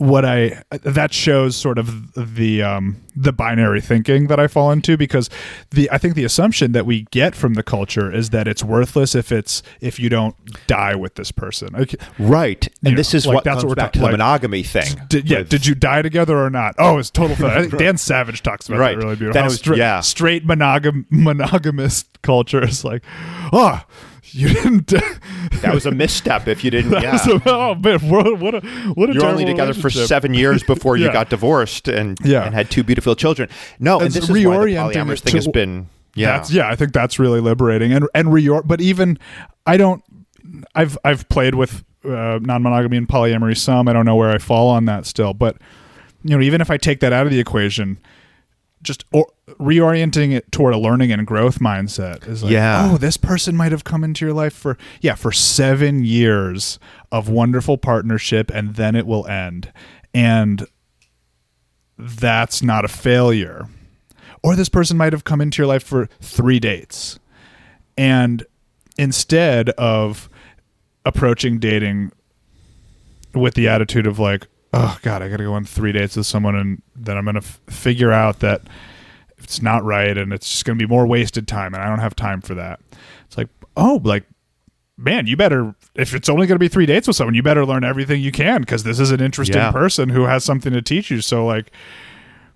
what 0.00 0.24
i 0.24 0.62
that 0.70 1.12
shows 1.12 1.54
sort 1.54 1.76
of 1.78 2.12
the 2.34 2.62
um 2.62 2.96
the 3.14 3.32
binary 3.32 3.80
thinking 3.82 4.28
that 4.28 4.40
i 4.40 4.46
fall 4.46 4.72
into 4.72 4.96
because 4.96 5.28
the 5.72 5.90
i 5.92 5.98
think 5.98 6.14
the 6.14 6.24
assumption 6.24 6.72
that 6.72 6.86
we 6.86 7.02
get 7.10 7.34
from 7.34 7.52
the 7.52 7.62
culture 7.62 8.10
is 8.10 8.30
that 8.30 8.48
it's 8.48 8.64
worthless 8.64 9.14
if 9.14 9.30
it's 9.30 9.62
if 9.82 10.00
you 10.00 10.08
don't 10.08 10.34
die 10.66 10.94
with 10.94 11.14
this 11.16 11.30
person 11.30 11.68
right. 12.18 12.66
And 12.82 12.92
You 12.92 12.96
this 12.96 13.12
is 13.12 13.26
like, 13.26 13.34
what 13.34 13.44
that's 13.44 13.56
what 13.62 13.68
we're 13.68 13.74
back 13.74 13.86
talk- 13.88 13.92
to 13.92 13.98
the 13.98 14.04
like, 14.06 14.12
monogamy 14.12 14.62
thing. 14.62 14.86
did, 15.08 15.28
yeah, 15.28 15.38
with- 15.40 15.50
did 15.50 15.66
you 15.66 15.74
die 15.74 16.00
together 16.02 16.38
or 16.38 16.48
not? 16.50 16.74
Oh, 16.78 16.96
it's 16.98 17.10
total 17.10 17.36
fun. 17.36 17.50
I 17.56 17.60
think 17.62 17.76
Dan 17.78 17.96
Savage 17.98 18.42
talks 18.42 18.68
about 18.68 18.78
Right. 18.80 18.96
that 18.96 19.02
really 19.04 19.16
beautiful. 19.16 19.34
That 19.40 19.44
was- 19.44 19.58
stra- 19.58 19.76
yeah. 19.76 20.00
straight 20.00 20.46
monogam 20.46 21.04
monogamous 21.10 22.04
culture 22.22 22.64
is 22.64 22.84
like, 22.84 23.02
oh, 23.52 23.82
you 24.32 24.48
didn't. 24.48 24.86
that 25.62 25.74
was 25.74 25.86
a 25.86 25.90
misstep 25.90 26.48
if 26.48 26.62
you 26.64 26.70
didn't. 26.70 26.92
yeah. 27.02 27.18
a- 27.28 27.42
oh 27.46 27.74
man, 27.74 27.98
what, 28.08 28.38
what 28.38 28.54
a 28.54 28.60
what 28.94 29.10
a 29.10 29.14
You're 29.14 29.26
only 29.26 29.44
together 29.44 29.74
for 29.74 29.90
seven 29.90 30.34
years 30.34 30.62
before 30.62 30.96
you 30.96 31.12
got 31.12 31.30
divorced 31.30 31.88
and 31.88 32.18
Yeah. 32.22 32.44
and 32.44 32.54
had 32.54 32.70
two 32.70 32.82
beautiful 32.82 33.14
children. 33.14 33.48
No, 33.78 33.98
and 33.98 34.06
It's 34.06 34.14
this 34.14 34.24
is 34.24 34.30
why 34.30 34.36
the 34.36 34.46
reorienting 34.48 34.92
polyamorous 34.94 35.20
thing 35.20 35.34
has 35.34 35.48
been. 35.48 35.88
Yeah, 36.14 36.38
That's, 36.38 36.50
yeah, 36.50 36.68
I 36.68 36.74
think 36.76 36.92
that's 36.92 37.18
really 37.18 37.40
liberating 37.40 37.92
and 37.92 38.08
and 38.14 38.28
reor. 38.28 38.62
But 38.66 38.80
even 38.80 39.18
I 39.66 39.76
don't. 39.76 40.02
I've 40.74 40.98
I've 41.04 41.28
played 41.28 41.54
with 41.54 41.84
uh, 42.04 42.38
non-monogamy 42.42 42.96
and 42.96 43.08
polyamory 43.08 43.56
some. 43.56 43.86
I 43.88 43.92
don't 43.92 44.06
know 44.06 44.16
where 44.16 44.30
I 44.30 44.38
fall 44.38 44.68
on 44.70 44.86
that 44.86 45.06
still, 45.06 45.34
but 45.34 45.56
you 46.24 46.36
know, 46.36 46.42
even 46.42 46.60
if 46.60 46.70
I 46.70 46.76
take 46.76 47.00
that 47.00 47.12
out 47.12 47.26
of 47.26 47.32
the 47.32 47.38
equation, 47.38 47.98
just 48.82 49.04
or, 49.12 49.26
reorienting 49.60 50.32
it 50.32 50.50
toward 50.50 50.72
a 50.72 50.78
learning 50.78 51.12
and 51.12 51.26
growth 51.26 51.58
mindset 51.58 52.26
is 52.26 52.42
like, 52.42 52.50
Yeah. 52.52 52.88
oh, 52.92 52.96
this 52.96 53.16
person 53.18 53.54
might 53.56 53.72
have 53.72 53.84
come 53.84 54.02
into 54.02 54.24
your 54.24 54.32
life 54.34 54.54
for 54.54 54.78
yeah 55.02 55.14
for 55.14 55.30
seven 55.32 56.02
years 56.04 56.78
of 57.12 57.28
wonderful 57.28 57.76
partnership, 57.76 58.50
and 58.50 58.76
then 58.76 58.96
it 58.96 59.06
will 59.06 59.26
end, 59.26 59.70
and 60.14 60.66
that's 61.98 62.62
not 62.62 62.84
a 62.84 62.88
failure. 62.88 63.68
Or 64.42 64.56
this 64.56 64.70
person 64.70 64.96
might 64.96 65.12
have 65.12 65.24
come 65.24 65.42
into 65.42 65.58
your 65.60 65.66
life 65.66 65.82
for 65.82 66.08
three 66.22 66.58
dates. 66.58 67.18
And 67.98 68.42
instead 68.96 69.68
of 69.70 70.30
approaching 71.04 71.58
dating 71.58 72.12
with 73.34 73.52
the 73.52 73.68
attitude 73.68 74.06
of 74.06 74.18
like, 74.18 74.46
oh 74.72 74.98
God, 75.02 75.20
I 75.20 75.28
got 75.28 75.36
to 75.38 75.44
go 75.44 75.52
on 75.52 75.64
three 75.66 75.92
dates 75.92 76.16
with 76.16 76.24
someone 76.26 76.54
and 76.56 76.80
then 76.96 77.18
I'm 77.18 77.24
going 77.24 77.34
to 77.34 77.42
f- 77.42 77.60
figure 77.68 78.12
out 78.12 78.40
that 78.40 78.62
it's 79.50 79.60
not 79.62 79.82
right 79.84 80.16
and 80.16 80.32
it's 80.32 80.48
just 80.48 80.64
going 80.64 80.78
to 80.78 80.84
be 80.84 80.88
more 80.88 81.06
wasted 81.08 81.48
time 81.48 81.74
and 81.74 81.82
I 81.82 81.88
don't 81.88 81.98
have 81.98 82.14
time 82.14 82.40
for 82.40 82.54
that. 82.54 82.78
It's 83.26 83.36
like, 83.36 83.48
oh, 83.76 84.00
like, 84.04 84.24
man, 84.96 85.26
you 85.26 85.36
better, 85.36 85.74
if 85.96 86.14
it's 86.14 86.28
only 86.28 86.46
going 86.46 86.54
to 86.54 86.60
be 86.60 86.68
three 86.68 86.86
dates 86.86 87.08
with 87.08 87.16
someone, 87.16 87.34
you 87.34 87.42
better 87.42 87.66
learn 87.66 87.82
everything 87.82 88.20
you 88.20 88.30
can 88.30 88.60
because 88.60 88.84
this 88.84 89.00
is 89.00 89.10
an 89.10 89.20
interesting 89.20 89.56
Yeah. 89.56 89.72
person 89.72 90.10
who 90.10 90.26
has 90.26 90.44
something 90.44 90.72
to 90.72 90.80
teach 90.80 91.10
you. 91.10 91.20
So, 91.20 91.44
like, 91.44 91.72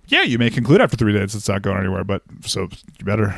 yeah, 0.07 0.21
you 0.21 0.37
may 0.37 0.49
conclude 0.49 0.79
after 0.79 0.95
three 0.95 1.11
dates 1.11 1.35
it's 1.35 1.49
not 1.49 1.61
going 1.63 1.79
anywhere, 1.79 2.05
but 2.05 2.21
so 2.45 2.69
you 2.97 3.03
better 3.05 3.35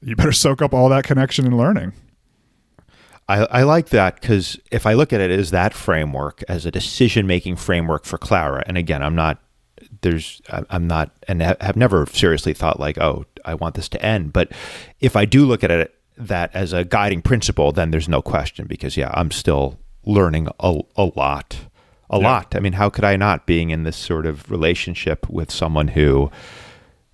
you 0.00 0.14
better 0.14 0.30
soak 0.32 0.62
up 0.62 0.72
all 0.72 0.88
that 0.90 1.02
connection 1.04 1.44
and 1.44 1.56
learning. 1.56 1.92
I, 3.28 3.38
I 3.46 3.62
like 3.64 3.88
that 3.88 4.20
because 4.20 4.58
if 4.70 4.86
I 4.86 4.92
look 4.94 5.12
at 5.12 5.20
it 5.20 5.30
as 5.30 5.50
that 5.50 5.74
framework, 5.74 6.42
as 6.48 6.66
a 6.66 6.70
decision 6.70 7.26
making 7.26 7.56
framework 7.56 8.04
for 8.04 8.18
Clara, 8.18 8.62
and 8.66 8.76
again, 8.78 9.02
I'm 9.02 9.14
not, 9.16 9.41
there's, 10.02 10.42
I'm 10.48 10.86
not, 10.86 11.10
and 11.28 11.40
have 11.42 11.76
never 11.76 12.06
seriously 12.06 12.52
thought 12.54 12.78
like, 12.78 12.98
oh, 12.98 13.24
I 13.44 13.54
want 13.54 13.74
this 13.74 13.88
to 13.90 14.04
end. 14.04 14.32
But 14.32 14.52
if 15.00 15.16
I 15.16 15.24
do 15.24 15.44
look 15.46 15.64
at 15.64 15.70
it 15.70 15.94
that 16.16 16.50
as 16.54 16.72
a 16.72 16.84
guiding 16.84 17.22
principle, 17.22 17.72
then 17.72 17.90
there's 17.90 18.08
no 18.08 18.20
question 18.22 18.66
because, 18.66 18.96
yeah, 18.96 19.10
I'm 19.14 19.30
still 19.30 19.78
learning 20.04 20.48
a, 20.60 20.80
a 20.96 21.04
lot. 21.16 21.56
A 22.10 22.18
Yeah. 22.18 22.28
lot. 22.30 22.54
I 22.54 22.60
mean, 22.60 22.74
how 22.74 22.90
could 22.90 23.04
I 23.04 23.16
not 23.16 23.46
being 23.46 23.70
in 23.70 23.84
this 23.84 23.96
sort 23.96 24.26
of 24.26 24.50
relationship 24.50 25.28
with 25.30 25.50
someone 25.50 25.88
who, 25.88 26.30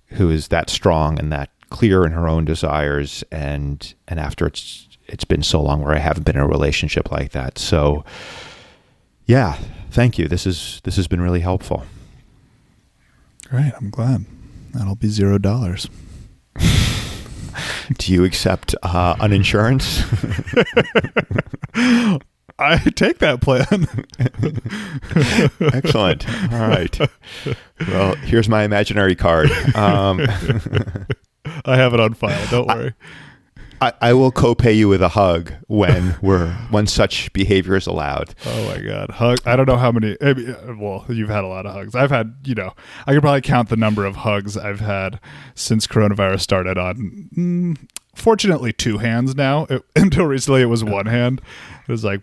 who 0.07 0.29
is 0.29 0.49
that 0.49 0.69
strong 0.69 1.17
and 1.17 1.31
that 1.31 1.49
clear 1.69 2.03
in 2.03 2.11
her 2.11 2.27
own 2.27 2.43
desires 2.45 3.23
and 3.31 3.93
and 4.07 4.19
after 4.19 4.47
it's 4.47 4.87
it's 5.07 5.23
been 5.23 5.43
so 5.43 5.61
long 5.61 5.83
where 5.83 5.93
I 5.93 5.99
haven't 5.99 6.23
been 6.23 6.35
in 6.35 6.41
a 6.41 6.47
relationship 6.47 7.11
like 7.11 7.31
that. 7.33 7.59
So 7.59 8.03
yeah, 9.27 9.57
thank 9.91 10.17
you. 10.17 10.27
This 10.27 10.47
is 10.47 10.81
this 10.83 10.95
has 10.95 11.07
been 11.07 11.21
really 11.21 11.41
helpful. 11.41 11.83
Great, 13.49 13.73
I'm 13.77 13.89
glad. 13.89 14.25
That'll 14.73 14.95
be 14.95 15.07
zero 15.09 15.37
dollars. 15.37 15.89
Do 17.97 18.13
you 18.13 18.23
accept 18.23 18.75
uh, 18.83 19.15
an 19.19 19.33
insurance? 19.33 20.03
I 22.61 22.77
take 22.95 23.19
that 23.19 23.41
plan. 23.41 23.87
Excellent. 25.73 26.29
All 26.53 26.67
right. 26.67 26.99
Well, 27.87 28.15
here's 28.17 28.47
my 28.49 28.63
imaginary 28.63 29.15
card. 29.15 29.49
Um, 29.75 30.19
I 31.65 31.75
have 31.77 31.93
it 31.93 31.99
on 31.99 32.13
file. 32.13 32.47
Don't 32.51 32.67
worry. 32.67 32.89
I, 32.89 32.93
I 33.81 34.13
will 34.13 34.31
co-pay 34.31 34.73
you 34.73 34.87
with 34.87 35.01
a 35.01 35.09
hug 35.09 35.53
when 35.67 36.17
we're 36.21 36.51
when 36.69 36.87
such 36.87 37.31
behavior 37.33 37.75
is 37.75 37.87
allowed. 37.87 38.35
oh 38.45 38.67
my 38.67 38.81
god, 38.81 39.09
hug! 39.11 39.39
I 39.45 39.55
don't 39.55 39.67
know 39.67 39.77
how 39.77 39.91
many. 39.91 40.17
I 40.21 40.33
mean, 40.33 40.51
uh, 40.51 40.75
well, 40.77 41.05
you've 41.09 41.29
had 41.29 41.43
a 41.43 41.47
lot 41.47 41.65
of 41.65 41.73
hugs. 41.73 41.95
I've 41.95 42.11
had, 42.11 42.35
you 42.43 42.55
know, 42.55 42.73
I 43.07 43.13
could 43.13 43.21
probably 43.21 43.41
count 43.41 43.69
the 43.69 43.77
number 43.77 44.05
of 44.05 44.17
hugs 44.17 44.57
I've 44.57 44.81
had 44.81 45.19
since 45.55 45.87
coronavirus 45.87 46.41
started. 46.41 46.77
On 46.77 47.29
mm, 47.35 47.87
fortunately, 48.15 48.73
two 48.73 48.97
hands 48.97 49.35
now. 49.35 49.65
It, 49.69 49.83
until 49.95 50.25
recently, 50.25 50.61
it 50.61 50.65
was 50.65 50.83
one 50.83 51.05
hand. 51.05 51.41
It 51.87 51.91
was 51.91 52.03
like, 52.03 52.21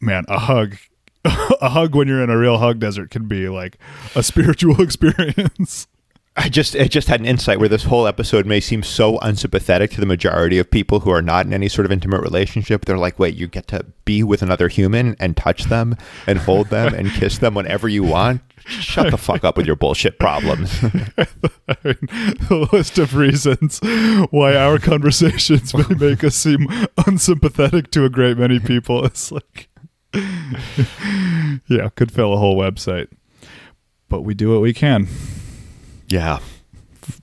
man, 0.00 0.24
a 0.28 0.38
hug 0.38 0.76
a 1.24 1.68
hug 1.68 1.94
when 1.94 2.08
you're 2.08 2.22
in 2.22 2.30
a 2.30 2.38
real 2.38 2.58
hug 2.58 2.80
desert 2.80 3.10
can 3.10 3.28
be 3.28 3.48
like 3.48 3.78
a 4.14 4.22
spiritual 4.22 4.80
experience. 4.82 5.86
I 6.34 6.48
just 6.48 6.74
I 6.74 6.84
just 6.88 7.08
had 7.08 7.20
an 7.20 7.26
insight 7.26 7.58
where 7.58 7.68
this 7.68 7.84
whole 7.84 8.06
episode 8.06 8.46
may 8.46 8.58
seem 8.58 8.82
so 8.82 9.18
unsympathetic 9.18 9.90
to 9.92 10.00
the 10.00 10.06
majority 10.06 10.58
of 10.58 10.70
people 10.70 11.00
who 11.00 11.10
are 11.10 11.20
not 11.20 11.44
in 11.44 11.52
any 11.52 11.68
sort 11.68 11.84
of 11.84 11.92
intimate 11.92 12.22
relationship. 12.22 12.86
They're 12.86 12.96
like, 12.96 13.18
wait, 13.18 13.34
you 13.34 13.46
get 13.46 13.66
to 13.68 13.84
be 14.06 14.22
with 14.22 14.40
another 14.40 14.68
human 14.68 15.14
and 15.20 15.36
touch 15.36 15.64
them 15.64 15.94
and 16.26 16.38
hold 16.38 16.68
them 16.68 16.94
and 16.94 17.10
kiss 17.10 17.36
them 17.36 17.54
whenever 17.54 17.86
you 17.86 18.02
want. 18.02 18.40
Shut 18.64 19.10
the 19.10 19.18
fuck 19.18 19.44
up 19.44 19.58
with 19.58 19.66
your 19.66 19.76
bullshit 19.76 20.18
problems. 20.18 20.80
The 21.82 22.68
list 22.72 22.98
of 22.98 23.16
reasons 23.16 23.80
why 24.30 24.54
our 24.54 24.78
conversations 24.78 25.74
may 25.74 25.94
make 25.96 26.22
us 26.22 26.36
seem 26.36 26.66
unsympathetic 27.06 27.90
to 27.92 28.04
a 28.04 28.10
great 28.10 28.36
many 28.36 28.58
people 28.60 29.04
is 29.04 29.32
like, 29.32 29.68
yeah, 31.68 31.88
could 31.96 32.12
fill 32.12 32.34
a 32.34 32.36
whole 32.36 32.56
website. 32.56 33.08
But 34.08 34.22
we 34.22 34.34
do 34.34 34.52
what 34.52 34.60
we 34.60 34.72
can. 34.74 35.08
Yeah. 36.08 36.38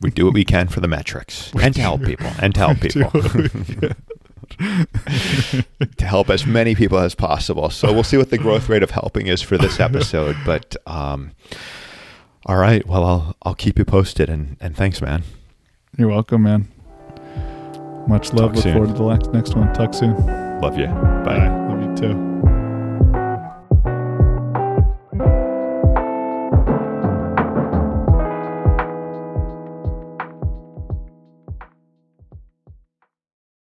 We 0.01 0.11
do 0.11 0.25
what 0.25 0.33
we 0.33 0.43
can 0.43 0.67
for 0.67 0.81
the 0.81 0.87
metrics 0.89 1.51
and 1.61 1.73
to 1.75 1.81
help 1.81 2.03
people 2.03 2.27
and 2.41 2.53
to 2.55 2.59
help 2.67 2.79
people 2.81 3.03
what 3.03 3.33
we 3.33 3.49
can. 3.49 3.95
to 5.97 6.05
help 6.05 6.29
as 6.29 6.45
many 6.45 6.75
people 6.75 6.97
as 6.97 7.15
possible. 7.15 7.69
So 7.69 7.93
we'll 7.93 8.03
see 8.03 8.17
what 8.17 8.29
the 8.29 8.37
growth 8.37 8.67
rate 8.67 8.83
of 8.83 8.91
helping 8.91 9.27
is 9.27 9.41
for 9.41 9.57
this 9.57 9.79
episode. 9.79 10.35
But 10.45 10.75
um, 10.85 11.31
all 12.45 12.57
right, 12.57 12.85
well 12.85 13.05
I'll 13.05 13.35
I'll 13.43 13.55
keep 13.55 13.77
you 13.79 13.85
posted 13.85 14.29
and 14.29 14.57
and 14.59 14.75
thanks, 14.75 15.01
man. 15.01 15.23
You're 15.97 16.09
welcome, 16.09 16.43
man. 16.43 16.67
Much 18.07 18.33
love. 18.33 18.53
Talk 18.53 18.55
Look 18.55 18.63
soon. 18.63 18.73
forward 18.73 18.95
to 18.95 19.03
the 19.03 19.09
next 19.13 19.33
next 19.33 19.55
one. 19.55 19.73
Talk 19.73 19.93
soon. 19.93 20.15
Love 20.61 20.77
you. 20.77 20.87
Bye. 20.87 21.47
Love 21.69 21.81
you 21.81 21.95
too. 21.95 22.38